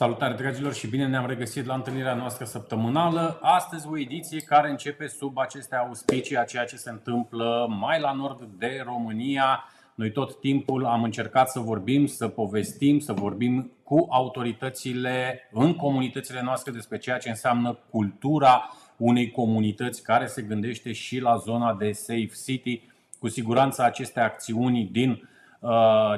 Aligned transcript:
Salutare 0.00 0.34
dragilor 0.34 0.74
și 0.74 0.86
bine 0.86 1.06
ne-am 1.06 1.26
regăsit 1.26 1.66
la 1.66 1.74
întâlnirea 1.74 2.14
noastră 2.14 2.44
săptămânală. 2.44 3.38
Astăzi 3.42 3.86
o 3.86 3.98
ediție 3.98 4.40
care 4.40 4.70
începe 4.70 5.06
sub 5.06 5.38
aceste 5.38 5.76
auspicii 5.76 6.36
a 6.36 6.44
ceea 6.44 6.64
ce 6.64 6.76
se 6.76 6.90
întâmplă 6.90 7.66
mai 7.80 8.00
la 8.00 8.12
nord 8.12 8.48
de 8.58 8.82
România. 8.84 9.64
Noi 9.94 10.12
tot 10.12 10.40
timpul 10.40 10.86
am 10.86 11.02
încercat 11.02 11.50
să 11.50 11.58
vorbim, 11.58 12.06
să 12.06 12.28
povestim, 12.28 12.98
să 12.98 13.12
vorbim 13.12 13.72
cu 13.82 14.06
autoritățile 14.10 15.48
în 15.52 15.74
comunitățile 15.74 16.42
noastre 16.42 16.72
despre 16.72 16.98
ceea 16.98 17.18
ce 17.18 17.28
înseamnă 17.28 17.78
cultura 17.90 18.70
unei 18.96 19.30
comunități 19.30 20.02
care 20.02 20.26
se 20.26 20.42
gândește 20.42 20.92
și 20.92 21.18
la 21.18 21.36
zona 21.36 21.74
de 21.74 21.92
Safe 21.92 22.30
City. 22.46 22.82
Cu 23.18 23.28
siguranță 23.28 23.82
aceste 23.82 24.20
acțiuni 24.20 24.88
din 24.92 25.10
Uh, 25.10 25.28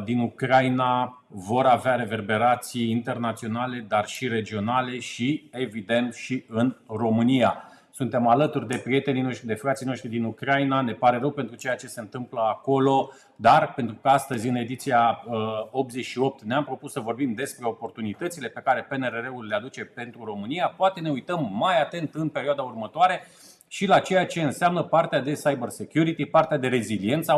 din 0.04 0.18
Ucraina 0.18 1.22
vor 1.28 1.66
avea 1.66 1.94
reverberații 1.94 2.90
internaționale, 2.90 3.84
dar 3.88 4.06
și 4.06 4.28
regionale 4.28 4.98
și, 4.98 5.48
evident, 5.52 6.14
și 6.14 6.44
în 6.48 6.76
România. 6.86 7.64
Suntem 7.94 8.26
alături 8.26 8.66
de 8.66 8.80
prietenii 8.84 9.22
noștri, 9.22 9.46
de 9.46 9.54
frații 9.54 9.86
noștri 9.86 10.08
din 10.08 10.24
Ucraina. 10.24 10.80
Ne 10.80 10.92
pare 10.92 11.18
rău 11.18 11.30
pentru 11.30 11.56
ceea 11.56 11.74
ce 11.74 11.86
se 11.86 12.00
întâmplă 12.00 12.40
acolo, 12.40 13.10
dar 13.36 13.72
pentru 13.74 13.98
că 14.02 14.08
astăzi, 14.08 14.48
în 14.48 14.54
ediția 14.54 15.24
88, 15.70 16.40
uh, 16.40 16.46
ne-am 16.46 16.64
propus 16.64 16.92
să 16.92 17.00
vorbim 17.00 17.34
despre 17.34 17.66
oportunitățile 17.66 18.48
pe 18.48 18.60
care 18.60 18.86
PNRR-ul 18.88 19.46
le 19.46 19.54
aduce 19.54 19.84
pentru 19.84 20.24
România, 20.24 20.74
poate 20.76 21.00
ne 21.00 21.10
uităm 21.10 21.50
mai 21.52 21.80
atent 21.80 22.14
în 22.14 22.28
perioada 22.28 22.62
următoare 22.62 23.20
și 23.68 23.86
la 23.86 23.98
ceea 23.98 24.26
ce 24.26 24.42
înseamnă 24.42 24.82
partea 24.82 25.20
de 25.20 25.32
cyber 25.32 25.68
security, 25.68 26.24
partea 26.24 26.58
de 26.58 26.68
reziliență 26.68 27.32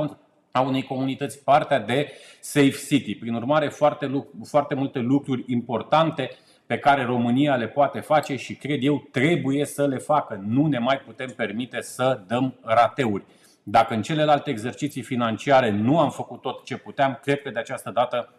a 0.57 0.61
unei 0.61 0.83
comunități, 0.83 1.45
partea 1.45 1.81
de 1.81 2.13
Safe 2.41 2.77
City. 2.89 3.15
Prin 3.15 3.35
urmare, 3.35 3.69
foarte, 3.69 4.27
foarte 4.45 4.75
multe 4.75 4.99
lucruri 4.99 5.45
importante 5.47 6.31
pe 6.67 6.79
care 6.79 7.05
România 7.05 7.57
le 7.57 7.67
poate 7.67 8.01
face 8.01 8.37
și 8.37 8.55
cred 8.55 8.79
eu 8.83 9.09
trebuie 9.11 9.65
să 9.65 9.87
le 9.87 9.99
facă. 9.99 10.43
Nu 10.47 10.67
ne 10.67 10.79
mai 10.79 10.99
putem 10.99 11.33
permite 11.37 11.81
să 11.81 12.21
dăm 12.27 12.55
rateuri. 12.63 13.25
Dacă 13.63 13.95
în 13.95 14.03
celelalte 14.03 14.51
exerciții 14.51 15.03
financiare 15.03 15.71
nu 15.71 15.99
am 15.99 16.11
făcut 16.11 16.41
tot 16.41 16.65
ce 16.65 16.77
puteam, 16.77 17.19
cred 17.23 17.43
că 17.43 17.51
de 17.51 17.59
această 17.59 17.91
dată 17.91 18.33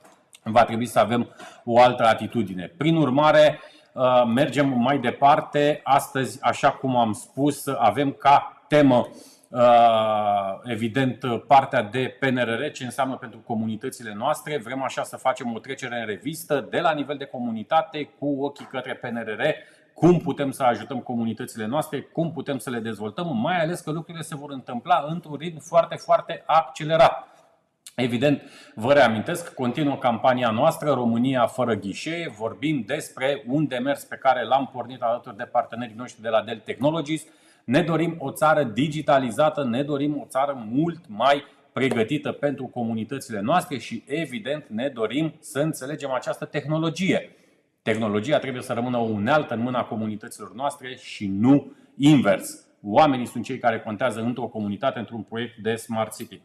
va 0.43 0.63
trebui 0.63 0.85
să 0.85 0.99
avem 0.99 1.35
o 1.63 1.79
altă 1.79 2.03
atitudine. 2.03 2.73
Prin 2.77 2.95
urmare, 2.95 3.59
uh, 3.93 4.23
mergem 4.33 4.69
mai 4.69 4.99
departe. 4.99 5.81
Astăzi, 5.83 6.37
așa 6.41 6.71
cum 6.71 6.95
am 6.95 7.13
spus, 7.13 7.67
avem 7.67 8.11
ca 8.11 8.63
temă 8.67 9.07
Uh, 9.07 9.34
evident 10.63 11.19
partea 11.47 11.81
de 11.81 12.17
PNRR, 12.19 12.71
ce 12.71 12.83
înseamnă 12.83 13.15
pentru 13.15 13.39
comunitățile 13.39 14.13
noastre. 14.13 14.57
Vrem 14.57 14.83
așa 14.83 15.03
să 15.03 15.17
facem 15.17 15.53
o 15.53 15.59
trecere 15.59 15.99
în 15.99 16.05
revistă 16.05 16.67
de 16.69 16.79
la 16.79 16.91
nivel 16.91 17.17
de 17.17 17.25
comunitate 17.25 18.09
cu 18.19 18.43
ochii 18.43 18.65
către 18.65 18.93
PNRR, 18.93 19.41
cum 19.93 20.19
putem 20.19 20.51
să 20.51 20.63
ajutăm 20.63 20.99
comunitățile 20.99 21.65
noastre, 21.65 22.01
cum 22.01 22.31
putem 22.31 22.57
să 22.57 22.69
le 22.69 22.79
dezvoltăm, 22.79 23.37
mai 23.37 23.61
ales 23.61 23.79
că 23.79 23.91
lucrurile 23.91 24.23
se 24.23 24.35
vor 24.35 24.51
întâmpla 24.51 25.05
într-un 25.07 25.35
ritm 25.35 25.59
foarte, 25.59 25.95
foarte 25.95 26.43
accelerat. 26.45 27.27
Evident, 27.95 28.41
vă 28.73 28.93
reamintesc, 28.93 29.53
continuă 29.53 29.95
campania 29.95 30.49
noastră 30.49 30.91
România 30.91 31.45
fără 31.45 31.73
ghișee, 31.73 32.33
vorbim 32.37 32.83
despre 32.85 33.43
un 33.47 33.67
demers 33.67 34.03
pe 34.03 34.15
care 34.15 34.43
l-am 34.43 34.69
pornit 34.73 35.01
alături 35.01 35.37
de 35.37 35.43
partenerii 35.43 35.95
noștri 35.95 36.21
de 36.21 36.29
la 36.29 36.41
Dell 36.41 36.61
Technologies, 36.65 37.25
ne 37.65 37.81
dorim 37.81 38.15
o 38.19 38.31
țară 38.31 38.63
digitalizată, 38.63 39.63
ne 39.63 39.83
dorim 39.83 40.17
o 40.17 40.25
țară 40.27 40.65
mult 40.69 40.99
mai 41.07 41.43
pregătită 41.73 42.31
pentru 42.31 42.65
comunitățile 42.65 43.39
noastre 43.39 43.77
și, 43.77 44.03
evident, 44.07 44.65
ne 44.67 44.87
dorim 44.87 45.33
să 45.39 45.59
înțelegem 45.59 46.11
această 46.11 46.45
tehnologie. 46.45 47.35
Tehnologia 47.81 48.39
trebuie 48.39 48.61
să 48.61 48.73
rămână 48.73 48.97
o 48.97 49.03
unealtă 49.03 49.53
în 49.53 49.59
mâna 49.59 49.83
comunităților 49.83 50.53
noastre 50.53 50.95
și 50.95 51.27
nu 51.27 51.71
invers. 51.97 52.67
Oamenii 52.83 53.25
sunt 53.25 53.43
cei 53.43 53.57
care 53.57 53.79
contează 53.79 54.21
într-o 54.21 54.47
comunitate, 54.47 54.99
într-un 54.99 55.21
proiect 55.21 55.57
de 55.57 55.75
Smart 55.75 56.15
City. 56.15 56.41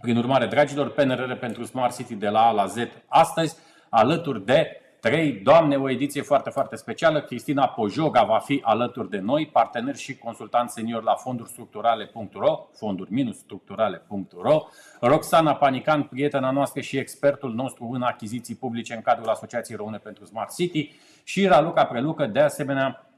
Prin 0.00 0.16
urmare, 0.16 0.46
dragilor, 0.46 0.90
PNRR 0.90 1.32
pentru 1.32 1.64
Smart 1.64 1.96
City 1.96 2.14
de 2.14 2.28
la 2.28 2.46
A 2.46 2.50
la 2.50 2.66
Z 2.66 2.76
astăzi, 3.06 3.56
alături 3.88 4.44
de 4.44 4.81
3. 5.02 5.32
Doamne, 5.32 5.76
o 5.76 5.90
ediție 5.90 6.22
foarte, 6.22 6.50
foarte 6.50 6.76
specială. 6.76 7.22
Cristina 7.22 7.68
Pojoga 7.68 8.22
va 8.22 8.38
fi 8.38 8.60
alături 8.64 9.10
de 9.10 9.18
noi, 9.18 9.46
partener 9.46 9.96
și 9.96 10.16
consultant 10.16 10.70
senior 10.70 11.02
la 11.02 11.14
fonduri 11.14 11.48
structurale.ro, 11.48 12.68
fonduri-structurale.ro. 12.72 14.62
Roxana 15.00 15.54
Panican, 15.54 16.02
prietena 16.02 16.50
noastră 16.50 16.80
și 16.80 16.96
expertul 16.96 17.54
nostru 17.54 17.90
în 17.92 18.02
achiziții 18.02 18.54
publice 18.54 18.94
în 18.94 19.00
cadrul 19.00 19.28
Asociației 19.28 19.76
Române 19.76 19.98
pentru 19.98 20.24
Smart 20.24 20.54
City 20.54 20.90
și 21.24 21.46
Raluca 21.46 21.84
Prelucă, 21.84 22.26
de 22.26 22.40
asemenea 22.40 23.11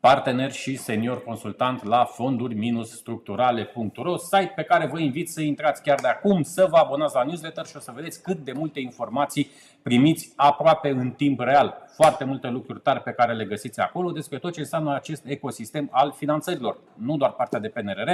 partener 0.00 0.52
și 0.52 0.76
senior 0.76 1.22
consultant 1.22 1.84
la 1.84 2.04
fonduri-structurale.ro, 2.04 4.16
site 4.16 4.52
pe 4.56 4.62
care 4.62 4.86
vă 4.86 4.98
invit 4.98 5.30
să 5.30 5.40
intrați 5.40 5.82
chiar 5.82 6.00
de 6.00 6.08
acum, 6.08 6.42
să 6.42 6.66
vă 6.70 6.76
abonați 6.76 7.14
la 7.14 7.22
newsletter 7.22 7.66
și 7.66 7.76
o 7.76 7.80
să 7.80 7.92
vedeți 7.94 8.22
cât 8.22 8.44
de 8.44 8.52
multe 8.52 8.80
informații 8.80 9.50
primiți 9.82 10.32
aproape 10.36 10.88
în 10.88 11.10
timp 11.10 11.40
real. 11.40 11.88
Foarte 11.94 12.24
multe 12.24 12.48
lucruri 12.48 12.80
tari 12.80 13.02
pe 13.02 13.12
care 13.12 13.32
le 13.32 13.44
găsiți 13.44 13.80
acolo 13.80 14.10
despre 14.10 14.38
tot 14.38 14.52
ce 14.52 14.60
înseamnă 14.60 14.94
acest 14.94 15.26
ecosistem 15.26 15.88
al 15.92 16.12
finanțărilor, 16.16 16.78
nu 16.94 17.16
doar 17.16 17.32
partea 17.32 17.58
de 17.58 17.68
PNRR, 17.68 18.10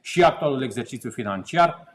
și 0.00 0.22
actualul 0.22 0.62
exercițiu 0.62 1.10
financiar. 1.10 1.94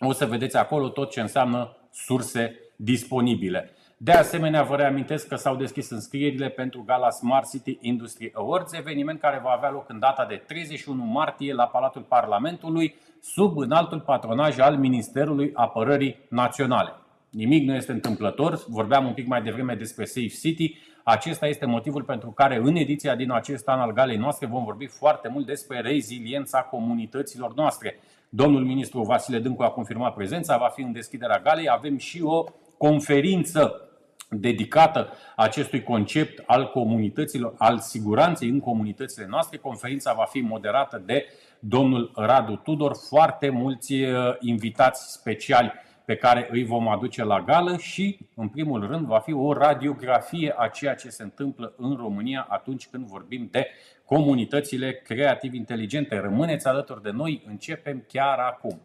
O 0.00 0.12
să 0.12 0.26
vedeți 0.26 0.56
acolo 0.56 0.88
tot 0.88 1.10
ce 1.10 1.20
înseamnă 1.20 1.76
surse 1.90 2.60
disponibile. 2.76 3.70
De 4.04 4.12
asemenea, 4.12 4.62
vă 4.62 4.76
reamintesc 4.76 5.28
că 5.28 5.34
s-au 5.34 5.56
deschis 5.56 5.90
înscrierile 5.90 6.48
pentru 6.48 6.82
Gala 6.86 7.10
Smart 7.10 7.50
City 7.50 7.78
Industry 7.80 8.30
Awards, 8.34 8.72
eveniment 8.72 9.20
care 9.20 9.40
va 9.42 9.50
avea 9.50 9.70
loc 9.70 9.88
în 9.88 9.98
data 9.98 10.26
de 10.28 10.42
31 10.46 11.04
martie 11.04 11.54
la 11.54 11.66
Palatul 11.66 12.02
Parlamentului, 12.02 12.94
sub 13.20 13.58
înaltul 13.58 14.00
patronaj 14.00 14.58
al 14.58 14.76
Ministerului 14.76 15.50
Apărării 15.54 16.16
Naționale. 16.28 16.92
Nimic 17.30 17.66
nu 17.66 17.74
este 17.74 17.92
întâmplător, 17.92 18.64
vorbeam 18.68 19.06
un 19.06 19.12
pic 19.12 19.26
mai 19.26 19.42
devreme 19.42 19.74
despre 19.74 20.04
Safe 20.04 20.26
City. 20.40 20.78
Acesta 21.04 21.46
este 21.46 21.66
motivul 21.66 22.02
pentru 22.02 22.30
care 22.30 22.56
în 22.56 22.76
ediția 22.76 23.16
din 23.16 23.32
acest 23.32 23.68
an 23.68 23.80
al 23.80 23.92
galei 23.92 24.16
noastre 24.16 24.46
vom 24.46 24.64
vorbi 24.64 24.86
foarte 24.86 25.28
mult 25.28 25.46
despre 25.46 25.80
reziliența 25.80 26.60
comunităților 26.60 27.54
noastre. 27.54 27.98
Domnul 28.28 28.64
ministru 28.64 29.02
Vasile 29.02 29.38
Dâncu 29.38 29.62
a 29.62 29.70
confirmat 29.70 30.14
prezența, 30.14 30.56
va 30.56 30.68
fi 30.68 30.82
în 30.82 30.92
deschiderea 30.92 31.40
galei. 31.40 31.68
Avem 31.68 31.96
și 31.96 32.22
o 32.22 32.44
conferință 32.76 33.86
dedicată 34.32 35.12
acestui 35.36 35.82
concept 35.82 36.42
al 36.46 36.70
comunităților, 36.70 37.54
al 37.58 37.78
siguranței 37.78 38.48
în 38.48 38.60
comunitățile 38.60 39.26
noastre. 39.28 39.56
Conferința 39.58 40.12
va 40.12 40.24
fi 40.24 40.40
moderată 40.40 41.02
de 41.06 41.26
domnul 41.58 42.12
Radu 42.14 42.54
Tudor, 42.54 42.96
foarte 43.08 43.48
mulți 43.48 43.92
uh, 43.92 44.34
invitați 44.40 45.12
speciali 45.12 45.72
pe 46.04 46.16
care 46.16 46.48
îi 46.50 46.64
vom 46.64 46.88
aduce 46.88 47.24
la 47.24 47.40
gală 47.40 47.76
și, 47.76 48.18
în 48.34 48.48
primul 48.48 48.86
rând, 48.86 49.06
va 49.06 49.18
fi 49.18 49.32
o 49.32 49.52
radiografie 49.52 50.54
a 50.56 50.68
ceea 50.68 50.94
ce 50.94 51.08
se 51.08 51.22
întâmplă 51.22 51.74
în 51.76 51.96
România 51.96 52.46
atunci 52.48 52.88
când 52.88 53.06
vorbim 53.06 53.48
de 53.50 53.66
comunitățile 54.04 54.92
creativ 54.92 55.54
inteligente. 55.54 56.18
Rămâneți 56.18 56.66
alături 56.66 57.02
de 57.02 57.10
noi, 57.10 57.42
începem 57.46 58.04
chiar 58.08 58.38
acum. 58.38 58.80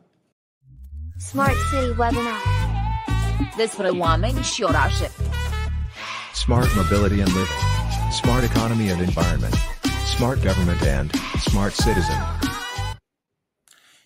Smart 1.18 1.56
City 1.72 1.90
Webinar 1.90 2.87
despre 3.58 3.90
oameni 3.90 4.42
și 4.42 4.64
orașe. 4.64 5.12
Smart 6.34 6.70
Mobility 6.76 7.22
and 7.22 7.34
Living. 7.38 7.62
Smart 8.12 8.44
Economy 8.44 8.92
and 8.92 9.02
Environment. 9.02 9.56
Smart 10.16 10.40
Government 10.48 10.82
and 11.00 11.10
Smart 11.50 11.74
Citizen. 11.84 12.20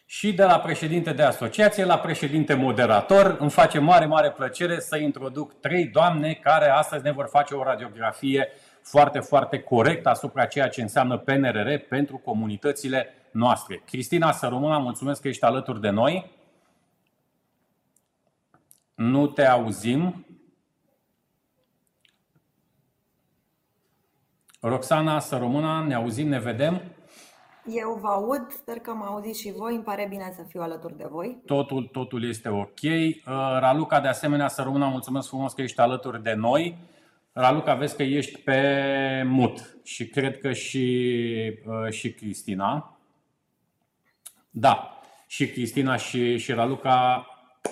Și 0.05 0.33
de 0.33 0.43
la 0.43 0.59
președinte 0.59 1.13
de 1.13 1.23
asociație 1.23 1.85
la 1.85 1.97
președinte 1.97 2.53
moderator, 2.53 3.37
îmi 3.39 3.49
face 3.49 3.79
mare, 3.79 4.05
mare 4.05 4.31
plăcere 4.31 4.79
să 4.79 4.97
introduc 4.97 5.59
trei 5.59 5.85
doamne 5.85 6.33
care 6.33 6.69
astăzi 6.69 7.03
ne 7.03 7.11
vor 7.11 7.27
face 7.31 7.53
o 7.53 7.63
radiografie 7.63 8.47
foarte, 8.81 9.19
foarte 9.19 9.59
corectă 9.59 10.09
asupra 10.09 10.45
ceea 10.45 10.67
ce 10.67 10.81
înseamnă 10.81 11.17
PNRR 11.17 11.75
pentru 11.89 12.17
comunitățile 12.17 13.07
noastre. 13.31 13.83
Cristina 13.85 14.31
Sărumâna, 14.31 14.77
mulțumesc 14.77 15.21
că 15.21 15.27
ești 15.27 15.43
alături 15.43 15.81
de 15.81 15.89
noi. 15.89 16.31
Nu 19.01 19.27
te 19.27 19.45
auzim. 19.45 20.25
Roxana, 24.59 25.19
să 25.19 25.37
rămână, 25.37 25.83
ne 25.87 25.93
auzim, 25.93 26.27
ne 26.27 26.39
vedem. 26.39 26.81
Eu 27.65 27.97
vă 28.01 28.07
aud, 28.07 28.51
sper 28.51 28.77
că 28.77 28.93
mă 28.93 29.05
auziți 29.05 29.39
și 29.39 29.51
voi, 29.51 29.75
îmi 29.75 29.83
pare 29.83 30.05
bine 30.09 30.33
să 30.35 30.43
fiu 30.47 30.61
alături 30.61 30.97
de 30.97 31.05
voi. 31.09 31.41
Totul, 31.45 31.83
totul 31.83 32.23
este 32.23 32.49
ok. 32.49 32.81
Uh, 32.81 33.21
Raluca, 33.59 33.99
de 33.99 34.07
asemenea, 34.07 34.47
să 34.47 34.61
rămână, 34.61 34.85
mulțumesc 34.85 35.27
frumos 35.27 35.53
că 35.53 35.61
ești 35.61 35.79
alături 35.79 36.23
de 36.23 36.33
noi. 36.33 36.77
Raluca, 37.31 37.75
vezi 37.75 37.95
că 37.95 38.03
ești 38.03 38.39
pe 38.39 39.23
mut 39.25 39.77
și 39.83 40.07
cred 40.07 40.39
că 40.39 40.53
și, 40.53 41.59
uh, 41.65 41.91
și 41.91 42.13
Cristina. 42.13 42.97
Da, 44.49 45.01
și 45.27 45.47
Cristina 45.51 45.95
și, 45.95 46.37
și 46.37 46.51
Raluca 46.51 47.25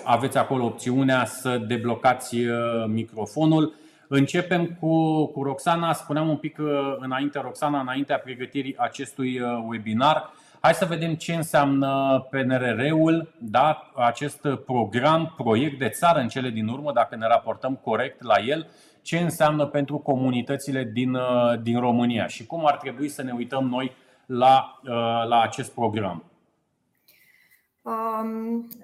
aveți 0.04 0.38
acolo 0.38 0.64
opțiunea 0.64 1.24
să 1.24 1.58
deblocați 1.58 2.36
uh, 2.36 2.54
microfonul. 2.86 3.74
Începem 4.08 4.66
cu, 4.80 5.26
cu 5.26 5.42
Roxana. 5.42 5.92
Spuneam 5.92 6.28
un 6.28 6.36
pic 6.36 6.58
uh, 6.58 6.96
înainte, 6.98 7.40
Roxana, 7.40 7.80
înaintea 7.80 8.18
pregătirii 8.18 8.76
acestui 8.78 9.40
uh, 9.40 9.48
webinar. 9.68 10.30
Hai 10.60 10.74
să 10.74 10.84
vedem 10.84 11.14
ce 11.14 11.34
înseamnă 11.34 12.26
PNRR-ul, 12.30 13.28
da? 13.38 13.90
acest 13.94 14.48
program, 14.66 15.34
proiect 15.36 15.78
de 15.78 15.88
țară 15.88 16.18
în 16.18 16.28
cele 16.28 16.50
din 16.50 16.68
urmă, 16.68 16.92
dacă 16.92 17.16
ne 17.16 17.26
raportăm 17.26 17.74
corect 17.74 18.22
la 18.22 18.34
el, 18.46 18.66
ce 19.02 19.18
înseamnă 19.18 19.66
pentru 19.66 19.98
comunitățile 19.98 20.90
din, 20.92 21.18
din 21.62 21.80
România 21.80 22.26
și 22.26 22.46
cum 22.46 22.66
ar 22.66 22.76
trebui 22.76 23.08
să 23.08 23.22
ne 23.22 23.32
uităm 23.32 23.68
noi 23.68 23.92
la, 24.26 24.80
la 25.28 25.40
acest 25.40 25.74
program. 25.74 26.29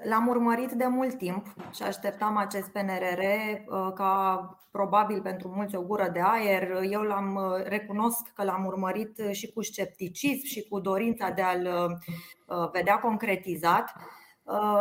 L-am 0.05 0.27
urmărit 0.29 0.73
de 0.73 0.87
mult 0.87 1.19
timp 1.19 1.47
și 1.75 1.83
așteptam 1.83 2.37
acest 2.37 2.69
PNRR 2.69 3.21
uh, 3.21 3.93
ca 3.95 4.51
probabil 4.71 5.21
pentru 5.23 5.49
mulți 5.49 5.77
o 5.77 5.83
gură 5.83 6.09
de 6.13 6.21
aer. 6.23 6.83
Eu 6.91 7.03
l-am 7.03 7.35
uh, 7.35 7.65
recunosc 7.65 8.33
că 8.35 8.45
l-am 8.45 8.65
urmărit 8.65 9.23
și 9.31 9.53
cu 9.53 9.63
scepticism 9.63 10.47
și 10.47 10.69
cu 10.69 10.81
dorința 10.81 11.31
de 11.31 11.43
a-l 11.43 11.67
uh, 12.47 12.71
vedea 12.73 12.99
concretizat. 12.99 13.93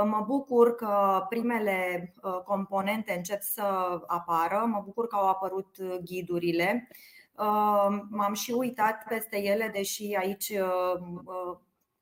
Mă 0.05 0.23
bucur 0.27 0.75
că 0.75 1.25
primele 1.29 2.13
componente 2.43 3.13
încep 3.15 3.41
să 3.41 3.63
apară, 4.07 4.65
mă 4.67 4.81
bucur 4.85 5.07
că 5.07 5.15
au 5.15 5.27
apărut 5.27 5.77
ghidurile. 6.03 6.87
M-am 8.09 8.33
și 8.33 8.51
uitat 8.51 9.03
peste 9.07 9.41
ele, 9.41 9.69
deși 9.73 10.15
aici 10.19 10.53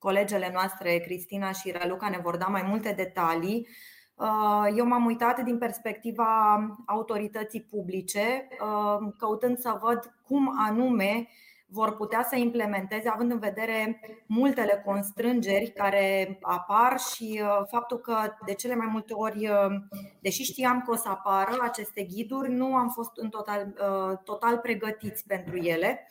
colegele 0.04 0.50
noastre, 0.52 0.98
Cristina 0.98 1.52
și 1.52 1.70
Raluca, 1.70 2.08
ne 2.08 2.18
vor 2.22 2.36
da 2.36 2.46
mai 2.46 2.64
multe 2.66 2.92
detalii. 2.96 3.68
Uh, 4.14 4.66
eu 4.76 4.86
m-am 4.86 5.04
uitat 5.04 5.40
din 5.40 5.58
perspectiva 5.58 6.30
autorității 6.86 7.62
publice, 7.62 8.48
uh, 8.50 9.12
căutând 9.18 9.58
să 9.58 9.78
văd 9.80 10.14
cum 10.26 10.52
anume 10.66 11.28
vor 11.66 11.96
putea 11.96 12.22
să 12.28 12.36
implementeze, 12.36 13.08
având 13.08 13.30
în 13.30 13.38
vedere 13.38 14.00
multele 14.26 14.82
constrângeri 14.84 15.72
care 15.72 16.38
apar 16.40 16.98
și 16.98 17.40
uh, 17.42 17.66
faptul 17.70 17.98
că 17.98 18.16
de 18.46 18.54
cele 18.54 18.74
mai 18.74 18.88
multe 18.90 19.14
ori, 19.14 19.48
deși 20.20 20.42
știam 20.42 20.82
că 20.84 20.90
o 20.90 20.96
să 20.96 21.08
apară 21.08 21.56
aceste 21.60 22.02
ghiduri, 22.02 22.52
nu 22.52 22.76
am 22.76 22.88
fost 22.88 23.10
în 23.14 23.28
total, 23.28 23.74
total 24.24 24.58
pregătiți 24.58 25.26
pentru 25.26 25.56
ele. 25.56 26.06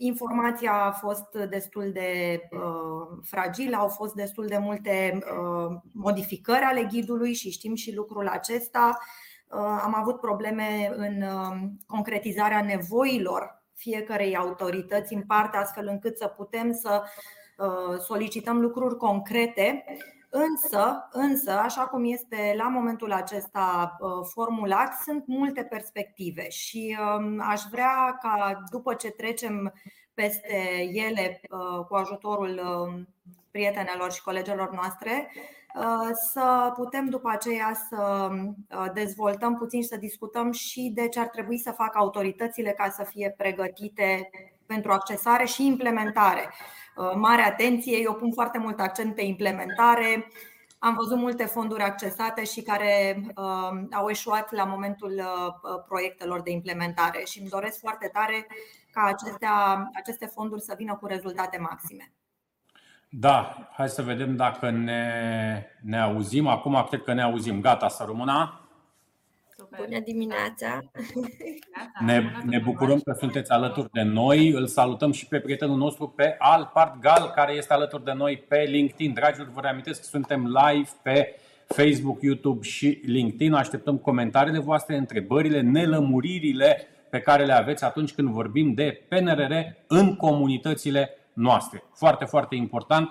Informația 0.00 0.72
a 0.72 0.90
fost 0.90 1.34
destul 1.50 1.90
de 1.92 2.40
uh, 2.50 3.18
fragilă, 3.22 3.76
au 3.76 3.88
fost 3.88 4.14
destul 4.14 4.46
de 4.46 4.58
multe 4.58 5.18
uh, 5.18 5.76
modificări 5.92 6.62
ale 6.62 6.84
ghidului 6.84 7.34
și 7.34 7.50
știm 7.50 7.74
și 7.74 7.94
lucrul 7.94 8.28
acesta. 8.28 8.98
Uh, 9.48 9.58
am 9.58 9.94
avut 9.94 10.20
probleme 10.20 10.92
în 10.96 11.22
uh, 11.22 11.68
concretizarea 11.86 12.62
nevoilor 12.62 13.62
fiecarei 13.74 14.36
autorități 14.36 15.14
în 15.14 15.22
parte, 15.22 15.56
astfel 15.56 15.86
încât 15.86 16.18
să 16.18 16.26
putem 16.26 16.72
să 16.72 17.02
uh, 17.56 17.98
solicităm 17.98 18.60
lucruri 18.60 18.96
concrete 18.96 19.84
Însă, 20.30 21.08
însă, 21.12 21.50
așa 21.50 21.86
cum 21.86 22.04
este 22.04 22.54
la 22.56 22.68
momentul 22.68 23.12
acesta 23.12 23.96
uh, 24.00 24.26
formulat, 24.32 24.94
sunt 25.04 25.26
multe 25.26 25.62
perspective 25.62 26.48
și 26.48 26.96
um, 27.00 27.40
aș 27.40 27.60
vrea 27.70 28.18
ca 28.20 28.62
după 28.70 28.94
ce 28.94 29.10
trecem 29.10 29.72
peste 30.14 30.88
ele 30.92 31.40
uh, 31.50 31.84
cu 31.84 31.94
ajutorul 31.94 32.60
um, 32.64 33.08
prietenelor 33.50 34.12
și 34.12 34.22
colegilor 34.22 34.70
noastre, 34.72 35.32
uh, 35.74 36.10
să 36.32 36.72
putem 36.74 37.08
după 37.08 37.30
aceea 37.30 37.72
să 37.88 38.28
dezvoltăm 38.94 39.56
puțin 39.56 39.82
și 39.82 39.88
să 39.88 39.96
discutăm 39.96 40.52
și 40.52 40.90
de 40.94 41.08
ce 41.08 41.20
ar 41.20 41.28
trebui 41.28 41.58
să 41.58 41.70
facă 41.70 41.98
autoritățile 41.98 42.70
ca 42.70 42.90
să 42.90 43.04
fie 43.04 43.34
pregătite 43.36 44.30
pentru 44.66 44.92
accesare 44.92 45.44
și 45.44 45.66
implementare. 45.66 46.50
Uh, 46.98 47.12
mare 47.14 47.42
atenție. 47.42 47.98
Eu 48.02 48.14
pun 48.14 48.32
foarte 48.32 48.58
mult 48.58 48.80
accent 48.80 49.14
pe 49.14 49.22
implementare. 49.22 50.28
Am 50.78 50.94
văzut 50.94 51.16
multe 51.16 51.44
fonduri 51.44 51.82
accesate 51.82 52.44
și 52.44 52.62
care 52.62 53.20
uh, 53.36 53.80
au 53.90 54.08
eșuat 54.08 54.52
la 54.52 54.64
momentul 54.64 55.12
uh, 55.16 55.82
proiectelor 55.88 56.42
de 56.42 56.50
implementare 56.50 57.22
și 57.24 57.40
îmi 57.40 57.48
doresc 57.48 57.78
foarte 57.78 58.10
tare 58.12 58.46
ca 58.92 59.02
acestea, 59.02 59.88
aceste 59.94 60.26
fonduri 60.26 60.60
să 60.60 60.74
vină 60.76 60.94
cu 60.94 61.06
rezultate 61.06 61.58
maxime. 61.58 62.12
Da, 63.10 63.68
hai 63.72 63.88
să 63.88 64.02
vedem 64.02 64.36
dacă 64.36 64.70
ne, 64.70 65.62
ne 65.82 66.00
auzim. 66.00 66.46
Acum 66.46 66.84
cred 66.88 67.02
că 67.02 67.12
ne 67.12 67.22
auzim. 67.22 67.60
Gata, 67.60 67.88
să 67.88 68.04
rămână. 68.06 68.67
Bună 69.76 70.00
dimineața! 70.04 70.80
Ne, 72.04 72.22
ne 72.44 72.58
bucurăm 72.58 73.00
că 73.00 73.16
sunteți 73.18 73.50
alături 73.50 73.88
de 73.92 74.02
noi. 74.02 74.50
Îl 74.50 74.66
salutăm 74.66 75.12
și 75.12 75.26
pe 75.26 75.40
prietenul 75.40 75.76
nostru, 75.76 76.08
pe 76.08 76.36
Alpart 76.38 77.00
Gal, 77.00 77.32
care 77.34 77.52
este 77.52 77.72
alături 77.72 78.04
de 78.04 78.12
noi 78.12 78.44
pe 78.48 78.66
LinkedIn. 78.68 79.12
Dragilor, 79.12 79.50
vă 79.52 79.60
reamintesc 79.60 80.00
că 80.00 80.06
suntem 80.06 80.44
live 80.46 80.88
pe 81.02 81.34
Facebook, 81.66 82.22
YouTube 82.22 82.62
și 82.62 83.00
LinkedIn. 83.04 83.52
Așteptăm 83.52 83.96
comentariile 83.96 84.58
voastre, 84.58 84.96
întrebările, 84.96 85.60
nelămuririle 85.60 86.86
pe 87.10 87.20
care 87.20 87.44
le 87.44 87.52
aveți 87.52 87.84
atunci 87.84 88.12
când 88.12 88.28
vorbim 88.28 88.74
de 88.74 89.02
PNRR 89.08 89.52
în 89.86 90.16
comunitățile 90.16 91.10
noastre. 91.32 91.82
Foarte, 91.94 92.24
foarte 92.24 92.54
important 92.54 93.10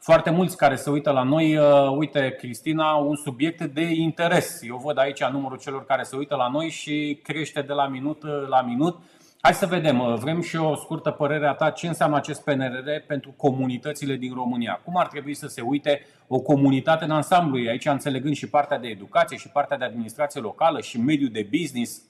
foarte 0.00 0.30
mulți 0.30 0.56
care 0.56 0.76
se 0.76 0.90
uită 0.90 1.10
la 1.10 1.22
noi, 1.22 1.56
uh, 1.56 1.96
uite, 1.96 2.36
Cristina, 2.38 2.94
un 2.94 3.16
subiect 3.16 3.62
de 3.62 3.82
interes. 3.82 4.60
Eu 4.62 4.76
văd 4.84 4.98
aici 4.98 5.24
numărul 5.24 5.58
celor 5.58 5.84
care 5.84 6.02
se 6.02 6.16
uită 6.16 6.36
la 6.36 6.48
noi 6.48 6.68
și 6.68 7.20
crește 7.22 7.62
de 7.62 7.72
la 7.72 7.86
minut 7.86 8.22
uh, 8.22 8.46
la 8.48 8.62
minut. 8.62 8.98
Hai 9.40 9.54
să 9.54 9.66
vedem, 9.66 10.00
uh, 10.00 10.14
vrem 10.14 10.40
și 10.40 10.56
o 10.56 10.74
scurtă 10.74 11.10
părere 11.10 11.46
a 11.46 11.52
ta 11.52 11.70
ce 11.70 11.86
înseamnă 11.86 12.16
acest 12.16 12.44
PNRR 12.44 12.90
pentru 13.06 13.34
comunitățile 13.36 14.14
din 14.14 14.34
România. 14.34 14.80
Cum 14.84 14.96
ar 14.96 15.06
trebui 15.06 15.34
să 15.34 15.46
se 15.46 15.60
uite 15.60 16.06
o 16.26 16.40
comunitate 16.40 17.04
în 17.04 17.10
ansamblu, 17.10 17.68
aici 17.68 17.86
înțelegând 17.86 18.34
și 18.34 18.48
partea 18.48 18.78
de 18.78 18.88
educație 18.88 19.36
și 19.36 19.48
partea 19.48 19.76
de 19.76 19.84
administrație 19.84 20.40
locală 20.40 20.80
și 20.80 21.00
mediul 21.00 21.30
de 21.30 21.48
business, 21.50 22.02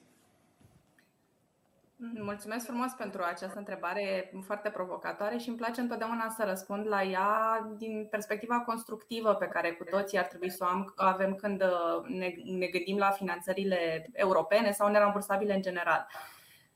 Mulțumesc 2.01 2.65
frumos 2.65 2.91
pentru 2.91 3.21
această 3.21 3.57
întrebare 3.57 4.31
foarte 4.45 4.69
provocatoare 4.69 5.37
și 5.37 5.47
îmi 5.47 5.57
place 5.57 5.81
întotdeauna 5.81 6.29
să 6.37 6.43
răspund 6.47 6.87
la 6.87 7.03
ea 7.03 7.67
din 7.77 8.07
perspectiva 8.11 8.59
constructivă 8.59 9.33
pe 9.33 9.45
care 9.45 9.71
cu 9.71 9.83
toții 9.83 10.17
ar 10.17 10.25
trebui 10.25 10.49
să 10.49 10.65
o 10.65 11.03
avem 11.03 11.35
când 11.35 11.61
uh, 11.61 12.07
ne, 12.07 12.33
ne 12.57 12.67
gândim 12.67 12.97
la 12.97 13.09
finanțările 13.09 14.09
europene 14.13 14.71
sau 14.71 14.89
nerambursabile 14.89 15.53
în 15.53 15.61
general. 15.61 16.07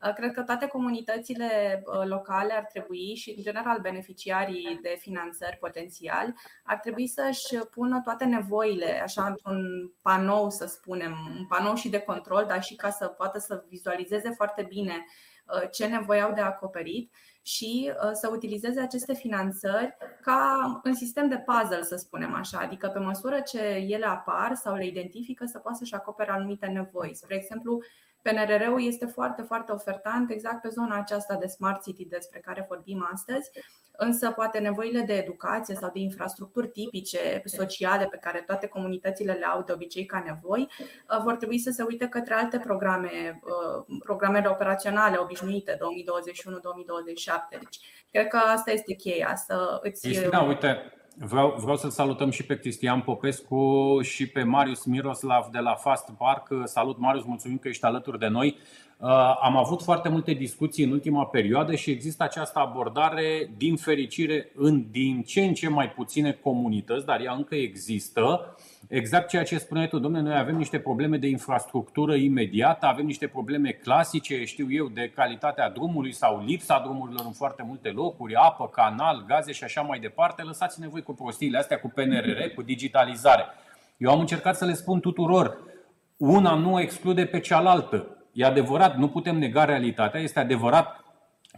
Uh, 0.03 0.13
cred 0.13 0.31
că 0.31 0.41
toate 0.41 0.67
comunitățile 0.67 1.83
uh, 1.85 2.07
locale 2.07 2.53
ar 2.53 2.65
trebui 2.65 3.15
și, 3.15 3.33
în 3.37 3.43
general, 3.43 3.79
beneficiarii 3.81 4.79
de 4.81 4.95
finanțări 4.99 5.57
potențiali 5.57 6.33
ar 6.63 6.77
trebui 6.77 7.07
să-și 7.07 7.57
pună 7.71 8.01
toate 8.03 8.25
nevoile, 8.25 9.01
așa, 9.03 9.25
într-un 9.25 9.91
panou, 10.01 10.49
să 10.49 10.65
spunem, 10.65 11.11
un 11.37 11.45
panou 11.47 11.75
și 11.75 11.89
de 11.89 11.99
control, 11.99 12.45
dar 12.47 12.63
și 12.63 12.75
ca 12.75 12.89
să 12.89 13.07
poată 13.07 13.39
să 13.39 13.63
vizualizeze 13.69 14.29
foarte 14.29 14.65
bine 14.69 15.05
uh, 15.45 15.69
ce 15.71 15.85
nevoie 15.85 16.21
au 16.21 16.33
de 16.33 16.41
acoperit 16.41 17.13
și 17.41 17.91
să 18.13 18.29
utilizeze 18.31 18.79
aceste 18.79 19.13
finanțări 19.13 19.97
ca 20.21 20.81
un 20.83 20.93
sistem 20.93 21.29
de 21.29 21.37
puzzle, 21.37 21.83
să 21.83 21.95
spunem 21.95 22.33
așa, 22.33 22.57
adică 22.57 22.87
pe 22.87 22.99
măsură 22.99 23.39
ce 23.39 23.59
ele 23.89 24.05
apar 24.05 24.55
sau 24.55 24.75
le 24.75 24.85
identifică 24.85 25.45
să 25.45 25.59
poată 25.59 25.77
să-și 25.77 25.93
acopere 25.93 26.31
anumite 26.31 26.65
nevoi. 26.65 27.15
Spre 27.15 27.35
exemplu, 27.35 27.79
PNRR-ul 28.23 28.85
este 28.85 29.05
foarte, 29.05 29.41
foarte 29.41 29.71
ofertant 29.71 30.31
exact 30.31 30.61
pe 30.61 30.69
zona 30.69 30.97
aceasta 30.97 31.35
de 31.35 31.47
Smart 31.47 31.83
City 31.83 32.05
despre 32.05 32.39
care 32.39 32.65
vorbim 32.69 33.09
astăzi, 33.13 33.49
însă 33.97 34.31
poate 34.31 34.59
nevoile 34.59 35.01
de 35.01 35.13
educație 35.13 35.75
sau 35.75 35.89
de 35.93 35.99
infrastructuri 35.99 36.67
tipice, 36.67 37.41
sociale, 37.45 38.05
pe 38.05 38.17
care 38.17 38.43
toate 38.45 38.67
comunitățile 38.67 39.33
le 39.33 39.45
au 39.45 39.63
de 39.63 39.71
obicei 39.71 40.05
ca 40.05 40.23
nevoi, 40.25 40.61
uh, 40.61 41.21
vor 41.23 41.35
trebui 41.35 41.57
să 41.59 41.71
se 41.71 41.83
uite 41.83 42.07
către 42.07 42.33
alte 42.33 42.57
programe, 42.57 43.39
uh, 43.43 43.97
programele 44.03 44.47
operaționale 44.47 45.17
obișnuite 45.17 45.77
2021-2027. 45.77 47.57
Deci, 47.59 47.79
cred 48.11 48.27
că 48.27 48.37
asta 48.37 48.71
este 48.71 48.93
cheia, 48.93 49.35
să 49.35 49.79
îți... 49.81 50.01
Cristina, 50.01 50.41
uite, 50.41 50.93
Vreau, 51.15 51.55
vreau 51.61 51.77
să-l 51.77 51.89
salutăm 51.89 52.29
și 52.29 52.45
pe 52.45 52.59
Cristian 52.59 53.01
Popescu 53.01 53.99
și 54.01 54.27
pe 54.27 54.43
Marius 54.43 54.85
Miroslav 54.85 55.47
de 55.51 55.59
la 55.59 55.73
Fast 55.73 56.09
Park. 56.17 56.51
Salut, 56.63 56.97
Marius, 56.99 57.25
mulțumim 57.25 57.57
că 57.57 57.67
ești 57.67 57.85
alături 57.85 58.19
de 58.19 58.27
noi. 58.27 58.57
Uh, 58.97 59.09
am 59.41 59.57
avut 59.57 59.81
foarte 59.81 60.09
multe 60.09 60.33
discuții 60.33 60.83
în 60.83 60.91
ultima 60.91 61.25
perioadă 61.25 61.75
și 61.75 61.91
există 61.91 62.23
această 62.23 62.59
abordare, 62.59 63.51
din 63.57 63.75
fericire, 63.75 64.51
în 64.55 64.85
din 64.91 65.23
ce 65.23 65.41
în 65.41 65.53
ce 65.53 65.69
mai 65.69 65.89
puține 65.89 66.31
comunități, 66.31 67.05
dar 67.05 67.21
ea 67.21 67.33
încă 67.33 67.55
există. 67.55 68.55
Exact 68.87 69.29
ceea 69.29 69.43
ce 69.43 69.57
spuneai 69.57 69.87
tu, 69.87 69.99
domnule, 69.99 70.23
noi 70.23 70.37
avem 70.37 70.55
niște 70.55 70.79
probleme 70.79 71.17
de 71.17 71.27
infrastructură 71.27 72.15
imediată, 72.15 72.85
avem 72.85 73.05
niște 73.05 73.27
probleme 73.27 73.69
clasice, 73.69 74.43
știu 74.43 74.71
eu, 74.71 74.87
de 74.87 75.11
calitatea 75.15 75.69
drumului 75.69 76.11
sau 76.11 76.43
lipsa 76.45 76.79
drumurilor 76.83 77.25
în 77.25 77.31
foarte 77.31 77.63
multe 77.67 77.89
locuri, 77.89 78.35
apă, 78.35 78.67
canal, 78.67 79.25
gaze 79.27 79.51
și 79.51 79.63
așa 79.63 79.81
mai 79.81 79.99
departe. 79.99 80.43
Lăsați-ne 80.43 80.87
voi 80.87 81.01
cu 81.01 81.13
prostiile 81.13 81.57
astea, 81.57 81.79
cu 81.79 81.91
PNRR, 81.95 82.41
cu 82.55 82.61
digitalizare. 82.61 83.43
Eu 83.97 84.11
am 84.11 84.19
încercat 84.19 84.55
să 84.55 84.65
le 84.65 84.73
spun 84.73 84.99
tuturor, 84.99 85.57
una 86.17 86.55
nu 86.55 86.79
exclude 86.79 87.25
pe 87.25 87.39
cealaltă. 87.39 88.17
E 88.33 88.45
adevărat, 88.45 88.97
nu 88.97 89.09
putem 89.09 89.37
nega 89.37 89.65
realitatea, 89.65 90.19
este 90.19 90.39
adevărat 90.39 91.03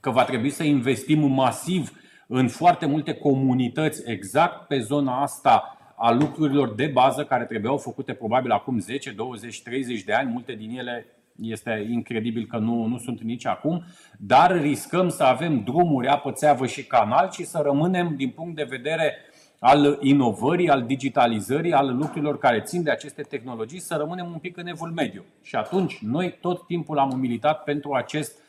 că 0.01 0.09
va 0.09 0.23
trebui 0.23 0.49
să 0.49 0.63
investim 0.63 1.31
masiv 1.31 1.91
în 2.27 2.47
foarte 2.47 2.85
multe 2.85 3.13
comunități 3.13 4.01
exact 4.05 4.67
pe 4.67 4.79
zona 4.79 5.21
asta 5.21 5.77
a 5.95 6.11
lucrurilor 6.11 6.73
de 6.73 6.85
bază 6.85 7.25
care 7.25 7.43
trebuiau 7.43 7.77
făcute 7.77 8.13
probabil 8.13 8.51
acum 8.51 8.79
10, 8.79 9.11
20, 9.11 9.61
30 9.61 10.03
de 10.03 10.13
ani, 10.13 10.31
multe 10.31 10.53
din 10.53 10.77
ele 10.77 11.05
este 11.41 11.87
incredibil 11.91 12.45
că 12.45 12.57
nu, 12.57 12.85
nu 12.85 12.97
sunt 12.97 13.21
nici 13.21 13.45
acum, 13.45 13.83
dar 14.17 14.61
riscăm 14.61 15.09
să 15.09 15.23
avem 15.23 15.63
drumuri, 15.63 16.07
apă, 16.07 16.31
țeavă 16.31 16.65
și 16.65 16.83
canal 16.83 17.31
și 17.31 17.43
să 17.43 17.61
rămânem 17.63 18.13
din 18.15 18.29
punct 18.29 18.55
de 18.55 18.67
vedere 18.69 19.15
al 19.59 19.97
inovării, 20.01 20.69
al 20.69 20.83
digitalizării, 20.83 21.73
al 21.73 21.95
lucrurilor 21.95 22.37
care 22.37 22.61
țin 22.61 22.83
de 22.83 22.91
aceste 22.91 23.21
tehnologii, 23.21 23.79
să 23.79 23.95
rămânem 23.95 24.25
un 24.25 24.37
pic 24.37 24.57
în 24.57 24.67
evul 24.67 24.91
mediu. 24.91 25.25
Și 25.41 25.55
atunci, 25.55 25.97
noi 26.01 26.37
tot 26.41 26.65
timpul 26.65 26.97
am 26.97 27.19
militat 27.19 27.63
pentru 27.63 27.93
acest 27.93 28.37
uh, 28.37 28.44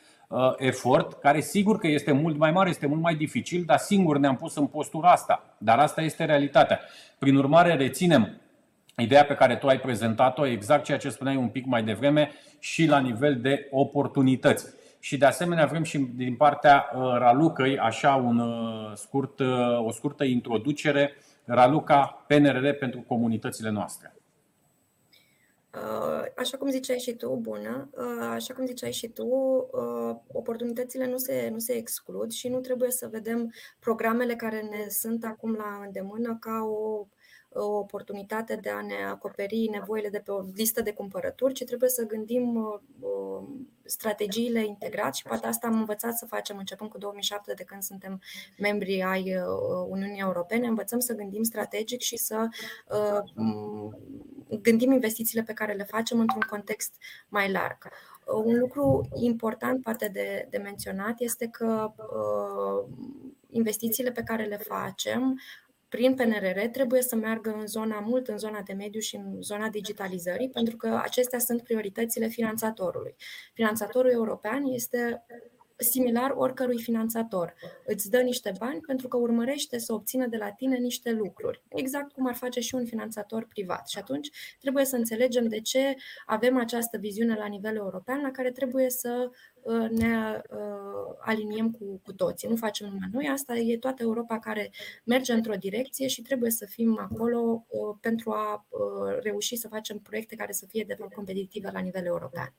efort, 0.57 1.13
care 1.13 1.39
sigur 1.39 1.77
că 1.77 1.87
este 1.87 2.11
mult 2.11 2.37
mai 2.37 2.51
mare, 2.51 2.69
este 2.69 2.87
mult 2.87 3.01
mai 3.01 3.15
dificil, 3.15 3.63
dar 3.65 3.77
singur 3.77 4.17
ne-am 4.17 4.35
pus 4.35 4.55
în 4.55 4.67
postura 4.67 5.11
asta. 5.11 5.55
Dar 5.57 5.79
asta 5.79 6.01
este 6.01 6.25
realitatea. 6.25 6.79
Prin 7.19 7.35
urmare, 7.35 7.75
reținem 7.75 8.41
ideea 8.97 9.25
pe 9.25 9.35
care 9.35 9.55
tu 9.55 9.67
ai 9.67 9.79
prezentat-o, 9.79 10.45
exact 10.45 10.83
ceea 10.83 10.97
ce 10.97 11.09
spuneai 11.09 11.35
un 11.35 11.47
pic 11.47 11.65
mai 11.65 11.83
devreme, 11.83 12.31
și 12.59 12.85
la 12.85 12.99
nivel 12.99 13.39
de 13.41 13.67
oportunități. 13.71 14.65
Și 14.99 15.17
de 15.17 15.25
asemenea 15.25 15.65
vrem 15.65 15.83
și 15.83 15.97
din 15.97 16.35
partea 16.35 16.89
uh, 16.93 17.01
Ralucăi 17.17 17.77
așa 17.77 18.15
un 18.15 18.39
uh, 18.39 18.91
scurt, 18.93 19.39
uh, 19.39 19.47
o 19.85 19.91
scurtă 19.91 20.23
introducere. 20.23 21.15
Raluca, 21.45 22.23
PNRR 22.27 22.69
pentru 22.69 23.01
comunitățile 23.07 23.69
noastre. 23.69 24.16
Așa 26.35 26.57
cum 26.57 26.69
ziceai 26.69 26.99
și 26.99 27.15
tu, 27.15 27.35
bună, 27.35 27.89
așa 28.31 28.53
cum 28.53 28.65
ziceai 28.65 28.91
și 28.91 29.07
tu, 29.07 29.27
oportunitățile 30.27 31.07
nu 31.07 31.17
se, 31.17 31.49
nu 31.51 31.59
se 31.59 31.73
exclud 31.73 32.31
și 32.31 32.47
nu 32.47 32.59
trebuie 32.59 32.91
să 32.91 33.07
vedem 33.07 33.53
programele 33.79 34.35
care 34.35 34.61
ne 34.61 34.89
sunt 34.89 35.25
acum 35.25 35.53
la 35.53 35.81
îndemână 35.85 36.37
ca 36.39 36.61
o 36.63 37.07
o 37.53 37.77
oportunitate 37.77 38.55
de 38.55 38.69
a 38.69 38.81
ne 38.81 39.05
acoperi 39.09 39.67
nevoile 39.71 40.09
de 40.09 40.19
pe 40.19 40.31
o 40.31 40.41
listă 40.55 40.81
de 40.81 40.93
cumpărături, 40.93 41.53
ci 41.53 41.63
trebuie 41.63 41.89
să 41.89 42.05
gândim 42.05 42.55
uh, 42.55 42.79
uh, 42.99 43.47
strategiile 43.83 44.65
integrat 44.65 45.15
și 45.15 45.23
poate 45.23 45.47
asta 45.47 45.67
am 45.67 45.77
învățat 45.77 46.17
să 46.17 46.25
facem 46.25 46.57
începând 46.57 46.89
cu 46.89 46.97
2007 46.97 47.53
de 47.53 47.63
când 47.63 47.81
suntem 47.81 48.21
membri 48.57 49.01
ai 49.01 49.35
uh, 49.35 49.85
Uniunii 49.87 50.21
Europene, 50.21 50.67
învățăm 50.67 50.99
să 50.99 51.15
gândim 51.15 51.43
strategic 51.43 51.99
și 51.99 52.17
să 52.17 52.47
gândim 54.61 54.91
investițiile 54.91 55.43
pe 55.43 55.53
care 55.53 55.73
le 55.73 55.83
facem 55.83 56.19
într-un 56.19 56.45
context 56.49 56.95
mai 57.29 57.51
larg. 57.51 57.77
Un 58.45 58.59
lucru 58.59 59.07
important, 59.13 59.83
parte 59.83 60.07
de, 60.07 60.47
de 60.49 60.57
menționat, 60.57 61.19
este 61.19 61.47
că 61.47 61.91
uh, 61.97 62.95
investițiile 63.49 64.11
pe 64.11 64.23
care 64.23 64.43
le 64.43 64.57
facem 64.57 65.39
prin 65.89 66.15
PNRR 66.15 66.59
trebuie 66.71 67.01
să 67.01 67.15
meargă 67.15 67.55
în 67.59 67.67
zona 67.67 67.99
mult 67.99 68.27
în 68.27 68.37
zona 68.37 68.61
de 68.61 68.73
mediu 68.73 68.99
și 68.99 69.15
în 69.15 69.41
zona 69.41 69.69
digitalizării, 69.69 70.49
pentru 70.49 70.75
că 70.77 70.99
acestea 71.03 71.39
sunt 71.39 71.63
prioritățile 71.63 72.27
finanțatorului. 72.27 73.15
Finanțatorul 73.53 74.11
european 74.11 74.63
este 74.63 75.25
similar 75.77 76.33
oricărui 76.35 76.81
finanțator. 76.81 77.53
Îți 77.85 78.09
dă 78.09 78.21
niște 78.21 78.53
bani 78.59 78.79
pentru 78.79 79.07
că 79.07 79.17
urmărește 79.17 79.77
să 79.77 79.93
obțină 79.93 80.27
de 80.27 80.37
la 80.37 80.51
tine 80.51 80.77
niște 80.77 81.11
lucruri, 81.11 81.63
exact 81.69 82.11
cum 82.11 82.27
ar 82.27 82.35
face 82.35 82.59
și 82.59 82.75
un 82.75 82.85
finanțator 82.85 83.45
privat. 83.45 83.89
Și 83.89 83.97
atunci 83.97 84.29
trebuie 84.59 84.85
să 84.85 84.95
înțelegem 84.95 85.47
de 85.47 85.61
ce 85.61 85.95
avem 86.25 86.57
această 86.57 86.97
viziune 86.97 87.35
la 87.35 87.45
nivel 87.45 87.75
european 87.75 88.21
la 88.21 88.31
care 88.31 88.51
trebuie 88.51 88.89
să 88.89 89.29
uh, 89.61 89.89
ne 89.89 90.41
uh, 90.49 91.15
aliniem 91.19 91.71
cu, 91.71 92.01
cu 92.03 92.13
toții. 92.13 92.49
Nu 92.49 92.55
facem 92.55 92.87
numai 92.87 93.09
noi, 93.11 93.27
asta 93.27 93.55
e 93.55 93.77
toată 93.77 94.03
Europa 94.03 94.39
care 94.39 94.71
merge 95.03 95.33
într-o 95.33 95.55
direcție 95.55 96.07
și 96.07 96.21
trebuie 96.21 96.51
să 96.51 96.65
fim 96.65 96.99
acolo 96.99 97.65
uh, 97.67 97.95
pentru 98.01 98.31
a 98.31 98.67
reuși 99.21 99.55
să 99.55 99.67
facem 99.67 99.99
proiecte 99.99 100.35
care 100.35 100.51
să 100.51 100.65
fie 100.65 100.83
de 100.87 100.93
fapt 100.93 101.13
competitive 101.13 101.69
la 101.73 101.79
nivel 101.79 102.05
european. 102.05 102.53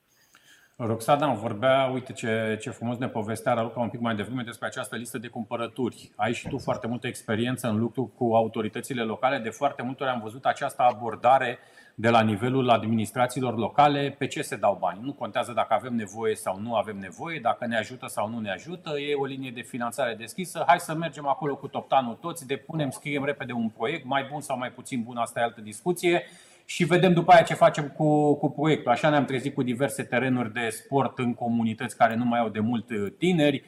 Roxana 0.81 1.33
vorbea, 1.33 1.89
uite 1.93 2.13
ce, 2.13 2.57
ce 2.61 2.69
frumos 2.69 2.97
ne 2.97 3.07
povestea 3.07 3.53
Raluca 3.53 3.79
un 3.79 3.89
pic 3.89 3.99
mai 3.99 4.15
devreme 4.15 4.43
despre 4.43 4.67
această 4.67 4.95
listă 4.95 5.17
de 5.17 5.27
cumpărături. 5.27 6.11
Ai 6.15 6.33
și 6.33 6.47
tu 6.47 6.57
foarte 6.57 6.87
multă 6.87 7.07
experiență 7.07 7.67
în 7.67 7.79
lucru 7.79 8.11
cu 8.17 8.33
autoritățile 8.33 9.01
locale. 9.01 9.37
De 9.37 9.49
foarte 9.49 9.81
multe 9.81 10.03
ori 10.03 10.11
am 10.11 10.21
văzut 10.21 10.45
această 10.45 10.81
abordare 10.81 11.59
de 11.95 12.09
la 12.09 12.21
nivelul 12.21 12.69
administrațiilor 12.69 13.57
locale 13.57 14.15
pe 14.17 14.27
ce 14.27 14.41
se 14.41 14.55
dau 14.55 14.77
bani. 14.79 14.99
Nu 15.01 15.13
contează 15.13 15.51
dacă 15.53 15.73
avem 15.73 15.95
nevoie 15.95 16.35
sau 16.35 16.59
nu 16.59 16.75
avem 16.75 16.97
nevoie, 16.97 17.39
dacă 17.39 17.65
ne 17.65 17.77
ajută 17.77 18.07
sau 18.07 18.29
nu 18.29 18.39
ne 18.39 18.51
ajută, 18.51 18.99
e 18.99 19.15
o 19.15 19.25
linie 19.25 19.51
de 19.51 19.61
finanțare 19.61 20.13
deschisă. 20.13 20.63
Hai 20.67 20.79
să 20.79 20.93
mergem 20.93 21.27
acolo 21.27 21.55
cu 21.55 21.67
toptanul 21.67 22.15
toți, 22.15 22.47
depunem, 22.47 22.89
scriem 22.89 23.25
repede 23.25 23.53
un 23.53 23.69
proiect, 23.69 24.05
mai 24.05 24.27
bun 24.31 24.41
sau 24.41 24.57
mai 24.57 24.71
puțin 24.71 25.03
bun, 25.03 25.17
asta 25.17 25.39
e 25.39 25.43
altă 25.43 25.61
discuție 25.61 26.23
și 26.69 26.83
vedem 26.83 27.13
după 27.13 27.31
aia 27.31 27.41
ce 27.41 27.53
facem 27.53 27.87
cu, 27.87 28.35
cu 28.35 28.49
proiectul. 28.49 28.91
Așa 28.91 29.09
ne-am 29.09 29.25
trezit 29.25 29.53
cu 29.53 29.63
diverse 29.63 30.03
terenuri 30.03 30.53
de 30.53 30.69
sport 30.69 31.17
în 31.17 31.33
comunități 31.33 31.97
care 31.97 32.15
nu 32.15 32.25
mai 32.25 32.39
au 32.39 32.49
de 32.49 32.59
mult 32.59 32.89
uh, 32.89 33.11
tineri, 33.17 33.63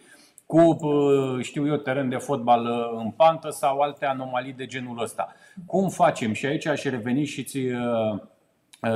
cu, 0.46 0.60
uh, 0.60 1.44
știu 1.44 1.68
eu, 1.68 1.76
teren 1.76 2.10
de 2.10 2.16
fotbal 2.16 2.66
uh, 2.66 3.02
în 3.04 3.12
pantă 3.12 3.50
sau 3.50 3.80
alte 3.80 4.06
anomalii 4.06 4.54
de 4.54 4.66
genul 4.66 5.02
ăsta. 5.02 5.36
Cum 5.66 5.90
facem? 5.90 6.34
Și 6.34 6.46
aici 6.46 6.66
aș 6.66 6.84
reveni 6.84 7.26
și 7.26 7.44
ți 7.44 7.60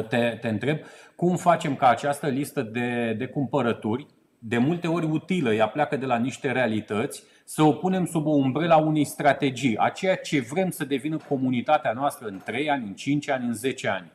te, 0.10 0.38
te 0.42 0.48
întreb, 0.48 0.78
cum 1.16 1.36
facem 1.36 1.76
ca 1.76 1.88
această 1.88 2.28
listă 2.28 2.62
de, 2.62 3.16
de 3.18 3.26
cumpărături, 3.26 4.06
de 4.40 4.58
multe 4.58 4.88
ori 4.88 5.06
utilă, 5.06 5.54
ea 5.54 5.68
pleacă 5.68 5.96
de 5.98 6.06
la 6.06 6.18
niște 6.18 6.52
realități, 6.52 7.24
să 7.48 7.64
o 7.64 7.72
punem 7.72 8.06
sub 8.06 8.26
o 8.26 8.36
umbrela 8.36 8.78
unei 8.78 9.06
strategii, 9.06 9.78
a 9.78 9.90
ceea 9.90 10.16
ce 10.16 10.40
vrem 10.40 10.70
să 10.70 10.86
devină 10.86 11.18
comunitatea 11.30 11.92
noastră 11.94 12.28
în 12.28 12.42
3 12.46 12.70
ani, 12.70 12.88
în 12.88 12.94
5 12.94 13.30
ani, 13.30 13.46
în 13.46 13.54
10 13.54 13.88
ani? 13.88 14.12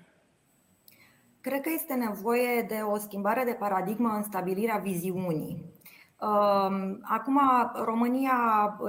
Cred 1.40 1.60
că 1.60 1.70
este 1.74 1.94
nevoie 1.94 2.62
de 2.68 2.80
o 2.92 2.96
schimbare 2.96 3.44
de 3.44 3.56
paradigmă 3.58 4.08
în 4.16 4.22
stabilirea 4.22 4.76
viziunii. 4.76 5.78
Um, 6.20 7.00
acum, 7.02 7.40
România, 7.84 8.36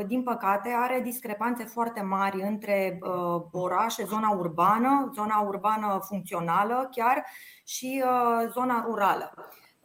din 0.07 0.23
păcate, 0.23 0.69
are 0.75 1.01
discrepanțe 1.03 1.63
foarte 1.63 2.01
mari 2.01 2.41
între 2.41 2.99
uh, 3.01 3.41
orașe, 3.51 4.03
zona 4.03 4.29
urbană, 4.29 5.11
zona 5.13 5.39
urbană 5.39 5.99
funcțională 6.07 6.89
chiar 6.91 7.25
și 7.65 8.03
uh, 8.05 8.49
zona 8.49 8.83
rurală. 8.87 9.33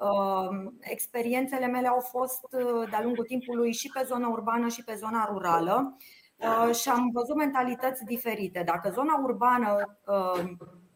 Ehm, 0.01 0.77
experiențele 0.81 1.67
mele 1.67 1.89
au 1.89 2.01
fost 2.01 2.41
uh, 2.51 2.89
de-a 2.91 3.03
lungul 3.03 3.25
timpului 3.25 3.73
și 3.73 3.91
pe 3.95 4.03
zona 4.05 4.29
urbană 4.29 4.69
și 4.69 4.85
pe 4.85 4.95
zona 4.95 5.29
rurală 5.33 5.97
uh, 6.37 6.75
și 6.75 6.89
am 6.89 7.11
văzut 7.13 7.37
mentalități 7.37 8.05
diferite. 8.05 8.63
Dacă 8.67 8.91
zona 8.91 9.21
urbană 9.23 9.99
uh, 10.07 10.45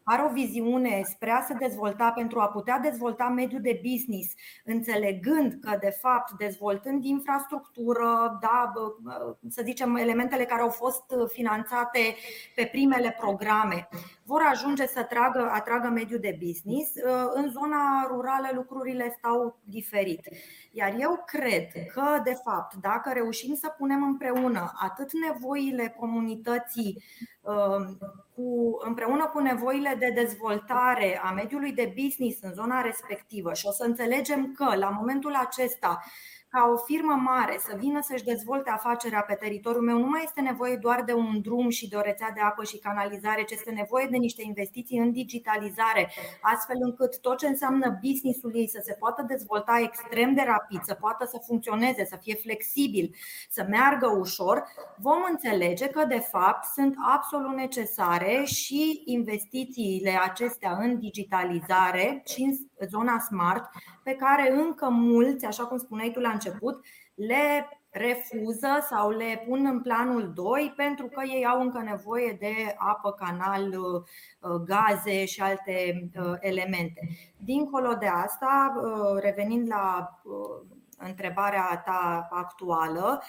are 0.03 0.23
o 0.29 0.33
viziune 0.33 1.01
spre 1.03 1.29
a 1.29 1.41
se 1.41 1.53
dezvolta 1.53 2.11
pentru 2.11 2.39
a 2.39 2.47
putea 2.47 2.79
dezvolta 2.79 3.27
mediul 3.27 3.61
de 3.61 3.81
business, 3.91 4.33
înțelegând 4.65 5.53
că, 5.61 5.77
de 5.79 5.97
fapt, 6.01 6.31
dezvoltând 6.31 7.03
infrastructură, 7.03 8.37
da, 8.41 8.71
să 9.49 9.61
zicem, 9.65 9.95
elementele 9.95 10.45
care 10.45 10.61
au 10.61 10.69
fost 10.69 11.03
finanțate 11.27 12.15
pe 12.55 12.69
primele 12.71 13.15
programe, 13.19 13.87
vor 14.31 14.41
ajunge 14.51 14.87
să 14.87 15.03
tragă, 15.03 15.49
atragă 15.53 15.87
mediul 15.87 16.19
de 16.19 16.37
business. 16.45 16.91
În 17.33 17.49
zona 17.49 18.07
rurală 18.07 18.49
lucrurile 18.53 19.15
stau 19.17 19.59
diferit. 19.63 20.27
Iar 20.71 20.93
eu 20.99 21.23
cred 21.25 21.67
că, 21.93 22.21
de 22.23 22.37
fapt, 22.43 22.73
dacă 22.73 23.11
reușim 23.13 23.55
să 23.55 23.75
punem 23.77 24.03
împreună 24.03 24.71
atât 24.75 25.09
nevoile 25.13 25.95
comunității 25.99 27.03
cu, 28.35 28.77
împreună 28.85 29.25
cu 29.33 29.39
nevoile 29.39 29.95
de 29.99 30.11
dezvoltare 30.15 31.19
a 31.23 31.31
mediului 31.31 31.71
de 31.71 31.93
business 32.01 32.41
în 32.41 32.53
zona 32.53 32.81
respectivă 32.81 33.53
și 33.53 33.65
o 33.67 33.71
să 33.71 33.83
înțelegem 33.83 34.53
că 34.53 34.75
la 34.75 34.89
momentul 34.89 35.35
acesta 35.35 36.03
ca 36.53 36.69
o 36.73 36.77
firmă 36.77 37.13
mare 37.13 37.57
să 37.67 37.75
vină 37.77 37.99
să-și 38.01 38.23
dezvolte 38.23 38.69
afacerea 38.69 39.21
pe 39.21 39.33
teritoriul 39.33 39.83
meu, 39.83 39.97
nu 39.97 40.07
mai 40.07 40.21
este 40.23 40.41
nevoie 40.41 40.75
doar 40.75 41.03
de 41.03 41.13
un 41.13 41.41
drum 41.41 41.69
și 41.69 41.89
de 41.89 41.95
o 41.95 42.01
rețea 42.01 42.31
de 42.33 42.41
apă 42.41 42.63
și 42.63 42.77
canalizare, 42.77 43.43
ci 43.43 43.51
este 43.51 43.71
nevoie 43.71 44.07
de 44.11 44.17
niște 44.17 44.41
investiții 44.45 44.97
în 44.97 45.11
digitalizare, 45.11 46.11
astfel 46.41 46.75
încât 46.79 47.21
tot 47.21 47.37
ce 47.37 47.47
înseamnă 47.47 47.99
businessul 48.01 48.51
ei 48.55 48.69
să 48.69 48.81
se 48.83 48.93
poată 48.99 49.25
dezvolta 49.27 49.79
extrem 49.83 50.33
de 50.33 50.43
rapid, 50.45 50.81
să 50.83 50.93
poată 50.93 51.25
să 51.25 51.41
funcționeze, 51.45 52.05
să 52.05 52.17
fie 52.21 52.35
flexibil, 52.35 53.15
să 53.49 53.65
meargă 53.69 54.07
ușor, 54.19 54.63
vom 54.97 55.21
înțelege 55.29 55.87
că 55.87 56.05
de 56.05 56.19
fapt 56.19 56.65
sunt 56.73 56.95
absolut 57.15 57.55
necesare 57.55 58.43
și 58.45 59.01
investițiile 59.05 60.19
acestea 60.23 60.77
în 60.81 60.99
digitalizare 60.99 62.21
și 62.25 62.41
în 62.41 62.53
zona 62.85 63.19
smart, 63.19 63.69
pe 64.03 64.11
care 64.11 64.51
încă 64.51 64.89
mulți, 64.89 65.45
așa 65.45 65.65
cum 65.65 65.77
spuneai 65.77 66.11
tu 66.11 66.19
la 66.19 66.29
început, 66.29 66.85
le 67.15 67.69
refuză 67.89 68.85
sau 68.89 69.09
le 69.09 69.43
pun 69.47 69.65
în 69.65 69.81
planul 69.81 70.31
2 70.33 70.73
pentru 70.75 71.07
că 71.07 71.21
ei 71.25 71.45
au 71.45 71.61
încă 71.61 71.81
nevoie 71.81 72.37
de 72.39 72.75
apă, 72.77 73.11
canal, 73.11 73.73
uh, 73.73 74.61
gaze 74.65 75.25
și 75.25 75.41
alte 75.41 76.09
uh, 76.15 76.33
elemente. 76.39 77.09
Dincolo 77.37 77.93
de 77.93 78.07
asta, 78.07 78.73
uh, 78.75 79.21
revenind 79.21 79.67
la 79.67 80.19
întrebarea 80.97 81.81
ta 81.85 82.27
actuală, 82.31 83.21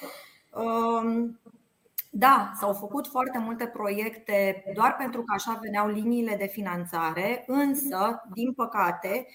um, 0.50 1.40
da, 2.14 2.52
s-au 2.54 2.72
făcut 2.72 3.06
foarte 3.06 3.38
multe 3.38 3.66
proiecte 3.66 4.62
doar 4.74 4.94
pentru 4.96 5.22
că 5.22 5.34
așa 5.34 5.58
veneau 5.62 5.88
liniile 5.88 6.36
de 6.36 6.46
finanțare, 6.46 7.44
însă, 7.46 8.22
din 8.34 8.52
păcate, 8.52 9.26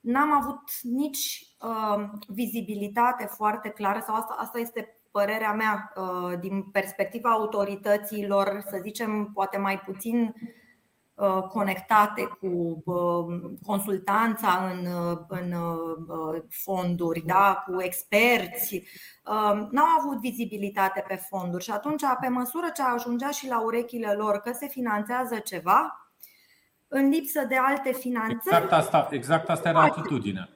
n-am 0.00 0.32
avut 0.32 0.62
nici 0.82 1.46
uh, 1.60 2.04
vizibilitate 2.28 3.26
foarte 3.26 3.68
clară, 3.68 4.02
sau 4.06 4.14
asta, 4.14 4.34
asta 4.38 4.58
este 4.58 5.00
părerea 5.10 5.52
mea 5.52 5.92
uh, 5.96 6.38
din 6.40 6.62
perspectiva 6.62 7.30
autorităților, 7.30 8.62
să 8.66 8.78
zicem, 8.82 9.30
poate 9.34 9.58
mai 9.58 9.78
puțin 9.78 10.22
uh, 10.22 10.32
conectate 11.48 12.22
cu 12.40 12.82
uh, 12.84 13.50
consultanța 13.66 14.70
în, 14.72 14.86
în 15.28 15.54
fonduri, 16.48 17.22
da, 17.26 17.64
cu 17.66 17.82
experți, 17.82 18.82
n-au 19.70 19.86
avut 19.98 20.20
vizibilitate 20.20 21.04
pe 21.08 21.14
fonduri 21.14 21.64
și 21.64 21.70
atunci, 21.70 22.02
pe 22.20 22.28
măsură 22.28 22.66
ce 22.74 22.82
ajungea 22.82 23.30
și 23.30 23.48
la 23.48 23.62
urechile 23.62 24.12
lor 24.12 24.36
că 24.38 24.52
se 24.52 24.66
finanțează 24.66 25.38
ceva, 25.38 26.04
în 26.88 27.08
lipsă 27.08 27.44
de 27.48 27.56
alte 27.56 27.92
finanțări. 27.92 28.36
Exact 28.40 28.72
asta, 28.72 29.08
exact 29.10 29.48
asta 29.48 29.68
era 29.68 29.82
atitudinea. 29.82 30.48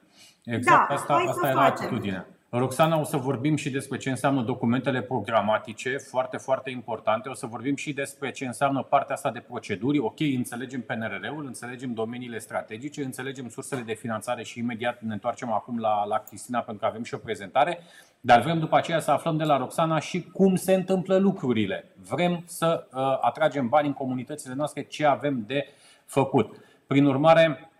Exact 0.43 0.87
da, 0.87 0.95
asta, 0.95 1.13
asta 1.13 1.47
era 1.47 1.65
atitudinea. 1.65 2.27
Roxana, 2.51 2.99
o 2.99 3.03
să 3.03 3.17
vorbim 3.17 3.55
și 3.55 3.69
despre 3.69 3.97
ce 3.97 4.09
înseamnă 4.09 4.41
documentele 4.41 5.01
programatice, 5.01 5.97
foarte, 5.97 6.37
foarte 6.37 6.69
importante. 6.69 7.29
O 7.29 7.33
să 7.33 7.45
vorbim 7.45 7.75
și 7.75 7.93
despre 7.93 8.31
ce 8.31 8.45
înseamnă 8.45 8.83
partea 8.83 9.15
asta 9.15 9.31
de 9.31 9.39
proceduri. 9.39 9.99
Ok, 9.99 10.19
înțelegem 10.19 10.81
PNRR-ul, 10.81 11.45
înțelegem 11.45 11.93
domeniile 11.93 12.39
strategice, 12.39 13.03
înțelegem 13.03 13.49
sursele 13.49 13.81
de 13.81 13.93
finanțare 13.93 14.43
și 14.43 14.59
imediat 14.59 15.01
ne 15.01 15.13
întoarcem 15.13 15.51
acum 15.51 15.79
la, 15.79 16.05
la 16.05 16.17
Cristina 16.17 16.59
pentru 16.59 16.83
că 16.83 16.89
avem 16.89 17.03
și 17.03 17.13
o 17.13 17.17
prezentare. 17.17 17.79
Dar 18.21 18.41
vrem 18.41 18.59
după 18.59 18.75
aceea 18.75 18.99
să 18.99 19.11
aflăm 19.11 19.37
de 19.37 19.43
la 19.43 19.57
Roxana 19.57 19.99
și 19.99 20.23
cum 20.23 20.55
se 20.55 20.73
întâmplă 20.73 21.17
lucrurile. 21.17 21.91
Vrem 22.09 22.43
să 22.45 22.87
uh, 22.93 23.01
atragem 23.21 23.67
bani 23.67 23.87
în 23.87 23.93
comunitățile 23.93 24.53
noastre, 24.53 24.83
ce 24.83 25.05
avem 25.05 25.43
de 25.47 25.67
făcut. 26.05 26.55
Prin 26.87 27.05
urmare, 27.05 27.71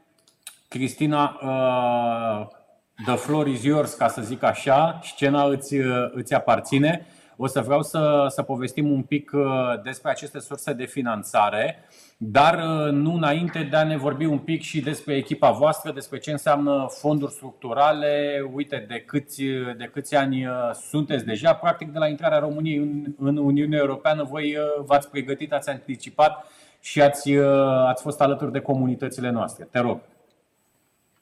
Cristina, 0.68 1.40
uh, 1.42 2.58
the 3.06 3.16
floor 3.16 3.48
is 3.48 3.64
yours, 3.64 3.94
ca 3.94 4.08
să 4.08 4.22
zic 4.22 4.44
așa, 4.44 5.00
scena 5.04 5.44
îți, 5.44 5.76
uh, 5.76 6.10
îți 6.12 6.34
aparține. 6.34 7.06
O 7.42 7.48
să 7.48 7.62
vreau 7.62 7.82
să, 7.82 8.26
să 8.30 8.42
povestim 8.42 8.92
un 8.92 9.02
pic 9.02 9.32
uh, 9.34 9.44
despre 9.84 10.10
aceste 10.12 10.40
surse 10.40 10.74
de 10.74 10.86
finanțare, 10.86 11.84
dar 12.18 12.60
nu 12.92 13.14
înainte 13.14 13.68
de 13.70 13.76
a 13.76 13.84
ne 13.84 13.98
vorbi 13.98 14.26
un 14.26 14.38
pic 14.38 14.62
și 14.62 14.82
despre 14.82 15.16
echipa 15.16 15.52
voastră, 15.52 15.92
despre 15.92 16.18
ce 16.18 16.32
înseamnă 16.32 16.86
fonduri 16.90 17.32
structurale, 17.32 18.42
uite 18.54 18.86
de 18.88 19.00
câți, 19.00 19.44
de 19.78 19.90
câți 19.94 20.16
ani 20.16 20.48
sunteți 20.90 21.26
deja. 21.26 21.54
Practic, 21.54 21.92
de 21.92 21.98
la 21.98 22.08
intrarea 22.08 22.40
României 22.40 22.78
în, 22.78 23.06
în 23.20 23.38
Uniunea 23.38 23.80
Europeană, 23.80 24.24
voi 24.24 24.58
v-ați 24.86 25.10
pregătit, 25.10 25.54
ați 25.54 25.70
anticipat 25.70 26.46
și 26.82 27.02
ați, 27.02 27.36
uh, 27.36 27.86
ați 27.88 28.02
fost 28.02 28.22
alături 28.22 28.52
de 28.52 28.60
comunitățile 28.60 29.30
noastre. 29.30 29.68
Te 29.72 29.80
rog. 29.80 30.00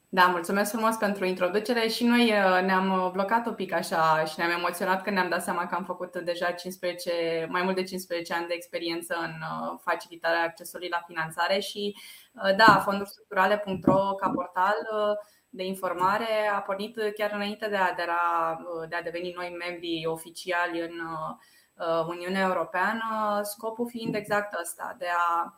Da, 0.10 0.26
mulțumesc 0.26 0.72
frumos 0.72 0.96
pentru 0.96 1.26
introducere 1.26 1.88
și 1.88 2.06
noi 2.06 2.32
uh, 2.32 2.64
ne-am 2.66 3.10
blocat 3.14 3.46
un 3.46 3.54
pic 3.54 3.74
așa 3.74 4.24
și 4.26 4.34
ne-am 4.38 4.50
emoționat 4.50 5.04
când 5.04 5.16
ne-am 5.16 5.30
dat 5.30 5.44
seama 5.44 5.68
că 5.68 5.76
am 5.76 5.84
făcut 5.84 6.18
deja 6.18 6.52
15, 6.52 7.48
mai 7.50 7.62
mult 7.64 7.76
de 7.76 7.84
15 7.84 8.34
ani 8.34 8.48
de 8.48 8.54
experiență 8.54 9.16
în 9.22 9.32
uh, 9.32 9.80
facilitarea 9.84 10.44
accesului 10.44 10.88
la 10.90 11.04
finanțare 11.08 11.60
și 11.60 11.96
da, 12.58 12.82
fonduri 12.84 13.10
structurale.ro 13.10 14.14
ca 14.14 14.30
portal 14.30 14.76
de 15.50 15.64
informare 15.66 16.50
a 16.54 16.60
pornit 16.60 16.98
chiar 17.16 17.32
înainte 17.34 17.68
de 17.70 17.76
a, 17.76 17.90
adera, 17.92 18.22
de 18.90 18.96
a 18.96 19.02
deveni 19.02 19.34
noi 19.36 19.56
membri 19.60 20.06
oficiali 20.06 20.82
în 20.82 21.02
Uh, 21.78 22.06
Uniunea 22.08 22.42
Europeană, 22.42 23.40
scopul 23.44 23.88
fiind 23.90 24.16
exact 24.16 24.60
ăsta, 24.62 24.96
de 24.98 25.06
a 25.18 25.44
uh, 25.44 25.52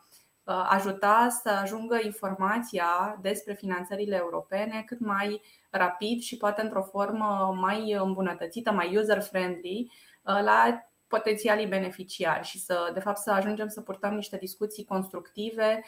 ajuta 0.52 1.28
să 1.42 1.48
ajungă 1.48 1.98
informația 2.02 3.18
despre 3.20 3.54
finanțările 3.54 4.16
europene 4.16 4.82
cât 4.86 5.00
mai 5.00 5.40
rapid 5.70 6.20
și 6.20 6.36
poate 6.36 6.62
într-o 6.62 6.82
formă 6.82 7.56
mai 7.60 7.92
îmbunătățită, 7.92 8.72
mai 8.72 8.96
user-friendly 8.96 9.90
uh, 10.22 10.42
la 10.42 10.84
potențialii 11.06 11.66
beneficiari 11.66 12.46
și 12.46 12.58
să, 12.58 12.90
de 12.94 13.00
fapt, 13.00 13.18
să 13.18 13.30
ajungem 13.30 13.68
să 13.68 13.80
purtăm 13.80 14.14
niște 14.14 14.36
discuții 14.36 14.84
constructive 14.84 15.84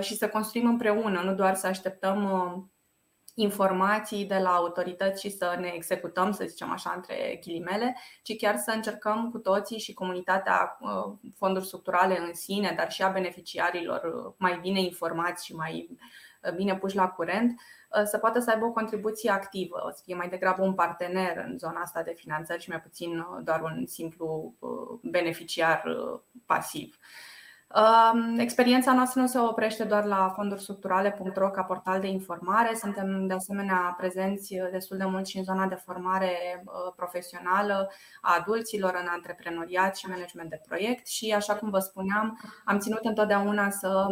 și 0.00 0.16
să 0.16 0.28
construim 0.28 0.66
împreună, 0.66 1.20
nu 1.20 1.34
doar 1.34 1.54
să 1.54 1.66
așteptăm 1.66 2.18
informații 3.34 4.24
de 4.24 4.38
la 4.38 4.54
autorități 4.54 5.20
și 5.20 5.36
să 5.36 5.56
ne 5.60 5.70
executăm, 5.74 6.32
să 6.32 6.44
zicem 6.46 6.70
așa, 6.70 6.92
între 6.96 7.38
ghilimele, 7.42 7.96
ci 8.22 8.36
chiar 8.36 8.56
să 8.56 8.70
încercăm 8.70 9.30
cu 9.30 9.38
toții 9.38 9.78
și 9.78 9.94
comunitatea 9.94 10.78
uh, 10.80 11.14
fonduri 11.36 11.66
structurale 11.66 12.18
în 12.18 12.34
sine, 12.34 12.74
dar 12.76 12.90
și 12.90 13.02
a 13.02 13.08
beneficiarilor 13.08 14.02
uh, 14.04 14.32
mai 14.36 14.58
bine 14.60 14.80
informați 14.80 15.44
și 15.44 15.54
mai 15.54 15.88
uh, 16.42 16.54
bine 16.54 16.76
puși 16.76 16.96
la 16.96 17.08
curent, 17.08 17.60
să 18.04 18.18
poată 18.18 18.40
să 18.40 18.50
aibă 18.50 18.64
o 18.64 18.72
contribuție 18.72 19.30
activă, 19.30 19.92
să 19.94 20.02
fie 20.04 20.14
mai 20.14 20.28
degrabă 20.28 20.62
un 20.62 20.74
partener 20.74 21.44
în 21.46 21.58
zona 21.58 21.80
asta 21.80 22.02
de 22.02 22.12
finanțări 22.16 22.62
și 22.62 22.68
mai 22.68 22.80
puțin 22.80 23.26
doar 23.42 23.62
un 23.62 23.86
simplu 23.86 24.54
beneficiar 25.02 25.82
pasiv. 26.46 26.98
Experiența 28.36 28.92
noastră 28.92 29.20
nu 29.20 29.26
se 29.26 29.38
oprește 29.38 29.84
doar 29.84 30.04
la 30.04 30.32
fonduri 30.34 30.60
structurale.ro 30.60 31.50
ca 31.50 31.62
portal 31.62 32.00
de 32.00 32.06
informare. 32.06 32.74
Suntem 32.74 33.26
de 33.26 33.34
asemenea 33.34 33.94
prezenți 33.98 34.54
destul 34.70 34.96
de 34.96 35.04
mult 35.04 35.26
și 35.26 35.38
în 35.38 35.44
zona 35.44 35.66
de 35.66 35.74
formare 35.74 36.62
uh, 36.64 36.92
profesională 36.96 37.92
a 38.20 38.36
adulților 38.38 38.98
în 39.02 39.06
antreprenoriat 39.10 39.96
și 39.96 40.08
management 40.08 40.50
de 40.50 40.60
proiect 40.68 41.06
și, 41.06 41.32
așa 41.32 41.54
cum 41.54 41.70
vă 41.70 41.78
spuneam, 41.78 42.40
am 42.64 42.78
ținut 42.78 43.04
întotdeauna 43.04 43.70
să 43.70 44.06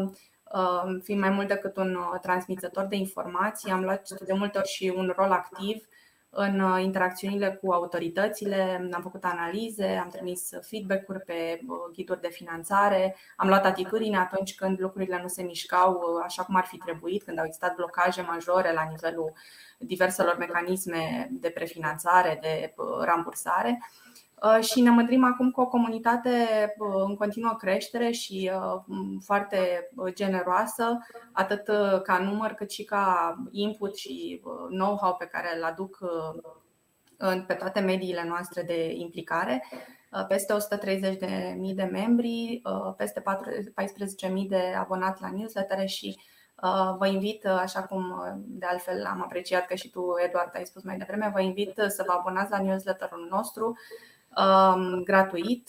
uh, 0.54 1.00
fim 1.02 1.18
mai 1.18 1.30
mult 1.30 1.48
decât 1.48 1.76
un 1.76 1.94
uh, 1.94 2.20
transmițător 2.20 2.84
de 2.84 2.96
informații. 2.96 3.70
Am 3.70 3.82
luat 3.82 4.08
de 4.08 4.32
multe 4.32 4.58
ori 4.58 4.68
și 4.68 4.92
un 4.96 5.12
rol 5.16 5.30
activ 5.30 5.86
în 6.30 6.60
uh, 6.60 6.82
interacțiunile 6.82 7.58
cu 7.62 7.72
autoritățile, 7.72 8.88
am 8.92 9.02
făcut 9.02 9.24
analize, 9.24 9.86
am 9.86 10.08
trimis 10.08 10.50
feedback-uri 10.60 11.20
pe 11.20 11.60
uh, 11.66 11.76
ghiduri 11.92 12.20
de 12.20 12.28
finanțare, 12.28 13.16
am 13.36 13.48
luat 13.48 13.64
atitudine 13.64 14.16
atunci 14.16 14.54
când 14.54 14.80
lucrurile 14.80 15.18
nu 15.22 15.28
se 15.28 15.42
mișcau 15.42 15.92
uh, 15.92 16.22
așa 16.24 16.42
cum 16.42 16.54
ar 16.54 16.64
fi 16.64 16.76
trebuit, 16.76 17.22
când 17.22 17.38
au 17.38 17.44
existat 17.44 17.74
blocaje 17.74 18.20
majore 18.20 18.72
la 18.72 18.86
nivelul 18.90 19.32
diverselor 19.78 20.36
mecanisme 20.38 21.28
de 21.30 21.50
prefinanțare, 21.50 22.38
de 22.40 22.74
rambursare. 23.04 23.78
Uh, 24.42 24.64
și 24.64 24.80
ne 24.80 24.90
mândrim 24.90 25.24
acum 25.24 25.50
cu 25.50 25.60
o 25.60 25.66
comunitate 25.66 26.30
uh, 26.78 27.02
în 27.06 27.16
continuă 27.16 27.54
creștere 27.58 28.10
și 28.10 28.50
uh, 28.54 28.80
foarte 29.24 29.88
generoasă, 30.08 30.98
atât 31.32 31.70
ca 32.02 32.18
număr 32.18 32.50
cât 32.50 32.70
și 32.70 32.84
ca 32.84 33.34
input 33.50 33.96
și 33.96 34.42
know-how 34.68 35.16
pe 35.16 35.26
care 35.26 35.56
îl 35.56 35.64
aduc 35.64 35.98
pe 37.46 37.54
toate 37.54 37.80
mediile 37.80 38.24
noastre 38.28 38.62
de 38.62 38.92
implicare. 38.92 39.64
Peste 40.28 40.54
130.000 40.54 41.74
de 41.74 41.88
membri, 41.92 42.62
peste 42.96 43.22
14.000 43.22 44.48
de 44.48 44.74
abonați 44.78 45.22
la 45.22 45.30
newsletter 45.30 45.88
și 45.88 46.18
Vă 46.98 47.06
invit, 47.06 47.46
așa 47.46 47.82
cum 47.82 48.04
de 48.46 48.66
altfel 48.66 49.04
am 49.04 49.22
apreciat 49.22 49.66
că 49.66 49.74
și 49.74 49.90
tu, 49.90 50.14
Eduard, 50.24 50.50
ai 50.54 50.64
spus 50.64 50.82
mai 50.82 50.96
devreme, 50.96 51.30
vă 51.32 51.40
invit 51.40 51.74
să 51.88 52.04
vă 52.06 52.12
abonați 52.12 52.50
la 52.50 52.62
newsletterul 52.62 53.26
nostru 53.30 53.66
um, 53.66 53.76
gratuit. 55.04 55.68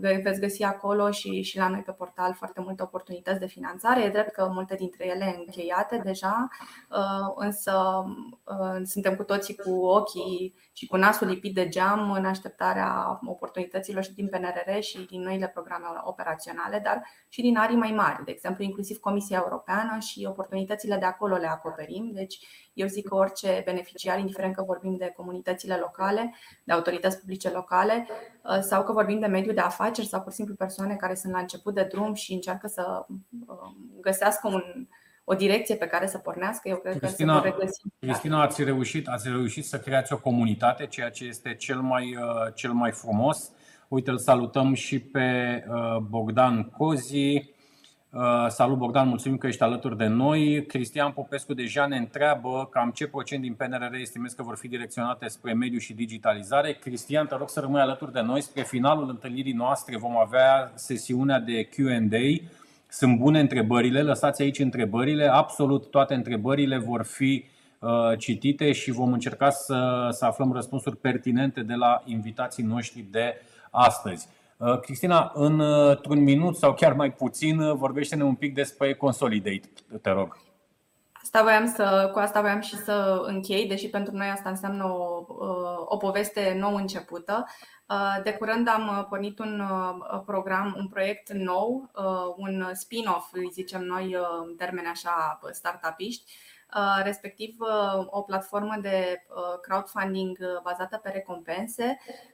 Veți 0.00 0.40
găsi 0.40 0.62
acolo 0.62 1.10
și, 1.10 1.42
și 1.42 1.58
la 1.58 1.68
noi 1.68 1.82
pe 1.82 1.92
portal 1.92 2.34
foarte 2.34 2.60
multe 2.60 2.82
oportunități 2.82 3.40
de 3.40 3.46
finanțare. 3.46 4.02
E 4.02 4.08
drept 4.08 4.32
că 4.32 4.48
multe 4.52 4.74
dintre 4.74 5.06
ele 5.06 5.34
încheiate 5.38 6.00
deja, 6.04 6.48
însă 7.34 8.04
suntem 8.84 9.16
cu 9.16 9.22
toții 9.22 9.54
cu 9.54 9.70
ochii 9.70 10.54
și 10.72 10.86
cu 10.86 10.96
nasul 10.96 11.26
lipit 11.26 11.54
de 11.54 11.68
geam 11.68 12.10
în 12.10 12.24
așteptarea 12.24 13.20
oportunităților 13.26 14.02
și 14.02 14.14
din 14.14 14.28
PNRR 14.28 14.80
și 14.80 15.06
din 15.06 15.22
noile 15.22 15.48
programe 15.48 15.86
operaționale, 16.04 16.80
dar 16.84 17.02
și 17.28 17.40
din 17.40 17.56
arii 17.56 17.76
mai 17.76 17.90
mari, 17.90 18.24
de 18.24 18.30
exemplu, 18.30 18.64
inclusiv 18.64 18.96
Comisia 18.96 19.40
Europeană 19.42 19.98
și 19.98 20.26
oportunitățile 20.28 20.96
de 20.96 21.04
acolo 21.04 21.36
le 21.36 21.46
acoperim. 21.46 22.10
Deci, 22.12 22.38
eu 22.74 22.86
zic 22.86 23.08
că 23.08 23.14
orice 23.14 23.62
beneficiar, 23.64 24.18
indiferent 24.18 24.54
că 24.54 24.62
vorbim 24.62 24.96
de 24.96 25.12
comunitățile 25.16 25.76
locale, 25.76 26.34
de 26.64 26.72
autorități 26.72 27.18
publice 27.18 27.50
locale 27.50 28.06
uh, 28.42 28.58
sau 28.60 28.84
că 28.84 28.92
vorbim 28.92 29.20
de 29.20 29.26
mediul 29.26 29.54
de 29.54 29.60
afaceri 29.60 30.06
sau 30.06 30.20
pur 30.20 30.30
și 30.30 30.36
simplu 30.36 30.54
persoane 30.54 30.94
care 30.94 31.14
sunt 31.14 31.32
la 31.32 31.38
început 31.38 31.74
de 31.74 31.88
drum 31.90 32.14
și 32.14 32.32
încearcă 32.32 32.66
să 32.66 33.06
uh, 33.08 33.56
găsească 34.00 34.48
un, 34.48 34.62
o 35.24 35.34
direcție 35.34 35.74
pe 35.74 35.86
care 35.86 36.06
să 36.06 36.18
pornească, 36.18 36.68
eu 36.68 36.76
cred 36.76 36.98
Cristina, 36.98 37.32
că 37.32 37.40
se 37.42 37.48
vor 37.48 37.58
regăsi. 37.58 37.80
Cristina, 37.98 38.42
ați 38.42 38.64
reușit, 38.64 39.08
ați 39.08 39.28
reușit 39.28 39.64
să 39.64 39.78
creați 39.78 40.12
o 40.12 40.18
comunitate, 40.18 40.86
ceea 40.86 41.10
ce 41.10 41.24
este 41.24 41.54
cel 41.54 41.80
mai, 41.80 42.16
uh, 42.16 42.54
cel 42.54 42.72
mai 42.72 42.92
frumos. 42.92 43.50
Uite, 43.88 44.10
îl 44.10 44.18
salutăm 44.18 44.74
și 44.74 45.00
pe 45.00 45.64
Bogdan 46.08 46.62
Cozi, 46.62 47.53
Uh, 47.53 47.53
salut 48.48 48.78
Bogdan, 48.78 49.08
mulțumim 49.08 49.38
că 49.38 49.46
ești 49.46 49.62
alături 49.62 49.96
de 49.96 50.06
noi. 50.06 50.66
Cristian 50.66 51.12
Popescu 51.12 51.54
deja 51.54 51.86
ne 51.86 51.96
întreabă 51.96 52.68
cam 52.70 52.90
ce 52.90 53.06
procent 53.06 53.42
din 53.42 53.54
PNRR 53.54 53.94
estimezi 53.94 54.36
că 54.36 54.42
vor 54.42 54.56
fi 54.56 54.68
direcționate 54.68 55.28
spre 55.28 55.52
mediu 55.52 55.78
și 55.78 55.94
digitalizare. 55.94 56.72
Cristian, 56.72 57.26
te 57.26 57.34
rog 57.36 57.48
să 57.48 57.60
rămâi 57.60 57.80
alături 57.80 58.12
de 58.12 58.20
noi. 58.20 58.40
Spre 58.40 58.62
finalul 58.62 59.08
întâlnirii 59.08 59.52
noastre 59.52 59.96
vom 59.96 60.16
avea 60.16 60.72
sesiunea 60.74 61.40
de 61.40 61.68
Q&A. 61.68 62.48
Sunt 62.88 63.18
bune 63.18 63.40
întrebările, 63.40 64.02
lăsați 64.02 64.42
aici 64.42 64.58
întrebările. 64.58 65.26
Absolut 65.26 65.90
toate 65.90 66.14
întrebările 66.14 66.78
vor 66.78 67.04
fi 67.04 67.44
uh, 67.78 67.90
citite 68.18 68.72
și 68.72 68.90
vom 68.90 69.12
încerca 69.12 69.50
să, 69.50 70.08
să 70.10 70.24
aflăm 70.24 70.52
răspunsuri 70.52 70.96
pertinente 70.96 71.62
de 71.62 71.74
la 71.74 72.02
invitații 72.04 72.64
noștri 72.64 73.06
de 73.10 73.40
astăzi. 73.70 74.28
Uh, 74.58 74.80
Cristina, 74.80 75.30
într-un 75.34 76.22
minut 76.22 76.56
sau 76.56 76.74
chiar 76.74 76.92
mai 76.92 77.12
puțin, 77.12 77.58
uh, 77.58 77.76
vorbește-ne 77.76 78.24
un 78.24 78.34
pic 78.34 78.54
despre 78.54 78.94
Consolidate, 78.94 79.68
te 80.02 80.10
rog. 80.10 80.38
Asta 81.12 81.42
voiam 81.42 81.66
să, 81.66 82.10
cu 82.12 82.18
asta 82.18 82.40
voiam 82.40 82.60
și 82.60 82.76
să 82.76 83.22
închei, 83.26 83.66
deși 83.66 83.88
pentru 83.88 84.16
noi 84.16 84.28
asta 84.28 84.48
înseamnă 84.48 84.84
o, 84.84 85.24
uh, 85.28 85.84
o 85.84 85.96
poveste 85.96 86.56
nou 86.58 86.74
începută. 86.74 87.46
De 88.22 88.32
curând 88.32 88.68
am 88.68 89.06
pornit 89.08 89.38
un 89.38 89.62
program, 90.26 90.74
un 90.78 90.88
proiect 90.88 91.32
nou, 91.32 91.90
un 92.36 92.70
spin-off, 92.72 93.32
îi 93.32 93.50
zicem 93.52 93.82
noi 93.82 94.16
în 94.46 94.56
termeni 94.56 94.86
așa 94.86 95.38
startupiști, 95.50 96.32
respectiv 97.02 97.56
o 98.06 98.20
platformă 98.22 98.76
de 98.82 99.22
crowdfunding 99.62 100.38
bazată 100.62 101.00
pe 101.02 101.10
recompense 101.10 101.98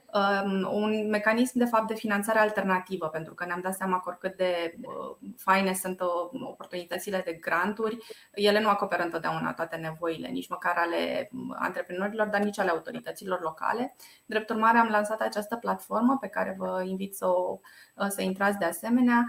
un 0.71 1.07
mecanism 1.09 1.57
de 1.57 1.65
fapt 1.65 1.87
de 1.87 1.93
finanțare 1.93 2.39
alternativă, 2.39 3.07
pentru 3.07 3.33
că 3.33 3.45
ne-am 3.45 3.61
dat 3.61 3.75
seama 3.75 3.99
că 3.99 4.09
oricât 4.09 4.37
de 4.37 4.75
uh, 4.81 5.17
faine 5.37 5.73
sunt 5.73 6.01
uh, 6.01 6.41
oportunitățile 6.41 7.21
de 7.25 7.33
granturi, 7.33 7.97
ele 8.33 8.61
nu 8.61 8.69
acoperă 8.69 9.03
întotdeauna 9.03 9.53
toate 9.53 9.75
nevoile, 9.75 10.27
nici 10.27 10.49
măcar 10.49 10.77
ale 10.77 11.29
um, 11.31 11.55
antreprenorilor, 11.59 12.27
dar 12.27 12.41
nici 12.41 12.59
ale 12.59 12.69
autorităților 12.69 13.41
locale. 13.41 13.95
Drept 14.25 14.49
urmare, 14.49 14.77
am 14.77 14.87
lansat 14.87 15.21
această 15.21 15.55
platformă 15.55 16.17
pe 16.21 16.27
care 16.27 16.55
vă 16.57 16.83
invit 16.85 17.15
să, 17.15 17.25
o, 17.27 17.59
uh, 17.95 18.07
să 18.09 18.21
intrați 18.21 18.57
de 18.57 18.65
asemenea. 18.65 19.25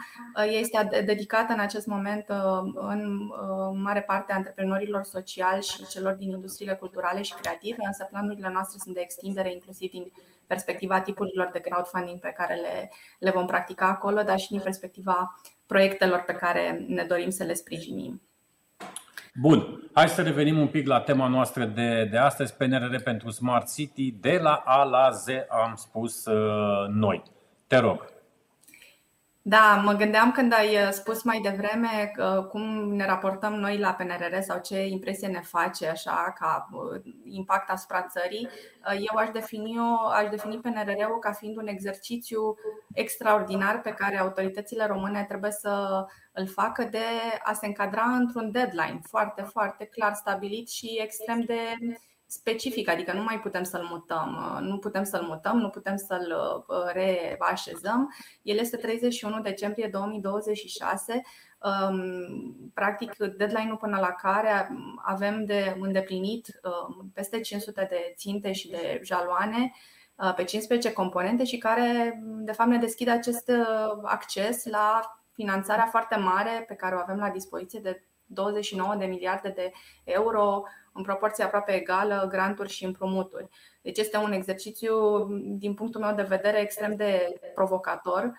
Este 0.46 1.02
dedicată 1.04 1.52
în 1.52 1.60
acest 1.60 1.86
moment 1.86 2.24
în 2.74 3.30
mare 3.82 4.02
parte 4.02 4.32
antreprenorilor 4.32 5.02
sociali 5.02 5.62
și 5.62 5.86
celor 5.86 6.12
din 6.12 6.30
industriile 6.30 6.74
culturale 6.74 7.22
și 7.22 7.34
creative, 7.34 7.82
însă 7.86 8.06
planurile 8.10 8.50
noastre 8.52 8.78
sunt 8.82 8.94
de 8.94 9.00
extindere 9.00 9.52
inclusiv 9.52 9.90
din 9.90 10.12
perspectiva 10.46 11.00
tipurilor 11.00 11.50
de 11.52 11.60
crowdfunding 11.60 12.20
pe 12.20 12.32
care 12.36 12.54
le, 12.54 12.90
le 13.18 13.30
vom 13.30 13.46
practica 13.46 13.86
acolo, 13.86 14.22
dar 14.22 14.38
și 14.38 14.50
din 14.50 14.60
perspectiva 14.60 15.40
proiectelor 15.66 16.22
pe 16.26 16.32
care 16.32 16.84
ne 16.88 17.04
dorim 17.04 17.30
să 17.30 17.44
le 17.44 17.54
sprijinim. 17.54 18.22
Bun, 19.34 19.88
hai 19.92 20.08
să 20.08 20.22
revenim 20.22 20.58
un 20.58 20.68
pic 20.68 20.86
la 20.86 21.00
tema 21.00 21.28
noastră 21.28 21.64
de, 21.64 22.08
de 22.10 22.16
astăzi, 22.16 22.54
PNRR 22.54 22.96
pentru 22.96 23.30
Smart 23.30 23.72
City, 23.72 24.10
de 24.10 24.38
la 24.42 24.54
A 24.64 24.82
la 24.84 25.10
Z 25.10 25.26
am 25.48 25.74
spus 25.74 26.24
uh, 26.24 26.88
noi. 26.88 27.22
Te 27.66 27.76
rog. 27.76 28.12
Da, 29.44 29.80
mă 29.84 29.92
gândeam 29.92 30.32
când 30.32 30.52
ai 30.52 30.76
uh, 30.76 30.88
spus 30.90 31.22
mai 31.22 31.40
devreme 31.40 32.12
cum 32.48 32.94
ne 32.94 33.06
raportăm 33.06 33.54
noi 33.54 33.78
la 33.78 33.92
PNRR 33.92 34.40
sau 34.40 34.60
ce 34.60 34.86
impresie 34.86 35.28
ne 35.28 35.40
face 35.40 35.88
așa 35.88 36.32
ca 36.38 36.68
uh, 36.72 37.00
impact 37.24 37.70
asupra 37.70 38.06
țării. 38.06 38.48
Uh, 38.86 38.94
eu 38.98 39.16
aș 39.16 39.30
defini, 39.30 39.78
o, 39.78 40.08
aș 40.08 40.28
defini 40.28 40.58
PNRR-ul 40.58 41.18
ca 41.18 41.32
fiind 41.32 41.56
un 41.56 41.66
exercițiu 41.66 42.56
extraordinar 42.94 43.80
pe 43.80 43.90
care 43.90 44.18
autoritățile 44.18 44.86
române 44.86 45.24
trebuie 45.28 45.50
să 45.50 46.04
îl 46.32 46.46
facă 46.46 46.84
de 46.84 47.04
a 47.42 47.52
se 47.52 47.66
încadra 47.66 48.02
într-un 48.02 48.50
deadline 48.50 49.00
foarte, 49.08 49.42
foarte 49.42 49.84
clar 49.84 50.14
stabilit 50.14 50.68
și 50.68 50.98
extrem 51.02 51.40
de 51.40 51.76
specific, 52.32 52.88
adică 52.88 53.12
nu 53.12 53.22
mai 53.22 53.40
putem 53.40 53.62
să-l 53.62 53.86
mutăm, 53.90 54.54
uh, 54.54 54.60
nu 54.60 54.78
putem 54.78 55.04
să-l 55.04 55.22
mutăm, 55.22 55.58
nu 55.58 55.68
putem 55.68 55.96
să-l 55.96 56.34
uh, 56.68 56.92
reașezăm. 56.92 58.14
El 58.42 58.58
este 58.58 58.76
31 58.76 59.40
decembrie 59.40 59.88
2026, 59.92 61.22
um, 61.58 62.70
practic 62.74 63.16
deadline-ul 63.16 63.76
până 63.76 63.98
la 63.98 64.12
care 64.12 64.68
avem 65.04 65.44
de 65.44 65.76
îndeplinit 65.80 66.60
um, 66.62 67.10
peste 67.14 67.40
500 67.40 67.86
de 67.90 68.14
ținte 68.16 68.52
și 68.52 68.68
de 68.68 69.00
jaloane 69.02 69.72
uh, 70.14 70.34
pe 70.34 70.44
15 70.44 70.92
componente 70.92 71.44
și 71.44 71.58
care 71.58 72.20
de 72.24 72.52
fapt 72.52 72.70
ne 72.70 72.78
deschide 72.78 73.10
acest 73.10 73.50
acces 74.02 74.64
la 74.64 75.00
finanțarea 75.32 75.86
foarte 75.86 76.16
mare 76.16 76.64
pe 76.66 76.74
care 76.74 76.94
o 76.94 76.98
avem 76.98 77.16
la 77.16 77.30
dispoziție 77.30 77.80
de 77.80 78.06
29 78.32 78.94
de 78.98 79.04
miliarde 79.04 79.52
de 79.56 79.72
euro 80.04 80.62
în 80.92 81.02
proporție 81.02 81.44
aproape 81.44 81.72
egală 81.72 82.26
granturi 82.30 82.68
și 82.68 82.84
împrumuturi. 82.84 83.48
Deci 83.82 83.98
este 83.98 84.16
un 84.16 84.32
exercițiu, 84.32 84.94
din 85.58 85.74
punctul 85.74 86.00
meu 86.00 86.14
de 86.14 86.22
vedere, 86.22 86.60
extrem 86.60 86.96
de 86.96 87.40
provocator. 87.54 88.32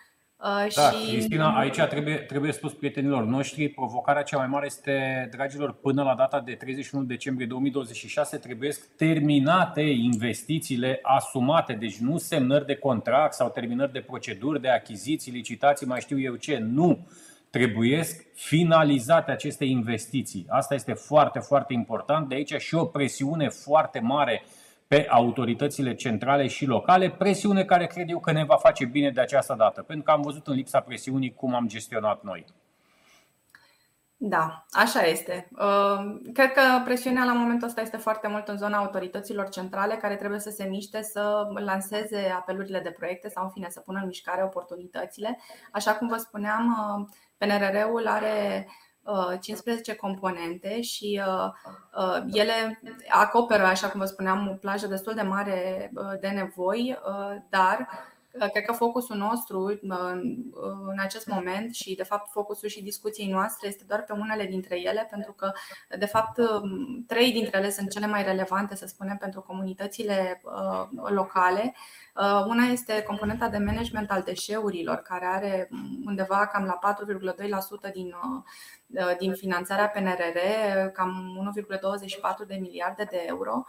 Uh, 0.44 0.68
da, 0.76 0.92
și... 0.92 1.12
Cristina, 1.12 1.58
aici 1.58 1.82
trebuie, 1.82 2.16
trebuie 2.16 2.52
spus 2.52 2.74
prietenilor 2.74 3.24
noștri, 3.24 3.70
provocarea 3.70 4.22
cea 4.22 4.38
mai 4.38 4.48
mare 4.48 4.66
este, 4.66 5.28
dragilor, 5.32 5.74
până 5.74 6.04
la 6.04 6.16
data 6.16 6.40
de 6.40 6.54
31 6.54 7.04
decembrie 7.04 7.48
2026 7.48 8.38
trebuie 8.38 8.72
terminate 8.98 9.82
investițiile 9.82 11.00
asumate, 11.02 11.74
deci 11.74 11.98
nu 11.98 12.18
semnări 12.18 12.66
de 12.66 12.76
contract 12.76 13.34
sau 13.34 13.50
terminări 13.50 13.92
de 13.92 14.00
proceduri, 14.00 14.62
de 14.62 14.70
achiziții, 14.70 15.32
licitații, 15.32 15.88
mai 15.88 16.00
știu 16.00 16.20
eu 16.20 16.36
ce, 16.36 16.58
nu 16.58 17.08
trebuiesc 17.54 18.26
finalizate 18.34 19.32
aceste 19.32 19.66
investiții. 19.66 20.46
Asta 20.50 20.74
este 20.74 20.94
foarte, 20.94 21.40
foarte 21.40 21.74
important. 21.74 22.28
De 22.30 22.36
aici 22.36 22.54
și 22.54 22.76
o 22.76 22.86
presiune 22.86 23.50
foarte 23.50 24.00
mare 24.00 24.44
pe 24.88 25.08
autoritățile 25.10 25.96
centrale 25.96 26.48
și 26.48 26.66
locale, 26.66 27.10
presiune 27.10 27.64
care 27.64 27.86
cred 27.86 28.10
eu 28.10 28.20
că 28.20 28.32
ne 28.32 28.44
va 28.44 28.56
face 28.56 28.86
bine 28.86 29.10
de 29.10 29.22
această 29.22 29.56
dată, 29.58 29.82
pentru 29.82 30.06
că 30.06 30.12
am 30.12 30.22
văzut 30.22 30.48
în 30.48 30.56
lipsa 30.56 30.80
presiunii 30.80 31.34
cum 31.34 31.56
am 31.56 31.68
gestionat 31.68 32.24
noi. 32.24 32.46
Da, 34.26 34.66
așa 34.72 35.02
este. 35.02 35.48
Uh, 35.52 36.32
cred 36.34 36.52
că 36.52 36.62
presiunea 36.84 37.24
la 37.24 37.34
momentul 37.34 37.68
ăsta 37.68 37.82
este 37.82 37.98
foarte 37.98 38.28
mult 38.28 38.48
în 38.48 38.58
zona 38.58 38.78
autorităților 38.78 39.50
centrale 39.50 39.96
care 39.96 40.16
trebuie 40.16 40.40
să 40.40 40.50
se 40.50 40.64
miște 40.64 41.02
să 41.02 41.48
lanseze 41.54 42.34
apelurile 42.36 42.80
de 42.80 42.90
proiecte 42.90 43.30
sau 43.30 43.44
în 43.44 43.50
fine 43.50 43.68
să 43.70 43.80
pună 43.80 44.00
în 44.02 44.08
mișcare 44.08 44.44
oportunitățile. 44.44 45.40
Așa 45.72 45.96
cum 45.96 46.08
vă 46.08 46.16
spuneam, 46.16 46.68
uh, 47.00 47.16
PNRR-ul 47.38 48.08
are 48.08 48.68
15 49.40 49.92
uh, 49.92 49.98
componente 49.98 50.82
și 50.82 51.22
ele 52.32 52.82
acoperă, 53.10 53.64
așa 53.64 53.90
cum 53.90 54.00
vă 54.00 54.06
spuneam, 54.06 54.50
o 54.50 54.54
plajă 54.54 54.88
destul 54.88 55.14
de 55.14 55.22
mare 55.22 55.92
de 56.20 56.28
nevoi, 56.28 56.98
dar 57.50 57.88
Cred 58.52 58.66
că 58.66 58.72
focusul 58.72 59.16
nostru 59.16 59.80
în 60.88 61.00
acest 61.00 61.28
moment 61.28 61.74
și, 61.74 61.96
de 61.96 62.04
fapt, 62.04 62.32
focusul 62.32 62.70
și 62.70 62.84
discuției 62.84 63.32
noastre 63.32 63.68
este 63.68 63.84
doar 63.88 64.04
pe 64.04 64.14
unele 64.14 64.46
dintre 64.46 64.80
ele, 64.80 65.08
pentru 65.10 65.32
că, 65.34 65.52
de 65.98 66.06
fapt, 66.06 66.40
trei 67.08 67.32
dintre 67.32 67.58
ele 67.58 67.70
sunt 67.70 67.90
cele 67.92 68.08
mai 68.08 68.24
relevante, 68.24 68.76
să 68.76 68.86
spunem, 68.88 69.18
pentru 69.18 69.42
comunitățile 69.42 70.42
uh, 70.44 71.10
locale 71.10 71.74
Una 72.48 72.64
este 72.72 73.04
componenta 73.04 73.48
de 73.48 73.58
management 73.58 74.12
al 74.12 74.22
deșeurilor, 74.22 74.96
care 74.96 75.26
are 75.26 75.70
undeva 76.06 76.48
cam 76.48 76.66
la 76.66 76.80
4,2% 77.88 77.94
din, 77.94 78.16
din 79.20 79.34
finanțarea 79.34 79.88
PNRR, 79.88 80.38
cam 80.92 81.54
1,24 82.44 82.48
de 82.48 82.56
miliarde 82.56 83.08
de 83.10 83.24
euro. 83.28 83.66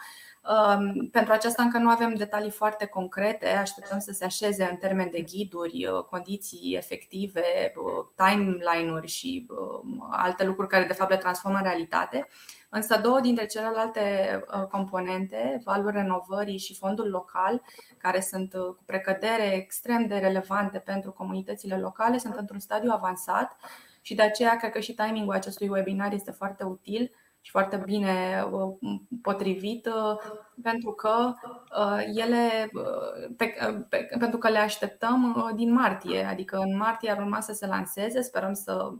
Um, 0.48 1.08
pentru 1.08 1.32
aceasta 1.32 1.62
încă 1.62 1.78
nu 1.78 1.88
avem 1.88 2.14
detalii 2.14 2.50
foarte 2.50 2.86
concrete, 2.86 3.48
așteptăm 3.48 3.98
să 3.98 4.12
se 4.12 4.24
așeze 4.24 4.68
în 4.70 4.76
termen 4.76 5.10
de 5.10 5.20
ghiduri, 5.20 5.86
uh, 5.86 6.02
condiții 6.02 6.74
efective, 6.76 7.72
uh, 7.76 8.06
timeline-uri 8.14 9.06
și 9.06 9.46
um, 9.50 10.08
alte 10.10 10.44
lucruri 10.44 10.68
care 10.68 10.84
de 10.84 10.92
fapt 10.92 11.10
le 11.10 11.16
transformă 11.16 11.56
în 11.56 11.62
realitate. 11.62 12.28
Însă 12.68 13.00
două 13.02 13.20
dintre 13.20 13.46
celelalte 13.46 14.00
uh, 14.54 14.66
componente, 14.66 15.60
valul 15.64 15.90
renovării 15.90 16.58
și 16.58 16.76
fondul 16.76 17.08
local, 17.08 17.62
care 17.98 18.20
sunt 18.20 18.52
cu 18.52 18.82
precădere 18.86 19.54
extrem 19.54 20.06
de 20.06 20.16
relevante 20.16 20.78
pentru 20.78 21.12
comunitățile 21.12 21.78
locale, 21.78 22.18
sunt 22.18 22.34
într-un 22.36 22.58
stadiu 22.58 22.90
avansat 22.92 23.56
și 24.00 24.14
de 24.14 24.22
aceea 24.22 24.56
cred 24.56 24.72
că 24.72 24.80
și 24.80 24.94
timingul 24.94 25.34
acestui 25.34 25.68
webinar 25.68 26.12
este 26.12 26.30
foarte 26.30 26.64
util 26.64 27.10
și 27.44 27.50
foarte 27.50 27.82
bine 27.84 28.44
uh, 28.50 28.98
potrivit 29.22 29.86
uh, 29.86 30.16
pentru 30.62 30.92
că 30.92 31.32
uh, 31.78 32.02
ele 32.14 32.70
pe, 33.36 33.54
pe, 33.88 34.08
pentru 34.18 34.38
că 34.38 34.48
le 34.48 34.58
așteptăm 34.58 35.52
din 35.54 35.72
martie, 35.72 36.24
adică 36.24 36.56
în 36.56 36.76
martie 36.76 37.10
ar 37.10 37.18
urma 37.18 37.40
să 37.40 37.52
se 37.52 37.66
lanseze, 37.66 38.20
sperăm 38.20 38.52
să 38.52 38.92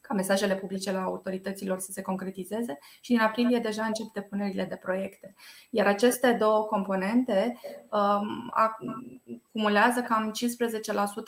ca 0.00 0.14
mesajele 0.14 0.54
publice 0.54 0.92
la 0.92 1.02
autorităților 1.02 1.78
să 1.78 1.92
se 1.92 2.02
concretizeze 2.02 2.78
și 3.00 3.12
în 3.12 3.18
aprilie 3.18 3.58
deja 3.58 3.84
încep 3.84 4.12
depunerile 4.12 4.64
de 4.64 4.76
proiecte. 4.76 5.34
Iar 5.70 5.86
aceste 5.86 6.32
două 6.32 6.64
componente 6.64 7.58
um, 7.90 8.52
acumulează 8.54 10.00
cam 10.00 10.32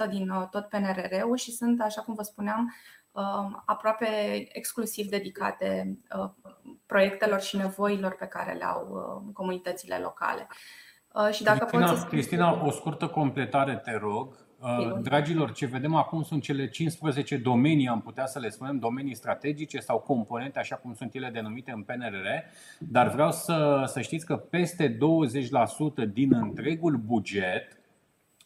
15% 0.07 0.11
din 0.11 0.33
tot 0.51 0.69
PNRR-ul 0.69 1.37
și 1.37 1.53
sunt, 1.53 1.81
așa 1.81 2.01
cum 2.01 2.15
vă 2.15 2.23
spuneam, 2.23 2.73
Um, 3.08 3.08
aproape 3.65 4.07
exclusiv 4.53 5.09
dedicate 5.09 5.99
uh, 6.19 6.31
proiectelor 6.87 7.41
și 7.41 7.57
nevoilor 7.57 8.17
pe 8.19 8.27
care 8.27 8.53
le 8.53 8.65
au 8.65 8.89
uh, 8.91 9.33
comunitățile 9.33 9.99
locale. 10.03 10.47
Uh, 11.13 11.31
și 11.33 11.43
dacă 11.43 11.65
Cristina, 11.65 11.97
să... 11.97 12.07
Cristina, 12.07 12.67
o 12.67 12.71
scurtă 12.71 13.07
completare, 13.07 13.77
te 13.77 13.97
rog. 13.97 14.47
Dragilor, 15.01 15.53
ce 15.53 15.67
vedem 15.67 15.95
acum 15.95 16.23
sunt 16.23 16.43
cele 16.43 16.69
15 16.69 17.37
domenii, 17.37 17.89
am 17.89 18.01
putea 18.01 18.27
să 18.27 18.39
le 18.39 18.49
spunem, 18.49 18.79
domenii 18.79 19.15
strategice 19.15 19.79
sau 19.79 19.99
componente, 19.99 20.59
așa 20.59 20.77
cum 20.77 20.95
sunt 20.95 21.15
ele 21.15 21.31
denumite 21.33 21.71
în 21.71 21.83
PNRR, 21.83 22.27
dar 22.79 23.09
vreau 23.09 23.33
să, 23.33 23.85
să 23.87 24.01
știți 24.01 24.27
că 24.27 24.37
peste 24.37 24.97
20% 24.97 24.99
din 26.13 26.35
întregul 26.35 26.97
buget 26.97 27.78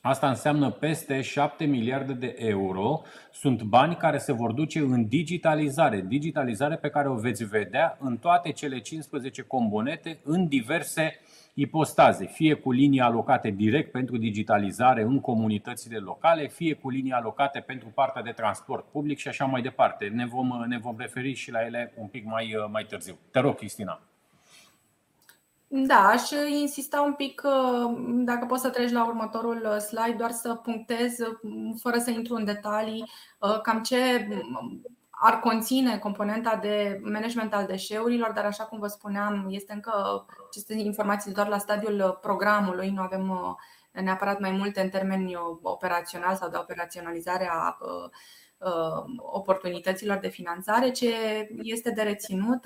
Asta 0.05 0.29
înseamnă 0.29 0.71
peste 0.71 1.21
7 1.21 1.65
miliarde 1.65 2.13
de 2.13 2.35
euro. 2.39 3.03
Sunt 3.33 3.63
bani 3.63 3.97
care 3.97 4.19
se 4.19 4.33
vor 4.33 4.53
duce 4.53 4.79
în 4.79 5.09
digitalizare. 5.09 6.05
Digitalizare 6.09 6.77
pe 6.77 6.89
care 6.89 7.09
o 7.09 7.15
veți 7.15 7.45
vedea 7.45 7.97
în 8.01 8.17
toate 8.17 8.53
cele 8.53 8.79
15 8.79 9.43
componente 9.43 10.19
în 10.25 10.49
diverse 10.49 11.21
ipostaze, 11.55 12.27
fie 12.27 12.55
cu 12.55 12.73
linii 12.73 13.01
alocate 13.01 13.51
direct 13.51 13.93
pentru 13.93 14.17
digitalizare 14.17 15.03
în 15.03 15.21
comunitățile 15.21 15.97
locale, 15.97 16.49
fie 16.49 16.75
cu 16.75 16.91
linii 16.91 17.13
alocate 17.13 17.61
pentru 17.61 17.89
partea 17.89 18.23
de 18.23 18.31
transport 18.31 18.85
public 18.85 19.19
și 19.19 19.29
așa 19.29 19.45
mai 19.45 19.63
departe. 19.63 20.07
Ne 20.07 20.27
vom, 20.27 20.65
ne 20.67 20.79
vom 20.79 20.95
referi 20.99 21.33
și 21.33 21.51
la 21.51 21.65
ele 21.65 21.93
un 21.97 22.07
pic 22.07 22.25
mai, 22.25 22.55
mai 22.71 22.85
târziu. 22.85 23.19
Te 23.31 23.41
rog, 23.41 23.57
Cristina. 23.57 24.01
Da, 25.75 26.07
aș 26.09 26.31
insista 26.61 27.01
un 27.01 27.13
pic, 27.15 27.43
uh, 27.45 27.95
dacă 28.07 28.47
poți 28.47 28.63
să 28.63 28.71
treci 28.71 28.91
la 28.91 29.07
următorul 29.07 29.69
uh, 29.71 29.77
slide, 29.77 30.17
doar 30.19 30.31
să 30.31 30.55
punctez, 30.55 31.19
uh, 31.19 31.39
fără 31.81 31.99
să 31.99 32.11
intru 32.11 32.35
în 32.35 32.45
detalii, 32.45 33.11
cam 33.63 33.83
ce 33.83 34.29
ar 35.11 35.41
conține 35.41 35.99
componenta 35.99 36.57
de 36.57 37.01
management 37.03 37.55
al 37.55 37.67
deșeurilor, 37.67 38.33
dar 38.33 38.45
așa 38.45 38.65
cum 38.65 38.79
vă 38.79 38.87
spuneam, 38.87 39.47
este 39.51 39.73
încă 39.73 40.27
aceste 40.49 40.75
informații 40.75 41.33
doar 41.33 41.49
la 41.49 41.59
stadiul 41.59 42.19
programului, 42.21 42.91
nu 42.91 43.03
avem 43.03 43.57
neapărat 43.93 44.41
mai 44.41 44.51
multe 44.51 44.81
în 44.81 44.89
termeni 44.89 45.37
operaționali 45.63 46.37
sau 46.37 46.49
de 46.49 46.57
operaționalizare 46.57 47.49
a 47.53 47.77
Uh, 47.81 48.11
oportunităților 49.17 50.19
de 50.19 50.29
finanțare. 50.29 50.91
Ce 50.91 51.15
este 51.63 51.91
de 51.91 52.03
reținut 52.03 52.61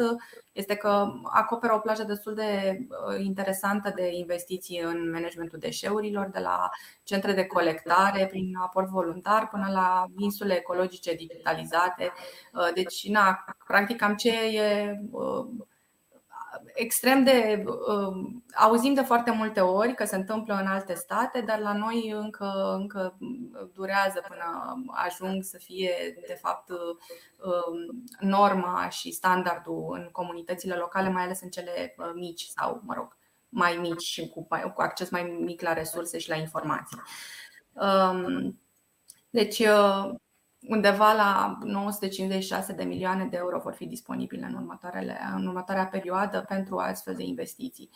este 0.53 0.75
că 0.75 1.13
acoperă 1.23 1.75
o 1.75 1.79
plajă 1.79 2.03
destul 2.05 2.35
de 2.35 2.79
uh, 2.79 3.25
interesantă 3.25 3.93
de 3.97 4.11
investiții 4.13 4.81
în 4.81 5.11
managementul 5.11 5.59
deșeurilor, 5.59 6.27
de 6.27 6.39
la 6.39 6.71
centre 7.03 7.33
de 7.33 7.47
colectare 7.47 8.27
prin 8.27 8.57
aport 8.57 8.89
voluntar 8.89 9.49
până 9.49 9.69
la 9.73 10.07
insule 10.17 10.57
ecologice 10.57 11.15
digitalizate. 11.15 12.13
Uh, 12.53 12.69
deci, 12.75 13.09
na, 13.09 13.45
practic, 13.67 13.97
cam 13.97 14.15
ce 14.15 14.57
e 14.59 15.01
extrem 16.77 17.25
de. 17.25 17.65
Um, 17.89 18.45
auzim 18.55 18.95
de 18.95 19.01
foarte 19.01 19.31
multe 19.31 19.61
ori 19.61 19.95
că 19.95 20.05
se 20.05 20.17
întâmplă 20.17 20.55
în 20.55 20.67
alte 20.67 20.95
state, 20.95 21.41
dar 21.41 21.59
la 21.59 21.73
noi 21.73 22.11
încă, 22.11 22.77
încă 22.79 23.17
durează 23.73 24.25
până 24.29 24.77
ajung 24.87 25.43
să 25.43 25.59
fie, 25.59 25.95
de 26.27 26.39
fapt, 26.41 26.71
um, 26.71 28.05
norma 28.21 28.89
și 28.89 29.11
standardul 29.11 29.97
în 29.99 30.09
comunitățile 30.13 30.75
locale, 30.75 31.09
mai 31.09 31.23
ales 31.23 31.41
în 31.41 31.49
cele 31.49 31.95
uh, 31.99 32.11
mici 32.15 32.45
sau, 32.45 32.81
mă 32.85 32.95
rog, 32.95 33.17
mai 33.49 33.77
mici 33.77 34.03
și 34.03 34.29
cu, 34.29 34.47
cu 34.75 34.81
acces 34.81 35.11
mai 35.11 35.39
mic 35.41 35.61
la 35.61 35.73
resurse 35.73 36.19
și 36.19 36.29
la 36.29 36.37
informații. 36.37 37.03
Um, 37.73 38.61
deci, 39.31 39.59
uh, 39.59 40.15
undeva 40.61 41.13
la 41.13 41.59
956 41.65 42.73
de 42.73 42.85
milioane 42.85 43.25
de 43.25 43.37
euro 43.37 43.59
vor 43.59 43.73
fi 43.73 43.87
disponibile 43.87 44.47
în, 44.47 44.55
următoarele, 44.55 45.19
în 45.37 45.47
următoarea 45.47 45.87
perioadă 45.87 46.45
pentru 46.49 46.79
astfel 46.79 47.15
de 47.15 47.23
investiții. 47.23 47.91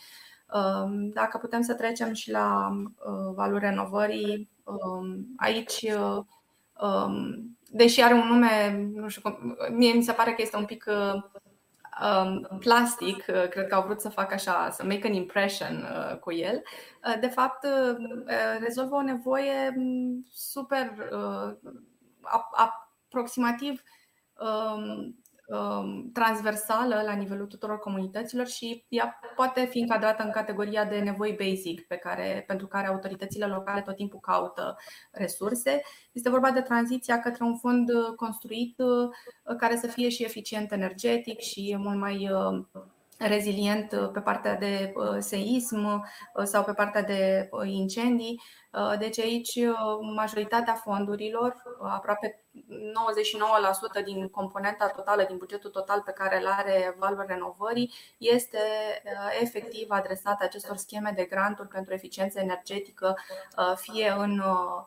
Um, 0.53 1.09
dacă 1.09 1.39
putem 1.39 1.61
să 1.61 1.75
trecem 1.75 2.13
și 2.13 2.31
la 2.31 2.69
uh, 2.71 3.35
valul 3.35 3.59
renovării, 3.59 4.51
um, 4.65 5.27
aici, 5.37 5.83
uh, 5.83 6.25
um, 6.83 7.57
deși 7.71 8.03
are 8.03 8.15
un 8.15 8.27
nume, 8.29 8.91
nu 8.95 9.09
știu, 9.09 9.39
mie 9.73 9.93
mi 9.93 10.03
se 10.03 10.13
pare 10.13 10.31
că 10.33 10.43
este 10.43 10.57
un 10.57 10.65
pic 10.65 10.85
uh, 10.89 11.23
plastic, 12.59 13.23
cred 13.25 13.67
că 13.67 13.75
au 13.75 13.85
vrut 13.85 14.01
să 14.01 14.09
facă 14.09 14.35
așa, 14.35 14.71
să 14.71 14.85
make 14.85 15.07
an 15.07 15.13
impression 15.13 15.87
cu 16.21 16.33
el. 16.33 16.63
De 17.21 17.27
fapt, 17.27 17.67
rezolvă 18.61 18.95
o 18.95 19.03
nevoie 19.03 19.75
mm, 19.77 20.27
super 20.31 20.93
aproximativ 22.53 23.83
um, 24.41 25.21
um, 25.51 26.11
transversală 26.13 27.03
la 27.05 27.13
nivelul 27.13 27.47
tuturor 27.47 27.79
comunităților 27.79 28.47
și 28.47 28.85
ea 28.89 29.21
poate 29.37 29.65
fi 29.65 29.79
încadrată 29.79 30.23
în 30.23 30.31
categoria 30.31 30.85
de 30.85 30.99
nevoi 30.99 31.37
basic 31.39 31.87
pe 31.87 31.97
care, 31.97 32.45
pentru 32.47 32.67
care 32.67 32.87
autoritățile 32.87 33.47
locale 33.47 33.83
tot 33.83 33.97
timpul 33.97 34.21
caută 34.21 34.77
resurse. 35.11 35.81
Este 36.13 36.31
vorba 36.31 36.51
de 36.51 36.61
tranziția 36.61 37.21
către 37.21 37.45
un 37.45 37.57
fond 37.57 37.91
construit 38.17 38.79
uh, 38.79 39.09
care 39.59 39.77
să 39.77 39.87
fie 39.87 40.09
și 40.09 40.25
eficient 40.25 40.73
energetic 40.73 41.39
și 41.39 41.77
mult 41.79 41.99
mai 41.99 42.31
uh, 42.33 42.65
rezilient 43.27 43.93
uh, 43.93 44.11
pe 44.13 44.21
partea 44.21 44.55
de 44.57 44.93
uh, 44.95 45.17
seism 45.19 45.85
uh, 45.85 46.45
sau 46.45 46.65
pe 46.65 46.73
partea 46.73 47.03
de 47.03 47.49
incendii. 47.65 48.43
Deci 48.99 49.19
aici 49.19 49.59
majoritatea 50.15 50.75
fondurilor, 50.75 51.63
aproape 51.81 52.43
99% 54.01 54.05
din 54.05 54.29
componenta 54.29 54.87
totală, 54.89 55.25
din 55.25 55.37
bugetul 55.37 55.71
total 55.71 56.03
pe 56.05 56.13
care 56.13 56.41
îl 56.41 56.47
are 56.47 56.95
valul 56.99 57.25
renovării, 57.29 57.93
este 58.19 58.59
efectiv 59.41 59.87
adresată 59.89 60.45
acestor 60.45 60.77
scheme 60.77 61.13
de 61.17 61.25
granturi 61.25 61.69
pentru 61.69 61.95
eficiență 61.95 62.41
energetică, 62.41 63.15
fie 63.75 64.15
în 64.17 64.41
Uh, 64.41 64.85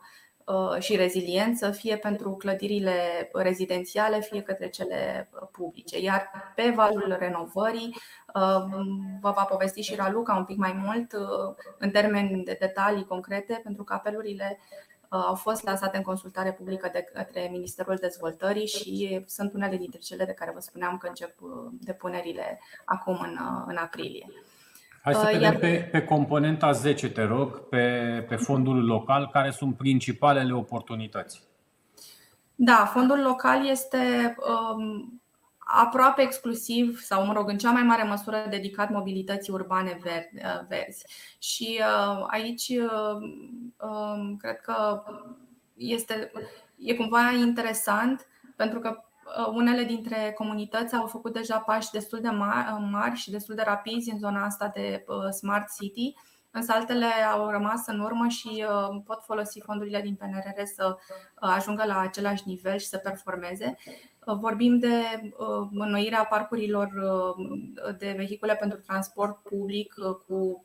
și 0.78 0.96
reziliență, 0.96 1.70
fie 1.70 1.96
pentru 1.96 2.32
clădirile 2.32 3.30
rezidențiale, 3.32 4.20
fie 4.20 4.42
către 4.42 4.68
cele 4.68 5.28
publice. 5.52 6.00
Iar 6.00 6.30
pe 6.54 6.72
valul 6.76 7.16
renovării 7.18 7.96
uh, 8.34 8.64
vă 9.20 9.30
va 9.30 9.44
povesti 9.44 9.80
și 9.80 9.94
Raluca 9.94 10.34
un 10.34 10.44
pic 10.44 10.56
mai 10.56 10.72
mult 10.72 11.12
uh, 11.12 11.54
în 11.78 11.90
termeni 11.90 12.44
de 12.44 12.56
detalii 12.60 13.04
concrete, 13.04 13.60
pentru 13.62 13.84
că 13.84 13.92
apelurile 13.92 14.58
au 15.08 15.34
fost 15.34 15.64
lansate 15.64 15.96
în 15.96 16.02
consultare 16.02 16.52
publică 16.52 16.90
de 16.92 17.02
către 17.14 17.48
Ministerul 17.50 17.96
Dezvoltării 18.00 18.66
și 18.66 19.24
sunt 19.26 19.52
unele 19.52 19.76
dintre 19.76 19.98
cele 19.98 20.24
de 20.24 20.32
care 20.32 20.50
vă 20.54 20.60
spuneam 20.60 20.98
că 20.98 21.06
încep 21.06 21.34
depunerile 21.70 22.60
acum 22.84 23.18
în, 23.22 23.38
în 23.66 23.76
aprilie. 23.76 24.26
Hai 25.04 25.14
să 25.14 25.22
uh, 25.26 25.32
vedem 25.32 25.58
pe, 25.58 25.88
pe 25.90 26.04
componenta 26.04 26.72
10, 26.72 27.08
te 27.08 27.22
rog, 27.22 27.68
pe, 27.68 28.24
pe 28.28 28.36
fondul 28.36 28.84
local, 28.84 29.28
care 29.32 29.50
sunt 29.50 29.76
principalele 29.76 30.52
oportunități. 30.52 31.42
Da, 32.54 32.90
fondul 32.92 33.18
local 33.18 33.68
este 33.68 34.34
um, 34.38 35.22
aproape 35.58 36.22
exclusiv 36.22 37.00
sau, 37.00 37.26
mă 37.26 37.32
rog, 37.32 37.48
în 37.48 37.58
cea 37.58 37.70
mai 37.70 37.82
mare 37.82 38.02
măsură 38.02 38.46
dedicat 38.50 38.90
mobilității 38.90 39.52
urbane 39.52 39.98
verzi. 40.68 41.06
Și 41.38 41.80
aici 42.26 42.68
um, 43.78 44.36
cred 44.36 44.60
că 44.60 45.02
este, 45.74 46.32
e 46.76 46.94
cumva 46.94 47.30
interesant 47.30 48.26
pentru 48.56 48.78
că 48.78 49.04
unele 49.52 49.84
dintre 49.84 50.32
comunități 50.36 50.94
au 50.94 51.06
făcut 51.06 51.32
deja 51.32 51.58
pași 51.58 51.90
destul 51.90 52.20
de 52.20 52.28
mari 52.90 53.16
și 53.16 53.30
destul 53.30 53.54
de 53.54 53.62
rapizi 53.64 54.10
în 54.10 54.18
zona 54.18 54.44
asta 54.44 54.70
de 54.74 55.04
Smart 55.30 55.66
City 55.80 56.14
însă 56.56 56.72
altele 56.72 57.06
au 57.06 57.50
rămas 57.50 57.86
în 57.86 58.00
urmă 58.00 58.28
și 58.28 58.64
uh, 58.68 59.02
pot 59.04 59.22
folosi 59.24 59.60
fondurile 59.60 60.00
din 60.00 60.14
PNRR 60.14 60.64
să 60.74 60.96
uh, 60.96 61.48
ajungă 61.54 61.84
la 61.86 61.98
același 61.98 62.42
nivel 62.46 62.78
și 62.78 62.86
să 62.86 62.96
performeze. 62.98 63.76
Uh, 64.26 64.36
vorbim 64.40 64.78
de 64.78 64.92
înnoirea 65.72 66.24
parcurilor 66.24 66.90
de 67.98 68.14
vehicule 68.16 68.54
pentru 68.54 68.78
transport 68.78 69.42
public 69.42 69.94
cu 70.26 70.62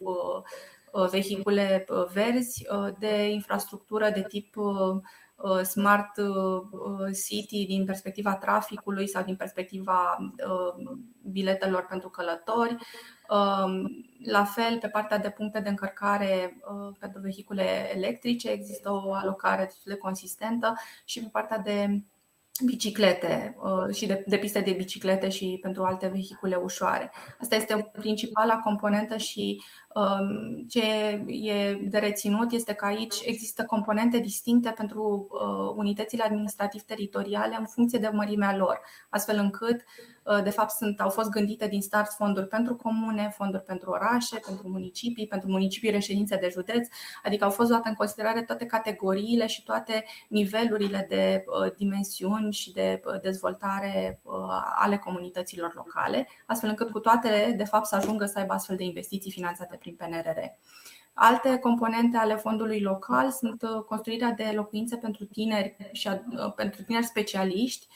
vehicule 1.10 1.86
verzi, 2.14 2.68
de 3.00 3.30
infrastructură 3.30 4.10
de 4.10 4.26
tip 4.28 4.56
smart 5.64 6.12
city 7.26 7.66
din 7.66 7.86
perspectiva 7.86 8.36
traficului 8.36 9.08
sau 9.08 9.24
din 9.24 9.36
perspectiva 9.36 10.18
biletelor 11.22 11.86
pentru 11.86 12.10
călători, 12.10 12.78
Um, 13.30 14.06
la 14.26 14.44
fel, 14.44 14.80
pe 14.80 14.88
partea 14.88 15.18
de 15.18 15.30
puncte 15.30 15.60
de 15.60 15.70
încărcare 15.70 16.58
uh, 16.72 16.96
pentru 17.00 17.22
vehicule 17.22 17.92
electrice 17.96 18.50
există 18.50 18.92
o 18.92 19.14
alocare 19.14 19.64
destul 19.64 19.92
de 19.92 19.98
consistentă 19.98 20.74
și 21.06 21.20
pe 21.20 21.28
partea 21.32 21.58
de 21.58 22.02
biciclete 22.66 23.56
uh, 23.64 23.96
și 23.96 24.06
de, 24.06 24.24
de 24.28 24.38
piste 24.38 24.60
de 24.60 24.72
biciclete 24.72 25.30
și 25.30 25.58
pentru 25.62 25.84
alte 25.84 26.08
vehicule 26.08 26.56
ușoare. 26.56 27.12
Asta 27.42 27.56
este 27.56 27.92
principala 27.92 28.58
componentă 28.58 29.18
și 29.18 29.62
um, 29.88 29.89
ce 30.68 30.82
e 31.28 31.74
de 31.74 31.98
reținut 31.98 32.52
este 32.52 32.74
că 32.74 32.86
aici 32.86 33.16
există 33.24 33.64
componente 33.64 34.18
distincte 34.18 34.70
pentru 34.70 35.28
uh, 35.32 35.74
unitățile 35.76 36.24
administrativ-teritoriale 36.24 37.56
în 37.60 37.66
funcție 37.66 38.00
de 38.00 38.10
mărimea 38.14 38.58
lor, 38.58 38.82
astfel 39.10 39.38
încât 39.38 39.84
Uh, 40.30 40.44
de 40.44 40.50
fapt 40.50 40.72
sunt, 40.72 41.02
au 41.02 41.10
fost 41.10 41.30
gândite 41.30 41.68
din 41.68 41.82
start 41.82 42.12
fonduri 42.12 42.48
pentru 42.48 42.76
comune, 42.76 43.34
fonduri 43.36 43.64
pentru 43.64 43.90
orașe, 43.90 44.40
pentru 44.46 44.70
municipii, 44.70 45.28
pentru 45.28 45.50
municipii 45.50 45.90
reședințe 45.90 46.36
de 46.36 46.50
județ, 46.52 46.88
adică 47.24 47.44
au 47.44 47.50
fost 47.50 47.70
luate 47.70 47.90
în 47.90 47.96
considerare 47.96 48.42
toate 48.42 48.66
categoriile 48.66 49.48
și 49.48 49.64
toate 49.64 50.06
nivelurile 50.28 51.06
de 51.10 51.44
uh, 51.46 51.72
dimensiuni 51.78 52.54
și 52.54 52.72
de 52.72 53.02
uh, 53.06 53.22
dezvoltare 53.22 54.22
ale 54.76 54.98
comunităților 54.98 55.74
locale, 55.76 56.28
astfel 56.46 56.70
încât 56.70 56.90
cu 56.90 57.00
toate, 57.00 57.54
de 57.58 57.64
fapt, 57.64 57.86
să 57.86 57.96
ajungă 57.96 58.26
să 58.26 58.40
aibă 58.40 58.54
astfel 58.54 58.76
de 58.76 58.84
investiții 58.84 59.32
finanțate 59.32 59.76
prin 59.80 59.89
PNRR. 59.98 60.40
Alte 61.14 61.58
componente 61.58 62.18
ale 62.18 62.36
fondului 62.36 62.82
local 62.82 63.32
sunt 63.32 63.64
construirea 63.88 64.32
de 64.32 64.52
locuințe 64.56 64.96
pentru 64.98 65.26
tineri 65.26 65.76
și 65.92 66.10
pentru 66.56 66.84
tineri 66.84 67.06
specialiști, 67.06 67.88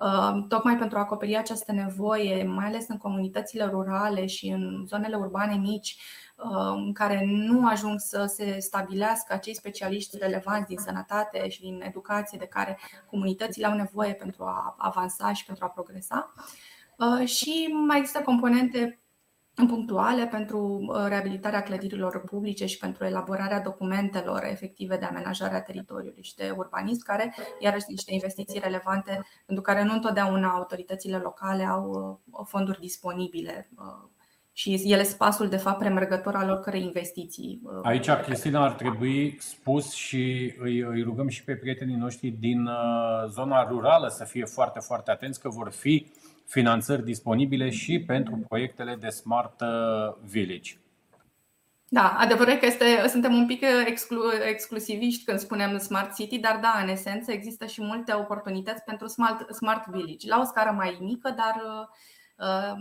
Uh, 0.00 0.44
tocmai 0.48 0.76
pentru 0.76 0.98
a 0.98 1.00
acoperi 1.00 1.36
această 1.36 1.72
nevoie, 1.72 2.44
mai 2.44 2.66
ales 2.66 2.88
în 2.88 2.96
comunitățile 2.96 3.64
rurale 3.64 4.26
și 4.26 4.48
în 4.48 4.84
zonele 4.86 5.16
urbane 5.16 5.54
mici, 5.54 5.96
uh, 6.36 6.72
în 6.74 6.92
care 6.92 7.24
nu 7.26 7.66
ajung 7.68 7.98
să 7.98 8.24
se 8.24 8.58
stabilească 8.58 9.32
acei 9.32 9.54
specialiști 9.54 10.18
relevanți 10.18 10.68
din 10.68 10.78
sănătate 10.78 11.48
și 11.48 11.60
din 11.60 11.82
educație 11.84 12.38
de 12.38 12.46
care 12.46 12.78
comunitățile 13.10 13.66
au 13.66 13.74
nevoie 13.74 14.12
pentru 14.12 14.44
a 14.44 14.74
avansa 14.78 15.32
și 15.32 15.44
pentru 15.44 15.64
a 15.64 15.68
progresa. 15.68 16.32
Uh, 16.96 17.26
și 17.26 17.68
mai 17.86 17.98
există 17.98 18.20
componente 18.20 18.99
punctuale 19.66 20.26
pentru 20.26 20.58
uh, 20.58 21.04
reabilitarea 21.08 21.62
clădirilor 21.62 22.22
publice 22.24 22.66
și 22.66 22.78
pentru 22.78 23.04
elaborarea 23.04 23.60
documentelor 23.60 24.44
efective 24.44 24.96
de 24.96 25.04
amenajare 25.04 25.54
a 25.54 25.62
teritoriului 25.62 26.22
și 26.22 26.34
de 26.34 26.54
urbanism, 26.56 27.04
care 27.04 27.34
iarăși 27.58 27.84
niște 27.88 28.12
investiții 28.12 28.60
relevante 28.60 29.26
pentru 29.46 29.64
care 29.64 29.84
nu 29.84 29.92
întotdeauna 29.92 30.48
autoritățile 30.48 31.16
locale 31.16 31.64
au 31.64 32.20
uh, 32.30 32.46
fonduri 32.48 32.80
disponibile 32.80 33.70
uh, 33.76 34.08
și 34.52 34.82
ele 34.84 35.02
sunt 35.02 35.16
pasul 35.16 35.48
de 35.48 35.56
fapt 35.56 35.78
premergător 35.78 36.34
al 36.34 36.50
oricărei 36.50 36.82
investiții. 36.82 37.60
Aici, 37.82 38.10
Cristina, 38.10 38.64
ar 38.64 38.72
trebui 38.72 39.36
spus 39.40 39.92
și 39.92 40.54
îi, 40.58 40.78
îi 40.78 41.02
rugăm 41.02 41.28
și 41.28 41.44
pe 41.44 41.54
prietenii 41.54 41.96
noștri 41.96 42.28
din 42.28 42.68
zona 43.28 43.68
rurală 43.68 44.08
să 44.08 44.24
fie 44.24 44.44
foarte, 44.44 44.78
foarte 44.78 45.10
atenți 45.10 45.40
că 45.40 45.48
vor 45.48 45.70
fi 45.70 46.06
finanțări 46.50 47.04
disponibile 47.04 47.70
și 47.70 48.00
pentru 48.00 48.44
proiectele 48.48 48.96
de 49.00 49.08
Smart 49.08 49.60
uh, 49.60 49.68
Village. 50.24 50.72
Da, 51.88 52.16
adevărul 52.18 52.54
că 52.54 52.66
este, 52.66 52.84
suntem 53.08 53.34
un 53.34 53.46
pic 53.46 53.64
exclu, 53.86 54.20
exclusiviști 54.48 55.24
când 55.24 55.38
spunem 55.38 55.78
Smart 55.78 56.14
City, 56.14 56.38
dar 56.38 56.58
da, 56.62 56.80
în 56.82 56.88
esență 56.88 57.32
există 57.32 57.66
și 57.66 57.82
multe 57.82 58.14
oportunități 58.14 58.82
pentru 58.82 59.06
Smart, 59.06 59.54
Smart 59.54 59.86
Village, 59.86 60.28
la 60.28 60.38
o 60.40 60.44
scară 60.44 60.70
mai 60.70 60.98
mică, 61.00 61.34
dar 61.36 61.62
uh, 61.66 62.72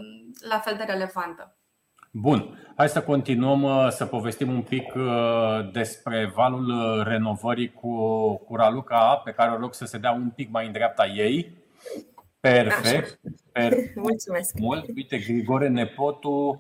la 0.50 0.60
fel 0.60 0.76
de 0.78 0.84
relevantă. 0.84 1.58
Bun, 2.12 2.58
hai 2.76 2.90
să 2.90 3.02
continuăm 3.02 3.64
uh, 3.64 3.88
să 3.90 4.06
povestim 4.06 4.50
un 4.50 4.62
pic 4.62 4.94
despre 5.72 6.32
valul 6.36 7.04
renovării 7.04 7.72
cu, 7.72 7.92
cu 8.36 8.56
Raluca, 8.56 9.22
pe 9.24 9.32
care 9.32 9.52
o 9.52 9.60
rog 9.60 9.74
să 9.74 9.86
se 9.86 9.98
dea 9.98 10.12
un 10.12 10.30
pic 10.30 10.52
mai 10.52 10.66
în 10.66 10.72
dreapta 10.72 11.06
ei. 11.06 11.59
Perfect. 12.40 13.20
Per... 13.52 13.74
Mulțumesc. 13.96 14.60
Mult. 14.60 14.86
Uite, 14.96 15.18
Grigore 15.18 15.68
Nepotu, 15.68 16.60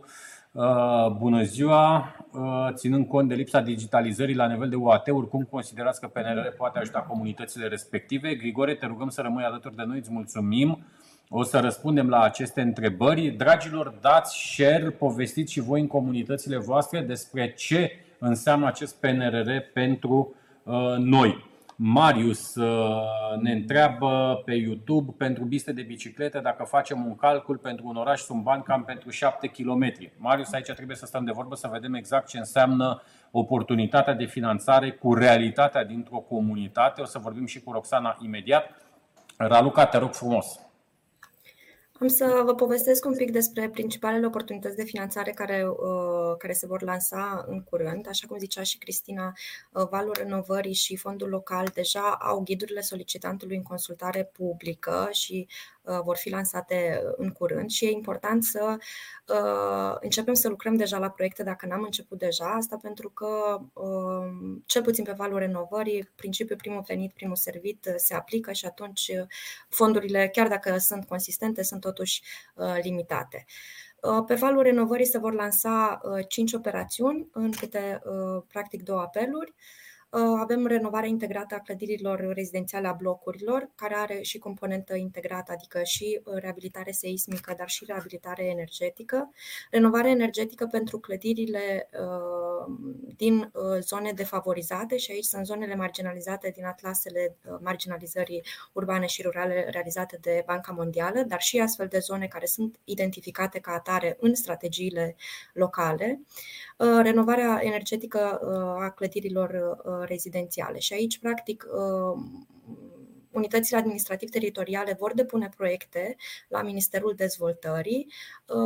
uh, 0.52 1.08
bună 1.18 1.44
ziua. 1.44 2.16
Uh, 2.32 2.68
ținând 2.74 3.08
cont 3.08 3.28
de 3.28 3.36
lipsa 3.36 3.62
digitalizării 3.62 4.36
la 4.36 4.48
nivel 4.48 4.70
de 4.70 4.76
UAT-uri, 4.76 5.30
cum 5.30 5.48
considerați 5.52 6.00
că 6.00 6.08
PNR 6.08 6.54
poate 6.58 6.80
ajuta 6.80 7.00
comunitățile 7.00 7.68
respective? 7.68 8.36
Grigore, 8.36 8.76
te 8.76 8.86
rugăm 8.86 9.10
să 9.10 9.22
rămâi 9.22 9.44
alături 9.44 9.76
de 9.76 9.84
noi, 9.86 9.98
îți 9.98 10.12
mulțumim. 10.12 10.84
O 11.30 11.44
să 11.44 11.60
răspundem 11.60 12.10
la 12.10 12.22
aceste 12.22 12.62
întrebări. 12.62 13.30
Dragilor, 13.30 13.94
dați 14.02 14.38
share, 14.38 14.90
povestiți 14.90 15.52
și 15.52 15.60
voi 15.60 15.82
în 15.82 15.88
comunitățile 15.88 16.58
voastre 16.58 17.02
despre 17.02 17.54
ce 17.54 17.92
înseamnă 18.20 18.68
acest 18.68 18.96
PNRR 18.96 19.52
pentru 19.74 20.36
uh, 20.64 20.96
noi. 20.98 21.49
Marius 21.82 22.56
uh, 22.56 23.02
ne 23.42 23.52
întreabă 23.52 24.42
pe 24.46 24.54
YouTube 24.54 25.14
pentru 25.18 25.44
biste 25.44 25.72
de 25.72 25.82
biciclete 25.82 26.40
dacă 26.40 26.64
facem 26.64 27.06
un 27.06 27.16
calcul 27.16 27.58
pentru 27.58 27.88
un 27.88 27.96
oraș 27.96 28.20
sunt 28.20 28.44
bani 28.44 28.64
cam 28.64 28.84
pentru 28.84 29.10
7 29.10 29.48
km. 29.48 29.94
Marius, 30.18 30.52
aici 30.52 30.72
trebuie 30.72 30.96
să 30.96 31.06
stăm 31.06 31.26
de 31.26 31.32
vorbă 31.32 31.56
să 31.56 31.70
vedem 31.72 31.94
exact 31.94 32.28
ce 32.28 32.38
înseamnă 32.38 33.02
oportunitatea 33.32 34.14
de 34.14 34.26
finanțare 34.26 34.92
cu 34.92 35.14
realitatea 35.14 35.86
dintr-o 35.86 36.18
comunitate. 36.18 37.02
O 37.02 37.06
să 37.06 37.20
vorbim 37.20 37.46
și 37.46 37.60
cu 37.60 37.72
Roxana 37.72 38.18
imediat. 38.22 38.72
Raluca, 39.38 39.86
te 39.86 39.98
rog 39.98 40.14
frumos. 40.14 40.60
Am 42.02 42.08
să 42.08 42.42
vă 42.46 42.56
povestesc 42.56 43.06
un 43.06 43.16
pic 43.16 43.32
despre 43.32 43.70
principalele 43.70 44.26
oportunități 44.26 44.76
de 44.76 44.84
finanțare 44.84 45.32
care, 45.32 45.68
uh, 45.70 46.38
care 46.38 46.54
se 46.54 46.68
vor 46.68 46.82
lansa 46.82 47.46
în 47.48 47.64
curând. 47.64 48.08
Așa 48.08 48.28
cum 48.28 48.38
zicea 48.38 48.64
și 48.64 48.78
Cristina, 48.78 49.34
uh, 49.72 49.88
Valul 49.90 50.16
Renovării 50.18 50.74
și 50.74 50.96
Fondul 50.96 51.30
Local 51.30 51.68
deja 51.74 52.18
au 52.22 52.40
ghidurile 52.40 52.82
solicitantului 52.82 53.56
în 53.56 53.64
consultare 53.64 54.32
publică 54.34 55.10
și 55.12 55.48
Uh, 55.79 55.79
vor 56.04 56.18
fi 56.18 56.30
lansate 56.30 57.02
în 57.16 57.30
curând 57.30 57.70
și 57.70 57.86
e 57.86 57.92
important 57.92 58.44
să 58.44 58.78
uh, 59.28 59.98
începem 60.00 60.34
să 60.34 60.48
lucrăm 60.48 60.76
deja 60.76 60.98
la 60.98 61.10
proiecte 61.10 61.44
dacă 61.44 61.66
n-am 61.66 61.84
început 61.84 62.18
deja. 62.18 62.46
Asta 62.46 62.78
pentru 62.82 63.10
că, 63.10 63.60
uh, 63.74 64.60
cel 64.66 64.84
puțin 64.84 65.04
pe 65.04 65.14
valul 65.18 65.38
renovării, 65.38 66.12
principiul 66.16 66.58
primul 66.58 66.84
venit, 66.88 67.14
primul 67.14 67.36
servit 67.36 67.94
se 67.96 68.14
aplică 68.14 68.52
și 68.52 68.66
atunci 68.66 69.12
fondurile, 69.70 70.30
chiar 70.34 70.48
dacă 70.48 70.78
sunt 70.78 71.06
consistente, 71.06 71.64
sunt 71.64 71.82
totuși 71.82 72.22
limitate. 72.82 73.46
Pe 74.26 74.34
valul 74.34 74.62
renovării 74.62 75.06
se 75.06 75.18
vor 75.18 75.34
lansa 75.34 76.02
cinci 76.28 76.54
operațiuni 76.54 77.28
în 77.32 77.52
câte 77.52 78.02
practic 78.48 78.84
două 78.84 79.00
apeluri. 79.00 79.54
Uh, 80.12 80.22
avem 80.40 80.66
renovarea 80.66 81.10
integrată 81.10 81.56
a 81.56 81.60
clădirilor 81.60 82.32
rezidențiale 82.34 82.88
a 82.88 82.94
blocurilor, 82.94 83.70
care 83.76 83.96
are 83.96 84.22
și 84.22 84.38
componentă 84.38 84.96
integrată, 84.96 85.52
adică 85.52 85.84
și 85.84 86.22
uh, 86.24 86.34
reabilitare 86.36 86.92
seismică, 86.92 87.54
dar 87.58 87.70
și 87.70 87.86
reabilitare 87.88 88.46
energetică. 88.46 89.32
Renovare 89.72 90.10
energetică 90.10 90.68
pentru 90.72 91.00
clădirile 91.00 91.90
uh, 91.94 92.74
din 93.16 93.52
zone 93.80 94.12
defavorizate 94.12 94.98
și 94.98 95.12
aici 95.12 95.24
sunt 95.24 95.46
zonele 95.46 95.76
marginalizate 95.76 96.52
din 96.56 96.66
atlasele 96.66 97.36
marginalizării 97.62 98.44
urbane 98.74 99.06
și 99.06 99.22
rurale 99.22 99.68
realizate 99.72 100.18
de 100.22 100.44
Banca 100.46 100.72
Mondială, 100.72 101.22
dar 101.22 101.40
și 101.40 101.60
astfel 101.60 101.88
de 101.88 102.00
zone 102.00 102.28
care 102.28 102.46
sunt 102.46 102.80
identificate 102.84 103.60
ca 103.60 103.72
atare 103.72 104.18
în 104.20 104.36
strategiile 104.36 105.16
locale. 105.54 106.22
Renovarea 107.02 107.60
energetică 107.62 108.40
a 108.80 108.90
clădirilor 108.90 109.78
rezidențiale. 110.08 110.80
Și 110.80 110.94
aici, 110.94 111.20
practic, 111.20 111.66
unitățile 113.40 113.78
administrativ-teritoriale 113.78 114.96
vor 115.00 115.14
depune 115.14 115.50
proiecte 115.58 116.16
la 116.48 116.62
Ministerul 116.62 117.14
Dezvoltării, 117.16 118.12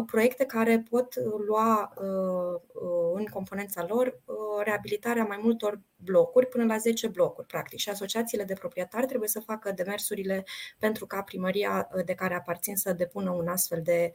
proiecte 0.06 0.46
care 0.46 0.84
pot 0.90 1.14
lua 1.48 1.94
în 3.14 3.26
componența 3.26 3.86
lor 3.88 4.20
reabilitarea 4.64 5.24
mai 5.24 5.40
multor 5.42 5.82
blocuri, 5.96 6.48
până 6.48 6.66
la 6.66 6.78
10 6.78 7.08
blocuri, 7.08 7.48
practic. 7.48 7.80
Și 7.80 7.90
asociațiile 7.90 8.44
de 8.44 8.54
proprietari 8.54 9.06
trebuie 9.06 9.30
să 9.30 9.40
facă 9.40 9.72
demersurile 9.72 10.44
pentru 10.80 11.06
ca 11.06 11.22
primăria 11.22 11.90
de 12.06 12.14
care 12.14 12.34
aparțin 12.34 12.76
să 12.76 12.94
depună 12.94 13.32
un 13.32 13.48
astfel 13.48 13.82
de 13.84 14.12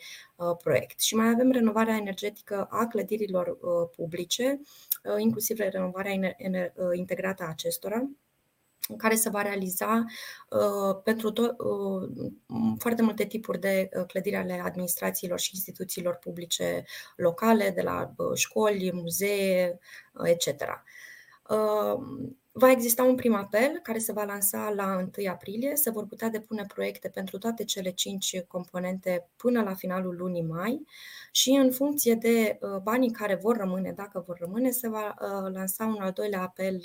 proiect. 0.63 1.01
Și 1.01 1.15
mai 1.15 1.29
avem 1.29 1.51
renovarea 1.51 1.97
energetică 1.97 2.67
a 2.71 2.87
clădirilor 2.87 3.59
publice, 3.97 4.61
inclusiv 5.17 5.59
renovarea 5.59 6.13
integrată 6.93 7.43
a 7.43 7.49
acestora 7.49 8.09
care 8.97 9.15
se 9.15 9.29
va 9.29 9.43
realiza 9.43 10.05
uh, 10.51 11.01
pentru 11.05 11.33
to- 11.33 11.57
uh, 11.57 12.31
foarte 12.79 13.03
multe 13.03 13.25
tipuri 13.25 13.61
de 13.61 13.89
uh, 13.99 14.07
clădiri 14.07 14.37
ale 14.37 14.61
administrațiilor 14.65 15.39
și 15.39 15.51
instituțiilor 15.55 16.15
publice 16.15 16.85
locale, 17.17 17.71
de 17.71 17.83
la 17.83 18.15
școli, 18.35 18.93
muzee, 18.95 19.79
etc. 20.23 20.83
Va 22.53 22.71
exista 22.71 23.03
un 23.03 23.15
prim 23.15 23.35
apel 23.35 23.81
care 23.83 23.99
se 23.99 24.13
va 24.13 24.25
lansa 24.25 24.73
la 24.77 25.09
1 25.19 25.31
aprilie. 25.31 25.77
Se 25.77 25.91
vor 25.91 26.07
putea 26.07 26.29
depune 26.29 26.65
proiecte 26.75 27.09
pentru 27.09 27.39
toate 27.39 27.65
cele 27.65 27.91
cinci 27.91 28.41
componente 28.41 29.29
până 29.37 29.63
la 29.63 29.75
finalul 29.75 30.17
lunii 30.17 30.43
mai 30.43 30.85
și 31.33 31.51
în 31.51 31.71
funcție 31.73 32.15
de 32.15 32.59
banii 32.83 33.11
care 33.11 33.35
vor 33.35 33.57
rămâne, 33.57 33.93
dacă 33.93 34.25
vor 34.27 34.39
rămâne, 34.39 34.71
se 34.71 34.89
va 34.89 35.15
lansa 35.53 35.85
un 35.85 36.01
al 36.01 36.13
doilea 36.13 36.41
apel 36.41 36.81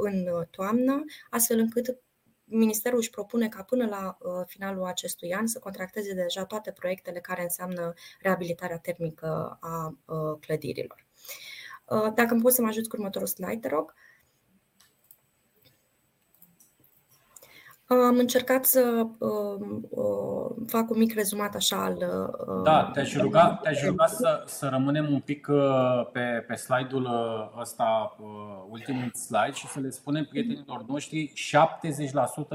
în 0.00 0.46
toamnă, 0.50 1.04
astfel 1.30 1.58
încât 1.58 1.98
Ministerul 2.50 2.98
își 2.98 3.10
propune 3.10 3.48
ca 3.48 3.62
până 3.62 3.86
la 3.86 4.18
finalul 4.46 4.84
acestui 4.84 5.34
an 5.34 5.46
să 5.46 5.58
contracteze 5.58 6.14
deja 6.14 6.44
toate 6.44 6.72
proiectele 6.72 7.20
care 7.20 7.42
înseamnă 7.42 7.92
reabilitarea 8.20 8.78
termică 8.78 9.58
a 9.60 9.98
clădirilor. 10.40 11.06
Dacă 12.14 12.28
îmi 12.32 12.42
poți 12.42 12.54
să 12.54 12.62
mă 12.62 12.68
ajut 12.68 12.88
cu 12.88 12.96
următorul 12.96 13.28
slide, 13.28 13.58
te 13.60 13.68
rog. 13.68 13.94
Am 17.88 18.16
încercat 18.18 18.64
să 18.64 19.06
uh, 19.18 19.80
uh, 19.88 20.50
fac 20.66 20.90
un 20.90 20.98
mic 20.98 21.14
rezumat 21.14 21.54
așa 21.54 21.84
al. 21.84 21.96
Uh, 21.96 22.62
da, 22.64 22.90
te-aș 22.92 23.16
ruga, 23.16 23.58
te-aș 23.62 23.82
ruga 23.84 24.06
să, 24.06 24.42
să 24.46 24.68
rămânem 24.68 25.12
un 25.12 25.20
pic 25.20 25.46
uh, 25.50 26.06
pe, 26.12 26.44
pe 26.46 26.54
slide-ul 26.54 27.02
uh, 27.02 27.60
ăsta, 27.60 28.16
uh, 28.20 28.26
ultimul 28.68 29.10
slide, 29.14 29.52
și 29.52 29.66
să 29.66 29.80
le 29.80 29.90
spunem 29.90 30.24
prietenilor 30.24 30.84
noștri: 30.88 31.32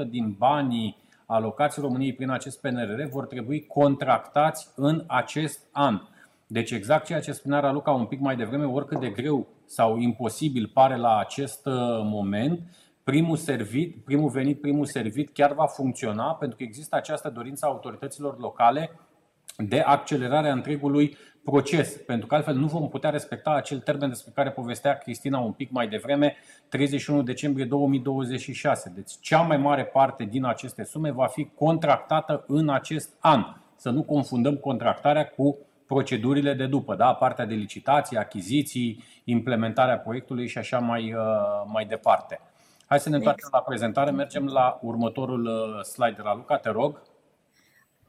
70% 0.04 0.08
din 0.08 0.34
banii 0.38 0.96
alocați 1.26 1.80
României 1.80 2.14
prin 2.14 2.30
acest 2.30 2.60
PNRR 2.60 3.02
vor 3.10 3.26
trebui 3.26 3.66
contractați 3.66 4.68
în 4.76 5.04
acest 5.06 5.60
an. 5.72 6.00
Deci 6.46 6.70
exact 6.70 7.06
ceea 7.06 7.20
ce 7.20 7.32
spunea 7.32 7.60
Raluca 7.60 7.90
un 7.90 8.06
pic 8.06 8.20
mai 8.20 8.36
devreme, 8.36 8.64
oricât 8.64 9.00
de 9.00 9.10
greu 9.10 9.46
sau 9.66 9.98
imposibil 9.98 10.70
pare 10.74 10.96
la 10.96 11.18
acest 11.18 11.60
moment, 12.02 12.60
primul, 13.04 13.36
servit, 13.36 14.04
primul 14.04 14.30
venit, 14.30 14.60
primul 14.60 14.86
servit 14.86 15.32
chiar 15.32 15.52
va 15.52 15.66
funcționa 15.66 16.34
pentru 16.34 16.56
că 16.56 16.62
există 16.62 16.96
această 16.96 17.30
dorință 17.30 17.66
a 17.66 17.68
autorităților 17.68 18.38
locale 18.38 18.90
de 19.56 19.80
accelerarea 19.80 20.52
întregului 20.52 21.16
proces, 21.44 21.96
pentru 22.06 22.26
că 22.26 22.34
altfel 22.34 22.54
nu 22.54 22.66
vom 22.66 22.88
putea 22.88 23.10
respecta 23.10 23.50
acel 23.50 23.78
termen 23.78 24.08
despre 24.08 24.32
care 24.34 24.50
povestea 24.50 24.98
Cristina 24.98 25.38
un 25.38 25.52
pic 25.52 25.70
mai 25.70 25.88
devreme, 25.88 26.36
31 26.68 27.22
decembrie 27.22 27.64
2026. 27.64 28.92
Deci 28.94 29.12
cea 29.20 29.40
mai 29.40 29.56
mare 29.56 29.84
parte 29.84 30.24
din 30.24 30.44
aceste 30.44 30.84
sume 30.84 31.10
va 31.10 31.26
fi 31.26 31.50
contractată 31.54 32.44
în 32.46 32.68
acest 32.68 33.16
an. 33.20 33.44
Să 33.76 33.90
nu 33.90 34.02
confundăm 34.02 34.56
contractarea 34.56 35.26
cu 35.26 35.58
procedurile 35.86 36.54
de 36.54 36.66
după, 36.66 36.94
da? 36.94 37.14
partea 37.14 37.46
de 37.46 37.54
licitații, 37.54 38.16
achiziții, 38.16 39.04
implementarea 39.24 39.98
proiectului 39.98 40.48
și 40.48 40.58
așa 40.58 40.78
mai, 40.78 41.12
uh, 41.12 41.20
mai 41.66 41.84
departe. 41.84 42.40
Hai 42.86 43.00
să 43.00 43.08
ne 43.08 43.16
întoarcem 43.16 43.48
la 43.52 43.60
prezentare, 43.60 44.10
mergem 44.10 44.46
la 44.46 44.78
următorul 44.82 45.44
uh, 45.44 45.82
slide. 45.82 46.22
Raluca, 46.22 46.56
te 46.56 46.70
rog. 46.70 47.02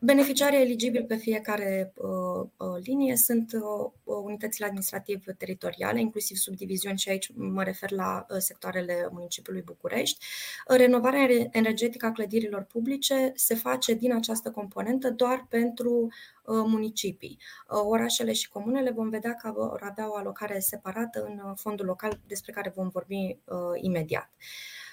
Beneficiarii 0.06 0.62
eligibili 0.62 1.06
pe 1.06 1.16
fiecare 1.16 1.94
uh, 1.96 2.48
uh, 2.58 2.84
linie 2.84 3.16
sunt 3.16 3.52
uh, 3.54 3.92
unitățile 4.04 4.66
administrativ-teritoriale, 4.66 6.00
inclusiv 6.00 6.38
subdiviziuni 6.38 6.98
și 6.98 7.10
aici 7.10 7.32
mă 7.36 7.64
refer 7.64 7.92
la 7.92 8.26
uh, 8.30 8.38
sectoarele 8.38 9.10
municipiului 9.12 9.62
București. 9.62 10.26
Renovarea 10.68 11.48
energetică 11.52 12.06
a 12.06 12.12
clădirilor 12.12 12.64
publice 12.64 13.32
se 13.36 13.56
face 13.56 13.94
din 13.94 14.14
această 14.14 14.52
componentă 14.52 15.10
doar 15.10 15.46
pentru 15.50 15.92
uh, 16.02 16.64
municipii. 16.66 17.38
Uh, 17.70 17.80
orașele 17.84 18.34
și 18.34 18.50
comunele 18.50 18.92
vom 18.92 19.10
vedea 19.10 19.34
că 19.34 19.52
vor 19.56 19.82
avea 19.84 20.12
o 20.12 20.16
alocare 20.16 20.60
separată 20.60 21.24
în 21.24 21.56
fondul 21.56 21.86
local 21.86 22.20
despre 22.28 22.52
care 22.52 22.72
vom 22.76 22.88
vorbi 22.90 23.38
imediat. 23.82 24.30
Uh, 24.38 24.85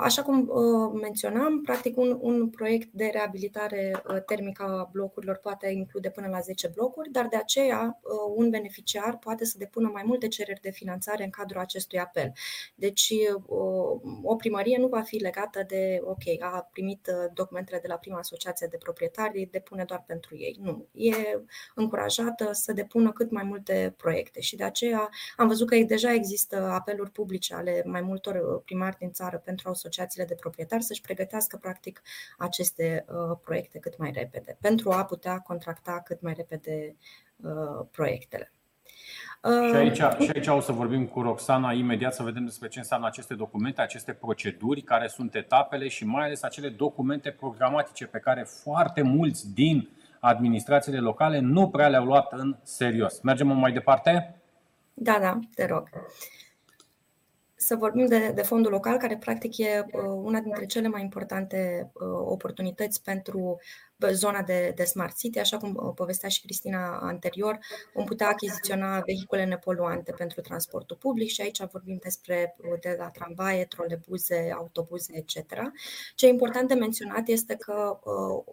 așa 0.00 0.22
cum 0.22 0.48
uh, 0.48 1.00
menționam, 1.00 1.60
practic 1.62 1.96
un, 1.96 2.18
un 2.20 2.48
proiect 2.50 2.88
de 2.92 3.10
reabilitare 3.12 4.02
uh, 4.08 4.22
termică 4.26 4.62
a 4.62 4.88
blocurilor 4.92 5.36
poate 5.36 5.68
include 5.68 6.10
până 6.10 6.28
la 6.28 6.40
10 6.40 6.70
blocuri, 6.74 7.10
dar 7.10 7.26
de 7.26 7.36
aceea 7.36 8.00
un 8.34 8.50
beneficiar 8.50 9.18
poate 9.18 9.44
să 9.44 9.54
depună 9.58 9.90
mai 9.92 10.02
multe 10.06 10.28
cereri 10.28 10.60
de 10.60 10.70
finanțare 10.70 11.24
în 11.24 11.30
cadrul 11.30 11.60
acestui 11.60 11.98
apel. 11.98 12.32
Deci 12.74 13.12
o 14.22 14.36
primărie 14.36 14.78
nu 14.78 14.86
va 14.86 15.00
fi 15.00 15.16
legată 15.16 15.64
de, 15.68 16.00
ok, 16.02 16.42
a 16.42 16.68
primit 16.72 17.10
documentele 17.34 17.78
de 17.80 17.88
la 17.88 17.94
prima 17.96 18.18
asociație 18.18 18.66
de 18.70 18.76
proprietari, 18.76 19.48
depune 19.50 19.84
doar 19.84 20.04
pentru 20.06 20.36
ei. 20.36 20.58
Nu, 20.62 20.86
e 20.92 21.40
încurajată 21.74 22.52
să 22.52 22.72
depună 22.72 23.12
cât 23.12 23.30
mai 23.30 23.44
multe 23.44 23.94
proiecte 23.96 24.40
și 24.40 24.56
de 24.56 24.64
aceea 24.64 25.08
am 25.36 25.48
văzut 25.48 25.68
că 25.68 25.76
deja 25.76 26.12
există 26.12 26.56
apeluri 26.56 27.10
publice 27.10 27.54
ale 27.54 27.82
mai 27.86 28.00
multor 28.00 28.62
primari 28.64 28.96
din 28.98 29.12
țară 29.12 29.42
pentru 29.44 29.55
pentru 29.56 29.68
asociațiile 29.68 30.24
de 30.26 30.34
proprietari 30.34 30.82
să-și 30.82 31.00
pregătească 31.00 31.56
practic 31.56 32.02
aceste 32.38 33.04
uh, 33.08 33.36
proiecte 33.44 33.78
cât 33.78 33.98
mai 33.98 34.10
repede, 34.14 34.56
pentru 34.60 34.90
a 34.90 35.04
putea 35.04 35.38
contracta 35.38 36.00
cât 36.04 36.20
mai 36.20 36.32
repede 36.36 36.96
uh, 37.36 37.86
proiectele. 37.90 38.52
Și 39.44 39.50
uh, 39.50 39.74
aici, 39.74 39.96
și 39.96 40.30
aici 40.34 40.46
o 40.46 40.60
să 40.60 40.72
vorbim 40.72 41.06
cu 41.06 41.22
Roxana 41.22 41.72
imediat 41.72 42.14
să 42.14 42.22
vedem 42.22 42.44
despre 42.44 42.68
ce 42.68 42.78
înseamnă 42.78 43.06
aceste 43.06 43.34
documente, 43.34 43.80
aceste 43.80 44.12
proceduri, 44.12 44.82
care 44.82 45.06
sunt 45.06 45.34
etapele 45.34 45.88
și 45.88 46.04
mai 46.04 46.24
ales 46.24 46.42
acele 46.42 46.68
documente 46.68 47.30
programatice 47.30 48.06
pe 48.06 48.18
care 48.18 48.42
foarte 48.42 49.02
mulți 49.02 49.54
din 49.54 49.88
administrațiile 50.20 50.98
locale 50.98 51.38
nu 51.38 51.68
prea 51.68 51.88
le-au 51.88 52.04
luat 52.04 52.32
în 52.32 52.56
serios. 52.62 53.20
Mergem 53.20 53.46
mai 53.46 53.72
departe? 53.72 54.40
Da, 54.94 55.18
da, 55.20 55.38
te 55.54 55.66
rog 55.66 55.88
să 57.56 57.76
vorbim 57.76 58.06
de, 58.06 58.32
de 58.34 58.42
fondul 58.42 58.70
local, 58.70 58.96
care 58.96 59.16
practic 59.16 59.58
e 59.58 59.84
uh, 59.92 60.02
una 60.02 60.40
dintre 60.40 60.66
cele 60.66 60.88
mai 60.88 61.02
importante 61.02 61.90
uh, 61.92 62.08
oportunități 62.26 63.02
pentru 63.02 63.60
uh, 63.96 64.08
zona 64.12 64.42
de, 64.42 64.72
de 64.74 64.84
Smart 64.84 65.16
City, 65.16 65.38
așa 65.38 65.56
cum 65.56 65.92
povestea 65.94 66.28
și 66.28 66.40
Cristina 66.40 66.98
anterior, 66.98 67.58
vom 67.94 68.04
putea 68.04 68.28
achiziționa 68.28 69.00
vehicule 69.00 69.44
nepoluante 69.44 70.12
pentru 70.12 70.40
transportul 70.40 70.96
public 70.96 71.28
și 71.28 71.40
aici 71.40 71.66
vorbim 71.72 71.98
despre 72.02 72.56
de 72.80 72.96
la 72.98 73.08
tramvaie, 73.08 73.64
trolebuze, 73.64 74.52
autobuze, 74.56 75.12
etc. 75.16 75.54
Ce 76.14 76.26
e 76.26 76.30
important 76.30 76.68
de 76.68 76.74
menționat 76.74 77.28
este 77.28 77.54
că 77.54 78.00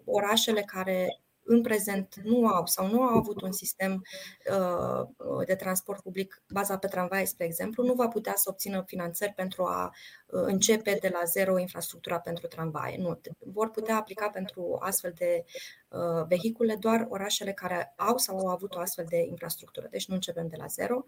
orașele 0.06 0.62
care 0.62 1.23
în 1.44 1.62
prezent 1.62 2.16
nu 2.24 2.48
au 2.48 2.66
sau 2.66 2.88
nu 2.88 3.02
au 3.02 3.18
avut 3.18 3.42
un 3.42 3.52
sistem 3.52 4.04
uh, 4.52 5.46
de 5.46 5.56
transport 5.56 6.02
public 6.02 6.42
bazat 6.50 6.80
pe 6.80 6.88
tramvai, 6.88 7.28
spre 7.28 7.46
exemplu, 7.46 7.84
nu 7.84 7.94
va 7.94 8.08
putea 8.08 8.34
să 8.36 8.50
obțină 8.50 8.84
finanțări 8.86 9.34
pentru 9.34 9.64
a 9.64 9.86
uh, 9.86 10.23
începe 10.34 10.98
de 11.02 11.10
la 11.14 11.24
zero 11.24 11.60
infrastructura 11.60 12.20
pentru 12.20 12.48
tramvai. 12.48 12.98
Nu. 12.98 13.20
Vor 13.40 13.72
putea 13.72 13.96
aplica 13.96 14.30
pentru 14.30 14.78
astfel 14.80 15.14
de 15.18 15.44
uh, 15.90 16.26
vehicule 16.28 16.76
doar 16.76 17.06
orașele 17.10 17.52
care 17.52 17.94
au 17.96 18.18
sau 18.18 18.38
au 18.38 18.48
avut 18.48 18.76
o 18.76 18.80
astfel 18.80 19.06
de 19.10 19.26
infrastructură. 19.30 19.88
Deci 19.92 20.08
nu 20.08 20.14
începem 20.14 20.48
de 20.48 20.56
la 20.58 20.66
zero. 20.66 21.04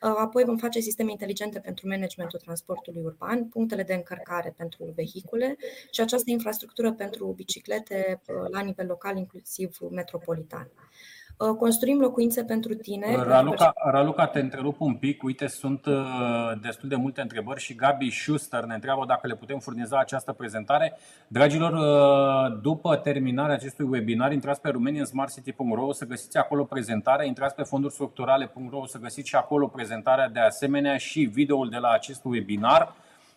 Apoi 0.00 0.44
vom 0.44 0.56
face 0.56 0.80
sisteme 0.80 1.10
inteligente 1.10 1.60
pentru 1.60 1.88
managementul 1.88 2.38
transportului 2.38 3.02
urban, 3.02 3.48
punctele 3.48 3.82
de 3.82 3.94
încărcare 3.94 4.54
pentru 4.56 4.92
vehicule 4.94 5.56
și 5.90 6.00
această 6.00 6.30
infrastructură 6.30 6.92
pentru 6.92 7.26
biciclete 7.26 8.20
la 8.50 8.60
nivel 8.60 8.86
local, 8.86 9.16
inclusiv 9.16 9.76
metropolitan. 9.90 10.70
Construim 11.58 12.00
locuințe 12.00 12.44
pentru 12.44 12.74
tine. 12.74 13.16
Raluca, 13.22 13.72
Raluca, 13.74 14.26
te 14.26 14.40
întrerup 14.40 14.80
un 14.80 14.94
pic. 14.94 15.22
Uite, 15.22 15.46
sunt 15.46 15.86
destul 16.60 16.88
de 16.88 16.96
multe 16.96 17.20
întrebări 17.20 17.60
și 17.60 17.74
Gabi 17.74 18.10
Schuster 18.10 18.64
ne 18.64 18.74
întreabă 18.74 19.04
dacă 19.06 19.26
le 19.26 19.34
putem 19.34 19.58
furniza 19.58 19.98
această 19.98 20.32
prezentare. 20.32 20.98
Dragilor, 21.28 21.72
după 22.62 22.96
terminarea 22.96 23.54
acestui 23.54 23.86
webinar, 23.90 24.32
intrați 24.32 24.60
pe 24.60 24.68
romaniansmartcity.ro 24.68 25.86
o 25.86 25.92
să 25.92 26.06
găsiți 26.06 26.36
acolo 26.36 26.64
prezentarea, 26.64 27.26
intrați 27.26 27.54
pe 27.54 27.62
fonduri 27.62 27.94
o 28.70 28.86
să 28.86 28.98
găsiți 28.98 29.28
și 29.28 29.36
acolo 29.36 29.66
prezentarea 29.66 30.28
de 30.28 30.40
asemenea 30.40 30.96
și 30.96 31.20
videoul 31.20 31.68
de 31.68 31.78
la 31.78 31.88
acest 31.88 32.24
webinar. 32.24 32.92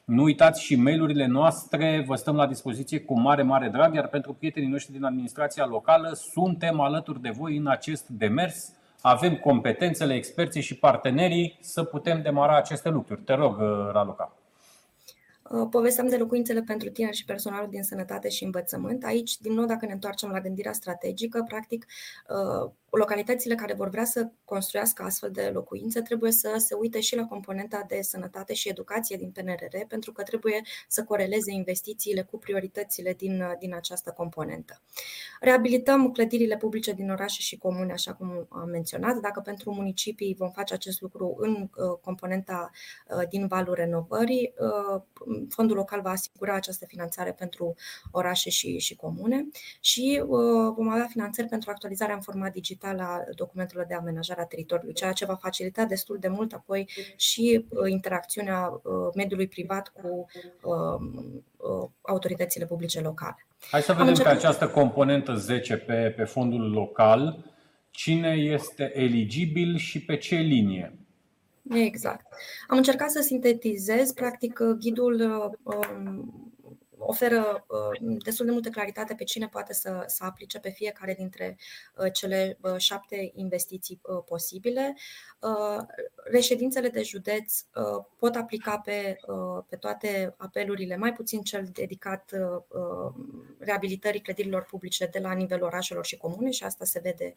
Nu 0.06 0.24
uitați 0.24 0.62
și 0.62 0.76
mailurile 0.76 1.26
noastre, 1.26 2.04
vă 2.08 2.16
stăm 2.16 2.36
la 2.36 2.48
dispoziție 2.48 3.00
cu 3.00 3.20
mare, 3.20 3.42
mare 3.42 3.70
drag, 3.70 3.96
iar 3.96 4.08
pentru 4.08 4.34
prietenii 4.34 4.70
noștri 4.70 4.94
din 4.94 5.04
administrația 5.04 5.66
locală, 5.66 6.14
suntem 6.14 6.80
alături 6.80 7.22
de 7.22 7.30
voi 7.30 7.58
în 7.58 7.68
acest 7.68 8.08
demers. 8.08 8.72
Avem 9.02 9.36
competențele, 9.36 10.14
experții 10.14 10.62
și 10.62 10.78
partenerii 10.78 11.58
să 11.62 11.84
putem 11.84 12.22
demara 12.22 12.58
aceste 12.58 12.90
lucruri. 12.90 13.22
Te 13.22 13.34
rog, 13.34 13.58
Raluca. 13.92 14.36
Uh, 15.50 15.68
povesteam 15.70 16.08
de 16.08 16.18
locuințele 16.18 16.62
pentru 16.62 16.90
tineri 16.90 17.16
și 17.16 17.26
personalul 17.26 17.70
din 17.70 17.84
sănătate 17.84 18.30
și 18.30 18.44
învățământ. 18.44 19.04
Aici, 19.04 19.38
din 19.38 19.54
nou, 19.54 19.66
dacă 19.66 19.86
ne 19.86 19.94
întoarcem 19.94 20.30
la 20.30 20.42
gândirea 20.42 20.74
strategică, 20.74 21.44
practic, 21.48 21.86
uh, 22.30 22.72
localitățile 22.98 23.56
care 23.56 23.74
vor 23.74 23.90
vrea 23.90 24.06
să 24.06 24.30
construiască 24.46 25.04
astfel 25.04 25.32
de 25.32 25.50
locuințe 25.54 26.02
trebuie 26.02 26.32
să 26.32 26.56
se 26.58 26.76
uite 26.76 27.00
și 27.00 27.16
la 27.16 27.26
componenta 27.26 27.86
de 27.88 28.02
sănătate 28.02 28.54
și 28.54 28.70
educație 28.70 29.18
din 29.18 29.32
PNRR, 29.32 29.86
pentru 29.88 30.12
că 30.12 30.24
trebuie 30.24 30.62
să 30.88 31.04
coreleze 31.04 31.52
investițiile 31.52 32.22
cu 32.22 32.38
prioritățile 32.38 33.14
din, 33.14 33.44
din 33.60 33.74
această 33.76 34.12
componentă. 34.12 34.82
Reabilităm 35.40 36.12
clădirile 36.12 36.58
publice 36.58 36.92
din 36.92 37.10
orașe 37.10 37.42
și 37.42 37.58
comune, 37.58 37.92
așa 37.92 38.14
cum 38.14 38.48
am 38.50 38.70
menționat. 38.70 39.18
Dacă 39.18 39.40
pentru 39.40 39.74
municipii 39.74 40.36
vom 40.38 40.52
face 40.52 40.74
acest 40.74 41.02
lucru 41.02 41.36
în 41.40 41.70
uh, 41.76 41.98
componenta 42.02 42.72
din 43.30 43.48
valul 43.48 43.74
renovării, 43.74 44.54
fondul 45.50 45.76
local 45.76 46.02
va 46.02 46.10
asigura 46.10 46.54
această 46.54 46.86
finanțare 46.86 47.32
pentru 47.32 47.76
orașe 48.12 48.50
și, 48.50 48.80
și 48.80 48.96
comune 48.96 49.48
și 49.80 50.24
uh, 50.28 50.74
vom 50.76 50.90
avea 50.90 51.08
finanțări 51.10 51.48
pentru 51.48 51.70
actualizarea 51.70 52.16
în 52.16 52.22
format 52.22 52.52
digital 52.52 52.83
a 52.88 53.24
documentelor 53.36 53.86
de 53.86 53.94
amenajare 53.94 54.42
a 54.42 54.46
teritoriului, 54.46 54.94
ceea 54.94 55.12
ce 55.12 55.26
va 55.26 55.36
facilita 55.36 55.86
destul 55.86 56.18
de 56.20 56.28
mult 56.28 56.54
apoi 56.54 56.90
și 57.16 57.66
uh, 57.70 57.90
interacțiunea 57.90 58.68
uh, 58.68 58.82
mediului 59.16 59.48
privat 59.48 59.88
cu 59.88 60.26
autoritățile 62.02 62.66
publice 62.66 63.02
locale. 63.02 63.48
Hai 63.72 63.82
să 63.82 63.94
vedem 63.94 64.14
pe 64.14 64.30
această 64.30 64.68
componentă 64.68 65.34
10 65.34 65.78
pe, 65.78 66.14
pe 66.16 66.24
fondul 66.24 66.72
local 66.72 67.54
cine 67.92 68.30
este 68.30 68.92
eligibil 68.94 69.78
și 69.78 70.06
pe 70.06 70.18
ce 70.18 70.36
linie. 70.36 70.98
Exact. 71.70 72.26
Am 72.68 72.78
încercat 72.78 73.10
să 73.10 73.22
sintetizez, 73.22 74.12
practic, 74.12 74.60
ghidul 74.80 75.22
um, 75.64 76.53
oferă 77.06 77.66
uh, 77.68 78.18
destul 78.24 78.46
de 78.46 78.52
multă 78.52 78.70
claritate 78.70 79.14
pe 79.14 79.24
cine 79.24 79.48
poate 79.48 79.74
să, 79.74 80.04
să 80.08 80.24
aplice 80.24 80.60
pe 80.60 80.70
fiecare 80.70 81.14
dintre 81.14 81.58
uh, 81.96 82.12
cele 82.14 82.58
uh, 82.62 82.76
șapte 82.78 83.32
investiții 83.36 84.02
posibile. 84.26 84.96
Reședințele 86.16 86.90
de 86.90 87.02
județ 87.02 87.66
pot 88.18 88.36
aplica 88.36 88.78
pe, 88.78 89.18
pe 89.70 89.76
toate 89.76 90.34
apelurile, 90.38 90.98
mai 90.98 91.14
puțin 91.14 91.42
cel 91.42 91.70
dedicat 91.72 92.32
reabilitării 93.60 94.22
clădirilor 94.22 94.64
publice 94.64 95.06
de 95.06 95.20
la 95.20 95.34
nivelul 95.34 95.66
orașelor 95.66 96.06
și 96.06 96.18
comune 96.18 96.50
și 96.50 96.64
asta 96.64 96.86
se 96.86 97.00
vede 97.00 97.34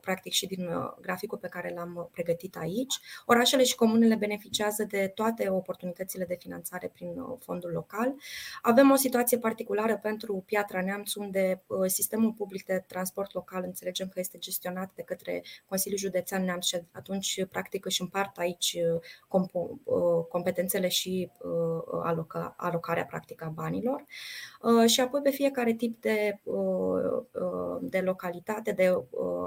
practic 0.00 0.32
și 0.32 0.46
din 0.46 0.68
graficul 1.00 1.38
pe 1.38 1.48
care 1.48 1.72
l-am 1.74 2.08
pregătit 2.12 2.56
aici. 2.56 3.00
Orașele 3.26 3.64
și 3.64 3.74
comunele 3.74 4.14
beneficiază 4.14 4.84
de 4.84 5.12
toate 5.14 5.48
oportunitățile 5.48 6.24
de 6.24 6.36
finanțare 6.38 6.88
prin 6.88 7.14
fondul 7.38 7.70
local. 7.70 8.14
Avem 8.62 8.90
o 8.94 8.96
situație 8.96 9.38
particulară 9.38 9.98
pentru 10.02 10.42
Piatra 10.46 10.82
Neamț, 10.82 11.14
unde 11.14 11.62
uh, 11.66 11.86
sistemul 11.86 12.32
public 12.32 12.64
de 12.64 12.84
transport 12.86 13.32
local 13.32 13.62
înțelegem 13.64 14.08
că 14.08 14.20
este 14.20 14.38
gestionat 14.38 14.90
de 14.94 15.02
către 15.02 15.42
Consiliul 15.66 16.00
Județean 16.00 16.44
Neamț 16.44 16.66
și 16.66 16.80
atunci, 16.92 17.44
practic, 17.50 17.84
își 17.84 18.00
împart 18.00 18.38
aici 18.38 18.76
uh, 19.30 19.44
uh, 19.52 20.24
competențele 20.28 20.88
și 20.88 21.30
alocarea 22.56 23.04
practică 23.04 23.44
a 23.44 23.48
banilor. 23.48 24.04
Și 24.86 25.00
apoi, 25.00 25.20
pe 25.20 25.30
fiecare 25.30 25.72
tip 25.72 26.00
de, 26.00 26.40
de 27.80 28.00
localitate, 28.00 28.72
de 28.72 28.94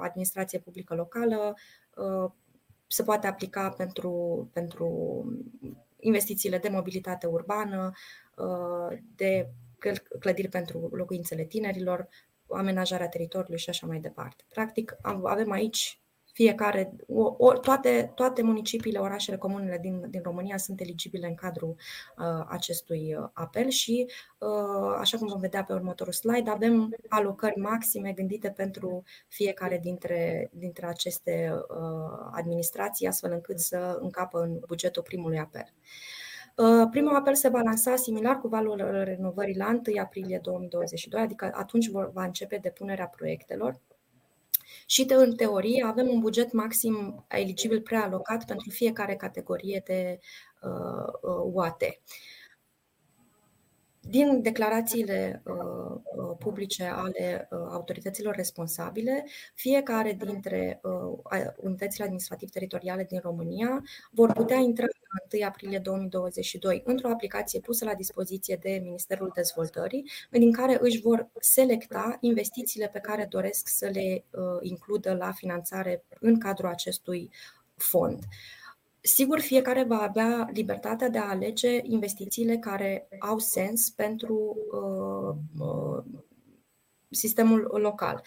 administrație 0.02 0.60
publică 0.60 0.96
locală, 0.96 1.56
se 2.88 3.04
poate 3.04 3.28
aplica 3.28 3.70
pentru, 3.70 4.50
pentru 4.54 4.88
investițiile 6.00 6.58
de 6.58 6.70
mobilitate 6.70 7.28
urbană, 7.28 7.92
uh, 7.92 7.98
de 9.16 9.50
clădiri 10.20 10.48
pentru 10.48 10.90
locuințele 10.92 11.44
tinerilor, 11.44 12.08
amenajarea 12.50 13.08
teritoriului 13.08 13.60
și 13.60 13.70
așa 13.70 13.88
mai 13.88 14.00
departe. 14.00 14.44
Practic, 14.50 14.98
avem 15.02 15.52
aici 15.52 16.02
fiecare, 16.38 16.94
o, 17.08 17.36
o, 17.38 17.54
toate, 17.54 18.12
toate 18.16 18.42
municipiile, 18.42 19.00
orașele, 19.00 19.38
comunele 19.38 19.78
din, 19.82 20.10
din 20.10 20.22
România 20.24 20.58
sunt 20.58 20.82
eligibile 20.82 21.28
în 21.28 21.36
cadrul 21.36 21.76
uh, 22.18 22.46
acestui 22.48 23.16
uh, 23.16 23.28
apel 23.34 23.70
și, 23.70 24.06
uh, 24.38 24.96
așa 24.98 25.18
cum 25.18 25.28
vom 25.28 25.40
vedea 25.40 25.64
pe 25.64 25.74
următorul 25.74 26.14
slide, 26.14 26.50
avem 26.50 26.96
alocări 27.08 27.60
maxime 27.60 28.12
gândite 28.12 28.50
pentru 28.50 29.04
fiecare 29.28 29.80
dintre, 29.84 30.50
dintre 30.54 30.86
aceste 30.86 31.52
uh, 31.70 32.30
administrații, 32.32 33.08
astfel 33.08 33.32
încât 33.32 33.60
să 33.60 33.98
încapă 34.02 34.40
în 34.42 34.60
bugetul 34.68 35.04
primului 35.04 35.40
apel. 35.40 35.74
Uh, 35.74 36.17
primul 36.92 37.16
apel 37.16 37.36
se 37.36 37.50
va 37.50 37.62
lansa 37.62 37.96
similar 37.96 38.40
cu 38.40 38.48
valul 38.48 39.04
renovării 39.04 39.58
la 39.58 39.68
1 39.68 40.02
aprilie 40.02 40.40
2022, 40.44 41.22
adică 41.22 41.52
atunci 41.54 41.90
va 41.90 42.24
începe 42.24 42.58
depunerea 42.62 43.08
proiectelor 43.08 43.80
și 44.86 45.06
de, 45.06 45.14
în 45.14 45.36
teorie 45.36 45.86
avem 45.86 46.08
un 46.08 46.20
buget 46.20 46.52
maxim 46.52 47.26
eligibil 47.28 47.82
prealocat 47.82 48.46
pentru 48.46 48.70
fiecare 48.70 49.16
categorie 49.16 49.82
de 49.86 50.20
uh, 50.62 51.14
uh, 51.22 51.52
UAT. 51.54 51.84
Din 54.10 54.42
declarațiile 54.42 55.42
uh, 55.46 56.00
uh, 56.16 56.36
publice 56.40 56.84
ale 56.84 57.48
uh, 57.52 57.60
autorităților 57.72 58.36
responsabile, 58.36 59.26
fiecare 59.54 60.14
dintre 60.14 60.80
uh, 60.84 61.42
unitățile 61.58 62.04
administrativ-teritoriale 62.04 63.04
din 63.04 63.20
România 63.20 63.84
vor 64.12 64.32
putea 64.32 64.58
intra 64.58 64.84
în 64.84 65.07
1 65.34 65.46
aprilie 65.46 65.80
2022 65.80 66.82
într-o 66.86 67.10
aplicație 67.10 67.60
pusă 67.60 67.86
la 67.86 67.94
dispoziție 67.94 68.60
de 68.62 68.80
Ministerul 68.84 69.32
Dezvoltării, 69.36 70.10
din 70.32 70.52
care 70.52 70.78
își 70.82 71.02
vor 71.02 71.30
selecta 71.40 72.18
investițiile 72.22 72.88
pe 72.88 73.00
care 73.00 73.28
doresc 73.30 73.68
să 73.68 73.90
le 73.94 74.26
uh, 74.30 74.42
includă 74.62 75.14
la 75.14 75.32
finanțare 75.32 76.04
în 76.20 76.40
cadrul 76.40 76.70
acestui 76.70 77.30
fond. 77.76 78.24
Sigur, 79.02 79.40
fiecare 79.40 79.84
va 79.84 80.02
avea 80.02 80.50
libertatea 80.54 81.10
de 81.10 81.18
a 81.18 81.30
alege 81.30 81.80
investițiile 81.84 82.58
care 82.58 83.08
au 83.20 83.38
sens 83.40 83.90
pentru 83.90 84.58
uh, 84.72 85.36
uh, 85.68 86.04
sistemul 87.10 87.70
local. 87.82 88.24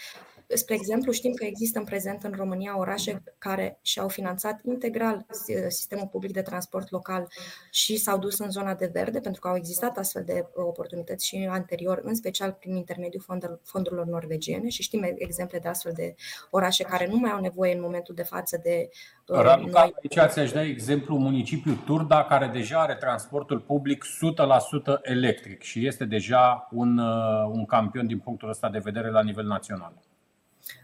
Spre 0.54 0.74
exemplu, 0.74 1.12
știm 1.12 1.32
că 1.32 1.44
există 1.44 1.78
în 1.78 1.84
prezent 1.84 2.22
în 2.22 2.32
România 2.36 2.78
orașe 2.78 3.22
care 3.38 3.78
și-au 3.82 4.08
finanțat 4.08 4.60
integral 4.64 5.26
sistemul 5.68 6.08
public 6.10 6.32
de 6.32 6.42
transport 6.42 6.90
local 6.90 7.28
și 7.70 7.96
s-au 7.96 8.18
dus 8.18 8.38
în 8.38 8.50
zona 8.50 8.74
de 8.74 8.90
verde, 8.92 9.20
pentru 9.20 9.40
că 9.40 9.48
au 9.48 9.56
existat 9.56 9.96
astfel 9.96 10.22
de 10.26 10.46
uh, 10.46 10.64
oportunități 10.66 11.26
și 11.26 11.48
anterior, 11.50 12.00
în 12.02 12.14
special 12.14 12.52
prin 12.52 12.76
intermediul 12.76 13.24
fondurilor 13.62 14.06
norvegiene 14.06 14.68
și 14.68 14.82
știm 14.82 15.02
exemple 15.16 15.58
de 15.58 15.68
astfel 15.68 15.92
de 15.94 16.14
orașe 16.50 16.84
care 16.84 17.06
nu 17.06 17.16
mai 17.16 17.30
au 17.30 17.40
nevoie 17.40 17.74
în 17.74 17.80
momentul 17.80 18.14
de 18.14 18.22
față 18.22 18.60
de 18.62 18.88
uh, 19.26 19.40
Raluca, 19.40 19.80
noi... 19.80 19.94
aici 20.02 20.32
ți-aș 20.32 20.52
da 20.52 20.62
exemplu 20.62 21.16
municipiul 21.16 21.76
Turda, 21.86 22.24
care 22.24 22.50
deja 22.52 22.80
are 22.80 22.94
transportul 22.94 23.60
public 23.60 24.04
100% 24.04 25.02
electric 25.02 25.62
și 25.62 25.86
este 25.86 26.04
deja 26.04 26.68
un, 26.70 26.98
uh, 26.98 27.50
un 27.52 27.64
campion 27.64 28.06
din 28.06 28.18
punctul 28.18 28.48
ăsta 28.48 28.68
de 28.68 28.78
vedere 28.78 29.10
la 29.10 29.22
nivel 29.22 29.46
național. 29.46 29.92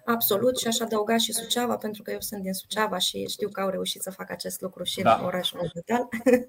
Absolut 0.05 0.59
și 0.59 0.67
aș 0.67 0.79
adăuga 0.79 1.17
și 1.17 1.33
Suceava, 1.33 1.77
pentru 1.77 2.03
că 2.03 2.11
eu 2.11 2.21
sunt 2.21 2.43
din 2.43 2.53
Suceava 2.53 2.99
și 2.99 3.27
știu 3.29 3.49
că 3.49 3.61
au 3.61 3.69
reușit 3.69 4.03
să 4.03 4.11
facă 4.11 4.33
acest 4.33 4.61
lucru 4.61 4.83
și 4.83 5.03
da. 5.03 5.15
în 5.15 5.25
orașul 5.25 5.71
natal. 5.75 6.09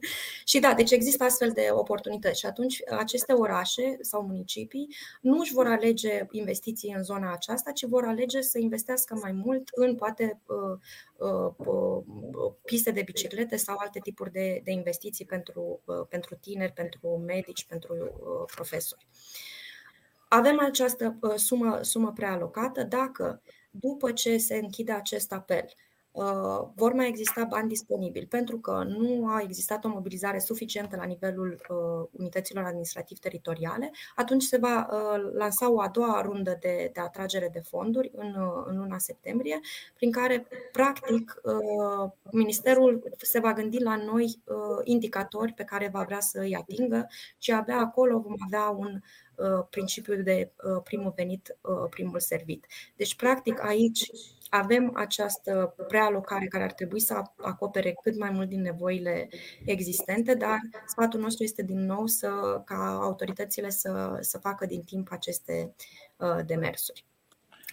și 0.51 0.59
da, 0.59 0.73
deci 0.73 0.91
există 0.91 1.23
astfel 1.23 1.51
de 1.51 1.67
oportunități 1.71 2.39
și 2.39 2.45
atunci 2.45 2.81
aceste 2.97 3.33
orașe 3.33 3.97
sau 4.01 4.21
municipii 4.21 4.95
nu 5.21 5.37
își 5.37 5.53
vor 5.53 5.67
alege 5.67 6.25
investiții 6.31 6.93
în 6.93 7.03
zona 7.03 7.33
aceasta, 7.33 7.71
ci 7.71 7.85
vor 7.85 8.03
alege 8.03 8.41
să 8.41 8.57
investească 8.59 9.19
mai 9.21 9.31
mult 9.31 9.67
în 9.71 9.95
poate 9.95 10.41
uh, 10.45 10.79
uh, 11.29 11.53
uh, 11.67 12.03
piste 12.65 12.91
de 12.91 13.01
biciclete 13.01 13.55
sau 13.55 13.75
alte 13.77 13.99
tipuri 13.99 14.31
de, 14.31 14.61
de 14.63 14.71
investiții 14.71 15.25
pentru, 15.25 15.81
pentru 16.09 16.35
tineri, 16.35 16.71
pentru 16.71 17.23
medici, 17.25 17.65
pentru 17.65 17.95
profesori. 18.55 19.07
Avem 20.27 20.59
această 20.59 21.17
uh, 21.21 21.33
sumă, 21.35 21.79
sumă 21.81 22.11
prealocată. 22.11 22.83
Dacă, 22.83 23.41
după 23.71 24.11
ce 24.11 24.37
se 24.37 24.55
închide 24.55 24.91
acest 24.91 25.33
apel, 25.33 25.65
Uh, 26.17 26.67
vor 26.75 26.93
mai 26.93 27.07
exista 27.07 27.43
bani 27.43 27.67
disponibili 27.67 28.25
pentru 28.25 28.59
că 28.59 28.83
nu 28.87 29.27
a 29.27 29.41
existat 29.41 29.85
o 29.85 29.87
mobilizare 29.87 30.39
suficientă 30.39 30.95
la 30.95 31.03
nivelul 31.03 31.61
uh, 31.69 32.07
unităților 32.11 32.63
administrativ-teritoriale, 32.63 33.91
atunci 34.15 34.43
se 34.43 34.57
va 34.57 34.87
uh, 34.91 35.31
lansa 35.33 35.71
o 35.71 35.81
a 35.81 35.87
doua 35.87 36.21
rundă 36.21 36.57
de, 36.59 36.89
de 36.93 36.99
atragere 36.99 37.49
de 37.53 37.59
fonduri 37.59 38.11
în, 38.15 38.35
în 38.65 38.77
luna 38.77 38.97
septembrie, 38.97 39.59
prin 39.95 40.11
care, 40.11 40.47
practic, 40.71 41.41
Ministerul 42.31 43.03
se 43.17 43.39
va 43.39 43.53
gândi 43.53 43.83
la 43.83 43.95
noi 43.95 44.43
indicatori 44.83 45.53
pe 45.53 45.63
care 45.63 45.89
va 45.93 46.03
vrea 46.03 46.19
să 46.19 46.39
îi 46.39 46.55
atingă 46.55 47.07
și 47.37 47.51
abia 47.51 47.77
acolo 47.77 48.19
vom 48.19 48.35
avea 48.45 48.69
un 48.69 48.99
principiu 49.69 50.21
de 50.21 50.51
primul 50.83 51.13
venit, 51.15 51.57
primul 51.89 52.19
servit. 52.19 52.65
Deci, 52.95 53.15
practic, 53.15 53.63
aici 53.63 54.09
avem 54.49 54.91
această 54.95 55.75
prealocare 55.87 56.45
care 56.45 56.63
ar 56.63 56.71
trebui 56.71 56.99
să 56.99 57.21
acopere 57.37 57.97
cât 58.01 58.19
mai 58.19 58.29
mult 58.29 58.49
din 58.49 58.61
nevoile 58.61 59.29
existente, 59.65 60.33
dar 60.33 60.57
sfatul 60.85 61.19
nostru 61.19 61.43
este 61.43 61.63
din 61.63 61.85
nou 61.85 62.05
să, 62.05 62.29
ca 62.65 62.99
autoritățile 63.01 63.69
să, 63.69 64.17
să 64.19 64.37
facă 64.37 64.65
din 64.65 64.81
timp 64.81 65.07
aceste 65.11 65.75
uh, 66.17 66.39
demersuri. 66.45 67.05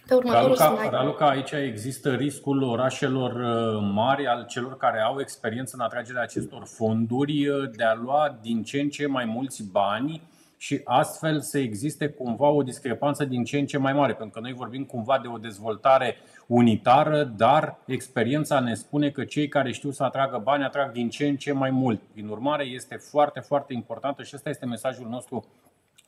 Pe 0.07 0.13
următorul 0.13 0.55
Raluca, 0.55 0.75
slide. 0.75 0.95
Raluca, 0.95 1.29
aici 1.29 1.51
există 1.51 2.13
riscul 2.13 2.63
orașelor 2.63 3.31
uh, 3.31 3.89
mari, 3.93 4.27
al 4.27 4.45
celor 4.45 4.77
care 4.77 4.99
au 4.99 5.19
experiență 5.19 5.75
în 5.75 5.83
atragerea 5.83 6.21
acestor 6.21 6.65
fonduri, 6.65 7.47
uh, 7.47 7.69
de 7.75 7.83
a 7.83 7.93
lua 7.93 8.39
din 8.41 8.63
ce 8.63 8.79
în 8.79 8.89
ce 8.89 9.05
mai 9.05 9.25
mulți 9.25 9.63
bani 9.71 10.21
și 10.57 10.81
astfel 10.83 11.41
să 11.41 11.59
existe 11.59 12.07
cumva 12.07 12.47
o 12.47 12.63
discrepanță 12.63 13.25
din 13.25 13.43
ce 13.43 13.57
în 13.57 13.65
ce 13.65 13.77
mai 13.77 13.93
mare, 13.93 14.13
pentru 14.13 14.33
că 14.33 14.39
noi 14.39 14.53
vorbim 14.53 14.83
cumva 14.83 15.19
de 15.21 15.27
o 15.27 15.37
dezvoltare 15.37 16.15
unitară, 16.47 17.23
dar 17.23 17.77
experiența 17.85 18.59
ne 18.59 18.73
spune 18.73 19.09
că 19.09 19.23
cei 19.23 19.47
care 19.47 19.71
știu 19.71 19.91
să 19.91 20.03
atragă 20.03 20.41
bani 20.43 20.63
atrag 20.63 20.91
din 20.91 21.09
ce 21.09 21.27
în 21.27 21.35
ce 21.35 21.51
mai 21.51 21.69
mult. 21.69 22.01
Prin 22.13 22.27
urmare, 22.27 22.63
este 22.63 22.95
foarte, 22.95 23.39
foarte 23.39 23.73
importantă 23.73 24.23
și 24.23 24.31
ăsta 24.35 24.49
este 24.49 24.65
mesajul 24.65 25.07
nostru 25.09 25.45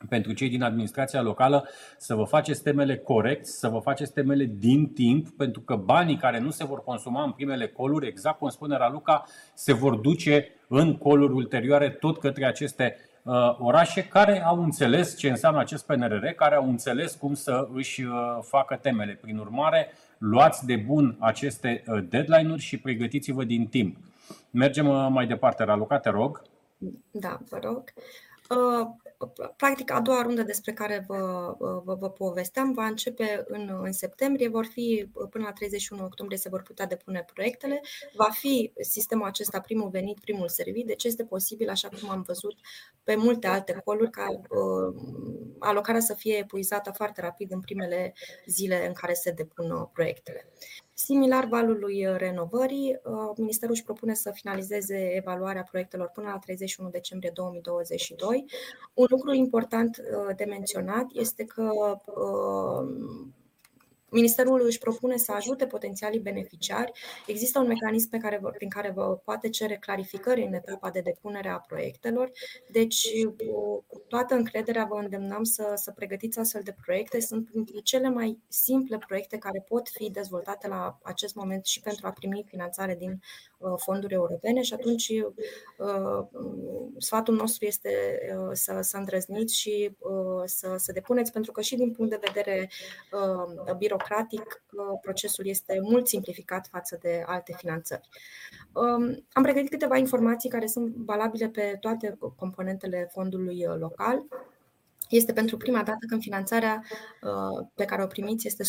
pentru 0.08 0.32
cei 0.32 0.48
din 0.48 0.62
administrația 0.62 1.22
locală 1.22 1.68
să 1.96 2.14
vă 2.14 2.24
faceți 2.24 2.62
temele 2.62 2.96
corect, 2.96 3.46
să 3.46 3.68
vă 3.68 3.78
faceți 3.78 4.12
temele 4.12 4.44
din 4.44 4.86
timp, 4.86 5.28
pentru 5.28 5.60
că 5.60 5.76
banii 5.76 6.16
care 6.16 6.38
nu 6.38 6.50
se 6.50 6.64
vor 6.64 6.84
consuma 6.84 7.22
în 7.22 7.32
primele 7.32 7.66
coluri, 7.66 8.06
exact 8.06 8.38
cum 8.38 8.48
spune 8.48 8.76
Raluca, 8.76 9.24
se 9.54 9.72
vor 9.72 9.94
duce 9.94 10.48
în 10.68 10.96
coluri 10.96 11.32
ulterioare 11.32 11.90
tot 11.90 12.18
către 12.18 12.46
aceste 12.46 12.96
Uh, 12.96 13.07
orașe 13.58 14.04
care 14.04 14.44
au 14.44 14.62
înțeles 14.62 15.16
ce 15.16 15.28
înseamnă 15.28 15.60
acest 15.60 15.86
PNRR, 15.86 16.26
care 16.26 16.54
au 16.54 16.68
înțeles 16.68 17.14
cum 17.14 17.34
să 17.34 17.68
își 17.72 18.02
uh, 18.02 18.38
facă 18.42 18.78
temele. 18.82 19.18
Prin 19.20 19.38
urmare, 19.38 19.92
luați 20.18 20.66
de 20.66 20.76
bun 20.76 21.16
aceste 21.18 21.84
uh, 21.86 22.04
deadline-uri 22.08 22.60
și 22.60 22.78
pregătiți-vă 22.78 23.44
din 23.44 23.66
timp. 23.66 23.96
Mergem 24.50 25.12
mai 25.12 25.26
departe, 25.26 25.64
Raluca, 25.64 25.98
te 25.98 26.10
rog. 26.10 26.42
Da, 27.10 27.38
vă 27.48 27.58
rog. 27.62 27.92
Practic, 29.56 29.90
a 29.92 30.00
doua 30.00 30.22
rundă 30.22 30.42
despre 30.42 30.72
care 30.72 31.04
vă, 31.06 31.54
vă, 31.84 31.94
vă 31.94 32.10
povesteam 32.10 32.72
va 32.72 32.86
începe 32.86 33.44
în, 33.46 33.78
în 33.82 33.92
septembrie, 33.92 34.48
vor 34.48 34.64
fi 34.64 35.10
până 35.30 35.44
la 35.44 35.52
31 35.52 36.04
octombrie 36.04 36.38
se 36.38 36.48
vor 36.48 36.62
putea 36.62 36.86
depune 36.86 37.24
proiectele. 37.34 37.80
Va 38.14 38.28
fi 38.30 38.72
sistemul 38.80 39.26
acesta 39.26 39.60
primul 39.60 39.88
venit, 39.88 40.20
primul 40.20 40.48
servit, 40.48 40.86
deci 40.86 41.04
este 41.04 41.24
posibil, 41.24 41.68
așa 41.68 41.88
cum 41.88 42.10
am 42.10 42.22
văzut 42.22 42.56
pe 43.04 43.14
multe 43.14 43.46
alte 43.46 43.80
coluri, 43.84 44.10
ca 44.10 44.26
uh, 44.30 44.94
alocarea 45.58 46.00
să 46.00 46.14
fie 46.14 46.36
epuizată 46.36 46.90
foarte 46.90 47.20
rapid 47.20 47.52
în 47.52 47.60
primele 47.60 48.14
zile 48.46 48.86
în 48.86 48.92
care 48.92 49.12
se 49.12 49.30
depun 49.30 49.88
proiectele. 49.92 50.48
Similar 51.00 51.44
valului 51.44 52.06
uh, 52.06 52.14
renovării, 52.16 53.00
uh, 53.04 53.36
Ministerul 53.36 53.74
își 53.74 53.84
propune 53.84 54.14
să 54.14 54.30
finalizeze 54.34 54.96
evaluarea 55.16 55.62
proiectelor 55.62 56.10
până 56.14 56.28
la 56.28 56.38
31 56.38 56.88
decembrie 56.88 57.30
2022. 57.34 58.44
Un 58.94 59.06
lucru 59.08 59.32
important 59.32 59.96
uh, 59.96 60.36
de 60.36 60.44
menționat 60.44 61.06
este 61.12 61.44
că 61.44 61.70
Ministerul 64.10 64.62
își 64.64 64.78
propune 64.78 65.16
să 65.16 65.32
ajute 65.32 65.66
potențialii 65.66 66.20
beneficiari. 66.20 66.92
Există 67.26 67.58
un 67.58 67.66
mecanism 67.66 68.10
pe 68.10 68.18
care, 68.18 68.40
prin 68.56 68.68
care 68.68 68.90
vă 68.94 69.20
poate 69.24 69.48
cere 69.48 69.76
clarificări 69.76 70.42
în 70.42 70.52
etapa 70.52 70.90
de 70.90 71.00
depunere 71.00 71.48
a 71.48 71.58
proiectelor. 71.58 72.30
Deci, 72.70 73.08
cu 73.86 74.02
toată 74.08 74.34
încrederea, 74.34 74.84
vă 74.84 74.98
îndemnăm 74.98 75.42
să, 75.42 75.72
să 75.74 75.92
pregătiți 75.92 76.38
astfel 76.38 76.60
de 76.64 76.74
proiecte. 76.84 77.20
Sunt 77.20 77.46
printre 77.46 77.80
cele 77.80 78.08
mai 78.08 78.38
simple 78.48 78.98
proiecte 79.06 79.36
care 79.36 79.64
pot 79.68 79.88
fi 79.88 80.10
dezvoltate 80.10 80.68
la 80.68 80.98
acest 81.02 81.34
moment 81.34 81.64
și 81.64 81.80
pentru 81.80 82.06
a 82.06 82.10
primi 82.10 82.44
finanțare 82.46 82.94
din 82.94 83.20
uh, 83.58 83.72
fonduri 83.76 84.14
europene 84.14 84.62
și 84.62 84.74
atunci 84.74 85.08
uh, 85.08 86.26
sfatul 86.98 87.34
nostru 87.34 87.64
este 87.64 88.18
uh, 88.36 88.50
să, 88.52 88.78
să 88.82 88.96
îndrăzniți 88.96 89.56
și 89.56 89.96
să, 90.44 90.74
să 90.76 90.92
depuneți, 90.92 91.32
pentru 91.32 91.52
că 91.52 91.60
și 91.60 91.76
din 91.76 91.92
punct 91.92 92.10
de 92.10 92.20
vedere 92.26 92.70
birocratic, 93.76 93.97
birocratic, 93.98 94.62
procesul 95.02 95.46
este 95.46 95.78
mult 95.82 96.08
simplificat 96.08 96.66
față 96.70 96.98
de 97.02 97.22
alte 97.26 97.54
finanțări. 97.56 98.08
Um, 98.72 99.24
am 99.32 99.42
pregătit 99.42 99.70
câteva 99.70 99.96
informații 99.96 100.50
care 100.50 100.66
sunt 100.66 100.94
valabile 100.94 101.48
pe 101.48 101.76
toate 101.80 102.18
componentele 102.36 103.08
fondului 103.12 103.66
uh, 103.66 103.76
local. 103.78 104.26
Este 105.08 105.32
pentru 105.32 105.56
prima 105.56 105.82
dată 105.82 106.06
când 106.08 106.22
finanțarea 106.22 106.84
uh, 107.22 107.66
pe 107.74 107.84
care 107.84 108.02
o 108.02 108.06
primiți 108.06 108.46
este 108.46 108.64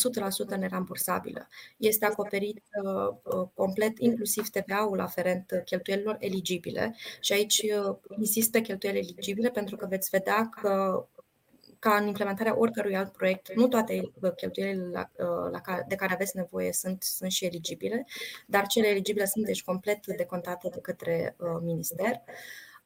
100% 0.55 0.57
nerambursabilă. 0.57 1.47
Este 1.77 2.05
acoperit 2.05 2.61
uh, 2.83 3.47
complet 3.53 3.97
inclusiv 3.97 4.49
TVA-ul 4.49 4.99
aferent 4.99 5.61
cheltuielilor 5.65 6.15
eligibile 6.19 6.95
și 7.19 7.33
aici 7.33 7.61
insist 8.17 8.51
pe 8.51 8.61
cheltuieli 8.61 8.97
eligibile 8.97 9.49
pentru 9.49 9.75
că 9.75 9.85
veți 9.89 10.09
vedea 10.09 10.49
că 10.49 11.05
ca 11.79 11.95
în 11.95 12.07
implementarea 12.07 12.59
oricărui 12.59 12.95
alt 12.95 13.11
proiect, 13.11 13.53
nu 13.55 13.67
toate 13.67 14.11
cheltuielile 14.35 14.89
la, 14.91 15.09
uh, 15.25 15.51
la, 15.51 15.79
de 15.87 15.95
care 15.95 16.13
aveți 16.13 16.37
nevoie 16.37 16.73
sunt, 16.73 17.03
sunt 17.03 17.31
și 17.31 17.45
eligibile, 17.45 18.05
dar 18.47 18.67
cele 18.67 18.87
eligibile 18.87 19.25
sunt 19.25 19.45
deci 19.45 19.63
complet 19.63 20.05
decontate 20.05 20.69
de 20.69 20.79
către 20.79 21.35
uh, 21.37 21.57
minister. 21.61 22.21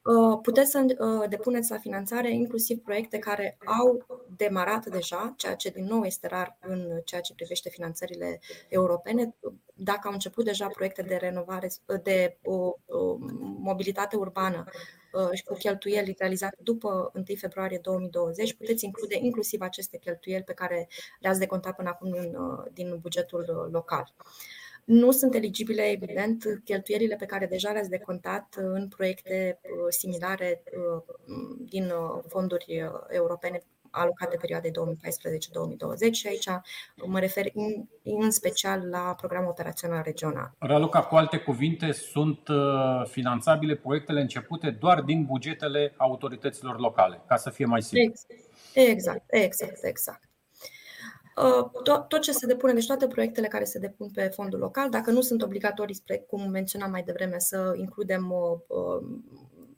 Uh, 0.04 0.38
puteți 0.42 0.70
să 0.70 0.84
uh, 0.98 1.28
depuneți 1.28 1.70
la 1.70 1.78
finanțare 1.78 2.32
inclusiv 2.32 2.78
proiecte 2.78 3.18
care 3.18 3.58
au 3.64 4.06
demarat 4.36 4.86
deja, 4.86 5.34
ceea 5.36 5.54
ce 5.54 5.70
din 5.70 5.84
nou 5.84 6.02
este 6.02 6.26
rar 6.26 6.56
în 6.60 7.00
ceea 7.04 7.20
ce 7.20 7.34
privește 7.34 7.68
finanțările 7.68 8.40
europene. 8.68 9.34
Dacă 9.74 10.06
au 10.06 10.12
început 10.12 10.44
deja 10.44 10.66
proiecte 10.66 11.02
de 11.02 11.16
renovare, 11.16 11.70
de 12.02 12.38
mobilitate 13.58 14.16
urbană 14.16 14.64
și 15.32 15.44
cu 15.44 15.54
cheltuieli 15.54 16.14
realizate 16.18 16.56
după 16.62 17.10
1 17.14 17.24
februarie 17.36 17.78
2020, 17.82 18.54
puteți 18.54 18.84
include 18.84 19.18
inclusiv 19.20 19.60
aceste 19.60 19.98
cheltuieli 19.98 20.44
pe 20.44 20.52
care 20.52 20.88
le-ați 21.20 21.38
decontat 21.38 21.76
până 21.76 21.88
acum 21.88 22.16
din 22.72 22.98
bugetul 23.00 23.68
local. 23.72 24.14
Nu 24.84 25.10
sunt 25.10 25.34
eligibile, 25.34 25.82
evident, 25.82 26.44
cheltuielile 26.64 27.16
pe 27.16 27.26
care 27.26 27.46
deja 27.46 27.72
le-ați 27.72 27.90
decontat 27.90 28.54
în 28.56 28.88
proiecte 28.88 29.60
uh, 29.62 29.70
similare 29.88 30.62
uh, 30.64 31.02
din 31.58 31.84
uh, 31.84 32.22
fonduri 32.28 32.90
europene 33.08 33.62
alocate 33.94 34.36
perioadei 34.40 34.70
2014-2020 34.70 36.10
și 36.12 36.26
aici 36.26 36.48
mă 37.06 37.18
refer 37.18 37.46
în, 37.54 37.84
în 38.22 38.30
special 38.30 38.88
la 38.88 39.14
programul 39.16 39.50
operațional 39.50 40.02
regional. 40.04 40.54
Raluca, 40.58 41.02
cu 41.02 41.14
alte 41.14 41.38
cuvinte, 41.38 41.92
sunt 41.92 42.38
finanțabile 43.04 43.74
proiectele 43.74 44.20
începute 44.20 44.70
doar 44.70 45.00
din 45.00 45.24
bugetele 45.24 45.94
autorităților 45.96 46.78
locale, 46.78 47.22
ca 47.26 47.36
să 47.36 47.50
fie 47.50 47.64
mai 47.64 47.82
simplu. 47.82 48.12
Exact, 48.74 49.24
exact, 49.26 49.84
exact. 49.84 50.22
Uh, 51.36 51.70
tot, 51.82 52.08
tot 52.08 52.20
ce 52.20 52.32
se 52.32 52.46
depune, 52.46 52.72
deci 52.72 52.86
toate 52.86 53.06
proiectele 53.06 53.46
care 53.46 53.64
se 53.64 53.78
depun 53.78 54.10
pe 54.10 54.30
fondul 54.34 54.58
local, 54.58 54.90
dacă 54.90 55.10
nu 55.10 55.20
sunt 55.20 55.42
obligatorii, 55.42 55.94
spre 55.94 56.16
cum 56.16 56.50
menționam 56.50 56.90
mai 56.90 57.02
devreme, 57.02 57.38
să 57.38 57.74
includem 57.76 58.30
uh, 58.30 58.58
uh, 58.66 59.06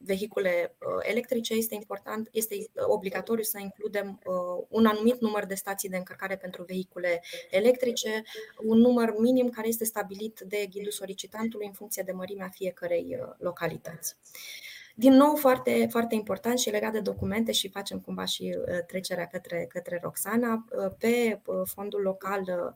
vehicule 0.06 0.76
electrice, 1.00 1.54
este 1.54 1.74
important, 1.74 2.28
este 2.32 2.56
obligatoriu 2.74 3.42
să 3.42 3.58
includem 3.58 4.20
un 4.68 4.86
anumit 4.86 5.20
număr 5.20 5.46
de 5.46 5.54
stații 5.54 5.88
de 5.88 5.96
încărcare 5.96 6.36
pentru 6.36 6.62
vehicule 6.62 7.22
electrice, 7.50 8.22
un 8.64 8.78
număr 8.78 9.14
minim 9.18 9.48
care 9.48 9.68
este 9.68 9.84
stabilit 9.84 10.40
de 10.40 10.66
ghidul 10.70 10.90
solicitantului 10.90 11.66
în 11.66 11.72
funcție 11.72 12.02
de 12.02 12.12
mărimea 12.12 12.48
fiecărei 12.48 13.18
localități. 13.38 14.16
Din 14.98 15.12
nou, 15.12 15.34
foarte, 15.34 15.86
foarte 15.90 16.14
important 16.14 16.58
și 16.58 16.70
legat 16.70 16.92
de 16.92 17.00
documente 17.00 17.52
și 17.52 17.68
facem 17.68 18.00
cumva 18.00 18.24
și 18.24 18.56
uh, 18.58 18.78
trecerea 18.86 19.26
către, 19.26 19.66
către 19.68 19.98
Roxana, 20.02 20.64
uh, 20.70 20.92
pe 20.98 21.40
uh, 21.46 21.60
fondul 21.64 22.00
local 22.00 22.42
Uh, 22.46 22.72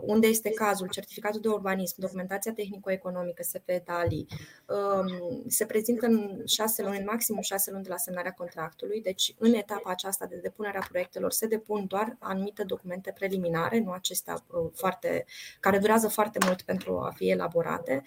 unde 0.00 0.26
este 0.26 0.50
cazul, 0.50 0.88
certificatul 0.88 1.40
de 1.40 1.48
urbanism, 1.48 1.94
documentația 1.98 2.52
tehnico-economică, 2.52 3.42
SPE-DALI, 3.42 4.26
um, 4.66 5.42
se 5.48 5.66
prezintă 5.66 6.06
în 6.06 6.42
șase 6.46 6.82
luni, 6.82 6.98
în 6.98 7.04
maximum 7.04 7.40
șase 7.40 7.70
luni 7.70 7.82
de 7.82 7.88
la 7.88 7.96
semnarea 7.96 8.32
contractului, 8.32 9.00
deci 9.00 9.34
în 9.38 9.54
etapa 9.54 9.90
aceasta 9.90 10.26
de 10.26 10.36
depunere 10.36 10.78
a 10.78 10.86
proiectelor 10.88 11.32
se 11.32 11.46
depun 11.46 11.86
doar 11.86 12.16
anumite 12.18 12.62
documente 12.62 13.12
preliminare, 13.14 13.78
nu 13.78 13.90
acestea 13.90 14.34
uh, 14.46 14.70
foarte, 14.74 15.24
care 15.60 15.78
durează 15.78 16.08
foarte 16.08 16.38
mult 16.44 16.62
pentru 16.62 16.98
a 16.98 17.10
fi 17.14 17.30
elaborate. 17.30 18.02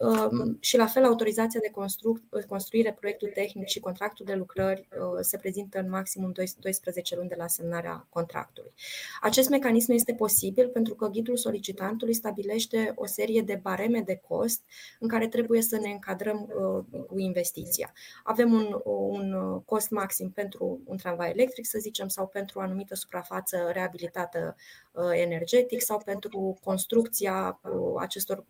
Um, 0.00 0.56
și 0.60 0.76
la 0.76 0.86
fel, 0.86 1.04
autorizația 1.04 1.60
de 1.62 1.70
constru- 1.70 2.46
construire, 2.48 2.96
proiectul 3.00 3.30
tehnic 3.34 3.66
și 3.66 3.80
contractul 3.80 4.26
de 4.26 4.34
lucrări 4.34 4.88
uh, 4.90 5.18
se 5.20 5.36
prezintă 5.36 5.78
în 5.78 5.88
maximum 5.88 6.32
12 6.60 7.16
luni 7.16 7.28
de 7.28 7.34
la 7.38 7.46
semnarea 7.46 8.06
contractului. 8.08 8.72
Acest 9.20 9.48
mecanism 9.48 9.92
este 9.92 10.14
posibil 10.14 10.68
pentru 10.68 10.94
că 10.94 11.08
ghidul 11.08 11.36
solicitantului 11.36 12.14
stabilește 12.14 12.92
o 12.94 13.06
serie 13.06 13.42
de 13.42 13.58
bareme 13.62 14.00
de 14.00 14.20
cost 14.28 14.62
în 14.98 15.08
care 15.08 15.28
trebuie 15.28 15.62
să 15.62 15.76
ne 15.76 15.90
încadrăm 15.90 16.52
uh, 16.92 17.02
cu 17.06 17.18
investiția. 17.18 17.92
Avem 18.24 18.52
un, 18.52 18.80
un 18.84 19.60
cost 19.64 19.90
maxim 19.90 20.30
pentru 20.30 20.80
un 20.84 20.96
tramvai 20.96 21.30
electric, 21.30 21.66
să 21.66 21.78
zicem, 21.78 22.08
sau 22.08 22.26
pentru 22.26 22.58
o 22.58 22.62
anumită 22.62 22.94
suprafață 22.94 23.70
reabilitată 23.72 24.56
uh, 24.92 25.04
energetic 25.12 25.82
sau 25.82 26.02
pentru 26.04 26.58
construcția 26.62 27.60
acestor 27.98 28.44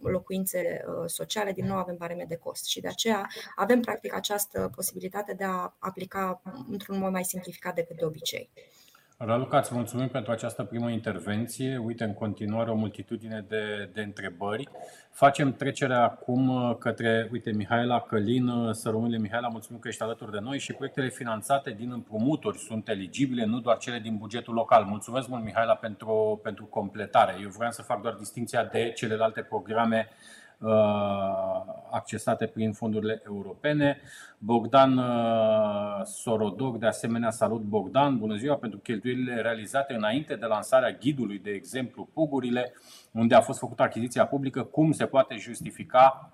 locuințe 0.00 0.84
Uh, 0.89 0.89
sociale, 1.06 1.52
din 1.52 1.66
nou 1.66 1.76
avem 1.76 1.96
bareme 1.96 2.24
de 2.28 2.36
cost 2.36 2.66
și 2.66 2.80
de 2.80 2.88
aceea 2.88 3.26
avem 3.56 3.80
practic 3.80 4.14
această 4.14 4.70
posibilitate 4.74 5.34
de 5.34 5.44
a 5.44 5.76
aplica 5.78 6.42
într-un 6.70 6.98
mod 6.98 7.10
mai 7.10 7.24
simplificat 7.24 7.74
decât 7.74 7.96
de 7.96 8.04
obicei. 8.04 8.50
Raluca, 9.22 9.58
îți 9.58 9.74
mulțumim 9.74 10.08
pentru 10.08 10.32
această 10.32 10.64
primă 10.64 10.90
intervenție. 10.90 11.76
Uite, 11.76 12.04
în 12.04 12.14
continuare 12.14 12.70
o 12.70 12.74
multitudine 12.74 13.44
de, 13.48 13.90
de 13.92 14.00
întrebări. 14.00 14.68
Facem 15.10 15.52
trecerea 15.52 16.02
acum 16.02 16.48
uh, 16.48 16.76
către, 16.78 17.28
uite, 17.32 17.52
Mihaela 17.52 18.00
Călin, 18.00 18.48
uh, 18.48 18.74
să 18.74 18.88
rămâne 18.88 19.18
Mihaela, 19.18 19.48
mulțumim 19.48 19.80
că 19.80 19.88
ești 19.88 20.02
alături 20.02 20.30
de 20.30 20.38
noi 20.38 20.58
și 20.58 20.72
proiectele 20.72 21.08
finanțate 21.08 21.70
din 21.70 21.92
împrumuturi 21.92 22.58
sunt 22.58 22.88
eligibile, 22.88 23.44
nu 23.44 23.60
doar 23.60 23.76
cele 23.78 23.98
din 23.98 24.16
bugetul 24.16 24.54
local. 24.54 24.84
Mulțumesc 24.84 25.28
mult, 25.28 25.44
Mihaela, 25.44 25.74
pentru, 25.74 26.40
pentru 26.42 26.64
completare. 26.64 27.38
Eu 27.42 27.48
vreau 27.48 27.70
să 27.70 27.82
fac 27.82 28.02
doar 28.02 28.14
distinția 28.14 28.64
de 28.64 28.92
celelalte 28.94 29.40
programe 29.40 30.08
Uh, 30.08 30.49
accesate 31.90 32.46
prin 32.46 32.72
fondurile 32.72 33.22
europene. 33.26 34.00
Bogdan 34.38 34.96
uh, 34.96 36.04
Sorodog, 36.04 36.78
de 36.78 36.86
asemenea, 36.86 37.30
salut 37.30 37.60
Bogdan, 37.60 38.18
bună 38.18 38.36
ziua 38.36 38.56
pentru 38.56 38.78
cheltuielile 38.78 39.40
realizate 39.40 39.94
înainte 39.94 40.34
de 40.36 40.46
lansarea 40.46 40.90
ghidului, 40.90 41.38
de 41.38 41.50
exemplu, 41.50 42.08
Pugurile, 42.12 42.72
unde 43.12 43.34
a 43.34 43.40
fost 43.40 43.58
făcută 43.58 43.82
achiziția 43.82 44.26
publică, 44.26 44.62
cum 44.62 44.92
se 44.92 45.06
poate 45.06 45.36
justifica 45.36 46.30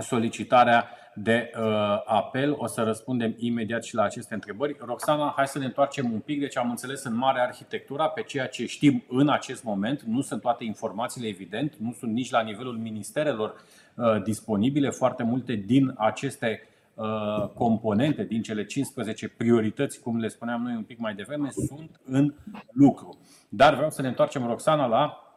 solicitarea 0.00 0.88
de 1.22 1.50
uh, 1.58 1.62
apel. 2.04 2.54
O 2.58 2.66
să 2.66 2.82
răspundem 2.82 3.34
imediat 3.38 3.84
și 3.84 3.94
la 3.94 4.02
aceste 4.02 4.34
întrebări. 4.34 4.76
Roxana, 4.80 5.32
hai 5.36 5.46
să 5.46 5.58
ne 5.58 5.64
întoarcem 5.64 6.12
un 6.12 6.18
pic. 6.18 6.40
Deci 6.40 6.56
am 6.56 6.70
înțeles 6.70 7.04
în 7.04 7.16
mare 7.16 7.40
arhitectura 7.40 8.08
pe 8.08 8.22
ceea 8.22 8.46
ce 8.46 8.66
știm 8.66 9.04
în 9.08 9.28
acest 9.28 9.64
moment. 9.64 10.02
Nu 10.02 10.20
sunt 10.20 10.40
toate 10.40 10.64
informațiile, 10.64 11.28
evident, 11.28 11.74
nu 11.76 11.92
sunt 11.98 12.12
nici 12.12 12.30
la 12.30 12.40
nivelul 12.40 12.76
ministerelor 12.76 13.54
uh, 13.94 14.22
disponibile. 14.22 14.90
Foarte 14.90 15.22
multe 15.22 15.54
din 15.54 15.94
aceste 15.96 16.62
uh, 16.94 17.48
componente, 17.54 18.24
din 18.24 18.42
cele 18.42 18.64
15 18.64 19.28
priorități, 19.28 20.00
cum 20.00 20.18
le 20.18 20.28
spuneam 20.28 20.62
noi 20.62 20.74
un 20.74 20.82
pic 20.82 20.98
mai 20.98 21.14
devreme, 21.14 21.48
sunt 21.50 22.00
în 22.04 22.34
lucru. 22.72 23.18
Dar 23.48 23.74
vreau 23.74 23.90
să 23.90 24.02
ne 24.02 24.08
întoarcem, 24.08 24.46
Roxana, 24.46 24.86
la 24.86 25.27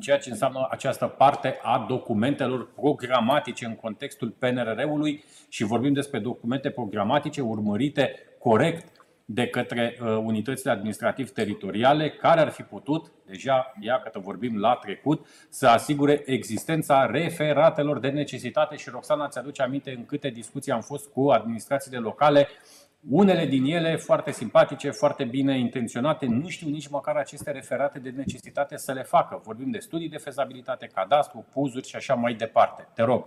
ceea 0.00 0.18
ce 0.18 0.30
înseamnă 0.30 0.66
această 0.70 1.06
parte 1.06 1.58
a 1.62 1.84
documentelor 1.88 2.72
programatice 2.74 3.66
în 3.66 3.74
contextul 3.74 4.34
PNRR-ului 4.38 5.24
și 5.48 5.64
vorbim 5.64 5.92
despre 5.92 6.18
documente 6.18 6.70
programatice 6.70 7.40
urmărite 7.40 8.14
corect 8.38 9.02
de 9.24 9.46
către 9.46 9.98
uh, 10.00 10.06
unitățile 10.08 10.70
administrativ-teritoriale 10.70 12.10
care 12.10 12.40
ar 12.40 12.48
fi 12.48 12.62
putut, 12.62 13.12
deja, 13.26 13.72
ia 13.80 14.02
că 14.12 14.18
vorbim 14.18 14.58
la 14.58 14.74
trecut, 14.74 15.26
să 15.48 15.66
asigure 15.66 16.22
existența 16.26 17.06
referatelor 17.06 17.98
de 17.98 18.08
necesitate 18.08 18.76
și 18.76 18.90
Roxana 18.90 19.28
ți 19.28 19.38
aduce 19.38 19.62
aminte 19.62 19.90
în 19.90 20.06
câte 20.06 20.28
discuții 20.28 20.72
am 20.72 20.80
fost 20.80 21.08
cu 21.08 21.28
administrațiile 21.28 21.98
locale 21.98 22.48
unele 23.08 23.46
din 23.46 23.64
ele 23.64 23.96
foarte 23.96 24.30
simpatice, 24.30 24.90
foarte 24.90 25.24
bine 25.24 25.58
intenționate, 25.58 26.26
nu 26.26 26.48
știu 26.48 26.68
nici 26.68 26.88
măcar 26.88 27.16
aceste 27.16 27.50
referate 27.50 27.98
de 27.98 28.10
necesitate 28.10 28.76
să 28.76 28.92
le 28.92 29.02
facă. 29.02 29.40
Vorbim 29.44 29.70
de 29.70 29.78
studii 29.78 30.08
de 30.08 30.16
fezabilitate, 30.16 30.90
cadastru, 30.94 31.46
puzuri 31.52 31.88
și 31.88 31.96
așa 31.96 32.14
mai 32.14 32.34
departe. 32.34 32.88
Te 32.94 33.02
rog. 33.02 33.26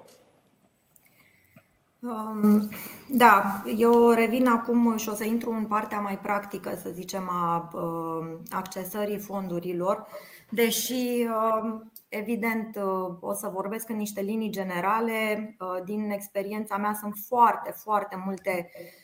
Um, 1.99 2.69
da, 3.09 3.63
eu 3.77 4.11
revin 4.11 4.47
acum 4.47 4.97
și 4.97 5.09
o 5.09 5.13
să 5.13 5.23
intru 5.23 5.51
în 5.51 5.65
partea 5.65 5.99
mai 5.99 6.17
practică, 6.17 6.75
să 6.75 6.89
zicem, 6.89 7.29
a 7.29 7.69
um, 7.73 8.41
accesării 8.49 9.19
fondurilor, 9.19 10.07
deși, 10.49 11.27
um, 11.63 11.91
evident, 12.09 12.75
uh, 12.75 13.15
o 13.19 13.33
să 13.33 13.51
vorbesc 13.53 13.89
în 13.89 13.95
niște 13.95 14.21
linii 14.21 14.49
generale. 14.49 15.55
Uh, 15.59 15.83
din 15.85 16.09
experiența 16.09 16.77
mea 16.77 16.93
sunt 16.93 17.15
foarte, 17.27 17.71
foarte 17.71 18.21
multe 18.25 18.69
Um, 18.69 19.03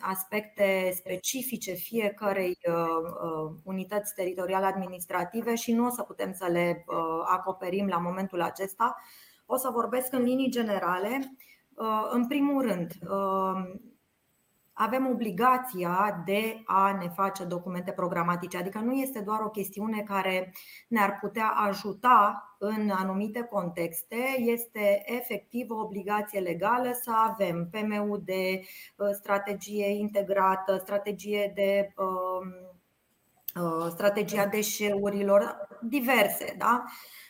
aspecte 0.00 0.92
specifice 0.94 1.72
fiecărei 1.72 2.58
uh, 2.68 2.74
uh, 2.74 3.50
unități 3.64 4.14
teritoriale 4.14 4.66
administrative 4.66 5.54
și 5.54 5.72
nu 5.72 5.86
o 5.86 5.90
să 5.90 6.02
putem 6.02 6.32
să 6.32 6.46
le 6.46 6.84
uh, 6.86 6.96
acoperim 7.24 7.86
la 7.86 7.98
momentul 7.98 8.42
acesta. 8.42 8.96
O 9.46 9.56
să 9.56 9.70
vorbesc 9.72 10.12
în 10.12 10.22
linii 10.22 10.50
generale. 10.50 11.36
În 12.10 12.26
primul 12.26 12.62
rând, 12.62 12.92
um, 13.08 13.80
avem 14.78 15.06
obligația 15.06 16.22
de 16.24 16.62
a 16.66 16.96
ne 17.00 17.08
face 17.08 17.44
documente 17.44 17.92
programatice, 17.92 18.56
adică 18.56 18.78
nu 18.78 18.92
este 18.92 19.20
doar 19.20 19.40
o 19.40 19.50
chestiune 19.50 20.02
care 20.02 20.52
ne-ar 20.88 21.18
putea 21.20 21.48
ajuta 21.48 22.42
în 22.58 22.90
anumite 22.90 23.42
contexte, 23.42 24.16
este 24.38 25.02
efectiv 25.04 25.70
o 25.70 25.80
obligație 25.80 26.40
legală 26.40 26.90
să 27.02 27.12
avem 27.14 27.68
PMU 27.70 28.16
de 28.16 28.60
uh, 28.96 29.08
strategie 29.12 29.86
integrată, 29.86 30.76
strategie 30.76 31.52
de 31.54 31.92
um, 31.96 32.54
uh, 33.64 33.90
strategia 33.90 34.46
deșeurilor, 34.46 35.68
diverse. 35.80 36.54
Da? 36.58 36.84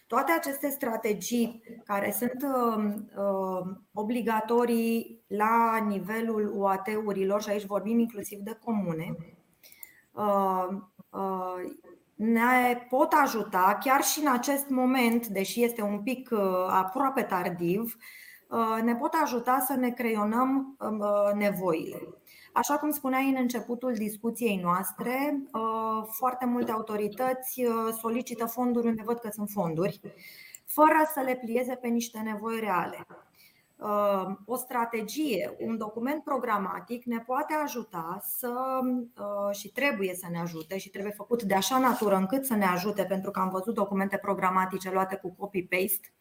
Toate 0.07 0.33
aceste 0.33 0.69
strategii 0.69 1.63
care 1.85 2.11
sunt 2.11 2.43
uh, 2.43 2.95
obligatorii 3.93 5.25
la 5.27 5.77
nivelul 5.89 6.53
UAT-urilor, 6.55 7.43
și 7.43 7.51
aici 7.51 7.67
vorbim 7.67 7.99
inclusiv 7.99 8.39
de 8.39 8.59
comune, 8.65 9.17
ne 12.17 12.87
pot 12.89 13.13
ajuta 13.13 13.79
chiar 13.81 14.03
și 14.03 14.21
în 14.21 14.33
acest 14.33 14.69
moment, 14.69 15.27
deși 15.27 15.65
este 15.65 15.83
un 15.83 16.03
pic 16.03 16.29
uh, 16.33 16.41
aproape 16.69 17.23
tardiv, 17.23 17.97
uh, 18.49 18.83
ne 18.83 18.95
pot 18.95 19.15
ajuta 19.23 19.65
să 19.67 19.75
ne 19.75 19.91
creionăm 19.91 20.77
uh, 20.79 21.33
nevoile. 21.35 21.99
Așa 22.57 22.79
cum 22.79 22.91
spuneai 22.91 23.29
în 23.29 23.37
începutul 23.39 23.95
discuției 23.95 24.57
noastre, 24.57 25.43
foarte 26.11 26.47
multe 26.47 26.71
autorități 26.71 27.63
solicită 28.01 28.47
fonduri 28.47 28.87
unde 28.87 29.03
văd 29.05 29.19
că 29.19 29.29
sunt 29.33 29.49
fonduri, 29.49 30.01
fără 30.65 31.11
să 31.15 31.21
le 31.21 31.35
plieze 31.35 31.75
pe 31.75 31.89
niște 31.89 32.19
nevoi 32.19 32.61
reale. 32.61 33.07
Uh, 33.77 34.37
o 34.45 34.57
strategie, 34.57 35.57
un 35.59 35.77
document 35.77 36.25
programatic 36.25 37.05
ne 37.05 37.19
poate 37.19 37.55
ajuta 37.65 38.21
să 38.23 38.81
uh, 38.83 39.57
și 39.57 39.69
trebuie 39.73 40.15
să 40.15 40.27
ne 40.31 40.39
ajute 40.39 40.79
și 40.79 40.91
trebuie 40.91 41.13
făcut 41.13 41.43
de 41.43 41.55
așa 41.55 41.79
natură 41.79 42.17
încât 42.17 42.45
să 42.45 42.55
ne 42.55 42.65
ajute, 42.67 43.05
pentru 43.05 43.31
că 43.31 43.41
am 43.41 43.49
văzut 43.49 43.75
documente 43.75 44.17
programatice 44.17 44.91
luate 44.91 45.17
cu 45.17 45.35
copy-paste. 45.39 46.13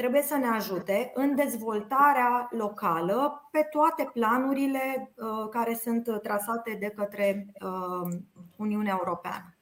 Uh, 0.00 0.06
trebuie 0.06 0.22
să 0.22 0.36
ne 0.36 0.46
ajute 0.46 1.10
în 1.14 1.34
dezvoltarea 1.34 2.48
locală 2.50 3.48
pe 3.50 3.66
toate 3.70 4.10
planurile 4.12 5.14
care 5.50 5.74
sunt 5.74 6.22
trasate 6.22 6.76
de 6.80 6.92
către 6.96 7.46
Uniunea 8.56 8.96
Europeană. 8.98 9.54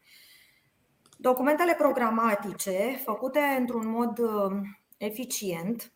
Documentele 1.16 1.74
programatice 1.74 3.00
făcute 3.04 3.40
într-un 3.58 3.88
mod 3.88 4.20
eficient 4.96 5.92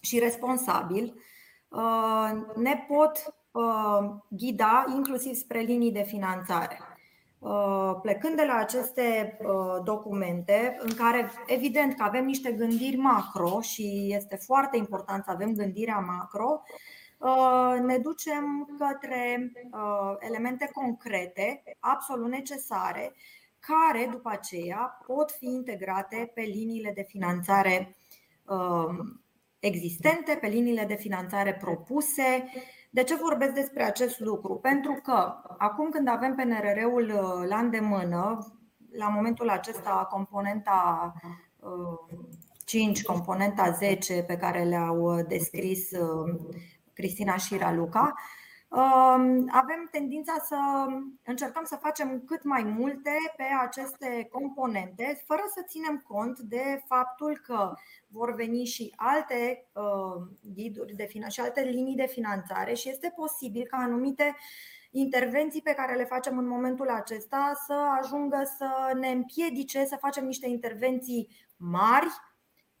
și 0.00 0.18
responsabil 0.18 1.20
uh, 1.68 2.30
ne 2.56 2.84
pot 2.88 3.34
uh, 3.50 4.10
ghida 4.28 4.84
inclusiv 4.94 5.34
spre 5.34 5.60
linii 5.60 5.92
de 5.92 6.02
finanțare. 6.02 6.78
Uh, 7.46 7.98
plecând 8.02 8.36
de 8.36 8.44
la 8.44 8.54
aceste 8.54 9.38
documente, 9.84 10.76
în 10.78 10.94
care 10.94 11.30
evident 11.46 11.94
că 11.94 12.02
avem 12.02 12.24
niște 12.24 12.52
gândiri 12.52 12.96
macro 12.96 13.60
și 13.60 14.06
este 14.14 14.36
foarte 14.36 14.76
important 14.76 15.24
să 15.24 15.30
avem 15.30 15.52
gândirea 15.52 15.98
macro, 15.98 16.62
ne 17.86 17.98
ducem 17.98 18.76
către 18.78 19.52
elemente 20.18 20.70
concrete, 20.72 21.62
absolut 21.80 22.28
necesare, 22.30 23.12
care 23.58 24.08
după 24.10 24.30
aceea 24.32 24.98
pot 25.06 25.30
fi 25.30 25.46
integrate 25.46 26.30
pe 26.34 26.40
liniile 26.40 26.92
de 26.94 27.02
finanțare 27.08 27.96
um, 28.44 29.20
existente, 29.58 30.38
pe 30.40 30.46
liniile 30.46 30.84
de 30.84 30.94
finanțare 30.94 31.54
propuse. 31.54 32.44
De 32.96 33.02
ce 33.02 33.14
vorbesc 33.14 33.52
despre 33.52 33.82
acest 33.82 34.20
lucru? 34.20 34.54
Pentru 34.54 35.00
că 35.02 35.34
acum 35.58 35.90
când 35.90 36.08
avem 36.08 36.34
PNRR-ul 36.34 37.02
uh, 37.02 37.48
la 37.48 37.58
îndemână, 37.58 38.38
la 38.92 39.08
momentul 39.08 39.48
acesta 39.48 40.06
componenta 40.10 41.12
5, 42.64 43.02
componenta 43.02 43.70
10 43.70 44.22
pe 44.22 44.36
care 44.36 44.62
le-au 44.62 45.22
descris 45.28 45.88
Cristina 46.92 47.36
și 47.36 47.56
Raluca, 47.56 48.14
avem 49.48 49.88
tendința 49.90 50.32
să 50.44 50.56
încercăm 51.24 51.64
să 51.64 51.76
facem 51.76 52.22
cât 52.26 52.44
mai 52.44 52.62
multe 52.62 53.10
pe 53.36 53.44
aceste 53.60 54.28
componente, 54.32 55.22
fără 55.26 55.42
să 55.54 55.64
ținem 55.66 56.04
cont 56.08 56.38
de 56.38 56.82
faptul 56.86 57.40
că 57.42 57.74
vor 58.08 58.34
veni 58.34 58.64
și 58.64 58.92
alte 58.96 59.68
uh, 59.72 60.26
ghiduri 60.54 60.94
de 60.94 61.06
finan- 61.06 61.30
și 61.30 61.40
alte 61.40 61.60
linii 61.60 61.96
de 61.96 62.06
finanțare 62.06 62.74
și 62.74 62.88
este 62.88 63.12
posibil 63.16 63.66
ca 63.66 63.76
anumite 63.76 64.36
intervenții 64.90 65.62
pe 65.62 65.74
care 65.74 65.94
le 65.94 66.04
facem 66.04 66.38
în 66.38 66.48
momentul 66.48 66.88
acesta 66.88 67.52
să 67.66 67.74
ajungă 68.02 68.42
să 68.56 68.92
ne 68.98 69.08
împiedice 69.08 69.84
să 69.84 69.96
facem 70.00 70.24
niște 70.24 70.48
intervenții 70.48 71.28
mari 71.56 72.08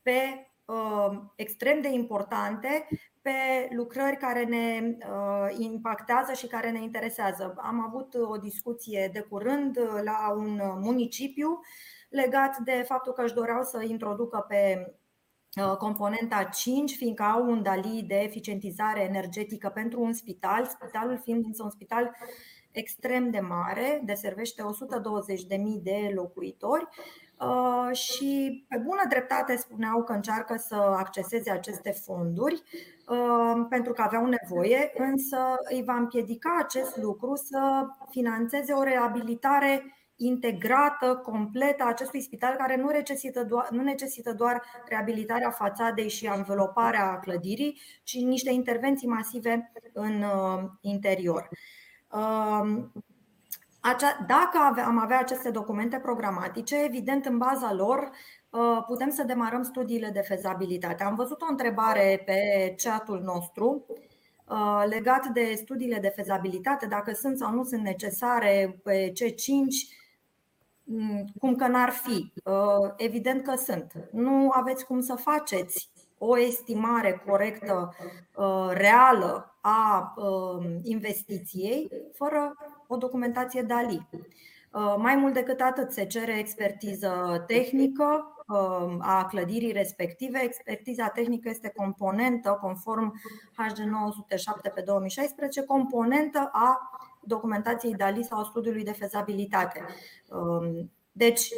pe 0.02 0.50
uh, 0.64 1.18
extrem 1.36 1.80
de 1.80 1.88
importante 1.88 2.88
pe 3.26 3.74
lucrări 3.74 4.16
care 4.16 4.44
ne 4.44 4.96
uh, 4.98 5.56
impactează 5.58 6.32
și 6.32 6.46
care 6.46 6.70
ne 6.70 6.82
interesează. 6.82 7.54
Am 7.56 7.84
avut 7.86 8.14
o 8.14 8.36
discuție 8.36 9.10
de 9.12 9.20
curând 9.20 9.78
la 10.04 10.32
un 10.36 10.60
municipiu 10.80 11.60
legat 12.10 12.58
de 12.58 12.84
faptul 12.86 13.12
că 13.12 13.22
își 13.22 13.34
doreau 13.34 13.62
să 13.62 13.82
introducă 13.82 14.44
pe 14.48 14.94
uh, 15.60 15.76
componenta 15.76 16.42
5, 16.42 16.96
fiindcă 16.96 17.22
au 17.22 17.50
un 17.50 17.62
DALI 17.62 18.04
de 18.06 18.18
eficientizare 18.18 19.00
energetică 19.00 19.68
pentru 19.68 20.00
un 20.00 20.12
spital, 20.12 20.64
spitalul 20.64 21.20
fiind 21.22 21.44
însă 21.44 21.62
un 21.62 21.70
spital 21.70 22.16
extrem 22.70 23.30
de 23.30 23.40
mare, 23.40 24.02
deservește 24.04 24.62
120.000 24.62 25.82
de 25.82 26.10
locuitori 26.14 26.84
Uh, 26.84 27.25
și 27.92 28.64
pe 28.68 28.76
bună 28.76 29.02
dreptate 29.08 29.56
spuneau 29.56 30.04
că 30.04 30.12
încearcă 30.12 30.56
să 30.56 30.74
acceseze 30.74 31.50
aceste 31.50 31.90
fonduri 31.90 32.62
uh, 33.08 33.66
pentru 33.68 33.92
că 33.92 34.02
aveau 34.02 34.26
nevoie, 34.26 34.92
însă 34.96 35.38
îi 35.70 35.82
va 35.84 35.94
împiedica 35.94 36.56
acest 36.58 36.96
lucru 36.96 37.34
să 37.34 37.86
financeze 38.10 38.72
o 38.72 38.82
reabilitare 38.82 39.96
integrată, 40.16 41.20
completă 41.22 41.82
a 41.82 41.88
acestui 41.88 42.20
spital 42.20 42.54
care 42.54 42.76
nu 42.76 42.90
necesită, 42.90 43.44
doar, 43.44 43.68
nu 43.70 43.82
necesită 43.82 44.32
doar 44.32 44.62
reabilitarea 44.88 45.50
fațadei 45.50 46.08
și 46.08 46.30
înveloparea 46.36 47.18
clădirii, 47.18 47.80
ci 48.02 48.16
niște 48.16 48.52
intervenții 48.52 49.08
masive 49.08 49.72
în 49.92 50.22
uh, 50.22 50.62
interior. 50.80 51.48
Dacă 54.26 54.82
am 54.84 54.98
avea 54.98 55.18
aceste 55.18 55.50
documente 55.50 55.98
programatice, 55.98 56.84
evident, 56.84 57.26
în 57.26 57.38
baza 57.38 57.72
lor 57.72 58.10
uh, 58.50 58.82
putem 58.86 59.10
să 59.10 59.22
demarăm 59.22 59.62
studiile 59.62 60.10
de 60.10 60.20
fezabilitate. 60.20 61.02
Am 61.02 61.14
văzut 61.14 61.40
o 61.42 61.46
întrebare 61.48 62.22
pe 62.24 62.40
chatul 62.82 63.20
nostru 63.20 63.86
uh, 64.48 64.84
legat 64.88 65.26
de 65.26 65.52
studiile 65.56 65.98
de 65.98 66.12
fezabilitate, 66.16 66.86
dacă 66.86 67.12
sunt 67.12 67.38
sau 67.38 67.52
nu 67.52 67.64
sunt 67.64 67.82
necesare 67.82 68.80
pe 68.82 69.12
C5, 69.12 69.96
mm, 70.84 71.24
cum 71.38 71.54
că 71.54 71.66
n-ar 71.66 71.90
fi. 71.90 72.32
Uh, 72.44 72.92
evident 72.96 73.42
că 73.42 73.54
sunt. 73.54 73.92
Nu 74.12 74.50
aveți 74.50 74.86
cum 74.86 75.00
să 75.00 75.14
faceți 75.14 75.90
o 76.18 76.38
estimare 76.38 77.22
corectă, 77.26 77.94
reală 78.70 79.56
a 79.60 80.14
investiției 80.82 81.90
fără 82.12 82.54
o 82.88 82.96
documentație 82.96 83.62
DALI. 83.62 84.08
Uh, 84.76 84.94
mai 84.98 85.16
mult 85.16 85.34
decât 85.34 85.60
atât, 85.60 85.92
se 85.92 86.06
cere 86.06 86.38
expertiză 86.38 87.44
tehnică 87.46 88.34
uh, 88.46 88.96
a 88.98 89.26
clădirii 89.28 89.72
respective. 89.72 90.42
Expertiza 90.42 91.08
tehnică 91.08 91.48
este 91.48 91.72
componentă, 91.76 92.58
conform 92.60 93.20
HG 93.56 93.78
907 93.78 94.68
pe 94.68 94.80
2016, 94.80 95.62
componentă 95.62 96.48
a 96.52 96.90
documentației 97.22 97.94
DALI 97.94 98.22
sau 98.22 98.44
studiului 98.44 98.84
de 98.84 98.92
fezabilitate. 98.92 99.84
Um, 100.28 100.90
deci, 101.12 101.50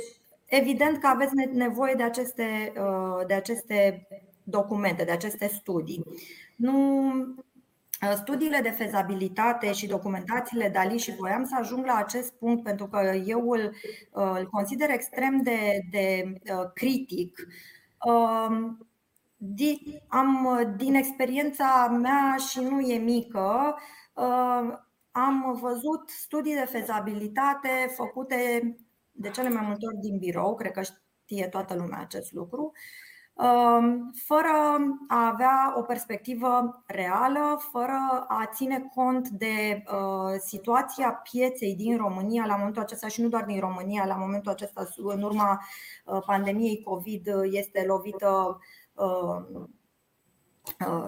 evident 0.44 0.98
că 0.98 1.06
aveți 1.06 1.34
nevoie 1.52 1.94
de 1.94 2.02
aceste, 2.02 2.72
uh, 2.76 3.26
de 3.26 3.34
aceste 3.34 4.08
documente, 4.42 5.04
de 5.04 5.10
aceste 5.12 5.46
studii. 5.46 6.04
Nu 6.56 7.12
Uh, 7.22 7.47
studiile 8.14 8.60
de 8.60 8.70
fezabilitate 8.70 9.72
și 9.72 9.86
documentațiile 9.86 10.68
DALI 10.68 10.98
și 10.98 11.14
voiam 11.14 11.44
să 11.44 11.56
ajung 11.58 11.86
la 11.86 11.94
acest 11.94 12.32
punct 12.32 12.62
pentru 12.62 12.86
că 12.86 13.22
eu 13.26 13.50
îl, 13.50 13.74
uh, 14.12 14.32
îl 14.38 14.48
consider 14.50 14.90
extrem 14.90 15.42
de, 15.42 15.80
de 15.90 16.32
uh, 16.52 16.70
critic. 16.74 17.46
Um, 18.04 18.88
am, 20.08 20.48
din 20.76 20.94
experiența 20.94 21.98
mea 22.00 22.36
și 22.50 22.60
nu 22.60 22.80
e 22.80 22.98
mică, 22.98 23.76
am 25.10 25.58
văzut 25.60 26.08
studii 26.08 26.54
de 26.54 26.66
fezabilitate 26.70 27.92
făcute 27.96 28.76
de 29.10 29.30
cele 29.30 29.48
mai 29.48 29.66
multe 29.66 29.86
ori 29.86 30.00
din 30.00 30.18
birou, 30.18 30.54
cred 30.54 30.72
că 30.72 30.82
știe 30.82 31.46
toată 31.46 31.74
lumea 31.74 31.98
acest 32.00 32.32
lucru, 32.32 32.72
Um, 32.72 32.76
fără 34.14 34.78
a 35.08 35.26
avea 35.26 35.74
o 35.76 35.82
perspectivă 35.82 36.82
reală, 36.86 37.60
fără 37.72 38.24
a 38.28 38.48
ține 38.54 38.90
cont 38.94 39.28
de 39.28 39.84
uh, 39.92 40.38
situația 40.38 41.10
pieței 41.30 41.74
din 41.74 41.96
România 41.96 42.44
la 42.46 42.56
momentul 42.56 42.82
acesta 42.82 43.08
și 43.08 43.20
nu 43.20 43.28
doar 43.28 43.44
din 43.44 43.60
România, 43.60 44.06
la 44.06 44.14
momentul 44.14 44.52
acesta, 44.52 44.88
în 44.96 45.22
urma 45.22 45.60
uh, 46.04 46.22
pandemiei 46.26 46.82
COVID, 46.82 47.28
este 47.50 47.84
lovită 47.86 48.58
uh, 48.94 49.42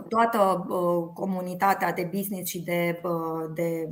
toată 0.09 0.67
comunitatea 1.15 1.93
de 1.93 2.11
business 2.15 2.51
și 2.51 2.63
de, 2.63 3.01
de 3.55 3.89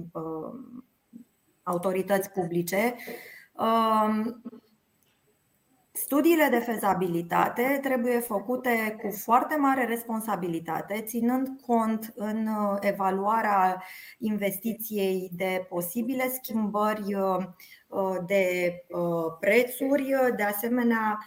autorități 1.63 2.31
publice. 2.31 2.95
Um, 5.99 6.05
Studiile 6.05 6.49
de 6.51 6.59
fezabilitate 6.59 7.79
trebuie 7.83 8.21
făcute 8.21 8.99
cu 9.03 9.11
foarte 9.11 9.57
mare 9.57 9.85
responsabilitate, 9.85 11.01
ținând 11.01 11.61
cont 11.67 12.13
în 12.17 12.47
uh, 12.47 12.77
evaluarea 12.81 13.83
investiției 14.19 15.31
de 15.33 15.67
posibile 15.69 16.29
schimbări 16.29 17.15
uh, 17.15 17.45
uh, 17.89 18.17
de 18.27 18.73
prețuri, 19.41 20.15
de 20.37 20.43
asemenea 20.43 21.19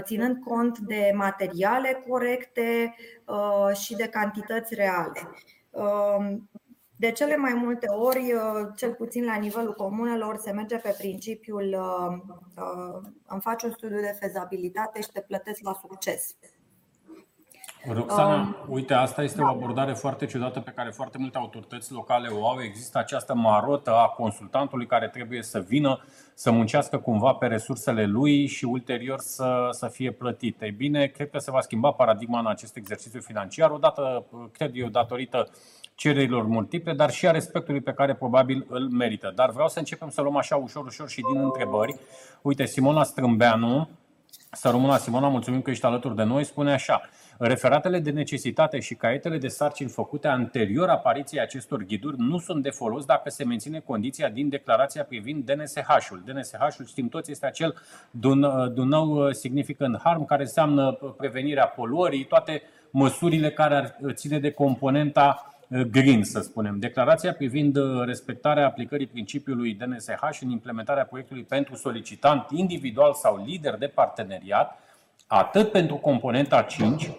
ținând 0.00 0.38
cont 0.44 0.78
de 0.78 1.12
materiale 1.14 2.04
corecte 2.08 2.94
și 3.80 3.96
de 3.96 4.08
cantități 4.08 4.74
reale. 4.74 5.30
De 7.00 7.12
cele 7.12 7.36
mai 7.36 7.54
multe 7.54 7.86
ori, 7.88 8.32
uh, 8.32 8.68
cel 8.76 8.92
puțin 8.92 9.24
la 9.24 9.34
nivelul 9.34 9.74
comunelor, 9.74 10.36
se 10.36 10.52
merge 10.52 10.76
pe 10.76 10.94
principiul 10.98 11.76
uh, 11.78 12.34
uh, 12.56 13.08
îmi 13.26 13.40
faci 13.40 13.62
un 13.62 13.70
studiu 13.70 14.00
de 14.00 14.16
fezabilitate 14.20 15.00
și 15.00 15.08
te 15.12 15.20
plătesc 15.20 15.60
la 15.62 15.78
succes. 15.80 16.36
Roxana, 17.86 18.34
um, 18.34 18.56
uite, 18.68 18.94
asta 18.94 19.22
este 19.22 19.38
da. 19.38 19.44
o 19.44 19.48
abordare 19.48 19.92
foarte 19.92 20.26
ciudată 20.26 20.60
pe 20.60 20.70
care 20.70 20.90
foarte 20.90 21.18
multe 21.18 21.38
autorități 21.38 21.92
locale 21.92 22.28
o 22.28 22.48
au. 22.48 22.62
Există 22.62 22.98
această 22.98 23.34
marotă 23.34 23.94
a 23.94 24.08
consultantului 24.08 24.86
care 24.86 25.08
trebuie 25.08 25.42
să 25.42 25.60
vină 25.60 26.04
să 26.34 26.50
muncească 26.50 26.98
cumva 26.98 27.32
pe 27.32 27.46
resursele 27.46 28.04
lui 28.04 28.46
și 28.46 28.64
ulterior 28.64 29.18
să, 29.18 29.68
să 29.70 29.88
fie 29.88 30.10
plătit. 30.12 30.62
Ei 30.62 30.70
bine, 30.70 31.06
cred 31.06 31.30
că 31.30 31.38
se 31.38 31.50
va 31.50 31.60
schimba 31.60 31.92
paradigma 31.92 32.38
în 32.38 32.46
acest 32.46 32.76
exercițiu 32.76 33.20
financiar, 33.20 33.70
odată, 33.70 34.24
cred 34.52 34.70
eu, 34.74 34.88
datorită 34.88 35.48
cererilor 35.98 36.46
multiple, 36.46 36.92
dar 36.92 37.10
și 37.10 37.26
a 37.26 37.30
respectului 37.30 37.80
pe 37.80 37.92
care 37.92 38.14
probabil 38.14 38.66
îl 38.68 38.88
merită. 38.88 39.32
Dar 39.34 39.50
vreau 39.50 39.68
să 39.68 39.78
începem 39.78 40.10
să 40.10 40.20
luăm 40.20 40.36
așa 40.36 40.56
ușor, 40.56 40.86
ușor 40.86 41.08
și 41.08 41.24
din 41.32 41.42
întrebări. 41.42 41.96
Uite, 42.42 42.64
Simona 42.64 43.02
Strâmbeanu, 43.02 43.88
să 44.52 44.68
rămână 44.68 44.96
Simona, 44.96 45.28
mulțumim 45.28 45.62
că 45.62 45.70
ești 45.70 45.84
alături 45.84 46.16
de 46.16 46.22
noi, 46.22 46.44
spune 46.44 46.72
așa. 46.72 47.00
Referatele 47.38 47.98
de 47.98 48.10
necesitate 48.10 48.80
și 48.80 48.94
caietele 48.94 49.38
de 49.38 49.48
sarcini 49.48 49.88
făcute 49.88 50.28
anterior 50.28 50.88
apariției 50.88 51.40
acestor 51.40 51.82
ghiduri 51.82 52.16
nu 52.18 52.38
sunt 52.38 52.62
de 52.62 52.70
folos 52.70 53.04
dacă 53.04 53.30
se 53.30 53.44
menține 53.44 53.78
condiția 53.78 54.28
din 54.28 54.48
declarația 54.48 55.04
privind 55.04 55.44
DNSH-ul. 55.44 56.22
DNSH-ul, 56.24 56.86
știm 56.86 57.08
toți, 57.08 57.30
este 57.30 57.46
acel 57.46 57.74
Dunău 58.74 59.32
Significant 59.32 60.00
Harm, 60.04 60.24
care 60.24 60.42
înseamnă 60.42 60.92
prevenirea 61.16 61.66
poluării, 61.66 62.24
toate 62.24 62.62
măsurile 62.90 63.50
care 63.50 63.74
ar 63.74 63.94
ține 64.12 64.38
de 64.38 64.50
componenta 64.50 65.52
green, 65.90 66.24
să 66.24 66.40
spunem. 66.40 66.78
Declarația 66.78 67.32
privind 67.32 67.78
respectarea 68.04 68.66
aplicării 68.66 69.06
principiului 69.06 69.74
DNSH 69.74 70.38
în 70.40 70.50
implementarea 70.50 71.04
proiectului 71.04 71.42
pentru 71.42 71.74
solicitant 71.74 72.46
individual 72.50 73.14
sau 73.14 73.44
lider 73.46 73.76
de 73.76 73.86
parteneriat, 73.86 74.78
atât 75.26 75.70
pentru 75.70 75.96
componenta 75.96 76.62
5, 76.62 77.10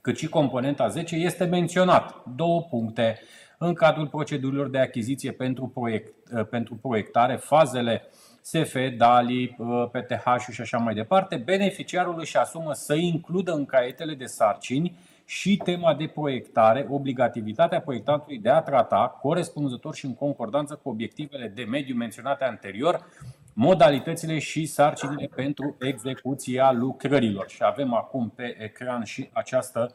cât 0.00 0.18
și 0.18 0.28
componenta 0.28 0.88
10, 0.88 1.16
este 1.16 1.44
menționat. 1.44 2.22
Două 2.36 2.62
puncte 2.62 3.20
în 3.58 3.74
cadrul 3.74 4.06
procedurilor 4.06 4.68
de 4.68 4.78
achiziție 4.78 5.32
pentru, 5.32 5.66
proiect, 5.66 6.28
pentru 6.50 6.74
proiectare, 6.74 7.36
fazele 7.36 8.02
SF, 8.42 8.76
DALI, 8.96 9.56
PTH 9.92 10.52
și 10.52 10.60
așa 10.60 10.78
mai 10.78 10.94
departe, 10.94 11.36
beneficiarul 11.36 12.16
își 12.18 12.36
asumă 12.36 12.72
să 12.72 12.94
includă 12.94 13.52
în 13.52 13.64
caietele 13.64 14.14
de 14.14 14.24
sarcini 14.24 14.98
și 15.24 15.56
tema 15.56 15.94
de 15.94 16.06
proiectare, 16.06 16.86
obligativitatea 16.90 17.80
proiectantului 17.80 18.38
de 18.38 18.48
a 18.48 18.60
trata, 18.60 19.18
corespunzător 19.20 19.94
și 19.94 20.04
în 20.04 20.14
concordanță 20.14 20.80
cu 20.82 20.88
obiectivele 20.88 21.52
de 21.54 21.62
mediu 21.62 21.94
menționate 21.94 22.44
anterior, 22.44 23.06
modalitățile 23.52 24.38
și 24.38 24.66
sarcinile 24.66 25.30
pentru 25.34 25.76
execuția 25.80 26.72
lucrărilor. 26.72 27.48
Și 27.48 27.62
avem 27.62 27.94
acum 27.94 28.32
pe 28.36 28.56
ecran 28.58 29.04
și 29.04 29.28
această 29.32 29.94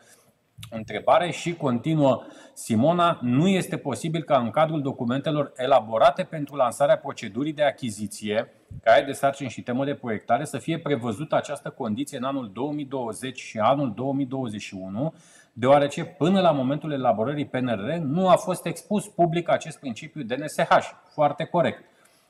întrebare 0.69 1.31
și 1.31 1.53
continuă 1.53 2.23
Simona, 2.53 3.19
nu 3.21 3.47
este 3.47 3.77
posibil 3.77 4.23
ca 4.23 4.37
în 4.37 4.49
cadrul 4.49 4.81
documentelor 4.81 5.51
elaborate 5.55 6.23
pentru 6.23 6.55
lansarea 6.55 6.97
procedurii 6.97 7.53
de 7.53 7.63
achiziție, 7.63 8.51
care 8.83 9.05
de 9.05 9.11
sarcini 9.11 9.49
și 9.49 9.61
temă 9.61 9.85
de 9.85 9.93
proiectare, 9.93 10.45
să 10.45 10.57
fie 10.57 10.79
prevăzută 10.79 11.35
această 11.35 11.69
condiție 11.69 12.17
în 12.17 12.23
anul 12.23 12.51
2020 12.53 13.39
și 13.39 13.57
anul 13.57 13.93
2021, 13.95 15.13
deoarece 15.53 16.03
până 16.03 16.41
la 16.41 16.51
momentul 16.51 16.91
elaborării 16.91 17.45
PNR 17.45 17.97
nu 18.03 18.27
a 18.27 18.35
fost 18.35 18.65
expus 18.65 19.07
public 19.07 19.49
acest 19.49 19.79
principiu 19.79 20.23
DNSH. 20.23 20.91
Foarte 21.13 21.43
corect. 21.43 21.83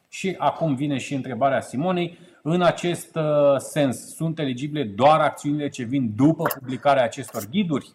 Și 0.09 0.35
acum 0.37 0.75
vine 0.75 0.97
și 0.97 1.13
întrebarea 1.13 1.61
Simonei. 1.61 2.17
În 2.41 2.61
acest 2.61 3.15
uh, 3.15 3.23
sens, 3.57 4.15
sunt 4.15 4.39
eligibile 4.39 4.83
doar 4.83 5.19
acțiunile 5.19 5.69
ce 5.69 5.83
vin 5.83 6.15
după 6.15 6.43
publicarea 6.59 7.03
acestor 7.03 7.43
ghiduri? 7.51 7.91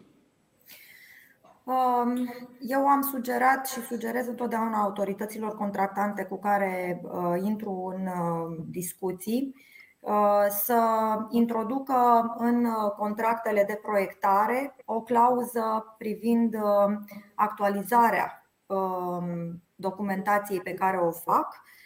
Um, 1.64 2.28
eu 2.60 2.86
am 2.88 3.02
sugerat 3.02 3.66
și 3.66 3.80
sugerez 3.80 4.26
întotdeauna 4.26 4.82
autorităților 4.82 5.56
contractante 5.56 6.24
cu 6.24 6.38
care 6.38 7.00
uh, 7.02 7.42
intru 7.42 7.94
în 7.96 8.06
uh, 8.06 8.64
discuții 8.70 9.54
să 10.48 10.78
introducă 11.30 12.34
în 12.38 12.66
contractele 12.96 13.64
de 13.64 13.78
proiectare 13.82 14.76
o 14.84 15.00
clauză 15.00 15.94
privind 15.98 16.56
actualizarea 17.34 18.46
um, 18.66 19.62
documentației 19.74 20.60
pe 20.60 20.74
care 20.74 20.96
o 20.96 21.10
fac 21.10 21.46
Uh, 21.46 21.83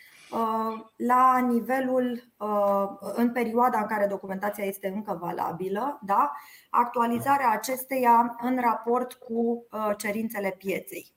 la 0.97 1.39
nivelul, 1.39 2.23
uh, 2.37 2.85
în 3.15 3.33
perioada 3.33 3.79
în 3.79 3.87
care 3.87 4.07
documentația 4.07 4.65
este 4.65 4.89
încă 4.89 5.19
valabilă, 5.21 5.99
da? 6.03 6.33
actualizarea 6.71 7.51
acesteia 7.51 8.37
în 8.41 8.61
raport 8.61 9.13
cu 9.13 9.67
uh, 9.71 9.91
cerințele 9.97 10.55
pieței. 10.59 11.13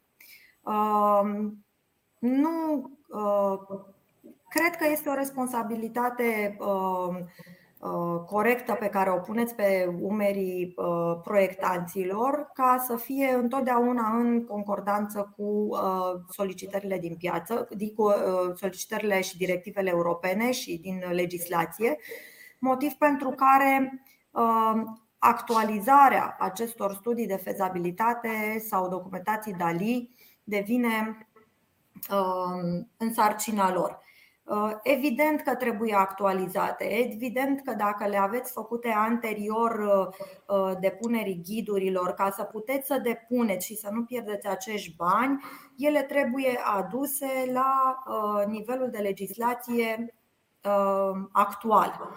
Nu 2.20 2.90
cred 4.50 4.76
că 4.78 4.88
este 4.92 5.10
o 5.10 5.14
responsabilitate 5.14 6.58
Uh, 6.60 7.18
corectă 8.26 8.74
pe 8.74 8.88
care 8.88 9.12
o 9.12 9.18
puneți 9.18 9.56
pe 9.56 9.96
umerii 10.02 10.74
uh, 10.76 11.20
proiectanților 11.24 12.50
ca 12.54 12.84
să 12.88 12.96
fie 12.96 13.34
întotdeauna 13.34 14.18
în 14.18 14.46
concordanță 14.46 15.34
cu 15.38 15.44
uh, 15.44 15.80
solicitările 16.30 16.98
din 16.98 17.16
piață, 17.16 17.68
cu 17.96 18.14
solicitările 18.56 19.22
și 19.22 19.38
directivele 19.38 19.90
europene 19.90 20.52
și 20.52 20.78
din 20.78 21.04
legislație, 21.12 21.98
motiv 22.60 22.92
pentru 22.92 23.30
care 23.30 24.04
actualizarea 25.18 26.36
acestor 26.40 26.94
studii 26.94 27.28
de 27.28 27.36
fezabilitate 27.36 28.66
sau 28.70 28.90
documentații 28.90 29.54
DALI 29.54 30.16
devine 30.44 31.28
în 32.98 33.14
sarcina 33.14 33.74
lor. 33.74 34.00
Uh, 34.44 34.72
evident 34.84 35.42
că 35.42 35.56
trebuie 35.56 35.96
actualizate, 35.96 36.84
evident 36.84 37.62
că 37.62 37.74
dacă 37.74 38.08
le 38.08 38.18
aveți 38.18 38.52
făcute 38.52 38.94
anterior 38.96 39.80
uh, 39.80 40.08
uh, 40.58 40.78
depunerii 40.80 41.42
ghidurilor 41.46 42.12
ca 42.12 42.30
să 42.30 42.44
puteți 42.44 42.88
să 42.88 43.00
depuneți 43.04 43.66
și 43.66 43.76
să 43.76 43.90
nu 43.92 44.04
pierdeți 44.04 44.48
acești 44.48 44.96
bani, 44.98 45.44
ele 45.78 46.02
trebuie 46.02 46.60
aduse 46.64 47.52
la 47.54 48.04
nivelul 48.48 48.90
de 48.90 48.98
legislație 48.98 50.16
actual. 51.32 52.10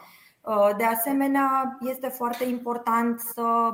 De 0.77 0.85
asemenea, 0.85 1.79
este 1.81 2.09
foarte 2.09 2.45
important 2.45 3.20
să 3.20 3.70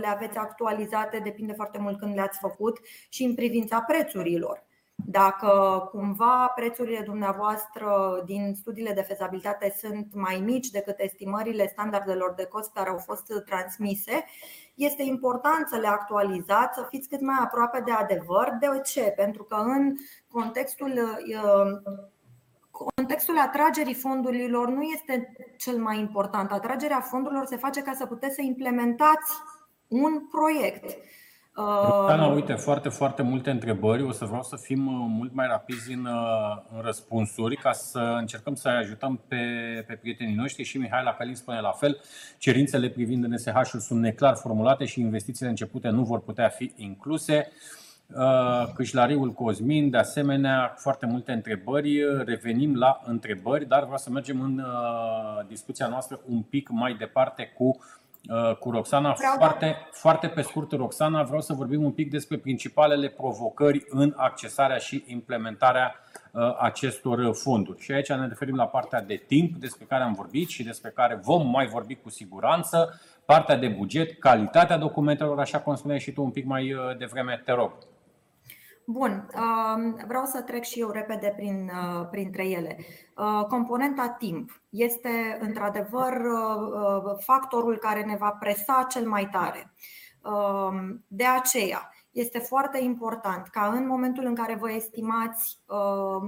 le 0.00 0.06
aveți 0.06 0.36
actualizate, 0.36 1.18
depinde 1.18 1.52
foarte 1.52 1.78
mult 1.78 1.98
când 1.98 2.14
le-ați 2.14 2.38
făcut, 2.38 2.78
și 3.08 3.24
în 3.24 3.34
privința 3.34 3.80
prețurilor. 3.80 4.64
Dacă 5.06 5.48
cumva 5.92 6.52
prețurile 6.54 7.00
dumneavoastră 7.04 8.22
din 8.24 8.54
studiile 8.54 8.92
de 8.92 9.00
fezabilitate 9.00 9.74
sunt 9.78 10.14
mai 10.14 10.42
mici 10.44 10.70
decât 10.70 10.94
estimările 10.98 11.68
standardelor 11.68 12.34
de 12.36 12.44
cost 12.44 12.72
care 12.72 12.88
au 12.88 12.98
fost 12.98 13.32
transmise, 13.44 14.24
este 14.74 15.02
important 15.02 15.68
să 15.68 15.76
le 15.76 15.86
actualizați, 15.86 16.78
să 16.78 16.86
fiți 16.88 17.08
cât 17.08 17.20
mai 17.20 17.36
aproape 17.40 17.82
de 17.84 17.90
adevăr. 17.90 18.56
De 18.60 18.80
ce? 18.84 19.12
Pentru 19.16 19.42
că 19.42 19.54
în 19.54 19.94
contextul 20.28 20.92
uh, 20.92 21.94
Contextul 22.94 23.38
atragerii 23.38 23.94
fondurilor 23.94 24.68
nu 24.68 24.82
este 24.82 25.32
cel 25.56 25.78
mai 25.78 25.98
important. 25.98 26.52
Atragerea 26.52 27.00
fondurilor 27.00 27.46
se 27.46 27.56
face 27.56 27.82
ca 27.82 27.92
să 27.92 28.06
puteți 28.06 28.34
să 28.34 28.42
implementați 28.42 29.32
un 29.88 30.26
proiect. 30.28 30.96
Roxana, 31.56 32.26
uite, 32.26 32.52
foarte, 32.52 32.88
foarte 32.88 33.22
multe 33.22 33.50
întrebări. 33.50 34.02
O 34.02 34.12
să 34.12 34.24
vreau 34.24 34.42
să 34.42 34.56
fim 34.56 34.86
uh, 34.86 35.06
mult 35.08 35.34
mai 35.34 35.46
rapizi 35.46 35.92
în, 35.92 36.04
uh, 36.04 36.62
în 36.74 36.82
răspunsuri 36.82 37.56
ca 37.56 37.72
să 37.72 38.16
încercăm 38.18 38.54
să 38.54 38.68
ajutăm 38.68 39.20
pe, 39.28 39.36
pe 39.86 39.94
prietenii 39.94 40.34
noștri 40.34 40.62
și 40.62 40.78
Mihaela 40.78 41.14
Calin 41.14 41.34
spune 41.34 41.60
la 41.60 41.70
fel. 41.70 42.00
Cerințele 42.38 42.88
privind 42.88 43.24
NSH-ul 43.24 43.80
sunt 43.80 44.00
neclar 44.00 44.34
formulate 44.34 44.84
și 44.84 45.00
investițiile 45.00 45.50
începute 45.50 45.88
nu 45.88 46.02
vor 46.02 46.20
putea 46.20 46.48
fi 46.48 46.72
incluse. 46.76 47.48
Uh, 48.16 48.72
Câșlariul 48.74 49.32
Cosmin, 49.32 49.90
de 49.90 49.96
asemenea, 49.96 50.74
foarte 50.76 51.06
multe 51.06 51.32
întrebări. 51.32 52.00
Revenim 52.24 52.76
la 52.76 53.00
întrebări, 53.04 53.68
dar 53.68 53.82
vreau 53.82 53.98
să 53.98 54.10
mergem 54.10 54.40
în 54.40 54.64
discuția 55.48 55.86
noastră 55.86 56.20
un 56.28 56.42
pic 56.42 56.68
mai 56.68 56.94
departe 56.94 57.52
cu 57.56 57.76
Uh, 57.76 58.03
cu 58.58 58.70
Roxana. 58.70 59.12
Vreau 59.12 59.34
foarte, 59.36 59.76
foarte 59.90 60.28
pe 60.28 60.42
scurt, 60.42 60.72
Roxana, 60.72 61.22
vreau 61.22 61.40
să 61.40 61.52
vorbim 61.52 61.84
un 61.84 61.92
pic 61.92 62.10
despre 62.10 62.36
principalele 62.36 63.08
provocări 63.08 63.84
în 63.88 64.14
accesarea 64.16 64.76
și 64.76 65.04
implementarea 65.06 65.94
uh, 66.32 66.56
acestor 66.58 67.34
fonduri. 67.34 67.80
Și 67.80 67.92
aici 67.92 68.08
ne 68.08 68.26
referim 68.26 68.54
la 68.54 68.66
partea 68.66 69.02
de 69.02 69.24
timp 69.26 69.56
despre 69.56 69.84
care 69.84 70.02
am 70.02 70.12
vorbit 70.12 70.48
și 70.48 70.62
despre 70.62 70.90
care 70.90 71.20
vom 71.22 71.50
mai 71.50 71.66
vorbi 71.66 71.94
cu 71.94 72.10
siguranță, 72.10 73.00
partea 73.24 73.56
de 73.56 73.68
buget, 73.68 74.18
calitatea 74.18 74.76
documentelor, 74.76 75.40
așa 75.40 75.58
cum 75.58 75.74
spuneai 75.74 76.00
și 76.00 76.12
tu 76.12 76.22
un 76.22 76.30
pic 76.30 76.44
mai 76.44 76.72
uh, 76.72 76.96
devreme, 76.98 77.42
te 77.44 77.52
rog. 77.52 77.72
Bun, 78.86 79.28
um, 79.34 80.00
vreau 80.06 80.24
să 80.24 80.42
trec 80.42 80.62
și 80.62 80.80
eu 80.80 80.90
repede 80.90 81.32
prin, 81.36 81.70
uh, 81.74 82.08
printre 82.10 82.48
ele. 82.48 82.76
Uh, 83.16 83.44
componenta 83.48 84.08
timp 84.08 84.62
este 84.70 85.38
într-adevăr 85.40 86.12
uh, 86.12 87.16
factorul 87.18 87.76
care 87.76 88.02
ne 88.04 88.16
va 88.16 88.30
presa 88.30 88.86
cel 88.88 89.08
mai 89.08 89.28
tare. 89.28 89.74
Um, 90.22 91.04
de 91.06 91.24
aceea, 91.24 91.93
este 92.14 92.38
foarte 92.38 92.78
important 92.78 93.48
ca 93.48 93.66
în 93.66 93.86
momentul 93.86 94.24
în 94.24 94.34
care 94.34 94.54
vă 94.54 94.72
estimați, 94.72 95.58
uh, 95.66 95.76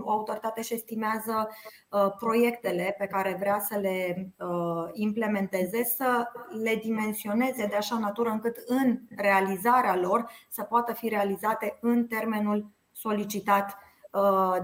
o 0.03 0.11
autoritate 0.11 0.63
și 0.63 0.75
estimează 0.75 1.49
uh, 1.91 2.13
proiectele 2.19 2.95
pe 2.99 3.07
care 3.07 3.37
vrea 3.39 3.59
să 3.61 3.79
le 3.79 4.33
uh, 4.39 4.89
implementeze, 4.93 5.85
să 5.85 6.29
le 6.63 6.75
dimensioneze 6.75 7.67
de 7.67 7.77
așa 7.77 7.99
natură 7.99 8.31
încât 8.31 8.57
în 8.67 8.99
realizarea 9.17 9.97
lor 9.97 10.31
să 10.51 10.63
poată 10.63 10.93
fi 10.93 11.09
realizate 11.09 11.79
în 11.81 12.07
termenul 12.07 12.71
solicitat 12.93 13.79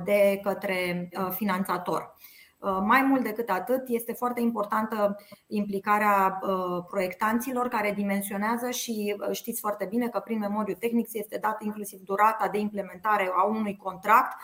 de 0.04 0.40
către 0.42 1.08
finanțator. 1.30 2.14
Uh, 2.62 2.78
mai 2.84 3.02
mult 3.02 3.22
decât 3.22 3.48
atât, 3.50 3.82
este 3.86 4.12
foarte 4.12 4.40
importantă 4.40 5.16
implicarea 5.46 6.38
uh, 6.42 6.84
proiectanților 6.90 7.68
care 7.68 7.92
dimensionează 7.92 8.70
și 8.70 9.16
uh, 9.18 9.34
știți 9.34 9.60
foarte 9.60 9.84
bine 9.84 10.08
că 10.08 10.18
prin 10.18 10.38
memoriu 10.38 10.74
tehnic 10.74 11.08
este 11.12 11.38
dată 11.40 11.58
inclusiv 11.60 12.00
durata 12.00 12.48
de 12.52 12.58
implementare 12.58 13.30
a 13.34 13.42
unui 13.42 13.76
contract 13.76 14.36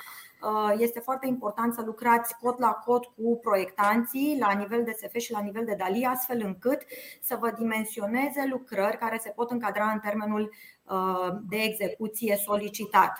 Este 0.78 1.00
foarte 1.00 1.26
important 1.26 1.74
să 1.74 1.82
lucrați 1.84 2.36
cot 2.36 2.58
la 2.58 2.70
cot 2.70 3.04
cu 3.04 3.38
proiectanții 3.42 4.36
la 4.40 4.52
nivel 4.52 4.84
de 4.84 4.96
SF 4.96 5.16
și 5.16 5.32
la 5.32 5.40
nivel 5.40 5.64
de 5.64 5.74
DALI, 5.78 6.04
astfel 6.04 6.40
încât 6.44 6.82
să 7.22 7.36
vă 7.40 7.50
dimensioneze 7.58 8.46
lucrări 8.50 8.98
care 8.98 9.18
se 9.18 9.32
pot 9.34 9.50
încadra 9.50 9.90
în 9.90 9.98
termenul 9.98 10.52
de 11.48 11.56
execuție 11.56 12.36
solicitat. 12.36 13.18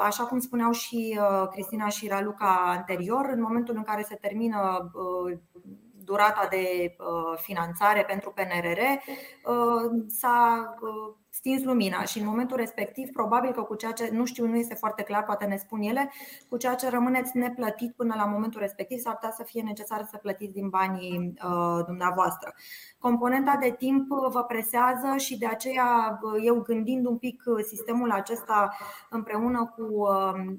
Așa 0.00 0.24
cum 0.24 0.38
spuneau 0.38 0.72
și 0.72 1.18
Cristina 1.50 1.88
și 1.88 2.08
Raluca 2.08 2.64
anterior, 2.66 3.28
în 3.32 3.40
momentul 3.40 3.76
în 3.76 3.82
care 3.82 4.02
se 4.02 4.14
termină 4.14 4.90
durata 6.04 6.46
de 6.50 6.96
finanțare 7.36 8.04
pentru 8.04 8.32
PNRR, 8.32 8.80
s-a 10.08 10.74
stins 11.44 11.62
lumina 11.62 12.04
și 12.04 12.18
în 12.18 12.26
momentul 12.26 12.56
respectiv, 12.56 13.08
probabil 13.12 13.52
că 13.52 13.62
cu 13.62 13.74
ceea 13.74 13.92
ce 13.92 14.08
nu 14.12 14.24
știu, 14.24 14.46
nu 14.46 14.56
este 14.56 14.74
foarte 14.74 15.02
clar, 15.02 15.24
poate 15.24 15.44
ne 15.44 15.56
spun 15.56 15.80
ele, 15.80 16.12
cu 16.48 16.56
ceea 16.56 16.74
ce 16.74 16.88
rămâneți 16.88 17.36
neplătit 17.36 17.94
până 17.94 18.14
la 18.16 18.24
momentul 18.24 18.60
respectiv, 18.60 18.98
s-ar 18.98 19.14
putea 19.14 19.30
să 19.30 19.42
fie 19.42 19.62
necesar 19.62 20.06
să 20.10 20.16
plătiți 20.16 20.52
din 20.52 20.68
banii 20.68 21.34
uh, 21.44 21.84
dumneavoastră. 21.86 22.54
Componenta 22.98 23.56
de 23.60 23.74
timp 23.78 24.08
vă 24.08 24.42
presează 24.42 25.16
și 25.16 25.38
de 25.38 25.46
aceea 25.46 26.20
eu 26.42 26.54
gândind 26.60 27.06
un 27.06 27.16
pic 27.16 27.42
sistemul 27.66 28.10
acesta 28.10 28.76
împreună 29.10 29.72
cu 29.76 29.82
um, 29.82 30.58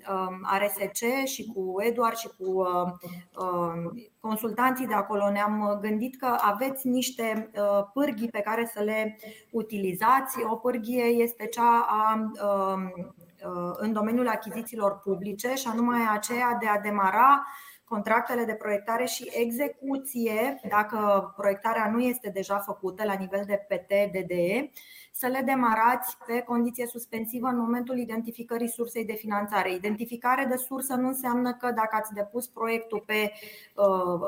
RSC 0.59 1.25
și 1.25 1.51
cu 1.53 1.75
Eduard 1.81 2.15
și 2.15 2.29
cu 2.37 2.51
um, 2.51 3.93
consultanții 4.19 4.87
de 4.87 4.93
acolo 4.93 5.29
ne-am 5.29 5.77
gândit 5.81 6.17
că 6.19 6.35
aveți 6.39 6.87
niște 6.87 7.51
uh, 7.55 7.85
pârghii 7.93 8.29
pe 8.29 8.39
care 8.39 8.71
să 8.73 8.83
le 8.83 9.17
utilizați. 9.51 10.43
O 10.43 10.55
pârghie 10.55 10.73
este 10.83 11.45
cea 11.45 11.85
a 11.89 12.13
um, 12.13 12.93
uh, 12.95 13.71
în 13.73 13.93
domeniul 13.93 14.27
achizițiilor 14.27 14.99
publice 14.99 15.53
și 15.53 15.67
anume 15.67 15.97
aceea 16.13 16.57
de 16.59 16.67
a 16.67 16.79
demara 16.79 17.45
contractele 17.85 18.43
de 18.43 18.53
proiectare 18.53 19.05
și 19.05 19.31
execuție, 19.33 20.59
dacă 20.69 21.33
proiectarea 21.37 21.89
nu 21.91 21.99
este 21.99 22.29
deja 22.29 22.57
făcută 22.57 23.05
la 23.05 23.13
nivel 23.13 23.43
de 23.45 23.65
PT, 23.67 24.11
DDE, 24.11 24.71
să 25.11 25.27
le 25.27 25.41
demarați 25.45 26.17
pe 26.25 26.39
condiție 26.41 26.85
suspensivă 26.85 27.47
în 27.47 27.57
momentul 27.57 27.97
identificării 27.97 28.69
sursei 28.69 29.05
de 29.05 29.13
finanțare. 29.13 29.73
Identificare 29.73 30.45
de 30.49 30.55
sursă 30.55 30.93
nu 30.95 31.07
înseamnă 31.07 31.53
că 31.53 31.65
dacă 31.65 31.89
ați 31.91 32.13
depus 32.13 32.47
proiectul 32.47 33.03
pe 33.05 33.31
uh, 33.75 34.19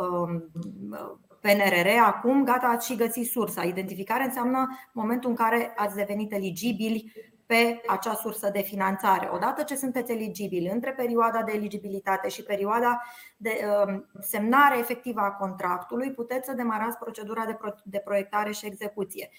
uh, 0.91 1.17
PNRR 1.41 1.87
acum, 2.05 2.43
gata, 2.43 2.67
ați 2.67 2.85
și 2.85 2.95
găsit 2.95 3.29
sursa. 3.29 3.63
Identificare 3.63 4.23
înseamnă 4.23 4.67
momentul 4.91 5.29
în 5.29 5.35
care 5.35 5.73
ați 5.75 5.95
devenit 5.95 6.31
eligibili 6.31 7.13
pe 7.45 7.81
acea 7.87 8.13
sursă 8.13 8.49
de 8.53 8.61
finanțare. 8.61 9.29
Odată 9.33 9.63
ce 9.63 9.75
sunteți 9.75 10.11
eligibili 10.11 10.69
între 10.69 10.91
perioada 10.91 11.43
de 11.43 11.51
eligibilitate 11.51 12.27
și 12.27 12.43
perioada 12.43 13.01
de 13.37 13.65
um, 13.87 14.05
semnare 14.19 14.77
efectivă 14.77 15.19
a 15.19 15.31
contractului, 15.31 16.11
puteți 16.11 16.47
să 16.47 16.53
demarați 16.53 16.97
procedura 16.97 17.57
de 17.83 17.99
proiectare 17.99 18.51
și 18.51 18.65
execuție. 18.65 19.29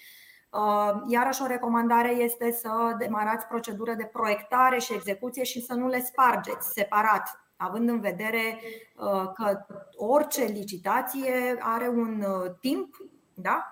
Uh, 0.51 1.01
iarăși 1.07 1.41
o 1.41 1.45
recomandare 1.45 2.11
este 2.11 2.51
să 2.51 2.95
demarați 2.97 3.47
procedura 3.47 3.93
de 3.93 4.09
proiectare 4.11 4.79
și 4.79 4.93
execuție 4.93 5.43
și 5.43 5.61
să 5.61 5.73
nu 5.73 5.87
le 5.87 5.99
spargeți 5.99 6.71
separat, 6.71 7.48
având 7.61 7.89
în 7.89 7.99
vedere 7.99 8.59
uh, 8.95 9.31
că 9.33 9.65
orice 9.95 10.43
licitație 10.43 11.57
are 11.59 11.87
un 11.87 12.21
uh, 12.21 12.51
timp 12.59 12.95
da? 13.33 13.69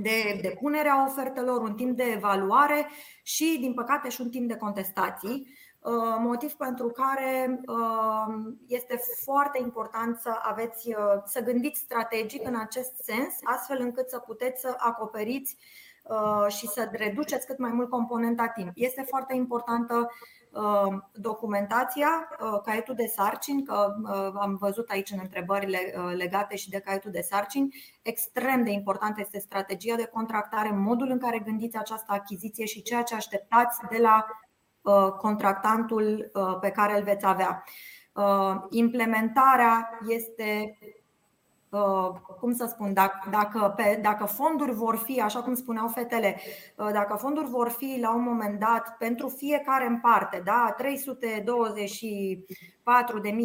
de 0.00 0.38
depunere 0.42 0.88
a 0.88 1.04
ofertelor, 1.04 1.60
un 1.60 1.74
timp 1.74 1.96
de 1.96 2.02
evaluare 2.02 2.88
și, 3.22 3.56
din 3.60 3.74
păcate, 3.74 4.08
și 4.08 4.20
un 4.20 4.30
timp 4.30 4.48
de 4.48 4.56
contestații. 4.56 5.46
Uh, 5.80 6.16
motiv 6.18 6.52
pentru 6.52 6.88
care 6.88 7.60
uh, 7.66 8.52
este 8.66 9.00
foarte 9.24 9.58
important 9.58 10.18
să 10.18 10.38
aveți, 10.42 10.88
uh, 10.88 11.22
să 11.24 11.40
gândiți 11.40 11.80
strategic 11.80 12.46
în 12.46 12.54
acest 12.56 12.94
sens, 13.02 13.34
astfel 13.42 13.80
încât 13.80 14.08
să 14.08 14.18
puteți 14.18 14.60
să 14.60 14.74
acoperiți 14.78 15.56
și 16.48 16.66
să 16.66 16.88
reduceți 16.92 17.46
cât 17.46 17.58
mai 17.58 17.70
mult 17.70 17.88
componenta 17.88 18.48
timp. 18.48 18.70
Este 18.74 19.02
foarte 19.02 19.34
importantă 19.34 19.94
Um, 19.94 20.08
documentația, 21.12 22.28
uh, 22.40 22.60
caietul 22.64 22.94
de 22.94 23.06
sarcini, 23.06 23.62
că 23.62 23.94
uh, 24.02 24.32
am 24.40 24.56
văzut 24.60 24.88
aici 24.90 25.10
în 25.10 25.18
întrebările 25.22 25.78
uh, 25.96 26.14
legate 26.16 26.56
și 26.56 26.68
de 26.68 26.78
caietul 26.78 27.10
de 27.10 27.20
sarcini, 27.20 27.74
extrem 28.02 28.64
de 28.64 28.70
importantă 28.70 29.20
este 29.20 29.38
strategia 29.38 29.96
de 29.96 30.10
contractare, 30.12 30.70
modul 30.70 31.10
în 31.10 31.18
care 31.18 31.38
gândiți 31.38 31.76
această 31.76 32.12
achiziție 32.12 32.64
și 32.64 32.82
ceea 32.82 33.02
ce 33.02 33.14
așteptați 33.14 33.80
de 33.90 33.98
la 33.98 34.26
contractantul 35.18 36.30
pe 36.60 36.70
care 36.70 36.96
îl 36.96 37.02
veți 37.02 37.26
avea. 37.26 37.64
Implementarea 38.70 39.98
este 40.08 40.78
Uh, 40.78 41.01
cum 42.40 42.52
să 42.54 42.66
spun, 42.66 42.92
dacă, 42.92 43.28
dacă, 43.30 43.72
pe, 43.76 43.98
dacă 44.02 44.24
fonduri 44.24 44.72
vor 44.72 44.96
fi, 44.96 45.20
așa 45.20 45.42
cum 45.42 45.54
spuneau 45.54 45.88
fetele, 45.88 46.40
uh, 46.76 46.88
dacă 46.92 47.16
fonduri 47.16 47.48
vor 47.48 47.68
fi 47.68 47.98
la 48.00 48.14
un 48.14 48.22
moment 48.22 48.58
dat 48.58 48.96
pentru 48.98 49.28
fiecare 49.28 49.86
în 49.86 50.00
parte, 50.00 50.42
da, 50.44 50.74
324.000 50.78 50.84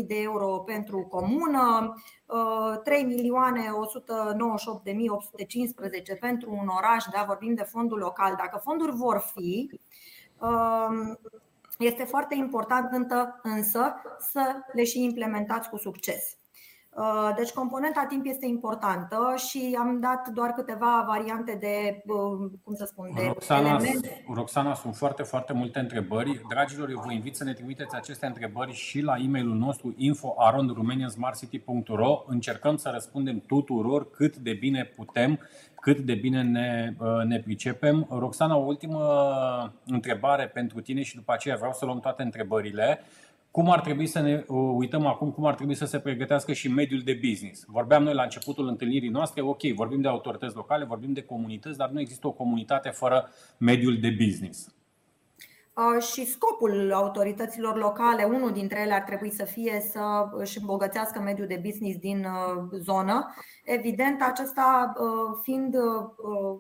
de 0.07 0.22
euro 0.22 0.47
pentru 0.47 0.99
comună, 1.02 1.95
3 2.84 3.02
uh, 3.02 3.07
milioane 3.07 3.65
198.815 6.15 6.19
pentru 6.19 6.52
un 6.52 6.68
oraș, 6.68 7.03
da, 7.11 7.23
vorbim 7.27 7.53
de 7.53 7.64
fondul 7.64 7.97
local. 7.97 8.35
Dacă 8.38 8.61
fonduri 8.64 8.95
vor 8.95 9.31
fi, 9.35 9.80
este 11.77 12.03
foarte 12.03 12.35
important 12.35 12.91
însă 13.43 14.02
să 14.19 14.56
le 14.73 14.84
și 14.84 15.03
implementați 15.03 15.69
cu 15.69 15.77
succes. 15.77 16.38
Uh, 16.98 17.30
deci 17.36 17.49
componenta 17.49 18.06
timp 18.10 18.26
este 18.26 18.45
importantă 18.45 19.34
și 19.49 19.78
am 19.80 19.99
dat 19.99 20.28
doar 20.28 20.49
câteva 20.49 21.03
variante 21.07 21.57
de, 21.60 22.03
uh, 22.06 22.49
cum 22.64 22.76
să 22.76 22.86
spun, 22.86 23.11
de 23.15 23.24
Roxana, 23.26 23.69
elemente. 23.69 24.26
Roxana, 24.34 24.74
sunt 24.74 24.95
foarte, 24.95 25.24
foarte 25.24 25.53
multe 25.53 25.80
întrebări. 25.80 26.41
Dragilor, 26.49 26.90
eu 26.90 27.02
vă 27.06 27.11
invit 27.11 27.36
să 27.36 27.44
ne 27.44 27.53
trimiteți 27.53 27.95
aceste 27.95 28.26
întrebări 28.26 28.74
și 28.74 29.02
la 29.02 29.18
e-mailul 29.18 29.56
nostru 29.56 29.94
info.romaniansmartcity.ro 29.98 32.24
Încercăm 32.28 32.78
să 32.78 32.90
răspundem 32.94 33.44
tuturor 33.48 34.10
cât 34.10 34.38
de 34.38 34.53
bine 34.53 34.91
putem, 34.95 35.40
cât 35.82 35.99
de 35.99 36.14
bine 36.14 36.44
ne, 36.44 36.94
uh, 36.99 37.24
ne 37.24 37.40
pricepem. 37.40 38.07
Roxana, 38.10 38.56
o 38.56 38.65
ultimă 38.65 39.02
întrebare 39.86 40.48
pentru 40.48 40.82
tine 40.82 41.02
și 41.02 41.15
după 41.15 41.34
aceea 41.34 41.56
vreau 41.56 41.74
să 41.74 41.86
luăm 41.86 41.99
toate 41.99 42.24
întrebările 42.24 42.99
cum 43.52 43.72
ar 43.72 43.80
trebui 43.82 44.07
să 44.07 44.19
ne 44.19 44.44
uh, 44.48 44.72
uităm 44.76 45.06
acum, 45.06 45.32
cum 45.32 45.45
ar 45.45 45.56
trebui 45.56 45.76
să 45.76 45.86
se 45.86 45.99
pregătească 45.99 46.53
și 46.53 46.68
mediul 46.68 47.02
de 47.02 47.19
business. 47.30 47.64
Vorbeam 47.68 48.03
noi 48.03 48.14
la 48.14 48.24
începutul 48.24 48.68
întâlnirii 48.68 49.10
noastre, 49.10 49.41
ok, 49.41 49.61
vorbim 49.61 50.02
de 50.02 50.07
autorități 50.07 50.56
locale, 50.56 50.86
vorbim 50.86 51.14
de 51.14 51.24
comunități, 51.24 51.78
dar 51.78 51.90
nu 51.90 51.99
există 51.99 52.28
o 52.28 52.32
comunitate 52.32 52.90
fără 52.90 53.30
mediul 53.57 53.99
de 53.99 54.15
business. 54.26 54.76
Uh, 55.74 56.03
și 56.03 56.26
scopul 56.26 56.91
autorităților 56.94 57.78
locale, 57.78 58.24
unul 58.24 58.52
dintre 58.52 58.80
ele 58.80 58.94
ar 58.94 59.02
trebui 59.02 59.32
să 59.32 59.44
fie 59.44 59.82
să 59.91 60.30
își 60.32 60.60
îmbogățească 60.60 61.19
mediul 61.19 61.48
de 61.48 61.61
business 61.64 61.98
din 61.99 62.26
uh, 62.26 62.80
zonă. 62.84 63.34
Evident, 63.64 64.22
acesta 64.22 64.94
fiind, 65.41 65.76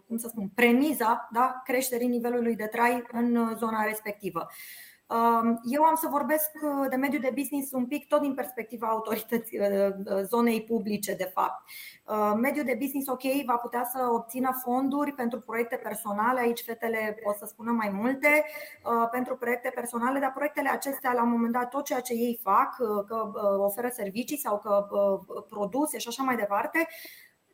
cum 0.07 0.17
să 0.17 0.27
spun, 0.27 0.51
premiza 0.55 1.27
da, 1.31 1.61
creșterii 1.63 2.07
nivelului 2.07 2.55
de 2.55 2.65
trai 2.65 3.03
în 3.11 3.55
zona 3.57 3.83
respectivă. 3.83 4.47
Um, 5.09 5.59
eu 5.63 5.83
am 5.83 5.95
să 5.95 6.07
vorbesc 6.09 6.51
uh, 6.53 6.89
de 6.89 6.95
mediul 6.95 7.21
de 7.21 7.31
business 7.35 7.71
un 7.71 7.85
pic 7.85 8.07
tot 8.07 8.21
din 8.21 8.33
perspectiva 8.33 8.87
autorității 8.87 9.59
uh, 9.59 9.67
uh, 10.05 10.21
zonei 10.23 10.63
publice, 10.63 11.13
de 11.15 11.31
fapt. 11.33 11.69
Mediul 12.35 12.65
de 12.65 12.77
business, 12.79 13.07
ok, 13.07 13.21
va 13.45 13.55
putea 13.55 13.89
să 13.93 14.07
obțină 14.11 14.59
fonduri 14.63 15.11
pentru 15.11 15.39
proiecte 15.39 15.75
personale, 15.75 16.39
aici 16.39 16.63
fetele 16.63 17.19
pot 17.23 17.35
să 17.35 17.45
spună 17.45 17.71
mai 17.71 17.89
multe, 17.89 18.45
pentru 19.11 19.35
proiecte 19.35 19.71
personale, 19.75 20.19
dar 20.19 20.31
proiectele 20.33 20.69
acestea, 20.69 21.13
la 21.13 21.23
un 21.23 21.29
moment 21.29 21.53
dat, 21.53 21.69
tot 21.69 21.85
ceea 21.85 21.99
ce 21.99 22.13
ei 22.13 22.39
fac, 22.43 22.75
că 23.07 23.31
oferă 23.57 23.89
servicii 23.93 24.37
sau 24.37 24.59
că 24.59 24.87
produse 25.49 25.97
și 25.97 26.07
așa 26.07 26.23
mai 26.23 26.35
departe, 26.35 26.87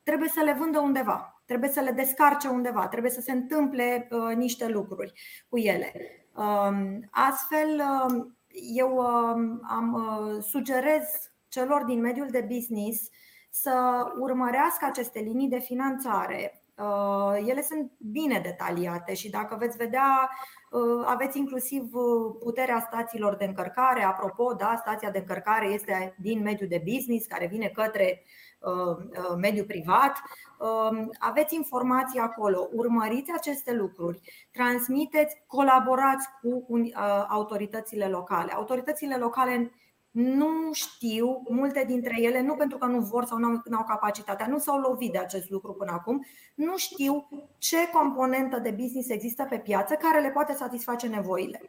trebuie 0.03 0.29
să 0.29 0.41
le 0.43 0.55
vândă 0.59 0.79
undeva, 0.79 1.41
trebuie 1.45 1.69
să 1.69 1.79
le 1.79 1.91
descarce 1.91 2.47
undeva, 2.47 2.87
trebuie 2.87 3.11
să 3.11 3.21
se 3.21 3.31
întâmple 3.31 4.07
niște 4.35 4.67
lucruri 4.67 5.13
cu 5.49 5.57
ele. 5.57 6.22
Um, 6.35 7.07
astfel, 7.11 7.81
um, 8.09 8.37
eu 8.75 8.97
um, 8.97 9.61
am 9.69 9.93
uh, 9.93 10.43
sugerez 10.43 11.03
celor 11.47 11.83
din 11.83 11.99
mediul 11.99 12.27
de 12.31 12.47
business 12.53 13.09
să 13.49 14.05
urmărească 14.19 14.85
aceste 14.85 15.19
linii 15.19 15.49
de 15.49 15.59
finanțare. 15.59 16.63
Uh, 16.77 17.47
ele 17.47 17.61
sunt 17.61 17.91
bine 17.97 18.39
detaliate 18.39 19.13
și 19.13 19.29
dacă 19.29 19.55
veți 19.59 19.77
vedea, 19.77 20.29
uh, 20.71 21.05
aveți 21.05 21.37
inclusiv 21.37 21.89
puterea 22.39 22.79
stațiilor 22.79 23.35
de 23.35 23.45
încărcare. 23.45 24.03
Apropo, 24.03 24.53
da, 24.53 24.75
stația 24.79 25.11
de 25.11 25.17
încărcare 25.17 25.65
este 25.65 26.15
din 26.17 26.41
mediul 26.41 26.69
de 26.69 26.83
business 26.93 27.25
care 27.25 27.47
vine 27.47 27.67
către 27.67 28.23
mediul 29.37 29.65
privat. 29.65 30.21
Um, 30.59 31.09
aveți 31.19 31.55
informații 31.55 32.19
acolo, 32.19 32.69
urmăriți 32.73 33.31
aceste 33.31 33.73
lucruri, 33.73 34.19
transmiteți, 34.51 35.43
colaborați 35.47 36.27
cu 36.41 36.65
uh, 36.67 36.91
autoritățile 37.29 38.07
locale. 38.07 38.51
Autoritățile 38.51 39.15
locale 39.15 39.71
nu 40.13 40.73
știu, 40.73 41.43
multe 41.49 41.83
dintre 41.87 42.21
ele, 42.21 42.41
nu 42.41 42.55
pentru 42.55 42.77
că 42.77 42.85
nu 42.85 42.99
vor 42.99 43.25
sau 43.25 43.37
nu 43.37 43.77
au 43.77 43.83
capacitatea, 43.83 44.47
nu 44.47 44.57
s-au 44.57 44.79
lovit 44.79 45.11
de 45.11 45.17
acest 45.17 45.49
lucru 45.49 45.73
până 45.73 45.91
acum, 45.91 46.25
nu 46.55 46.77
știu 46.77 47.29
ce 47.57 47.77
componentă 47.93 48.59
de 48.59 48.71
business 48.71 49.09
există 49.09 49.45
pe 49.49 49.57
piață 49.57 49.93
care 49.93 50.21
le 50.21 50.29
poate 50.29 50.53
satisface 50.53 51.07
nevoile. 51.07 51.61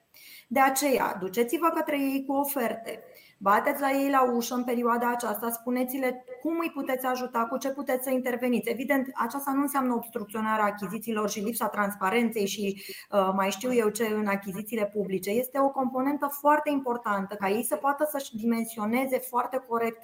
De 0.49 0.61
aceea, 0.61 1.16
duceți-vă 1.21 1.69
către 1.69 2.01
ei 2.01 2.25
cu 2.27 2.33
oferte, 2.33 3.03
Bateți 3.39 3.81
la 3.81 3.90
ei 3.90 4.11
la 4.11 4.32
ușă 4.32 4.55
în 4.55 4.65
perioada 4.65 5.11
aceasta, 5.11 5.51
spuneți-le 5.51 6.24
cum 6.43 6.59
îi 6.61 6.70
puteți 6.70 7.06
ajuta, 7.06 7.47
cu 7.51 7.56
ce 7.56 7.70
puteți 7.70 8.05
să 8.05 8.11
interveniți. 8.11 8.69
Evident, 8.69 9.11
aceasta 9.15 9.52
nu 9.52 9.61
înseamnă 9.61 9.94
obstrucționarea 9.94 10.65
achizițiilor 10.65 11.31
și 11.31 11.40
lipsa 11.40 11.69
transparenței 11.69 12.47
și 12.47 12.82
uh, 13.11 13.31
mai 13.35 13.51
știu 13.51 13.74
eu 13.74 13.89
ce 13.89 14.06
în 14.06 14.27
achizițiile 14.27 14.86
publice. 14.86 15.31
Este 15.31 15.61
o 15.61 15.70
componentă 15.70 16.27
foarte 16.27 16.70
importantă 16.70 17.35
ca 17.35 17.48
ei 17.48 17.65
să 17.65 17.77
poată 17.77 18.09
să-și 18.11 18.36
dimensioneze 18.36 19.19
foarte 19.19 19.65
corect 19.69 20.02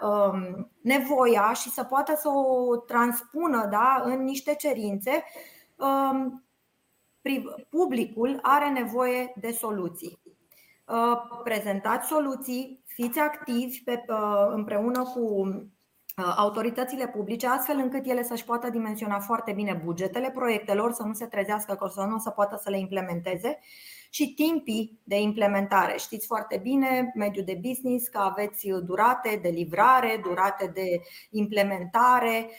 um, 0.00 0.70
nevoia 0.80 1.52
și 1.52 1.70
să 1.70 1.84
poată 1.84 2.16
să 2.16 2.28
o 2.28 2.76
transpună 2.76 3.68
da, 3.70 4.02
în 4.04 4.22
niște 4.22 4.54
cerințe. 4.54 5.24
Um, 5.76 6.44
publicul 7.68 8.38
are 8.42 8.70
nevoie 8.70 9.32
de 9.40 9.50
soluții. 9.50 10.20
Uh, 10.90 11.40
prezentați 11.44 12.08
soluții, 12.08 12.82
fiți 12.86 13.18
activi 13.18 13.82
pe, 13.84 14.04
uh, 14.08 14.52
împreună 14.52 15.02
cu 15.02 15.20
uh, 15.20 16.34
autoritățile 16.36 17.08
publice, 17.08 17.46
astfel 17.46 17.76
încât 17.76 18.06
ele 18.06 18.22
să-și 18.22 18.44
poată 18.44 18.70
dimensiona 18.70 19.18
foarte 19.18 19.52
bine 19.52 19.80
bugetele 19.84 20.30
proiectelor, 20.30 20.92
să 20.92 21.02
nu 21.02 21.12
se 21.12 21.26
trezească 21.26 21.74
că 21.74 21.88
să 21.88 22.00
nu 22.00 22.18
se 22.18 22.30
poată 22.30 22.60
să 22.62 22.70
le 22.70 22.78
implementeze 22.78 23.58
și 24.10 24.34
timpii 24.34 25.00
de 25.04 25.20
implementare. 25.20 25.96
Știți 25.96 26.26
foarte 26.26 26.56
bine, 26.62 27.12
mediul 27.14 27.44
de 27.44 27.60
business, 27.62 28.08
că 28.08 28.18
aveți 28.18 28.68
durate 28.68 29.38
de 29.42 29.48
livrare, 29.48 30.20
durate 30.22 30.70
de 30.74 31.00
implementare, 31.30 32.50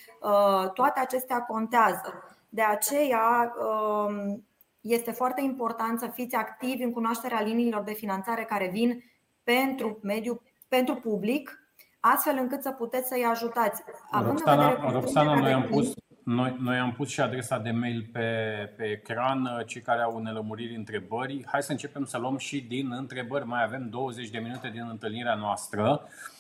toate 0.73 0.99
acestea 0.99 1.41
contează. 1.41 2.23
De 2.49 2.61
aceea, 2.61 3.53
um, 3.59 4.43
este 4.81 5.11
foarte 5.11 5.41
important 5.41 5.99
să 5.99 6.07
fiți 6.13 6.35
activi 6.35 6.83
în 6.83 6.91
cunoașterea 6.91 7.41
liniilor 7.41 7.83
de 7.83 7.93
finanțare 7.93 8.43
care 8.43 8.69
vin 8.71 9.03
pentru 9.43 9.99
mediul, 10.03 10.41
pentru 10.67 10.95
public, 10.95 11.59
astfel 11.99 12.37
încât 12.39 12.61
să 12.61 12.71
puteți 12.71 13.07
să-i 13.07 13.23
ajutați. 13.23 13.83
Roxana, 14.11 14.91
Roxana 14.91 15.39
noi, 15.39 15.53
am 15.53 15.63
pus, 15.63 15.93
noi, 16.23 16.55
noi 16.59 16.77
am 16.77 16.91
pus 16.91 17.09
și 17.09 17.21
adresa 17.21 17.57
de 17.57 17.71
mail 17.71 18.09
pe, 18.11 18.29
pe 18.77 18.85
ecran, 18.85 19.63
cei 19.65 19.81
care 19.81 20.01
au 20.01 20.19
nelămuriri, 20.19 20.75
întrebări. 20.75 21.43
Hai 21.45 21.63
să 21.63 21.71
începem 21.71 22.05
să 22.05 22.17
luăm 22.17 22.37
și 22.37 22.61
din 22.61 22.91
întrebări. 22.91 23.45
Mai 23.45 23.63
avem 23.63 23.89
20 23.89 24.29
de 24.29 24.39
minute 24.39 24.69
din 24.69 24.87
întâlnirea 24.89 25.35
noastră. 25.35 26.01
Uh, 26.03 26.39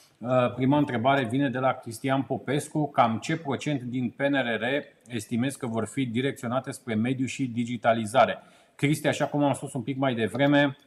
prima 0.55 0.77
întrebare 0.77 1.23
vine 1.23 1.49
de 1.49 1.57
la 1.57 1.71
Cristian 1.71 2.21
Popescu. 2.21 2.89
Cam 2.89 3.17
ce 3.17 3.37
procent 3.37 3.81
din 3.81 4.13
PNRR 4.15 4.63
estimezi 5.07 5.57
că 5.57 5.67
vor 5.67 5.85
fi 5.85 6.05
direcționate 6.05 6.71
spre 6.71 6.93
mediu 6.93 7.25
și 7.25 7.47
digitalizare? 7.47 8.39
Cristi, 8.75 9.07
așa 9.07 9.25
cum 9.25 9.43
am 9.43 9.53
spus 9.53 9.73
un 9.73 9.81
pic 9.81 9.97
mai 9.97 10.13
devreme, 10.13 10.77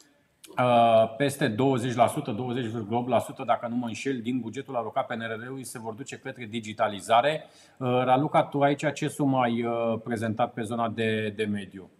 uh, 0.58 1.16
peste 1.16 1.48
20%, 1.48 1.54
20,8% 1.54 3.44
dacă 3.46 3.66
nu 3.68 3.76
mă 3.76 3.86
înșel, 3.86 4.20
din 4.20 4.40
bugetul 4.40 4.76
alocat 4.76 5.06
PNRR-ului 5.06 5.64
se 5.64 5.78
vor 5.78 5.94
duce 5.94 6.16
către 6.16 6.44
digitalizare. 6.44 7.44
Uh, 7.76 7.88
Raluca, 8.04 8.42
tu 8.42 8.60
aici 8.60 8.92
ce 8.92 9.08
sumă 9.08 9.40
ai 9.40 9.64
prezentat 10.04 10.52
pe 10.52 10.62
zona 10.62 10.88
de, 10.88 11.32
de 11.36 11.44
mediu? 11.44 11.90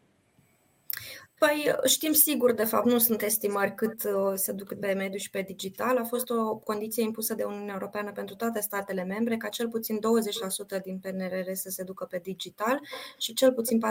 Păi 1.45 1.75
știm 1.89 2.13
sigur, 2.13 2.53
de 2.53 2.65
fapt, 2.65 2.87
nu 2.87 2.99
sunt 2.99 3.23
estimări 3.23 3.75
cât 3.75 4.05
uh, 4.05 4.33
se 4.35 4.53
duc 4.53 4.75
pe 4.75 4.93
mediu 4.93 5.19
și 5.19 5.31
pe 5.31 5.43
digital. 5.43 5.97
A 5.99 6.05
fost 6.05 6.31
o 6.31 6.57
condiție 6.57 7.03
impusă 7.03 7.35
de 7.35 7.45
Uniunea 7.45 7.73
Europeană 7.73 8.13
pentru 8.13 8.35
toate 8.35 8.61
statele 8.61 9.05
membre 9.05 9.37
ca 9.37 9.49
cel 9.49 9.69
puțin 9.69 9.99
20% 10.79 10.83
din 10.83 10.99
PNRR 10.99 11.53
să 11.53 11.71
se 11.71 11.83
ducă 11.83 12.05
pe 12.11 12.21
digital 12.23 12.81
și 13.19 13.33
cel 13.33 13.53
puțin 13.53 13.81
40% 13.81 13.83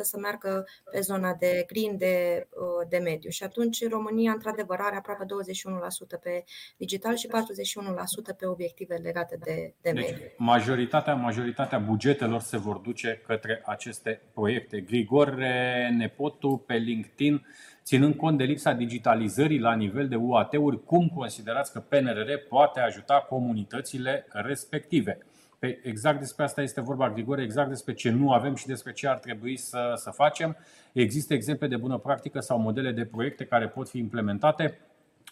să 0.00 0.18
meargă 0.18 0.64
pe 0.90 1.00
zona 1.00 1.34
de 1.34 1.64
green, 1.66 1.96
de, 1.96 2.46
uh, 2.50 2.88
de 2.88 2.98
mediu. 2.98 3.30
Și 3.30 3.42
atunci 3.42 3.88
România, 3.88 4.32
într-adevăr, 4.32 4.78
are 4.80 4.96
aproape 4.96 5.24
21% 5.24 6.18
pe 6.22 6.44
digital 6.76 7.16
și 7.16 7.28
41% 7.28 8.36
pe 8.38 8.46
obiective 8.46 8.94
legate 8.94 9.38
de, 9.44 9.74
de 9.80 9.90
deci, 9.90 10.10
mediu. 10.10 10.26
Majoritatea, 10.36 11.14
majoritatea 11.14 11.78
bugetelor 11.78 12.40
se 12.40 12.56
vor 12.56 12.76
duce 12.76 13.22
către 13.26 13.62
aceste 13.64 14.22
proiecte. 14.34 14.80
Grigore 14.80 15.94
Nepotu, 15.98 16.64
pe 16.66 16.73
LinkedIn, 16.76 17.46
ținând 17.82 18.14
cont 18.14 18.38
de 18.38 18.44
lipsa 18.44 18.72
digitalizării 18.72 19.58
la 19.58 19.74
nivel 19.74 20.08
de 20.08 20.16
UAT-uri, 20.16 20.84
cum 20.84 21.08
considerați 21.08 21.72
că 21.72 21.80
PNRR 21.80 22.32
poate 22.48 22.80
ajuta 22.80 23.26
comunitățile 23.28 24.26
respective? 24.32 25.18
Pe 25.58 25.80
exact 25.82 26.18
despre 26.18 26.44
asta 26.44 26.62
este 26.62 26.80
vorba, 26.80 27.10
Grigore, 27.10 27.42
exact 27.42 27.68
despre 27.68 27.94
ce 27.94 28.10
nu 28.10 28.32
avem 28.32 28.54
și 28.54 28.66
despre 28.66 28.92
ce 28.92 29.08
ar 29.08 29.18
trebui 29.18 29.56
să, 29.56 29.92
să 29.96 30.10
facem. 30.10 30.56
Există 30.92 31.34
exemple 31.34 31.66
de 31.66 31.76
bună 31.76 31.98
practică 31.98 32.40
sau 32.40 32.58
modele 32.58 32.92
de 32.92 33.04
proiecte 33.04 33.44
care 33.44 33.68
pot 33.68 33.88
fi 33.88 33.98
implementate. 33.98 34.78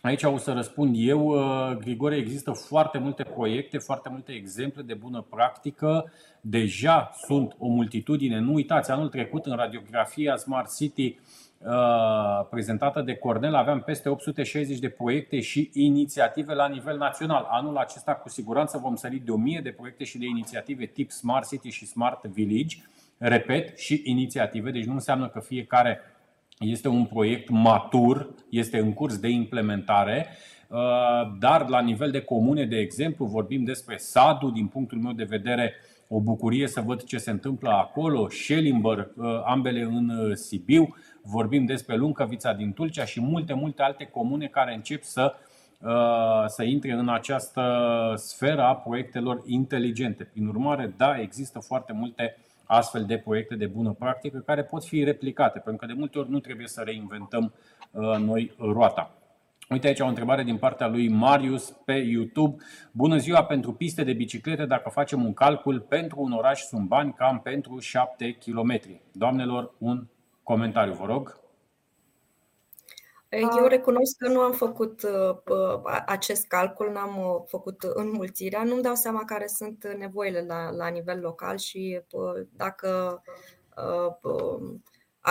Aici 0.03 0.23
o 0.23 0.37
să 0.37 0.53
răspund 0.53 0.95
eu, 0.99 1.27
uh, 1.27 1.77
Grigore, 1.77 2.17
există 2.17 2.53
foarte 2.53 2.99
multe 2.99 3.23
proiecte, 3.23 3.79
foarte 3.79 4.09
multe 4.09 4.33
exemple 4.33 4.83
de 4.83 4.95
bună 4.95 5.27
practică. 5.31 6.13
Deja 6.41 7.11
sunt 7.25 7.57
o 7.59 7.69
multitudine. 7.69 8.39
Nu 8.39 8.53
uitați, 8.53 8.91
anul 8.91 9.09
trecut 9.09 9.47
în 9.47 9.57
radiografia 9.57 10.37
Smart 10.37 10.77
City 10.77 11.19
uh, 11.59 12.47
prezentată 12.51 13.03
de 13.03 13.15
Cornel 13.15 13.55
aveam 13.55 13.81
peste 13.81 14.09
860 14.09 14.79
de 14.79 14.89
proiecte 14.89 15.41
și 15.41 15.71
inițiative 15.73 16.55
la 16.55 16.69
nivel 16.69 16.97
național. 16.97 17.47
Anul 17.51 17.77
acesta 17.77 18.15
cu 18.15 18.29
siguranță 18.29 18.79
vom 18.79 18.95
sări 18.95 19.17
de 19.17 19.31
1000 19.31 19.61
de 19.63 19.71
proiecte 19.71 20.05
și 20.05 20.19
de 20.19 20.27
inițiative 20.27 20.85
tip 20.85 21.11
Smart 21.11 21.49
City 21.49 21.69
și 21.69 21.87
Smart 21.87 22.25
Village. 22.25 22.77
Repet, 23.19 23.79
și 23.79 24.01
inițiative, 24.05 24.71
deci 24.71 24.85
nu 24.85 24.93
înseamnă 24.93 25.29
că 25.29 25.41
fiecare 25.41 26.01
este 26.63 26.89
un 26.89 27.05
proiect 27.05 27.49
matur, 27.49 28.35
este 28.49 28.79
în 28.79 28.93
curs 28.93 29.19
de 29.19 29.29
implementare, 29.29 30.27
uh, 30.69 30.79
dar 31.39 31.69
la 31.69 31.81
nivel 31.81 32.11
de 32.11 32.21
comune, 32.21 32.65
de 32.65 32.77
exemplu, 32.77 33.25
vorbim 33.25 33.65
despre 33.65 33.97
Sadu, 33.97 34.51
din 34.51 34.67
punctul 34.67 34.99
meu 34.99 35.13
de 35.13 35.25
vedere, 35.25 35.75
o 36.09 36.21
bucurie 36.21 36.67
să 36.67 36.81
văd 36.81 37.03
ce 37.03 37.19
se 37.19 37.31
întâmplă 37.31 37.71
acolo, 37.71 38.29
Schellimber, 38.29 38.99
uh, 39.17 39.43
ambele 39.45 39.83
în 39.83 40.09
uh, 40.09 40.35
Sibiu, 40.35 40.97
vorbim 41.23 41.65
despre 41.65 41.97
Luncavița 41.97 42.53
din 42.53 42.73
Tulcea 42.73 43.05
și 43.05 43.21
multe, 43.21 43.53
multe 43.53 43.83
alte 43.83 44.05
comune 44.05 44.47
care 44.47 44.75
încep 44.75 45.03
să, 45.03 45.35
să 46.47 46.63
intre 46.63 46.93
în 46.93 47.09
această 47.09 47.63
sferă 48.17 48.63
a 48.63 48.75
proiectelor 48.75 49.43
inteligente. 49.47 50.25
Prin 50.25 50.47
urmare, 50.47 50.95
da, 50.97 51.21
există 51.21 51.59
foarte 51.59 51.93
multe 51.93 52.37
uh, 52.37 52.52
astfel 52.73 53.05
de 53.05 53.19
proiecte 53.19 53.55
de 53.55 53.67
bună 53.67 53.93
practică 53.99 54.39
care 54.39 54.65
pot 54.65 54.85
fi 54.85 55.05
replicate, 55.05 55.59
pentru 55.59 55.87
că 55.87 55.93
de 55.93 55.99
multe 55.99 56.19
ori 56.19 56.31
nu 56.31 56.41
trebuie 56.41 56.67
să 56.67 56.83
reinventăm 56.85 57.53
uh, 57.91 58.17
noi 58.19 58.55
roata. 58.59 59.15
Uite 59.69 59.87
aici 59.87 60.01
o 60.01 60.07
întrebare 60.07 60.43
din 60.43 60.57
partea 60.57 60.89
lui 60.89 61.09
Marius 61.09 61.71
pe 61.85 61.93
YouTube. 61.93 62.63
Bună 62.93 63.17
ziua 63.17 63.45
pentru 63.45 63.73
piste 63.73 64.05
de 64.05 64.13
biciclete 64.13 64.67
dacă 64.67 64.89
facem 64.89 65.25
un 65.25 65.35
calcul 65.35 65.81
pentru 65.81 66.21
un 66.21 66.33
oraș 66.33 66.61
sunt 66.61 66.87
bani 66.87 67.13
cam 67.13 67.41
pentru 67.41 67.79
7 67.79 68.33
km. 68.33 68.81
Doamnelor, 69.13 69.75
un 69.79 70.07
comentariu, 70.43 70.93
vă 70.93 71.05
rog. 71.07 71.42
Eu 73.41 73.67
recunosc 73.67 74.17
că 74.19 74.29
nu 74.29 74.41
am 74.41 74.53
făcut 74.53 75.03
uh, 75.03 75.81
acest 76.07 76.47
calcul, 76.47 76.91
n-am 76.93 77.17
uh, 77.19 77.43
făcut 77.47 77.83
înmulțirea, 77.83 78.63
nu-mi 78.63 78.83
dau 78.83 78.95
seama 78.95 79.25
care 79.25 79.47
sunt 79.47 79.87
nevoile 79.99 80.45
la, 80.49 80.71
la 80.71 80.89
nivel 80.89 81.21
local 81.21 81.57
și 81.57 82.01
uh, 82.11 82.47
dacă 82.57 83.23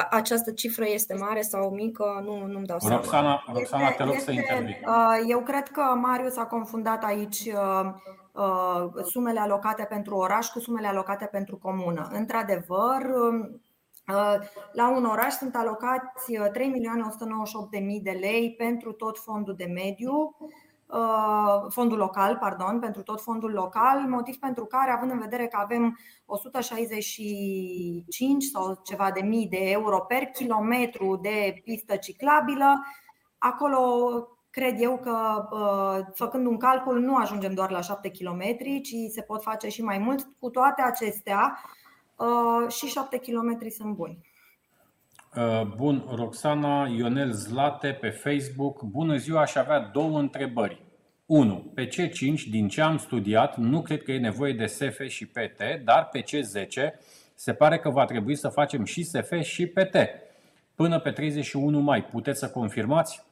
această 0.09 0.51
cifră 0.51 0.85
este 0.87 1.13
mare 1.13 1.41
sau 1.41 1.69
mică, 1.69 2.21
nu, 2.25 2.45
nu-mi 2.45 2.65
dau 2.65 2.79
seama. 2.79 2.95
Roxana, 2.95 3.43
Roxana 3.53 3.91
te 3.91 4.03
rog 4.03 4.15
să 4.19 4.31
intervii. 4.31 4.79
Eu 5.27 5.39
cred 5.39 5.67
că 5.67 5.81
Marius 5.81 6.37
a 6.37 6.45
confundat 6.45 7.03
aici 7.03 7.49
sumele 9.03 9.39
alocate 9.39 9.83
pentru 9.83 10.15
oraș 10.15 10.47
cu 10.47 10.59
sumele 10.59 10.87
alocate 10.87 11.25
pentru 11.25 11.57
comună. 11.57 12.09
Într-adevăr, 12.11 13.01
Uh, 13.03 13.49
la 14.71 14.89
un 14.89 15.05
oraș 15.05 15.33
sunt 15.33 15.55
alocați 15.55 16.33
3.198.000 16.33 16.39
uh, 16.41 16.49
de 18.01 18.11
lei 18.11 18.55
pentru 18.57 18.91
tot 18.91 19.19
fondul 19.19 19.55
de 19.55 19.65
mediu, 19.65 20.35
uh, 20.85 21.65
fondul 21.69 21.97
local, 21.97 22.37
pardon, 22.37 22.79
pentru 22.79 23.03
tot 23.03 23.21
fondul 23.21 23.51
local, 23.51 23.99
motiv 23.99 24.35
pentru 24.35 24.65
care, 24.65 24.91
având 24.91 25.11
în 25.11 25.19
vedere 25.19 25.47
că 25.47 25.57
avem 25.61 25.97
165 26.25 28.43
sau 28.43 28.79
ceva 28.83 29.11
de 29.11 29.21
mii 29.21 29.47
de 29.47 29.69
euro 29.69 29.99
per 29.99 30.23
kilometru 30.23 31.19
de 31.21 31.61
pistă 31.63 31.95
ciclabilă, 31.95 32.85
acolo 33.37 33.79
cred 34.49 34.81
eu 34.81 34.97
că 34.97 35.45
făcând 36.13 36.45
un 36.45 36.57
calcul 36.57 36.99
nu 36.99 37.15
ajungem 37.15 37.53
doar 37.53 37.71
la 37.71 37.81
7 37.81 38.11
km, 38.11 38.41
ci 38.83 38.95
se 39.09 39.21
pot 39.21 39.43
face 39.43 39.69
și 39.69 39.83
mai 39.83 39.97
mult. 39.97 40.27
Cu 40.39 40.49
toate 40.49 40.81
acestea, 40.81 41.53
Uh, 41.53 41.80
și 42.69 42.85
7 42.85 43.17
km 43.17 43.69
sunt 43.69 43.95
buni. 43.95 44.29
Uh, 45.35 45.61
bun, 45.75 46.05
Roxana 46.15 46.87
Ionel 46.87 47.31
Zlate 47.31 47.87
pe 47.87 48.09
Facebook. 48.09 48.83
Bună 48.83 49.17
ziua, 49.17 49.41
aș 49.41 49.55
avea 49.55 49.79
două 49.79 50.19
întrebări. 50.19 50.81
1. 51.25 51.71
Pe 51.73 51.87
C5, 51.87 52.49
din 52.49 52.67
ce 52.67 52.81
am 52.81 52.97
studiat, 52.97 53.57
nu 53.57 53.81
cred 53.81 54.03
că 54.03 54.11
e 54.11 54.19
nevoie 54.19 54.53
de 54.53 54.65
SF 54.65 55.07
și 55.07 55.25
PT, 55.25 55.61
dar 55.83 56.09
pe 56.11 56.23
C10 56.23 56.89
se 57.35 57.53
pare 57.53 57.79
că 57.79 57.89
va 57.89 58.05
trebui 58.05 58.35
să 58.35 58.47
facem 58.47 58.83
și 58.83 59.03
SF 59.03 59.41
și 59.41 59.65
PT. 59.65 59.95
Până 60.75 60.99
pe 60.99 61.11
31 61.11 61.79
mai, 61.79 62.03
puteți 62.03 62.39
să 62.39 62.49
confirmați? 62.49 63.23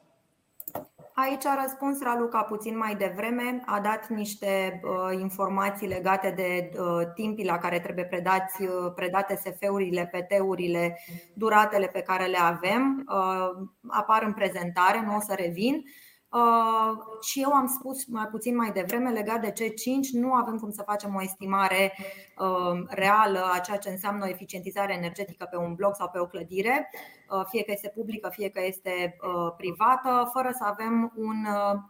Aici 1.22 1.46
a 1.46 1.62
răspuns 1.62 2.02
Raluca 2.02 2.42
puțin 2.42 2.76
mai 2.76 2.94
devreme, 2.94 3.62
a 3.66 3.80
dat 3.80 4.08
niște 4.08 4.80
uh, 4.84 5.20
informații 5.20 5.88
legate 5.88 6.32
de 6.36 6.70
uh, 6.78 7.06
timpii 7.14 7.44
la 7.44 7.58
care 7.58 7.80
trebuie 7.80 8.04
predați, 8.04 8.62
uh, 8.62 8.92
predate 8.94 9.40
SF-urile, 9.44 10.10
PT-urile, 10.12 10.98
duratele 11.34 11.86
pe 11.86 12.00
care 12.00 12.26
le 12.26 12.38
avem. 12.38 13.06
Uh, 13.08 13.66
apar 13.88 14.22
în 14.22 14.32
prezentare, 14.32 15.02
nu 15.06 15.16
o 15.16 15.20
să 15.20 15.34
revin. 15.36 15.84
Uh, 16.32 16.80
Uh, 16.90 16.98
și 17.20 17.40
eu 17.40 17.52
am 17.52 17.66
spus 17.66 18.06
mai 18.06 18.26
puțin 18.26 18.56
mai 18.56 18.70
devreme 18.70 19.10
legat 19.10 19.40
de 19.40 19.52
C5, 19.52 20.10
nu 20.12 20.32
avem 20.32 20.58
cum 20.58 20.70
să 20.70 20.82
facem 20.82 21.14
o 21.14 21.22
estimare 21.22 21.92
uh, 22.38 22.82
reală 22.88 23.50
a 23.52 23.58
ceea 23.58 23.76
ce 23.76 23.90
înseamnă 23.90 24.28
eficientizare 24.28 24.92
energetică 24.92 25.46
pe 25.50 25.56
un 25.56 25.74
bloc 25.74 25.96
sau 25.96 26.08
pe 26.08 26.18
o 26.18 26.26
clădire, 26.26 26.90
uh, 27.30 27.44
fie 27.48 27.62
că 27.62 27.70
este 27.72 27.92
publică, 27.94 28.28
fie 28.28 28.48
că 28.48 28.60
este 28.64 29.16
privată, 29.56 30.30
fără 30.32 30.50
să 30.52 30.64
avem 30.64 31.12
un 31.16 31.46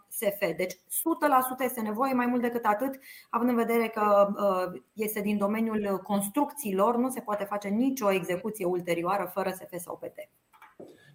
SF. 0.08 0.56
Deci 0.56 0.72
100% 0.72 1.64
este 1.64 1.80
nevoie, 1.80 2.12
mai 2.12 2.26
mult 2.26 2.42
decât 2.42 2.64
atât, 2.64 2.98
având 3.30 3.50
în 3.50 3.56
vedere 3.56 3.88
că 3.88 4.28
este 4.92 5.20
din 5.20 5.38
domeniul 5.38 6.00
construcțiilor, 6.02 6.96
nu 6.96 7.08
se 7.08 7.20
poate 7.20 7.44
face 7.44 7.68
nicio 7.68 8.12
execuție 8.12 8.64
ulterioară 8.64 9.30
fără 9.34 9.50
SF 9.50 9.74
sau 9.76 9.96
PT. 9.96 10.18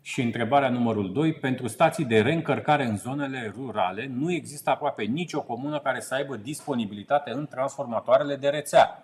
Și 0.07 0.22
întrebarea 0.22 0.69
numărul 0.69 1.11
2. 1.11 1.34
Pentru 1.34 1.68
stații 1.68 2.06
de 2.06 2.19
reîncărcare 2.19 2.86
în 2.86 2.98
zonele 2.98 3.53
rurale 3.56 4.11
nu 4.14 4.32
există 4.32 4.69
aproape 4.69 5.03
nicio 5.03 5.41
comună 5.41 5.80
care 5.80 5.99
să 5.99 6.14
aibă 6.14 6.36
disponibilitate 6.36 7.32
în 7.32 7.48
transformatoarele 7.48 8.36
de 8.36 8.48
rețea. 8.48 9.03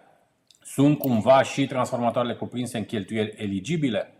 Sunt 0.63 0.97
cumva 0.97 1.43
și 1.43 1.67
transformatoarele 1.67 2.35
cuprinse 2.35 2.77
în 2.77 2.85
cheltuieli 2.85 3.33
eligibile? 3.37 4.13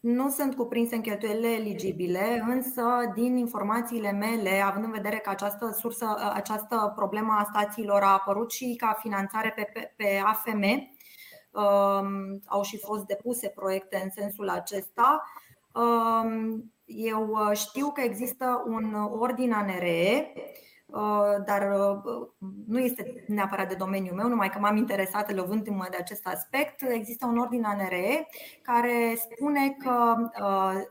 Nu 0.00 0.30
sunt 0.30 0.54
cuprinse 0.54 0.94
în 0.94 1.00
cheltuielile 1.00 1.48
eligibile, 1.48 2.44
însă 2.48 2.82
din 3.14 3.36
informațiile 3.36 4.10
mele, 4.10 4.62
având 4.64 4.84
în 4.84 4.90
vedere 4.90 5.16
că 5.16 5.30
această 5.30 5.76
sursă, 5.78 6.32
această 6.34 6.92
problemă 6.96 7.36
a 7.38 7.48
stațiilor 7.52 8.02
a 8.02 8.12
apărut 8.12 8.52
și 8.52 8.74
ca 8.76 8.98
finanțare 9.00 9.52
pe, 9.56 9.70
pe, 9.72 9.92
pe 9.96 10.22
AFM, 10.24 10.62
um, 11.50 12.40
au 12.46 12.62
și 12.62 12.78
fost 12.78 13.04
depuse 13.04 13.48
proiecte 13.48 14.00
în 14.04 14.10
sensul 14.10 14.48
acesta. 14.48 15.22
Um, 15.74 16.72
eu 16.84 17.28
uh, 17.30 17.56
știu 17.56 17.90
că 17.90 18.00
există 18.00 18.62
un 18.66 18.94
ordin 18.94 19.52
ANRE, 19.52 20.32
uh, 20.86 21.44
dar 21.46 21.72
uh, 21.78 22.28
nu 22.66 22.78
este 22.78 23.24
neapărat 23.26 23.68
de 23.68 23.74
domeniul 23.74 24.14
meu, 24.14 24.28
numai 24.28 24.50
că 24.50 24.58
m-am 24.58 24.76
interesat 24.76 25.34
lovându-mă 25.34 25.86
de 25.90 25.96
acest 25.96 26.26
aspect. 26.26 26.82
Există 26.82 27.26
un 27.26 27.38
ordin 27.38 27.64
ANRE 27.64 28.28
care 28.62 29.16
spune 29.16 29.70
că, 29.70 30.14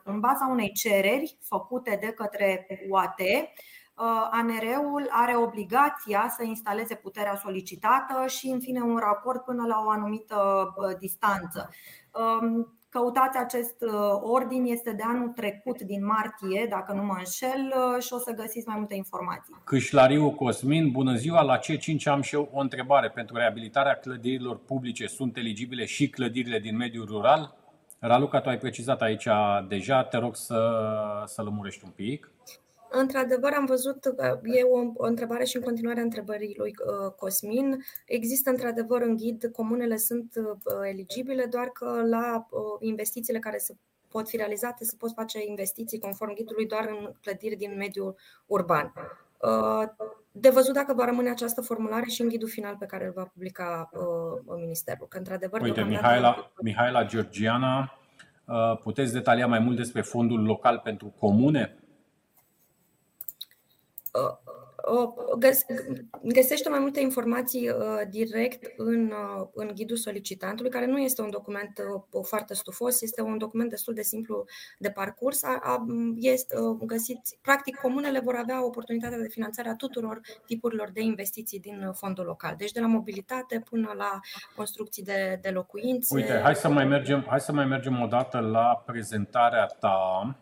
în 0.03 0.19
baza 0.19 0.47
unei 0.51 0.71
cereri 0.71 1.37
făcute 1.41 1.97
de 2.01 2.07
către 2.07 2.67
UAT, 2.89 3.21
ANR-ul 4.31 5.07
are 5.09 5.35
obligația 5.35 6.33
să 6.37 6.43
instaleze 6.43 6.95
puterea 6.95 7.35
solicitată 7.35 8.27
și, 8.27 8.47
în 8.47 8.59
fine, 8.59 8.81
un 8.81 8.97
raport 8.97 9.43
până 9.43 9.65
la 9.65 9.83
o 9.85 9.89
anumită 9.89 10.73
distanță. 10.99 11.69
Um, 12.93 13.01
Căutați 13.01 13.37
acest 13.37 13.75
uh, 13.81 13.91
ordin, 14.21 14.65
este 14.65 14.91
de 14.91 15.03
anul 15.05 15.27
trecut, 15.27 15.81
din 15.81 16.05
martie, 16.05 16.67
dacă 16.69 16.93
nu 16.93 17.03
mă 17.03 17.15
înșel, 17.17 17.73
uh, 17.95 18.03
și 18.03 18.13
o 18.13 18.17
să 18.17 18.31
găsiți 18.31 18.67
mai 18.67 18.75
multe 18.77 18.95
informații. 18.95 19.55
Câșlariu 19.63 20.31
Cosmin, 20.31 20.91
bună 20.91 21.15
ziua! 21.15 21.41
La 21.41 21.59
C5 21.59 22.03
am 22.05 22.21
și 22.21 22.35
eu 22.35 22.49
o 22.53 22.59
întrebare. 22.59 23.09
Pentru 23.09 23.35
reabilitarea 23.35 23.93
clădirilor 23.93 24.57
publice 24.57 25.07
sunt 25.07 25.37
eligibile 25.37 25.85
și 25.85 26.09
clădirile 26.09 26.59
din 26.59 26.75
mediul 26.75 27.05
rural? 27.05 27.55
Raluca, 27.99 28.41
tu 28.41 28.49
ai 28.49 28.57
precizat 28.57 29.01
aici 29.01 29.27
deja, 29.67 30.03
te 30.03 30.17
rog 30.17 30.35
să, 30.35 30.59
să 31.25 31.41
lămurești 31.41 31.83
un 31.85 31.91
pic. 31.95 32.31
Într-adevăr, 32.93 33.51
am 33.53 33.65
văzut 33.65 33.99
că 33.99 34.39
e 34.43 34.63
o, 34.63 34.79
o 34.93 35.05
întrebare 35.05 35.43
și 35.43 35.55
în 35.55 35.61
continuare 35.61 35.99
a 35.99 36.03
întrebării 36.03 36.55
lui 36.57 36.73
uh, 36.85 37.11
Cosmin. 37.11 37.83
Există, 38.05 38.49
într-adevăr, 38.49 39.01
în 39.01 39.15
ghid, 39.15 39.49
comunele 39.51 39.97
sunt 39.97 40.33
uh, 40.35 40.89
eligibile, 40.89 41.45
doar 41.45 41.67
că 41.67 42.01
la 42.09 42.47
uh, 42.49 42.61
investițiile 42.79 43.39
care 43.39 43.57
se 43.57 43.73
pot 44.07 44.29
fi 44.29 44.37
realizate, 44.37 44.83
se 44.83 44.95
pot 44.97 45.11
face 45.15 45.39
investiții 45.47 45.99
conform 45.99 46.33
ghidului 46.33 46.67
doar 46.67 46.87
în 46.89 47.11
clădiri 47.21 47.55
din 47.55 47.75
mediul 47.77 48.15
urban. 48.45 48.93
De 50.31 50.49
văzut 50.49 50.73
dacă 50.73 50.93
va 50.93 51.05
rămâne 51.05 51.29
această 51.29 51.61
formulare 51.61 52.05
și 52.05 52.21
în 52.21 52.27
ghidul 52.27 52.49
final 52.49 52.75
pe 52.79 52.85
care 52.85 53.05
îl 53.05 53.11
va 53.15 53.23
publica 53.23 53.89
Ministerul. 54.55 55.07
Că, 55.07 55.17
într-adevăr, 55.17 55.61
Uite, 55.61 55.83
Mihaela, 55.83 56.51
Mihaela 56.61 57.03
Georgiana, 57.03 57.99
puteți 58.83 59.13
detalia 59.13 59.47
mai 59.47 59.59
mult 59.59 59.75
despre 59.75 60.01
fondul 60.01 60.43
local 60.43 60.81
pentru 60.83 61.13
comune? 61.19 61.80
Găsește 66.23 66.69
mai 66.69 66.79
multe 66.79 66.99
informații 67.01 67.69
uh, 67.69 67.75
direct 68.09 68.73
în, 68.77 69.05
uh, 69.05 69.47
în 69.53 69.71
ghidul 69.75 69.95
solicitantului, 69.95 70.71
care 70.71 70.85
nu 70.85 70.97
este 70.99 71.21
un 71.21 71.29
document 71.29 71.81
uh, 72.11 72.25
foarte 72.27 72.53
stufos, 72.53 73.01
este 73.01 73.21
un 73.21 73.37
document 73.37 73.69
destul 73.69 73.93
de 73.93 74.01
simplu 74.01 74.45
de 74.77 74.89
parcurs. 74.89 75.43
A, 75.43 75.59
a, 75.63 75.85
este, 76.15 76.55
găsiți, 76.85 77.39
practic, 77.41 77.75
comunele 77.75 78.19
vor 78.19 78.35
avea 78.35 78.65
oportunitatea 78.65 79.17
de 79.17 79.27
finanțare 79.27 79.69
a 79.69 79.75
tuturor 79.75 80.21
tipurilor 80.45 80.91
de 80.91 81.01
investiții 81.01 81.59
din 81.59 81.91
fondul 81.93 82.25
local, 82.25 82.55
deci 82.57 82.71
de 82.71 82.79
la 82.79 82.87
mobilitate 82.87 83.63
până 83.69 83.93
la 83.97 84.19
construcții 84.55 85.03
de, 85.03 85.39
de 85.41 85.49
locuințe. 85.49 86.15
Uite, 86.15 86.39
hai 86.43 86.55
să 86.55 86.69
mai 86.69 86.85
mergem, 86.85 87.25
hai 87.27 87.39
să 87.39 87.51
mai 87.51 87.65
mergem 87.65 88.01
o 88.01 88.05
dată 88.05 88.39
la 88.39 88.83
prezentarea 88.85 89.65
ta 89.65 90.35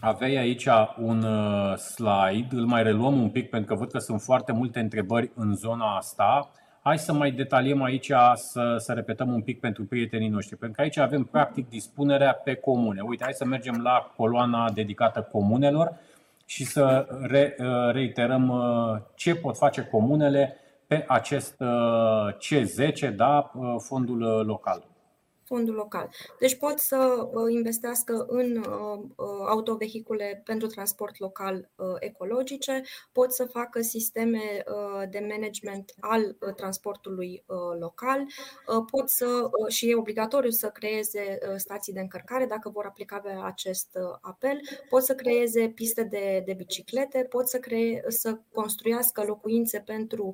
Aveai 0.00 0.36
aici 0.36 0.66
un 0.98 1.22
uh, 1.22 1.76
slide, 1.76 2.48
îl 2.50 2.64
mai 2.66 2.82
reluăm 2.82 3.22
un 3.22 3.28
pic 3.28 3.50
pentru 3.50 3.74
că 3.74 3.80
văd 3.80 3.90
că 3.90 3.98
sunt 3.98 4.20
foarte 4.20 4.52
multe 4.52 4.80
întrebări 4.80 5.30
în 5.34 5.54
zona 5.54 5.96
asta. 5.96 6.50
Hai 6.82 6.98
să 6.98 7.12
mai 7.12 7.30
detaliem 7.30 7.82
aici, 7.82 8.12
să, 8.34 8.76
să 8.78 8.92
repetăm 8.92 9.32
un 9.32 9.40
pic 9.40 9.60
pentru 9.60 9.84
prietenii 9.84 10.28
noștri, 10.28 10.56
pentru 10.56 10.76
că 10.76 10.82
aici 10.82 10.96
avem 10.96 11.24
practic 11.24 11.68
dispunerea 11.68 12.32
pe 12.32 12.54
comune. 12.54 13.00
Uite, 13.00 13.24
hai 13.24 13.32
să 13.32 13.44
mergem 13.44 13.80
la 13.82 14.12
coloana 14.16 14.70
dedicată 14.70 15.28
comunelor 15.32 15.92
și 16.44 16.64
să 16.64 17.06
re, 17.22 17.56
uh, 17.58 17.92
reiterăm 17.92 18.48
uh, 18.48 19.00
ce 19.14 19.34
pot 19.34 19.56
face 19.56 19.82
comunele 19.82 20.56
pe 20.86 21.04
acest 21.08 21.62
C10, 22.38 23.14
da, 23.14 23.50
fondul 23.78 24.44
local 24.46 24.89
fondul 25.50 25.74
local. 25.74 26.10
Deci 26.38 26.56
pot 26.56 26.78
să 26.78 27.28
uh, 27.32 27.52
investească 27.52 28.26
în 28.28 28.56
uh, 28.56 28.98
uh, 29.16 29.26
autovehicule 29.48 30.42
pentru 30.44 30.66
transport 30.68 31.18
local 31.18 31.70
ecologice, 31.98 32.82
pot 33.12 33.32
să 33.32 33.44
facă 33.44 33.80
sisteme 33.80 34.64
de 35.10 35.26
management 35.30 35.94
al 36.00 36.36
transportului 36.56 37.44
local, 37.78 38.26
pot 38.90 39.08
să 39.08 39.50
și 39.68 39.90
e 39.90 39.94
obligatoriu 39.94 40.50
să 40.50 40.68
creeze 40.68 41.38
stații 41.56 41.92
de 41.92 42.00
încărcare 42.00 42.46
dacă 42.46 42.70
vor 42.70 42.84
aplica 42.84 43.18
pe 43.18 43.38
acest 43.42 43.98
apel, 44.20 44.60
pot 44.88 45.02
să 45.02 45.14
creeze 45.14 45.68
piste 45.68 46.02
de, 46.02 46.42
de 46.46 46.52
biciclete, 46.52 47.26
pot 47.30 47.48
să, 47.48 47.58
cree, 47.58 48.04
să 48.08 48.38
construiască 48.52 49.24
locuințe 49.26 49.78
pentru 49.78 50.32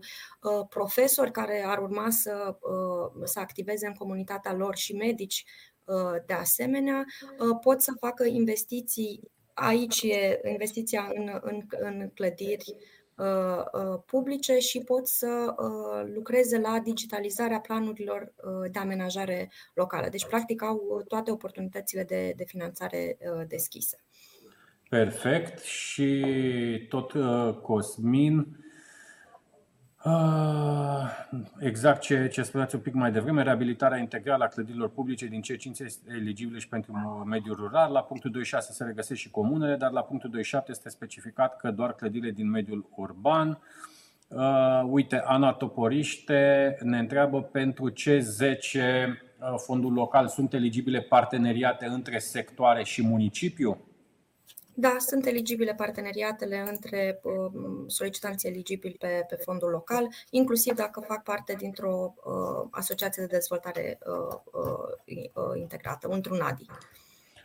profesori 0.69 1.31
care 1.31 1.65
ar 1.67 1.79
urma 1.79 2.11
să, 2.11 2.59
să 3.25 3.41
activeze 3.41 3.87
în 3.87 3.95
comunitatea 3.95 4.55
lor 4.55 4.77
și 4.77 4.97
medici 5.07 5.45
uh, 5.85 6.17
de 6.27 6.33
asemenea, 6.33 7.05
uh, 7.39 7.59
pot 7.61 7.81
să 7.81 7.93
facă 8.01 8.25
investiții, 8.25 9.21
aici 9.55 10.03
e 10.03 10.41
investiția 10.51 11.11
în, 11.15 11.39
în, 11.41 11.63
în 11.69 12.11
clădiri 12.15 12.77
uh, 13.17 13.99
publice 14.07 14.59
și 14.59 14.81
pot 14.81 15.07
să 15.07 15.55
lucreze 16.15 16.59
la 16.59 16.81
digitalizarea 16.85 17.61
planurilor 17.61 18.35
de 18.71 18.79
amenajare 18.79 19.51
locală. 19.75 20.09
Deci, 20.09 20.27
practic, 20.27 20.63
au 20.63 21.05
toate 21.09 21.31
oportunitățile 21.31 22.05
de, 22.05 22.33
de 22.37 22.45
finanțare 22.45 23.19
deschise. 23.49 24.05
Perfect. 24.89 25.63
Și 25.63 26.87
tot 26.89 27.13
Cosmin 27.63 28.37
Ah, 28.39 28.66
exact 31.59 32.01
ce, 32.01 32.29
ce 32.29 32.43
spuneați 32.43 32.75
un 32.75 32.81
pic 32.81 32.95
mai 32.95 33.13
devreme, 33.13 33.43
reabilitarea 33.43 33.99
integrală 33.99 34.45
a 34.45 34.49
clădirilor 34.49 34.89
publice 34.89 35.27
din 35.27 35.41
C5 35.41 35.79
este 35.79 36.13
eligibilă 36.15 36.59
și 36.59 36.69
pentru 36.69 36.93
mediul 37.27 37.57
rural. 37.57 37.93
La 37.93 38.03
punctul 38.03 38.31
26 38.31 38.73
se 38.73 38.85
regăsesc 38.85 39.21
și 39.21 39.31
comunele, 39.31 39.77
dar 39.77 39.91
la 39.91 40.03
punctul 40.03 40.31
27 40.31 40.71
este 40.71 40.89
specificat 40.89 41.57
că 41.57 41.71
doar 41.71 41.93
clădirile 41.95 42.31
din 42.31 42.51
mediul 42.51 42.87
urban. 42.97 43.59
Uh, 44.29 44.83
uite, 44.91 45.23
Ana 45.25 45.53
Toporiște 45.53 46.77
ne 46.83 46.99
întreabă 46.99 47.43
pentru 47.43 47.91
C10 47.91 48.23
uh, 48.73 49.55
fondul 49.57 49.93
local 49.93 50.29
sunt 50.29 50.53
eligibile 50.53 51.01
parteneriate 51.01 51.87
între 51.87 52.19
sectoare 52.19 52.85
și 52.85 53.03
municipiu? 53.03 53.81
Da, 54.79 54.97
sunt 54.99 55.27
eligibile 55.27 55.75
parteneriatele 55.75 56.65
între 56.69 57.21
solicitanții 57.87 58.49
eligibili 58.49 58.95
pe, 58.95 59.25
pe 59.29 59.35
fondul 59.35 59.71
local, 59.71 60.09
inclusiv 60.31 60.75
dacă 60.75 61.01
fac 61.01 61.23
parte 61.23 61.55
dintr-o 61.59 62.15
uh, 62.17 62.69
asociație 62.71 63.23
de 63.23 63.35
dezvoltare 63.35 63.99
uh, 64.07 64.39
uh, 64.53 65.61
integrată, 65.61 66.09
într-un 66.09 66.41
ADI. 66.41 66.67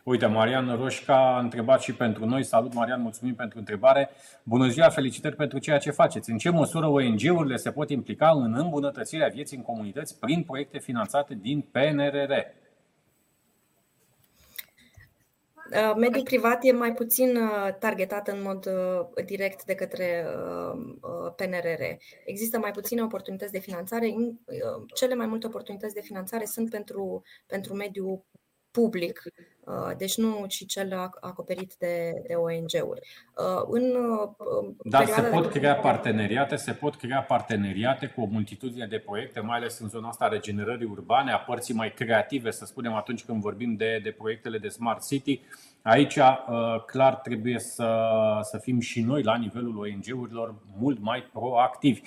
Uite, 0.03 0.26
Marian 0.26 0.76
Roșca 0.76 1.36
a 1.36 1.40
întrebat 1.40 1.82
și 1.82 1.94
pentru 1.94 2.26
noi. 2.26 2.44
Salut, 2.44 2.74
Marian, 2.74 3.02
mulțumim 3.02 3.36
pentru 3.36 3.60
întrebare. 3.60 4.10
Bună 4.44 4.68
ziua, 4.68 4.90
felicitări 4.90 5.36
pentru 5.36 5.58
ceea 5.58 5.78
ce 5.78 5.91
faceți. 5.91 6.30
În 6.30 6.38
ce 6.38 6.49
măsură 6.49 6.88
ONG-urile 6.88 7.56
se 7.56 7.72
pot 7.72 7.90
implica 7.90 8.30
în 8.30 8.53
îmbunătățirea 8.53 9.28
vieții 9.28 9.58
în 9.58 9.64
comunități 9.64 10.20
prin 10.20 10.44
proiecte 10.44 10.80
finanțate 10.80 11.38
din 11.41 11.62
PNRR? 11.72 12.32
Uh, 12.32 12.60
mediul 15.95 16.23
privat 16.23 16.64
e 16.64 16.72
mai 16.72 16.93
puțin 16.93 17.35
uh, 17.35 17.76
targetat 17.80 18.27
în 18.27 18.41
mod 18.41 18.65
uh, 18.65 19.23
direct 19.26 19.65
de 19.65 19.76
către 19.76 20.26
PNRR. 21.35 21.81
Există 22.26 22.60
mai 22.60 22.72
puține 22.72 23.03
oportunități 23.03 23.52
de 23.52 23.60
finanțare. 23.60 24.14
Cele 24.93 25.15
mai 25.15 25.26
multe 25.27 25.48
oportunități 25.48 25.93
de 25.93 26.02
finanțare 26.02 26.45
sunt 26.45 26.69
pentru, 26.69 27.22
pentru 27.45 27.73
mediul 27.73 28.26
public, 28.72 29.22
uh, 29.26 29.51
deci 29.98 30.18
nu 30.18 30.46
și 30.48 30.66
cel 30.66 31.12
acoperit 31.20 31.76
de, 31.80 32.24
de 32.28 32.34
ONG-uri. 32.34 33.02
Uh, 33.36 33.64
în 33.70 33.96
uh, 33.96 34.74
Dar 34.84 35.06
se 35.06 35.22
pot 35.22 35.52
crea 35.52 35.76
parteneriate, 35.76 36.56
se 36.56 36.72
pot 36.72 36.96
crea 36.96 37.22
parteneriate 37.22 38.08
cu 38.08 38.22
o 38.22 38.26
multitudine 38.26 38.86
de 38.86 38.98
proiecte, 38.98 39.40
mai 39.40 39.58
ales 39.58 39.80
în 39.80 39.90
zona 39.90 40.08
asta 40.08 40.26
a 40.26 40.28
regenerării 40.28 40.88
urbane, 40.92 41.32
a 41.32 41.38
părții 41.38 41.74
mai 41.74 41.94
creative, 41.94 42.52
să 42.52 42.66
spunem, 42.66 42.94
atunci 42.94 43.24
când 43.24 43.42
vorbim 43.42 43.76
de, 43.76 44.00
de 44.04 44.12
proiectele 44.12 44.58
de 44.58 44.68
Smart 44.68 45.08
City. 45.08 45.42
Aici, 45.82 46.20
clar, 46.86 47.16
trebuie 47.16 47.60
să, 47.60 48.10
să 48.42 48.58
fim 48.58 48.80
și 48.80 49.02
noi, 49.02 49.24
la 49.24 49.36
nivelul 49.36 49.78
ONG-urilor, 49.78 50.56
mult 50.78 51.00
mai 51.02 51.30
proactivi. 51.34 52.02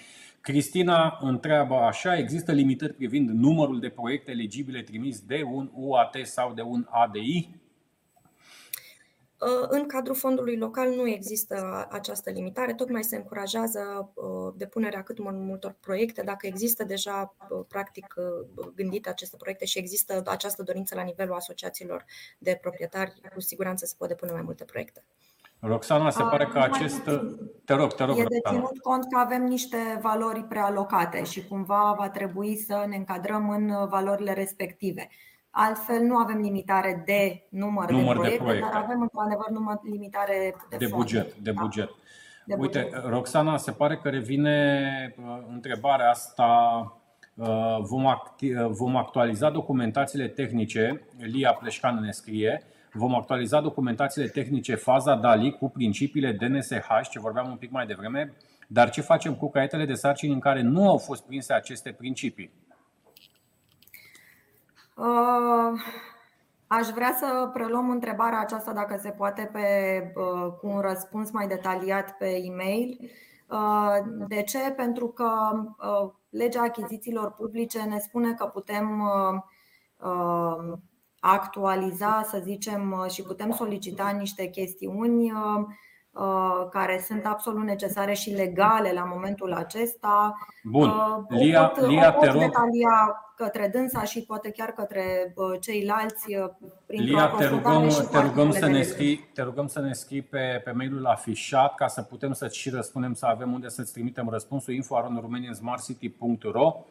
Cristina 0.44 1.18
întreabă 1.20 1.74
așa, 1.74 2.16
există 2.16 2.52
limitări 2.52 2.92
privind 2.92 3.28
numărul 3.28 3.80
de 3.80 3.88
proiecte 3.88 4.30
eligibile 4.30 4.82
trimis 4.82 5.20
de 5.20 5.42
un 5.42 5.70
UAT 5.74 6.16
sau 6.22 6.52
de 6.52 6.62
un 6.62 6.86
ADI? 6.90 7.50
Uh, 9.40 9.66
în 9.68 9.86
cadrul 9.86 10.14
fondului 10.14 10.56
local 10.56 10.88
nu 10.88 11.08
există 11.08 11.86
această 11.90 12.30
limitare, 12.30 12.74
tocmai 12.74 13.04
se 13.04 13.16
încurajează 13.16 14.12
uh, 14.14 14.54
depunerea 14.56 15.02
cât 15.02 15.18
mai 15.18 15.34
multor 15.34 15.76
proiecte. 15.80 16.22
Dacă 16.22 16.46
există 16.46 16.84
deja 16.84 17.36
uh, 17.50 17.64
practic 17.68 18.14
gândite 18.74 19.08
aceste 19.08 19.36
proiecte 19.36 19.64
și 19.64 19.78
există 19.78 20.22
această 20.26 20.62
dorință 20.62 20.94
la 20.94 21.02
nivelul 21.02 21.34
asociațiilor 21.34 22.04
de 22.38 22.58
proprietari, 22.60 23.20
cu 23.34 23.40
siguranță 23.40 23.86
se 23.86 23.94
pot 23.98 24.08
depune 24.08 24.32
mai 24.32 24.42
multe 24.42 24.64
proiecte. 24.64 25.04
Roxana, 25.66 26.10
se 26.10 26.22
pare 26.22 26.44
că 26.44 26.58
acest. 26.58 27.02
Te 27.64 27.74
rog, 27.74 27.92
te 27.92 28.04
rog. 28.04 28.18
E 28.18 28.22
de 28.22 28.40
ținut 28.48 28.78
cont 28.78 29.04
că 29.12 29.18
avem 29.18 29.44
niște 29.44 29.98
valori 30.02 30.44
prealocate 30.44 31.24
și 31.24 31.46
cumva 31.46 31.94
va 31.98 32.08
trebui 32.08 32.56
să 32.56 32.84
ne 32.88 32.96
încadrăm 32.96 33.50
în 33.50 33.88
valorile 33.88 34.32
respective. 34.32 35.08
Altfel, 35.50 36.00
nu 36.00 36.16
avem 36.16 36.40
limitare 36.40 37.02
de 37.06 37.46
număr, 37.48 37.90
număr 37.90 38.14
de, 38.14 38.20
proiecte, 38.20 38.38
de 38.38 38.44
proiecte, 38.44 38.68
dar 38.72 38.82
avem 38.82 39.00
într-adevăr 39.00 39.48
număr, 39.48 39.78
limitare 39.82 40.54
de, 40.68 40.76
de 40.76 40.86
buget. 40.86 41.34
De 41.34 41.50
da. 41.52 41.62
buget. 41.62 41.90
De 42.46 42.54
Uite, 42.58 42.88
buget. 42.90 43.04
Roxana, 43.08 43.56
se 43.56 43.70
pare 43.70 43.96
că 43.96 44.08
revine 44.08 45.14
uh, 45.18 45.38
întrebarea 45.52 46.10
asta. 46.10 46.48
Uh, 47.34 47.78
vom, 47.80 48.06
acti- 48.06 48.56
uh, 48.56 48.66
vom 48.68 48.96
actualiza 48.96 49.50
documentațiile 49.50 50.28
tehnice, 50.28 51.06
Lia 51.18 51.52
Pleșcan 51.52 51.98
ne 51.98 52.10
scrie, 52.10 52.62
Vom 52.96 53.14
actualiza 53.14 53.60
documentațiile 53.60 54.28
tehnice 54.28 54.74
faza 54.74 55.14
DALI 55.14 55.56
cu 55.58 55.68
principiile 55.68 56.32
DNSH, 56.32 57.08
ce 57.10 57.18
vorbeam 57.18 57.50
un 57.50 57.56
pic 57.56 57.70
mai 57.70 57.86
devreme, 57.86 58.32
dar 58.68 58.90
ce 58.90 59.00
facem 59.00 59.34
cu 59.34 59.50
caietele 59.50 59.84
de 59.84 59.94
sarcini 59.94 60.32
în 60.32 60.40
care 60.40 60.60
nu 60.60 60.88
au 60.88 60.98
fost 60.98 61.26
prinse 61.26 61.52
aceste 61.52 61.92
principii? 61.92 62.50
Uh, 64.96 65.80
aș 66.66 66.86
vrea 66.86 67.16
să 67.18 67.50
preluăm 67.52 67.90
întrebarea 67.90 68.40
aceasta, 68.40 68.72
dacă 68.72 68.98
se 69.02 69.10
poate, 69.10 69.50
pe, 69.52 69.60
uh, 70.14 70.52
cu 70.60 70.66
un 70.66 70.80
răspuns 70.80 71.30
mai 71.30 71.46
detaliat 71.46 72.16
pe 72.16 72.26
e-mail. 72.26 72.98
Uh, 73.48 73.98
de 74.28 74.42
ce? 74.42 74.72
Pentru 74.76 75.08
că 75.08 75.30
uh, 75.78 76.12
legea 76.30 76.62
achizițiilor 76.62 77.32
publice 77.32 77.82
ne 77.82 77.98
spune 77.98 78.34
că 78.34 78.44
putem 78.44 79.00
uh, 79.00 80.78
actualiza, 81.26 82.26
să 82.30 82.40
zicem, 82.42 83.06
și 83.08 83.22
putem 83.22 83.52
solicita 83.52 84.16
niște 84.18 84.46
chestiuni 84.46 85.30
uh, 85.30 85.64
uh, 86.10 86.68
care 86.70 87.02
sunt 87.06 87.26
absolut 87.26 87.64
necesare 87.64 88.12
și 88.12 88.30
legale 88.30 88.92
la 88.92 89.04
momentul 89.04 89.52
acesta. 89.52 90.34
Bun, 90.62 90.88
uh, 90.88 91.24
Lia, 91.28 91.66
pot, 91.66 91.86
Lia 91.86 92.12
pot 92.12 92.22
te 92.22 92.30
rog. 92.30 92.40
detalia 92.40 93.18
către 93.36 93.68
dânsa 93.72 94.02
și 94.02 94.24
poate 94.24 94.50
chiar 94.50 94.70
către 94.70 95.34
ceilalți 95.60 96.24
Lia, 96.86 97.28
te 97.28 97.46
rugăm, 97.46 97.88
te 98.10 98.20
rugăm 98.20 98.50
să 98.50 98.66
ne 98.66 98.82
scrii, 98.82 99.28
te 99.34 99.42
rugăm 99.42 99.66
să 99.66 99.80
ne 99.80 99.92
scrii 99.92 100.22
pe, 100.22 100.60
pe 100.64 100.70
mailul 100.70 101.06
afișat 101.06 101.74
ca 101.74 101.86
să 101.86 102.02
putem 102.02 102.32
să-ți 102.32 102.58
și 102.58 102.70
răspundem, 102.70 103.14
să 103.14 103.26
avem 103.26 103.52
unde 103.52 103.68
să-ți 103.68 103.92
trimitem 103.92 104.28
răspunsul 104.28 104.74
info.romaniansmartcity.ro 104.74 106.84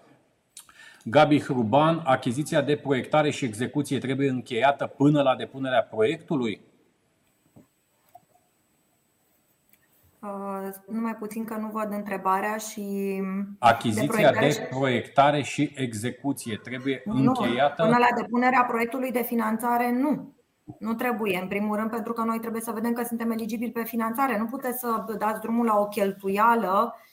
Gabi 1.05 1.41
Hruban, 1.41 2.01
achiziția 2.05 2.61
de 2.61 2.75
proiectare 2.75 3.30
și 3.30 3.45
execuție 3.45 3.99
trebuie 3.99 4.30
încheiată 4.30 4.88
până 4.88 5.21
la 5.21 5.35
depunerea 5.35 5.84
proiectului? 5.84 6.61
Uh, 10.19 10.69
numai 10.88 11.15
puțin 11.15 11.45
că 11.45 11.55
nu 11.55 11.67
văd 11.67 11.91
întrebarea 11.91 12.57
și. 12.57 13.21
Achiziția 13.59 14.31
de, 14.31 14.39
de 14.39 14.67
proiectare 14.69 15.41
și 15.41 15.71
execuție 15.75 16.59
trebuie 16.63 17.01
nu, 17.05 17.15
încheiată. 17.15 17.84
Până 17.84 17.97
la 17.97 18.21
depunerea 18.21 18.63
proiectului 18.63 19.11
de 19.11 19.21
finanțare, 19.21 19.91
nu. 19.91 20.34
Nu 20.80 20.93
trebuie, 20.93 21.39
în 21.41 21.47
primul 21.47 21.75
rând, 21.75 21.89
pentru 21.89 22.13
că 22.13 22.23
noi 22.23 22.39
trebuie 22.39 22.61
să 22.61 22.71
vedem 22.71 22.93
că 22.93 23.03
suntem 23.03 23.31
eligibili 23.31 23.71
pe 23.71 23.84
finanțare. 23.84 24.38
Nu 24.38 24.45
puteți 24.45 24.80
să 24.80 25.05
dați 25.17 25.41
drumul 25.41 25.65
la 25.65 25.77
o 25.77 25.88
cheltuială 25.88 26.95
Uh, 26.95 27.12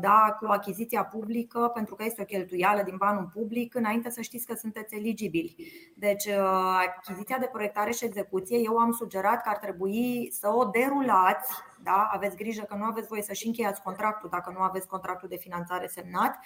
da, 0.00 0.36
cu 0.40 0.46
achiziția 0.46 1.04
publică, 1.04 1.70
pentru 1.74 1.94
că 1.94 2.04
este 2.04 2.22
o 2.22 2.24
cheltuială 2.24 2.82
din 2.82 2.96
banul 2.96 3.30
public, 3.34 3.74
înainte 3.74 4.10
să 4.10 4.20
știți 4.20 4.46
că 4.46 4.54
sunteți 4.54 4.94
eligibili. 4.94 5.56
Deci, 5.96 6.24
uh, 6.24 6.88
achiziția 6.96 7.38
de 7.38 7.48
proiectare 7.52 7.90
și 7.90 8.04
execuție, 8.04 8.58
eu 8.58 8.76
am 8.76 8.92
sugerat 8.92 9.42
că 9.42 9.48
ar 9.48 9.56
trebui 9.56 10.28
să 10.32 10.48
o 10.54 10.64
derulați. 10.64 11.52
Da? 11.82 12.08
Aveți 12.12 12.36
grijă 12.36 12.62
că 12.62 12.74
nu 12.74 12.84
aveți 12.84 13.08
voie 13.08 13.22
să 13.22 13.32
și 13.32 13.46
încheiați 13.46 13.82
contractul 13.82 14.28
dacă 14.32 14.52
nu 14.56 14.62
aveți 14.62 14.86
contractul 14.86 15.28
de 15.28 15.36
finanțare 15.36 15.86
semnat, 15.86 16.38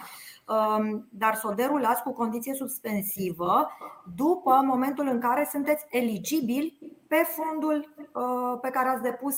um, 0.47 1.09
dar 1.11 1.35
să 1.35 1.49
o 1.49 1.55
derulați 1.55 2.03
cu 2.03 2.13
condiție 2.13 2.55
suspensivă 2.55 3.71
după 4.15 4.61
momentul 4.65 5.07
în 5.07 5.21
care 5.21 5.49
sunteți 5.51 5.85
eligibili 5.91 6.79
pe 7.09 7.27
fondul 7.37 7.95
uh, 7.97 8.59
pe 8.61 8.69
care 8.69 8.89
ați 8.89 9.03
depus 9.03 9.37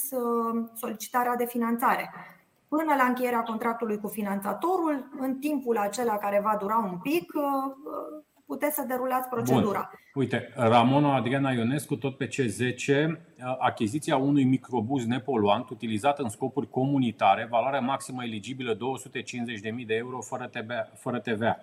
solicitarea 0.74 1.36
de 1.36 1.46
finanțare 1.46 2.10
până 2.68 2.94
la 2.96 3.04
încheierea 3.04 3.42
contractului 3.42 3.98
cu 4.00 4.08
finanțatorul, 4.08 5.08
în 5.18 5.38
timpul 5.38 5.76
acela 5.76 6.16
care 6.16 6.40
va 6.44 6.56
dura 6.60 6.88
un 6.90 6.98
pic, 6.98 7.32
uh, 7.34 7.42
uh, 7.42 8.24
puteți 8.46 8.74
să 8.74 8.84
derulați 8.88 9.28
procedura. 9.28 9.90
Bun. 9.90 10.22
Uite, 10.22 10.52
Ramona 10.54 11.14
Adriana 11.14 11.50
Ionescu, 11.50 11.96
tot 11.96 12.16
pe 12.16 12.28
C10, 12.28 13.06
uh, 13.06 13.56
achiziția 13.58 14.16
unui 14.16 14.44
microbuz 14.44 15.06
nepoluant 15.06 15.68
utilizat 15.68 16.18
în 16.18 16.28
scopuri 16.28 16.70
comunitare, 16.70 17.46
valoare 17.50 17.78
maximă 17.78 18.24
eligibilă 18.24 18.74
250.000 18.74 19.86
de 19.86 19.94
euro 19.94 20.20
fără 20.20 20.46
TVA. 20.46 20.88
Fără 20.94 21.18
TVA. 21.18 21.56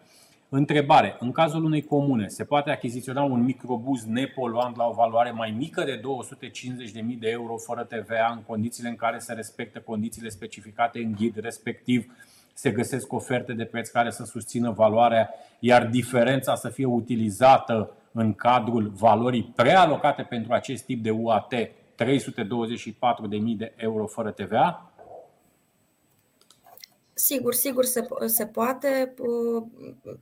Întrebare. 0.55 1.15
În 1.19 1.31
cazul 1.31 1.63
unei 1.63 1.81
comune, 1.81 2.27
se 2.27 2.43
poate 2.43 2.69
achiziționa 2.69 3.23
un 3.23 3.43
microbuz 3.43 4.03
nepoluant 4.05 4.75
la 4.75 4.85
o 4.85 4.93
valoare 4.93 5.31
mai 5.31 5.55
mică 5.57 5.83
de 5.83 5.99
250.000 5.99 7.19
de 7.19 7.29
euro 7.29 7.55
fără 7.57 7.83
TVA 7.83 8.31
în 8.35 8.41
condițiile 8.47 8.89
în 8.89 8.95
care 8.95 9.17
se 9.17 9.33
respectă 9.33 9.79
condițiile 9.79 10.29
specificate 10.29 10.99
în 10.99 11.11
ghid, 11.11 11.37
respectiv 11.37 12.13
se 12.53 12.71
găsesc 12.71 13.13
oferte 13.13 13.53
de 13.53 13.63
preț 13.63 13.89
care 13.89 14.09
să 14.09 14.23
susțină 14.23 14.71
valoarea, 14.71 15.29
iar 15.59 15.85
diferența 15.85 16.55
să 16.55 16.69
fie 16.69 16.85
utilizată 16.85 17.91
în 18.11 18.33
cadrul 18.33 18.91
valorii 18.95 19.53
prealocate 19.55 20.21
pentru 20.21 20.53
acest 20.53 20.85
tip 20.85 21.03
de 21.03 21.11
UAT 21.11 21.53
324.000 21.53 21.69
de 23.57 23.73
euro 23.75 24.05
fără 24.05 24.31
TVA? 24.31 24.92
Sigur, 27.23 27.53
sigur 27.53 27.85
se, 27.85 28.07
se 28.25 28.45
poate. 28.45 29.13
Uh, 29.17 29.63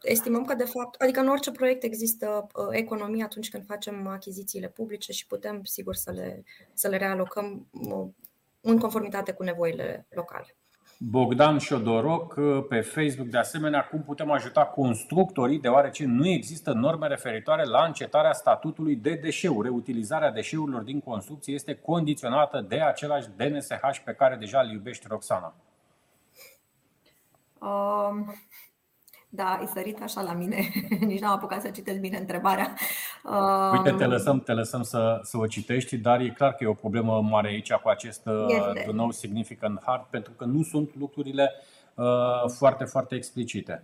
estimăm 0.02 0.46
că, 0.46 0.54
de 0.54 0.64
fapt, 0.64 1.02
adică 1.02 1.20
în 1.20 1.28
orice 1.28 1.52
proiect 1.52 1.84
există 1.84 2.48
uh, 2.56 2.68
economie 2.70 3.24
atunci 3.24 3.50
când 3.50 3.66
facem 3.66 4.08
achizițiile 4.08 4.68
publice 4.68 5.12
și 5.12 5.28
putem, 5.28 5.64
sigur, 5.64 5.96
să 5.96 6.12
le, 6.12 6.44
să 6.74 6.88
le 6.88 6.98
realocăm 6.98 7.68
uh, 7.72 8.08
în 8.62 8.78
conformitate 8.78 9.32
cu 9.32 9.44
nevoile 9.44 10.06
locale. 10.10 10.56
Bogdan 10.98 11.58
Șodoroc 11.58 12.40
pe 12.68 12.82
Facebook, 12.82 13.28
de 13.28 13.38
asemenea, 13.38 13.88
cum 13.88 14.04
putem 14.04 14.32
ajuta 14.32 14.66
constructorii, 14.66 15.60
deoarece 15.60 16.06
nu 16.06 16.28
există 16.28 16.72
norme 16.72 17.08
referitoare 17.08 17.64
la 17.64 17.86
încetarea 17.86 18.34
statutului 18.34 18.96
de 18.96 19.14
deșeuri. 19.14 19.68
Reutilizarea 19.68 20.32
deșeurilor 20.32 20.82
din 20.82 21.00
construcție 21.00 21.54
este 21.54 21.76
condiționată 21.76 22.66
de 22.68 22.82
același 22.82 23.28
DNSH 23.38 24.00
pe 24.06 24.14
care 24.14 24.36
deja 24.36 24.60
îl 24.60 24.72
iubești, 24.72 25.06
Roxana. 25.10 25.56
Um, 27.62 28.36
da, 29.30 29.58
ai 29.60 29.70
sărit 29.74 30.02
așa 30.02 30.22
la 30.22 30.34
mine, 30.34 30.72
nici 31.00 31.20
n-am 31.20 31.32
apucat 31.32 31.62
să 31.62 31.70
citesc 31.70 32.00
bine 32.00 32.18
întrebarea. 32.18 32.74
Uite, 33.72 33.92
te 33.92 34.06
lăsăm, 34.06 34.40
te 34.40 34.52
lăsăm 34.52 34.84
să, 34.84 35.20
să 35.24 35.38
o 35.38 35.48
citești, 35.48 35.98
dar 35.98 36.20
e 36.20 36.30
clar 36.30 36.54
că 36.54 36.64
e 36.64 36.68
o 36.68 36.74
problemă 36.74 37.22
mare 37.22 37.48
aici 37.48 37.74
cu 37.74 37.90
acest 37.90 38.28
este. 38.48 38.86
Uh, 38.88 38.94
nou 38.94 39.12
significant 39.12 39.82
hard, 39.86 40.04
pentru 40.10 40.34
că 40.34 40.46
nu 40.46 40.64
sunt 40.64 40.96
lucrurile 41.00 41.52
uh, 41.94 42.50
foarte, 42.58 42.84
foarte 42.84 43.16
explicite. 43.16 43.84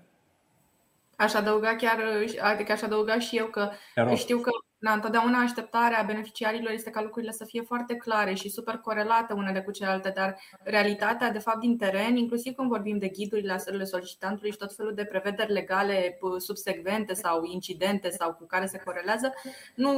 Aș 1.16 1.34
adăuga 1.34 1.76
chiar, 1.76 2.00
adică 2.42 2.72
aș 2.72 2.82
adăuga 2.82 3.20
și 3.20 3.38
eu 3.38 3.46
că 3.46 3.70
știu 4.16 4.38
că 4.38 4.50
da, 4.80 4.92
întotdeauna 4.92 5.40
așteptarea 5.40 6.04
beneficiarilor 6.04 6.72
este 6.72 6.90
ca 6.90 7.02
lucrurile 7.02 7.32
să 7.32 7.46
fie 7.46 7.62
foarte 7.62 7.96
clare 7.96 8.34
și 8.34 8.50
super 8.50 8.76
corelate 8.76 9.34
unele 9.34 9.62
cu 9.62 9.72
celelalte, 9.72 10.12
dar 10.16 10.38
realitatea, 10.64 11.32
de 11.32 11.40
fapt, 11.40 11.60
din 11.60 11.78
teren, 11.78 12.16
inclusiv 12.16 12.56
când 12.56 12.70
vorbim 12.70 12.98
de 12.98 13.08
ghidurile 13.08 13.54
asărele 13.54 13.84
solicitantului 13.84 14.52
și 14.52 14.58
tot 14.58 14.76
felul 14.76 14.94
de 14.94 15.06
prevederi 15.06 15.52
legale 15.52 16.18
subsecvente 16.38 17.14
sau 17.14 17.44
incidente 17.44 18.10
sau 18.10 18.34
cu 18.34 18.46
care 18.46 18.66
se 18.66 18.82
corelează, 18.86 19.34
nu, 19.76 19.94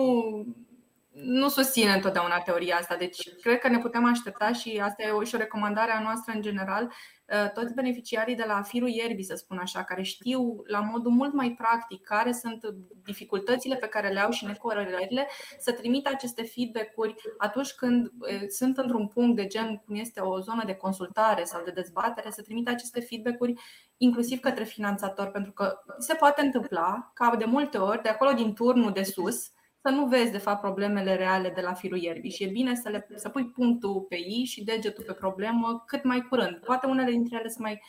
nu 1.12 1.48
susține 1.48 1.94
întotdeauna 1.94 2.40
teoria 2.40 2.76
asta. 2.76 2.96
Deci, 2.96 3.36
cred 3.42 3.60
că 3.60 3.68
ne 3.68 3.80
putem 3.80 4.06
aștepta 4.06 4.52
și 4.52 4.82
asta 4.84 5.04
e 5.04 5.26
și 5.26 5.36
o 5.36 5.38
recomandare 5.38 5.92
a 5.92 6.02
noastră 6.02 6.34
în 6.36 6.42
general 6.42 6.84
Uh, 6.84 7.19
toți 7.54 7.74
beneficiarii 7.74 8.36
de 8.36 8.44
la 8.48 8.62
firul 8.62 8.90
ierbii, 8.90 9.24
să 9.24 9.36
spun 9.36 9.58
așa, 9.58 9.84
care 9.84 10.02
știu 10.02 10.62
la 10.66 10.80
modul 10.80 11.12
mult 11.12 11.34
mai 11.34 11.52
practic 11.52 12.04
care 12.04 12.32
sunt 12.32 12.66
dificultățile 13.04 13.76
pe 13.76 13.88
care 13.88 14.10
le 14.10 14.20
au 14.20 14.32
și 14.32 14.46
necorelările, 14.46 15.28
să 15.60 15.72
trimită 15.72 16.10
aceste 16.14 16.44
feedback-uri 16.44 17.16
atunci 17.38 17.72
când 17.72 18.06
uh, 18.06 18.48
sunt 18.48 18.78
într-un 18.78 19.08
punct 19.08 19.36
de 19.36 19.48
gen 19.48 19.82
cum 19.86 19.96
este 19.96 20.20
o 20.20 20.40
zonă 20.40 20.64
de 20.66 20.76
consultare 20.76 21.44
sau 21.44 21.64
de 21.64 21.72
dezbatere, 21.72 22.32
să 22.32 22.42
trimită 22.42 22.72
aceste 22.72 23.00
feedback-uri 23.00 23.54
inclusiv 23.98 24.40
către 24.40 24.64
finanțator, 24.64 25.28
pentru 25.28 25.52
că 25.52 25.80
se 25.98 26.14
poate 26.14 26.42
întâmpla 26.42 27.12
ca 27.14 27.36
de 27.36 27.46
multe 27.46 27.78
ori, 27.78 28.02
de 28.02 28.10
acolo 28.10 28.32
din 28.32 28.54
turnul 28.54 28.92
de 28.92 29.04
sus, 29.04 29.52
să 29.82 29.90
nu 29.90 30.06
vezi 30.06 30.32
de 30.32 30.38
fapt 30.38 30.62
problemele 30.62 31.16
reale 31.16 31.52
de 31.56 31.62
la 31.62 31.74
firul 31.74 31.98
ierbii 31.98 32.32
și 32.32 32.44
e 32.44 32.48
bine 32.48 32.76
să, 32.76 32.90
le, 32.90 33.08
să 33.16 33.30
pui 33.30 33.46
punctul 33.46 34.06
pe 34.10 34.16
ei 34.16 34.44
și 34.46 34.64
degetul 34.64 35.04
pe 35.04 35.14
problemă 35.14 35.84
cât 35.88 36.04
mai 36.04 36.26
curând. 36.30 36.56
Poate 36.66 36.88
unele 36.88 37.12
dintre 37.12 37.38
ele 37.40 37.48
se 37.48 37.62
mai 37.62 37.82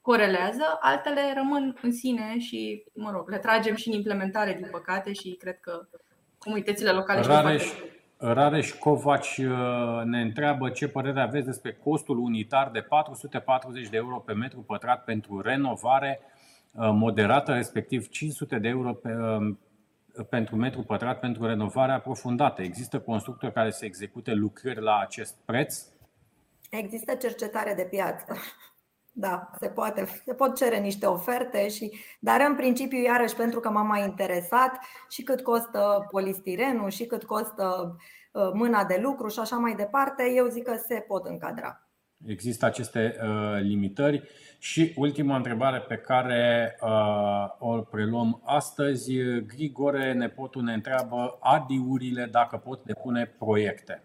corelează, 0.00 0.62
altele 0.80 1.20
rămân 1.36 1.78
în 1.82 1.92
sine 1.92 2.38
și, 2.38 2.84
mă 2.94 3.10
rog, 3.10 3.28
le 3.28 3.38
tragem 3.38 3.74
și 3.74 3.88
în 3.88 3.94
implementare, 3.94 4.52
din 4.60 4.68
păcate, 4.70 5.12
și 5.12 5.30
cred 5.30 5.60
că 5.60 5.88
comunitățile 6.38 6.90
locale 6.90 7.20
Rareș, 7.20 7.72
Rareș 8.16 8.72
Covaci 8.72 9.38
uh, 9.38 10.04
ne 10.04 10.20
întreabă 10.20 10.68
ce 10.68 10.88
părere 10.88 11.20
aveți 11.20 11.46
despre 11.46 11.72
costul 11.72 12.18
unitar 12.18 12.70
de 12.70 12.80
440 12.80 13.88
de 13.88 13.96
euro 13.96 14.16
pe 14.16 14.32
metru 14.32 14.60
pătrat 14.60 15.04
pentru 15.04 15.40
renovare 15.40 16.20
uh, 16.20 16.90
moderată, 16.92 17.52
respectiv 17.52 18.08
500 18.08 18.58
de 18.58 18.68
euro 18.68 18.92
pe, 18.92 19.12
uh, 19.12 19.54
pentru 20.28 20.56
metru 20.56 20.82
pătrat 20.82 21.20
pentru 21.20 21.46
renovare 21.46 21.92
aprofundată. 21.92 22.62
Există 22.62 23.00
constructori 23.00 23.52
care 23.52 23.70
să 23.70 23.84
execute 23.84 24.32
lucrări 24.32 24.80
la 24.80 24.98
acest 24.98 25.34
preț? 25.44 25.84
Există 26.70 27.14
cercetare 27.14 27.74
de 27.74 27.86
piață. 27.90 28.36
Da, 29.14 29.50
se 29.60 29.68
poate. 29.68 30.06
Se 30.24 30.34
pot 30.34 30.56
cere 30.56 30.78
niște 30.78 31.06
oferte, 31.06 31.68
și, 31.68 31.92
dar 32.20 32.40
în 32.48 32.56
principiu, 32.56 32.98
iarăși, 32.98 33.36
pentru 33.36 33.60
că 33.60 33.70
m-am 33.70 33.86
mai 33.86 34.04
interesat 34.04 34.78
și 35.08 35.22
cât 35.22 35.40
costă 35.40 36.06
polistirenul 36.10 36.90
și 36.90 37.06
cât 37.06 37.24
costă 37.24 37.96
uh, 38.32 38.50
mâna 38.52 38.84
de 38.84 38.98
lucru 39.02 39.28
și 39.28 39.38
așa 39.38 39.56
mai 39.56 39.74
departe, 39.74 40.32
eu 40.34 40.46
zic 40.46 40.64
că 40.64 40.74
se 40.86 41.04
pot 41.08 41.26
încadra. 41.26 41.86
Există 42.26 42.66
aceste 42.66 43.16
uh, 43.22 43.60
limitări. 43.60 44.28
Și 44.64 44.92
ultima 44.96 45.36
întrebare 45.36 45.80
pe 45.80 45.96
care 45.96 46.76
uh, 46.80 47.46
o 47.58 47.80
preluăm 47.80 48.42
astăzi, 48.44 49.12
Grigore, 49.46 50.12
nepotul, 50.12 50.62
ne 50.62 50.72
întreabă 50.72 51.38
adiurile 51.40 52.24
dacă 52.24 52.56
pot 52.56 52.84
depune 52.84 53.34
proiecte. 53.38 54.02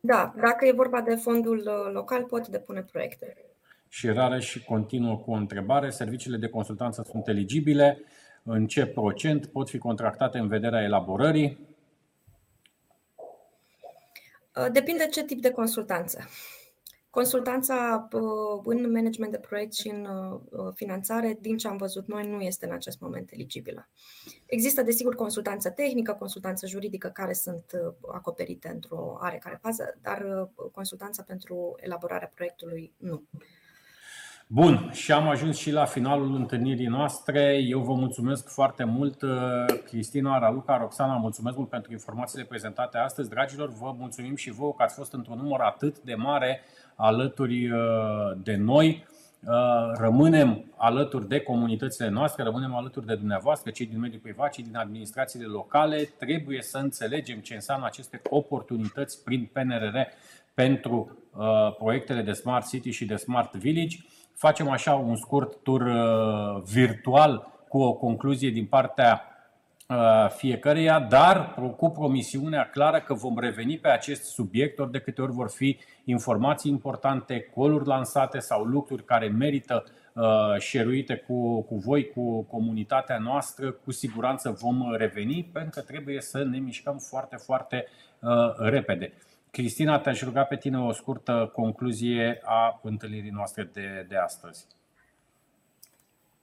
Da, 0.00 0.34
dacă 0.36 0.66
e 0.66 0.72
vorba 0.72 1.00
de 1.00 1.14
fondul 1.14 1.58
uh, 1.58 1.92
local, 1.92 2.24
pot 2.24 2.48
depune 2.48 2.82
proiecte. 2.82 3.36
Și 3.88 4.08
rare 4.08 4.40
și 4.40 4.64
continuă 4.64 5.18
cu 5.18 5.30
o 5.30 5.34
întrebare. 5.34 5.90
Serviciile 5.90 6.36
de 6.36 6.48
consultanță 6.48 7.06
sunt 7.10 7.28
eligibile? 7.28 8.02
În 8.42 8.66
ce 8.66 8.86
procent 8.86 9.46
pot 9.46 9.68
fi 9.68 9.78
contractate 9.78 10.38
în 10.38 10.48
vederea 10.48 10.82
elaborării? 10.82 11.58
Uh, 14.56 14.66
depinde 14.72 15.06
ce 15.06 15.24
tip 15.24 15.40
de 15.40 15.50
consultanță. 15.50 16.28
Consultanța 17.20 18.08
uh, 18.12 18.20
în 18.64 18.90
management 18.92 19.32
de 19.32 19.38
proiect 19.38 19.74
și 19.74 19.88
în 19.88 20.06
uh, 20.06 20.72
finanțare, 20.74 21.38
din 21.40 21.56
ce 21.56 21.68
am 21.68 21.76
văzut 21.76 22.06
noi, 22.06 22.28
nu 22.28 22.40
este 22.40 22.66
în 22.66 22.72
acest 22.72 23.00
moment 23.00 23.30
eligibilă. 23.32 23.88
Există, 24.46 24.82
desigur, 24.82 25.14
consultanță 25.14 25.70
tehnică, 25.70 26.12
consultanță 26.12 26.66
juridică 26.66 27.08
care 27.08 27.32
sunt 27.32 27.64
acoperite 28.14 28.68
într-o 28.74 29.18
oarecare 29.20 29.58
fază, 29.62 29.98
dar 30.02 30.50
consultanța 30.72 31.22
pentru 31.22 31.74
elaborarea 31.80 32.32
proiectului 32.34 32.92
nu. 32.96 33.22
Bun, 34.48 34.90
și 34.92 35.12
am 35.12 35.28
ajuns 35.28 35.56
și 35.56 35.70
la 35.70 35.84
finalul 35.84 36.34
întâlnirii 36.34 36.86
noastre. 36.86 37.58
Eu 37.68 37.80
vă 37.80 37.92
mulțumesc 37.92 38.48
foarte 38.48 38.84
mult, 38.84 39.22
uh, 39.22 39.30
Cristina, 39.84 40.38
Raluca, 40.38 40.76
Roxana, 40.76 41.16
mulțumesc 41.16 41.56
mult 41.56 41.68
pentru 41.68 41.92
informațiile 41.92 42.44
prezentate 42.44 42.98
astăzi. 42.98 43.28
Dragilor, 43.28 43.68
vă 43.68 43.94
mulțumim 43.98 44.36
și 44.36 44.50
vouă 44.50 44.74
că 44.74 44.82
ați 44.82 44.94
fost 44.94 45.12
într-un 45.12 45.36
număr 45.36 45.60
atât 45.60 45.98
de 45.98 46.14
mare 46.14 46.60
alături 46.96 47.70
uh, 47.70 47.78
de 48.42 48.56
noi. 48.56 49.06
Uh, 49.46 49.52
rămânem 49.98 50.64
alături 50.76 51.28
de 51.28 51.40
comunitățile 51.40 52.08
noastre, 52.08 52.42
rămânem 52.42 52.74
alături 52.74 53.06
de 53.06 53.14
dumneavoastră, 53.14 53.70
cei 53.70 53.86
din 53.86 53.98
mediul 53.98 54.20
privat, 54.20 54.52
cei 54.52 54.64
din 54.64 54.76
administrațiile 54.76 55.46
locale. 55.46 56.08
Trebuie 56.18 56.62
să 56.62 56.78
înțelegem 56.78 57.38
ce 57.38 57.54
înseamnă 57.54 57.86
aceste 57.86 58.20
oportunități 58.30 59.24
prin 59.24 59.50
PNRR 59.52 59.96
pentru 60.54 61.18
proiectele 61.78 62.22
de 62.22 62.32
Smart 62.32 62.68
City 62.68 62.90
și 62.90 63.04
de 63.04 63.16
Smart 63.16 63.54
Village 63.54 63.96
facem 64.36 64.68
așa 64.68 64.94
un 64.94 65.16
scurt 65.16 65.62
tur 65.62 65.80
uh, 65.80 66.62
virtual 66.72 67.52
cu 67.68 67.78
o 67.78 67.92
concluzie 67.92 68.50
din 68.50 68.66
partea 68.66 69.22
uh, 69.22 69.35
fiecăreia, 70.36 71.00
dar 71.00 71.54
cu 71.76 71.90
promisiunea 71.90 72.70
clară 72.70 73.00
că 73.00 73.14
vom 73.14 73.38
reveni 73.38 73.78
pe 73.78 73.88
acest 73.88 74.24
subiect 74.24 74.78
ori 74.78 74.90
de 74.90 74.98
câte 74.98 75.22
ori 75.22 75.32
vor 75.32 75.50
fi 75.50 75.78
informații 76.04 76.70
importante, 76.70 77.50
coluri 77.54 77.86
lansate 77.86 78.38
sau 78.38 78.64
lucruri 78.64 79.04
care 79.04 79.28
merită 79.28 79.84
uh, 80.12 80.24
șeruite 80.58 81.16
cu, 81.16 81.62
cu 81.62 81.76
voi, 81.76 82.10
cu 82.10 82.42
comunitatea 82.42 83.18
noastră, 83.18 83.70
cu 83.70 83.92
siguranță 83.92 84.50
vom 84.50 84.94
reveni 84.94 85.50
pentru 85.52 85.80
că 85.80 85.86
trebuie 85.86 86.20
să 86.20 86.44
ne 86.44 86.58
mișcăm 86.58 86.98
foarte, 86.98 87.36
foarte 87.36 87.86
uh, 88.20 88.30
repede. 88.58 89.12
Cristina, 89.50 89.98
te-aș 89.98 90.22
ruga 90.22 90.42
pe 90.42 90.56
tine 90.56 90.78
o 90.78 90.92
scurtă 90.92 91.50
concluzie 91.52 92.40
a 92.44 92.80
întâlnirii 92.82 93.30
noastre 93.30 93.70
de, 93.72 94.06
de 94.08 94.16
astăzi. 94.16 94.66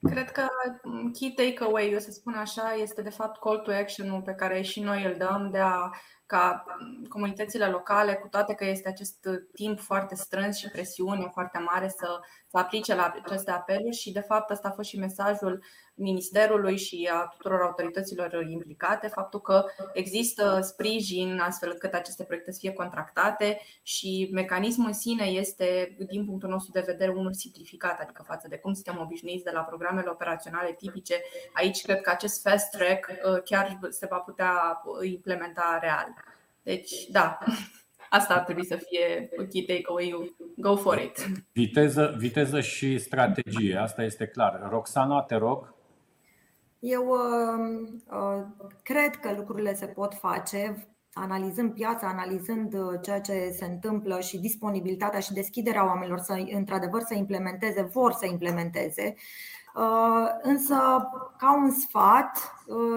Cred 0.09 0.31
că 0.31 0.47
key 1.13 1.34
takeaway, 1.34 1.91
eu 1.91 1.99
să 1.99 2.11
spun 2.11 2.34
așa, 2.34 2.73
este 2.73 3.01
de 3.01 3.09
fapt 3.09 3.39
call 3.39 3.59
to 3.59 3.71
action-ul 3.71 4.21
pe 4.21 4.34
care 4.34 4.61
și 4.61 4.80
noi 4.80 5.03
îl 5.03 5.15
dăm 5.17 5.49
de 5.51 5.59
a 5.59 5.89
ca 6.25 6.63
comunitățile 7.09 7.65
locale, 7.65 8.13
cu 8.13 8.27
toate 8.27 8.53
că 8.53 8.65
este 8.65 8.89
acest 8.89 9.27
timp 9.53 9.80
foarte 9.80 10.15
strâns 10.15 10.57
și 10.57 10.69
presiune 10.69 11.30
foarte 11.31 11.57
mare 11.57 11.88
să, 11.88 12.19
să 12.47 12.57
aplice 12.57 12.95
la 12.95 13.13
aceste 13.23 13.51
apeluri 13.51 13.95
și 13.95 14.11
de 14.11 14.19
fapt 14.19 14.49
asta 14.51 14.67
a 14.67 14.71
fost 14.71 14.89
și 14.89 14.99
mesajul 14.99 15.63
Ministerului 15.95 16.78
și 16.78 17.10
a 17.14 17.26
tuturor 17.38 17.61
autorităților 17.61 18.45
implicate, 18.49 19.07
faptul 19.07 19.41
că 19.41 19.65
există 19.94 20.60
sprijin 20.61 21.40
astfel 21.40 21.70
încât 21.72 21.94
aceste 21.94 22.24
proiecte 22.24 22.52
să 22.52 22.60
fie 22.60 22.72
contractate 22.72 23.60
și 23.82 24.30
mecanismul 24.32 24.88
în 24.88 24.94
sine 24.94 25.26
este, 25.26 25.95
din 26.10 26.26
punctul 26.26 26.49
nostru 26.49 26.72
de 26.72 26.84
vedere, 26.86 27.11
unul 27.11 27.34
simplificat, 27.34 27.99
adică 27.99 28.24
față 28.28 28.48
de 28.48 28.57
cum 28.57 28.74
suntem 28.74 28.99
obișnuiți 29.02 29.44
de 29.44 29.52
la 29.53 29.61
programele 29.61 30.10
operaționale 30.10 30.74
tipice. 30.78 31.22
Aici 31.53 31.82
cred 31.82 32.02
că 32.02 32.10
acest 32.10 32.41
fast 32.41 32.70
track 32.70 33.07
uh, 33.10 33.41
chiar 33.44 33.80
se 33.90 34.07
va 34.10 34.18
putea 34.18 34.82
implementa 35.02 35.78
real. 35.82 36.07
Deci, 36.64 37.07
da, 37.11 37.38
asta 38.18 38.34
ar 38.34 38.44
trebui 38.44 38.65
să 38.65 38.76
fie 38.76 39.30
key 39.49 39.65
takeaway-ul. 39.65 40.36
Go 40.57 40.76
for 40.76 40.98
it. 40.98 41.26
Viteză, 41.52 42.15
viteză 42.18 42.61
și 42.61 42.98
strategie, 42.98 43.76
asta 43.76 44.03
este 44.03 44.28
clar. 44.28 44.68
Roxana, 44.70 45.22
te 45.22 45.36
rog. 45.36 45.73
Eu 46.85 47.07
uh, 47.07 47.89
uh, 48.11 48.43
cred 48.84 49.15
că 49.15 49.34
lucrurile 49.38 49.73
se 49.73 49.85
pot 49.85 50.14
face. 50.14 50.88
analizând 51.14 51.73
piața, 51.73 52.07
analizând 52.07 52.76
ceea 53.01 53.22
ce 53.22 53.55
se 53.57 53.65
întâmplă 53.65 54.19
și 54.19 54.39
disponibilitatea 54.39 55.19
și 55.19 55.34
deschiderea 55.34 55.85
oamenilor 55.85 56.19
să 56.19 56.45
într-adevăr 56.51 57.01
să 57.01 57.14
implementeze, 57.14 57.81
vor 57.81 58.11
să 58.11 58.26
implementeze. 58.26 59.15
Însă, 60.41 60.76
ca 61.38 61.55
un 61.55 61.72
sfat, 61.72 62.53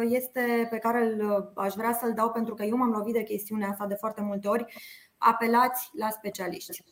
este 0.09 0.67
pe 0.71 0.79
care 0.79 1.05
îl, 1.05 1.53
aș 1.55 1.75
vrea 1.75 1.93
să-l 1.93 2.13
dau 2.15 2.31
pentru 2.31 2.55
că 2.55 2.63
eu 2.63 2.77
m-am 2.77 2.91
lovit 2.91 3.15
de 3.15 3.23
chestiunea 3.23 3.69
asta 3.69 3.87
de 3.87 3.95
foarte 3.95 4.23
multe 4.23 4.49
ori, 4.49 4.65
apelați 5.19 5.91
la 5.93 6.11
specialiști. 6.11 6.83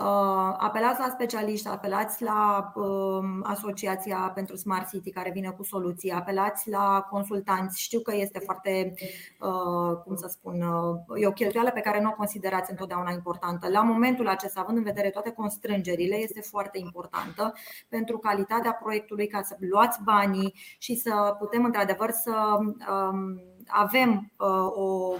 Uh, 0.00 0.54
apelați 0.56 1.00
la 1.00 1.08
specialiști, 1.12 1.68
apelați 1.68 2.22
la 2.22 2.72
um, 2.74 3.40
Asociația 3.42 4.32
pentru 4.34 4.56
Smart 4.56 4.88
City 4.88 5.10
care 5.10 5.30
vine 5.30 5.50
cu 5.50 5.62
soluții, 5.62 6.10
apelați 6.10 6.70
la 6.70 7.06
consultanți. 7.10 7.80
Știu 7.80 8.00
că 8.00 8.14
este 8.16 8.38
foarte, 8.38 8.94
uh, 9.40 9.96
cum 10.04 10.16
să 10.16 10.26
spun, 10.30 10.62
uh, 10.62 11.22
e 11.22 11.26
o 11.26 11.32
cheltuială 11.32 11.70
pe 11.70 11.80
care 11.80 12.00
nu 12.00 12.08
o 12.08 12.12
considerați 12.12 12.70
întotdeauna 12.70 13.10
importantă. 13.10 13.68
La 13.68 13.80
momentul 13.82 14.28
acesta, 14.28 14.60
având 14.60 14.78
în 14.78 14.84
vedere 14.84 15.10
toate 15.10 15.30
constrângerile, 15.30 16.16
este 16.16 16.40
foarte 16.40 16.78
importantă 16.78 17.52
pentru 17.88 18.18
calitatea 18.18 18.72
proiectului, 18.72 19.26
ca 19.26 19.42
să 19.42 19.56
luați 19.58 20.02
banii 20.02 20.54
și 20.78 20.94
să 20.94 21.36
putem 21.38 21.64
într-adevăr 21.64 22.10
să 22.10 22.58
um, 22.58 23.40
avem 23.66 24.32
o, 24.36 25.14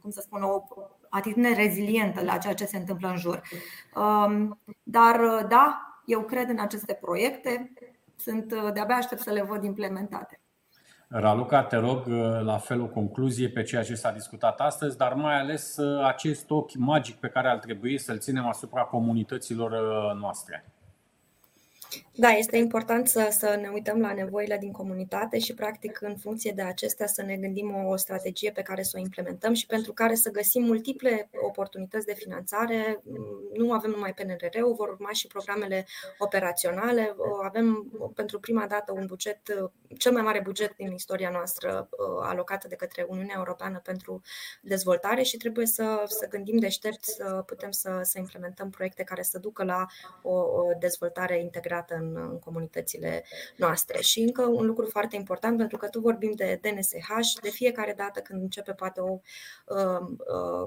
cum 0.00 0.10
să 0.10 0.20
spun, 0.20 0.42
o 0.42 0.62
atitudine 1.10 1.54
rezilientă 1.54 2.24
la 2.24 2.38
ceea 2.38 2.54
ce 2.54 2.64
se 2.64 2.76
întâmplă 2.76 3.08
în 3.08 3.16
jur. 3.16 3.42
Um, 3.94 4.60
dar 4.82 5.46
da, 5.48 5.82
eu 6.04 6.20
cred 6.20 6.48
în 6.48 6.58
aceste 6.58 6.98
proiecte, 7.00 7.72
sunt 8.16 8.72
de-abia 8.72 8.96
aștept 8.96 9.20
să 9.20 9.30
le 9.30 9.42
văd 9.42 9.64
implementate. 9.64 10.40
Raluca, 11.08 11.64
te 11.64 11.76
rog 11.76 12.06
la 12.42 12.58
fel 12.58 12.80
o 12.80 12.86
concluzie 12.86 13.48
pe 13.48 13.62
ceea 13.62 13.82
ce 13.82 13.94
s-a 13.94 14.12
discutat 14.12 14.60
astăzi, 14.60 14.96
dar 14.96 15.14
mai 15.14 15.38
ales 15.38 15.78
acest 16.04 16.50
ochi 16.50 16.74
magic 16.74 17.16
pe 17.16 17.28
care 17.28 17.48
ar 17.48 17.58
trebui 17.58 17.98
să-l 17.98 18.18
ținem 18.18 18.46
asupra 18.46 18.82
comunităților 18.82 19.72
noastre. 20.14 20.64
Da, 22.20 22.28
este 22.28 22.56
important 22.56 23.08
să, 23.08 23.28
să 23.30 23.58
ne 23.60 23.68
uităm 23.68 24.00
la 24.00 24.12
nevoile 24.12 24.56
din 24.58 24.72
comunitate 24.72 25.38
și, 25.38 25.54
practic, 25.54 26.00
în 26.00 26.16
funcție 26.16 26.52
de 26.52 26.62
acestea, 26.62 27.06
să 27.06 27.22
ne 27.22 27.36
gândim 27.36 27.74
o, 27.74 27.88
o 27.88 27.96
strategie 27.96 28.50
pe 28.50 28.62
care 28.62 28.82
să 28.82 28.92
o 28.96 29.00
implementăm 29.00 29.52
și 29.54 29.66
pentru 29.66 29.92
care 29.92 30.14
să 30.14 30.30
găsim 30.30 30.62
multiple 30.62 31.30
oportunități 31.46 32.06
de 32.06 32.14
finanțare. 32.14 33.02
Nu 33.56 33.72
avem 33.72 33.90
numai 33.90 34.14
PNRR-ul, 34.14 34.74
vor 34.74 34.88
urma 34.88 35.10
și 35.12 35.26
programele 35.26 35.86
operaționale. 36.18 37.16
Avem 37.42 37.92
pentru 38.14 38.40
prima 38.40 38.66
dată 38.66 38.92
un 38.92 39.06
buget, 39.06 39.40
cel 39.98 40.12
mai 40.12 40.22
mare 40.22 40.40
buget 40.40 40.76
din 40.76 40.92
istoria 40.92 41.30
noastră 41.30 41.88
alocat 42.22 42.64
de 42.64 42.76
către 42.76 43.06
Uniunea 43.08 43.34
Europeană 43.36 43.80
pentru 43.84 44.20
dezvoltare 44.62 45.22
și 45.22 45.36
trebuie 45.36 45.66
să, 45.66 46.02
să 46.06 46.26
gândim 46.28 46.58
deștept 46.58 47.04
să 47.04 47.42
putem 47.46 47.70
să, 47.70 48.00
să 48.02 48.18
implementăm 48.18 48.70
proiecte 48.70 49.02
care 49.02 49.22
să 49.22 49.38
ducă 49.38 49.64
la 49.64 49.86
o, 50.22 50.34
o 50.34 50.62
dezvoltare 50.78 51.40
integrată 51.40 51.94
în 51.94 52.07
în, 52.14 52.38
comunitățile 52.38 53.24
noastre. 53.56 54.00
Și 54.00 54.20
încă 54.20 54.42
un 54.42 54.66
lucru 54.66 54.86
foarte 54.86 55.16
important, 55.16 55.56
pentru 55.56 55.76
că 55.76 55.88
tu 55.88 56.00
vorbim 56.00 56.32
de 56.34 56.60
DNSH, 56.62 57.40
de 57.42 57.50
fiecare 57.50 57.94
dată 57.96 58.20
când 58.20 58.42
începe 58.42 58.72
poate 58.72 59.00
o 59.00 59.18
uh, 59.66 60.08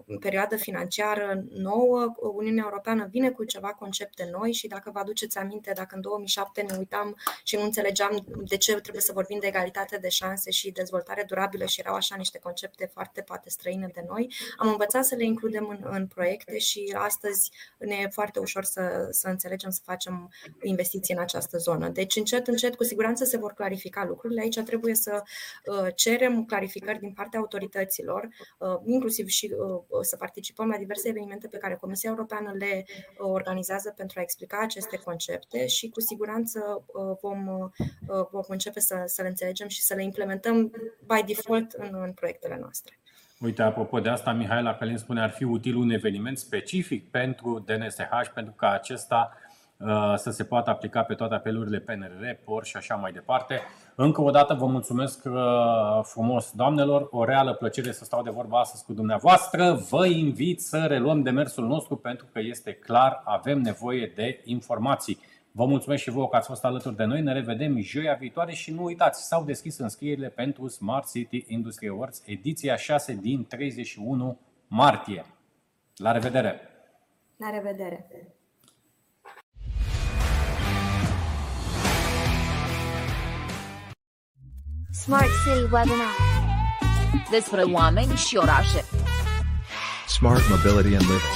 uh, 0.07 0.17
perioadă 0.19 0.55
financiară 0.55 1.43
nouă, 1.49 2.13
Uniunea 2.33 2.63
Europeană 2.65 3.07
vine 3.11 3.31
cu 3.31 3.43
ceva 3.43 3.67
concepte 3.67 4.29
noi 4.31 4.51
și 4.51 4.67
dacă 4.67 4.91
vă 4.93 4.99
aduceți 4.99 5.37
aminte, 5.37 5.71
dacă 5.75 5.95
în 5.95 6.01
2007 6.01 6.61
ne 6.61 6.75
uitam 6.77 7.17
și 7.43 7.55
nu 7.55 7.63
înțelegeam 7.63 8.25
de 8.43 8.57
ce 8.57 8.73
trebuie 8.73 9.01
să 9.01 9.11
vorbim 9.13 9.39
de 9.39 9.47
egalitate 9.47 9.97
de 9.97 10.09
șanse 10.09 10.51
și 10.51 10.71
dezvoltare 10.71 11.23
durabilă 11.27 11.65
și 11.65 11.79
erau 11.79 11.95
așa 11.95 12.15
niște 12.15 12.39
concepte 12.39 12.89
foarte 12.93 13.21
poate 13.21 13.49
străine 13.49 13.89
de 13.93 14.03
noi, 14.07 14.33
am 14.57 14.67
învățat 14.67 15.05
să 15.05 15.15
le 15.15 15.23
includem 15.23 15.67
în, 15.67 15.79
în 15.89 16.07
proiecte 16.07 16.57
și 16.57 16.95
astăzi 16.97 17.51
ne 17.77 17.95
e 17.95 18.07
foarte 18.07 18.39
ușor 18.39 18.63
să, 18.63 19.07
să 19.09 19.27
înțelegem 19.27 19.69
să 19.69 19.81
facem 19.83 20.31
investiții 20.61 21.13
în 21.13 21.21
această 21.31 21.57
zonă. 21.57 21.89
Deci, 21.89 22.15
încet, 22.15 22.47
încet, 22.47 22.75
cu 22.75 22.83
siguranță 22.83 23.23
se 23.23 23.37
vor 23.37 23.53
clarifica 23.53 24.05
lucrurile. 24.05 24.41
Aici 24.41 24.59
trebuie 24.59 24.95
să 24.95 25.23
uh, 25.65 25.87
cerem 25.95 26.45
clarificări 26.45 26.99
din 26.99 27.11
partea 27.11 27.39
autorităților, 27.39 28.27
uh, 28.57 28.67
inclusiv 28.85 29.27
și 29.27 29.53
uh, 29.57 29.99
să 30.01 30.15
participăm 30.15 30.69
la 30.69 30.77
diverse 30.77 31.09
evenimente 31.09 31.47
pe 31.47 31.57
care 31.57 31.75
Comisia 31.75 32.09
Europeană 32.09 32.51
le 32.57 32.85
organizează 33.17 33.93
pentru 33.97 34.19
a 34.19 34.21
explica 34.21 34.59
aceste 34.61 34.97
concepte 34.97 35.67
și 35.67 35.89
cu 35.89 36.01
siguranță 36.01 36.85
vom, 37.21 37.69
vom 38.31 38.43
începe 38.47 38.79
să, 38.79 39.03
să 39.05 39.21
le 39.21 39.27
înțelegem 39.27 39.67
și 39.67 39.81
să 39.81 39.93
le 39.93 40.03
implementăm 40.03 40.71
by 41.05 41.23
default 41.25 41.71
în, 41.71 41.89
în 41.93 42.11
proiectele 42.11 42.57
noastre. 42.59 42.99
Uite, 43.39 43.61
apropo 43.61 43.99
de 43.99 44.09
asta, 44.09 44.31
Mihaela 44.31 44.75
Călin 44.75 44.97
spune 44.97 45.21
ar 45.21 45.29
fi 45.29 45.43
util 45.43 45.75
un 45.75 45.89
eveniment 45.89 46.37
specific 46.37 47.09
pentru 47.09 47.59
DNSH, 47.59 48.31
pentru 48.33 48.53
că 48.53 48.65
acesta 48.65 49.31
Uh, 49.33 49.40
să 50.15 50.29
se 50.29 50.43
poată 50.43 50.69
aplica 50.69 51.01
pe 51.01 51.13
toate 51.13 51.33
apelurile 51.33 51.79
PNRR, 51.79 52.29
POR 52.43 52.65
și 52.65 52.77
așa 52.77 52.95
mai 52.95 53.11
departe. 53.11 53.59
Încă 53.95 54.21
o 54.21 54.29
dată 54.29 54.53
vă 54.53 54.65
mulțumesc 54.65 55.25
uh, 55.25 55.33
frumos, 56.01 56.51
doamnelor, 56.55 57.07
o 57.11 57.23
reală 57.23 57.53
plăcere 57.53 57.91
să 57.91 58.03
stau 58.03 58.23
de 58.23 58.29
vorba 58.29 58.59
astăzi 58.59 58.85
cu 58.85 58.93
dumneavoastră. 58.93 59.73
Vă 59.89 60.05
invit 60.05 60.61
să 60.61 60.85
reluăm 60.87 61.21
demersul 61.21 61.67
nostru 61.67 61.95
pentru 61.95 62.25
că 62.31 62.39
este 62.39 62.73
clar, 62.73 63.21
avem 63.25 63.61
nevoie 63.61 64.11
de 64.15 64.41
informații. 64.43 65.19
Vă 65.51 65.65
mulțumesc 65.65 66.01
și 66.01 66.09
vouă 66.09 66.29
că 66.29 66.35
ați 66.35 66.47
fost 66.47 66.65
alături 66.65 66.95
de 66.95 67.03
noi. 67.03 67.21
Ne 67.21 67.33
revedem 67.33 67.79
joia 67.79 68.13
viitoare 68.13 68.53
și 68.53 68.73
nu 68.73 68.83
uitați, 68.83 69.27
s-au 69.27 69.43
deschis 69.43 69.77
înscrierile 69.77 70.27
pentru 70.27 70.67
Smart 70.67 71.11
City 71.11 71.45
Industry 71.47 71.89
Awards, 71.89 72.23
ediția 72.25 72.75
6 72.75 73.13
din 73.13 73.45
31 73.45 74.39
martie. 74.67 75.25
La 75.95 76.11
revedere! 76.11 76.59
La 77.37 77.49
revedere! 77.49 78.07
Smart 84.93 85.29
City 85.45 85.61
Webinar. 85.61 86.15
Despre 87.29 87.61
oameni 87.61 88.15
și 88.15 88.35
orașe 88.35 88.85
Smart 90.07 90.49
Mobility 90.49 90.95
and 90.95 91.05
Living. 91.11 91.35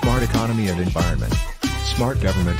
Smart 0.00 0.22
Economy 0.22 0.68
and 0.68 0.78
Environment. 0.78 1.32
Smart 1.94 2.16
Government 2.26 2.54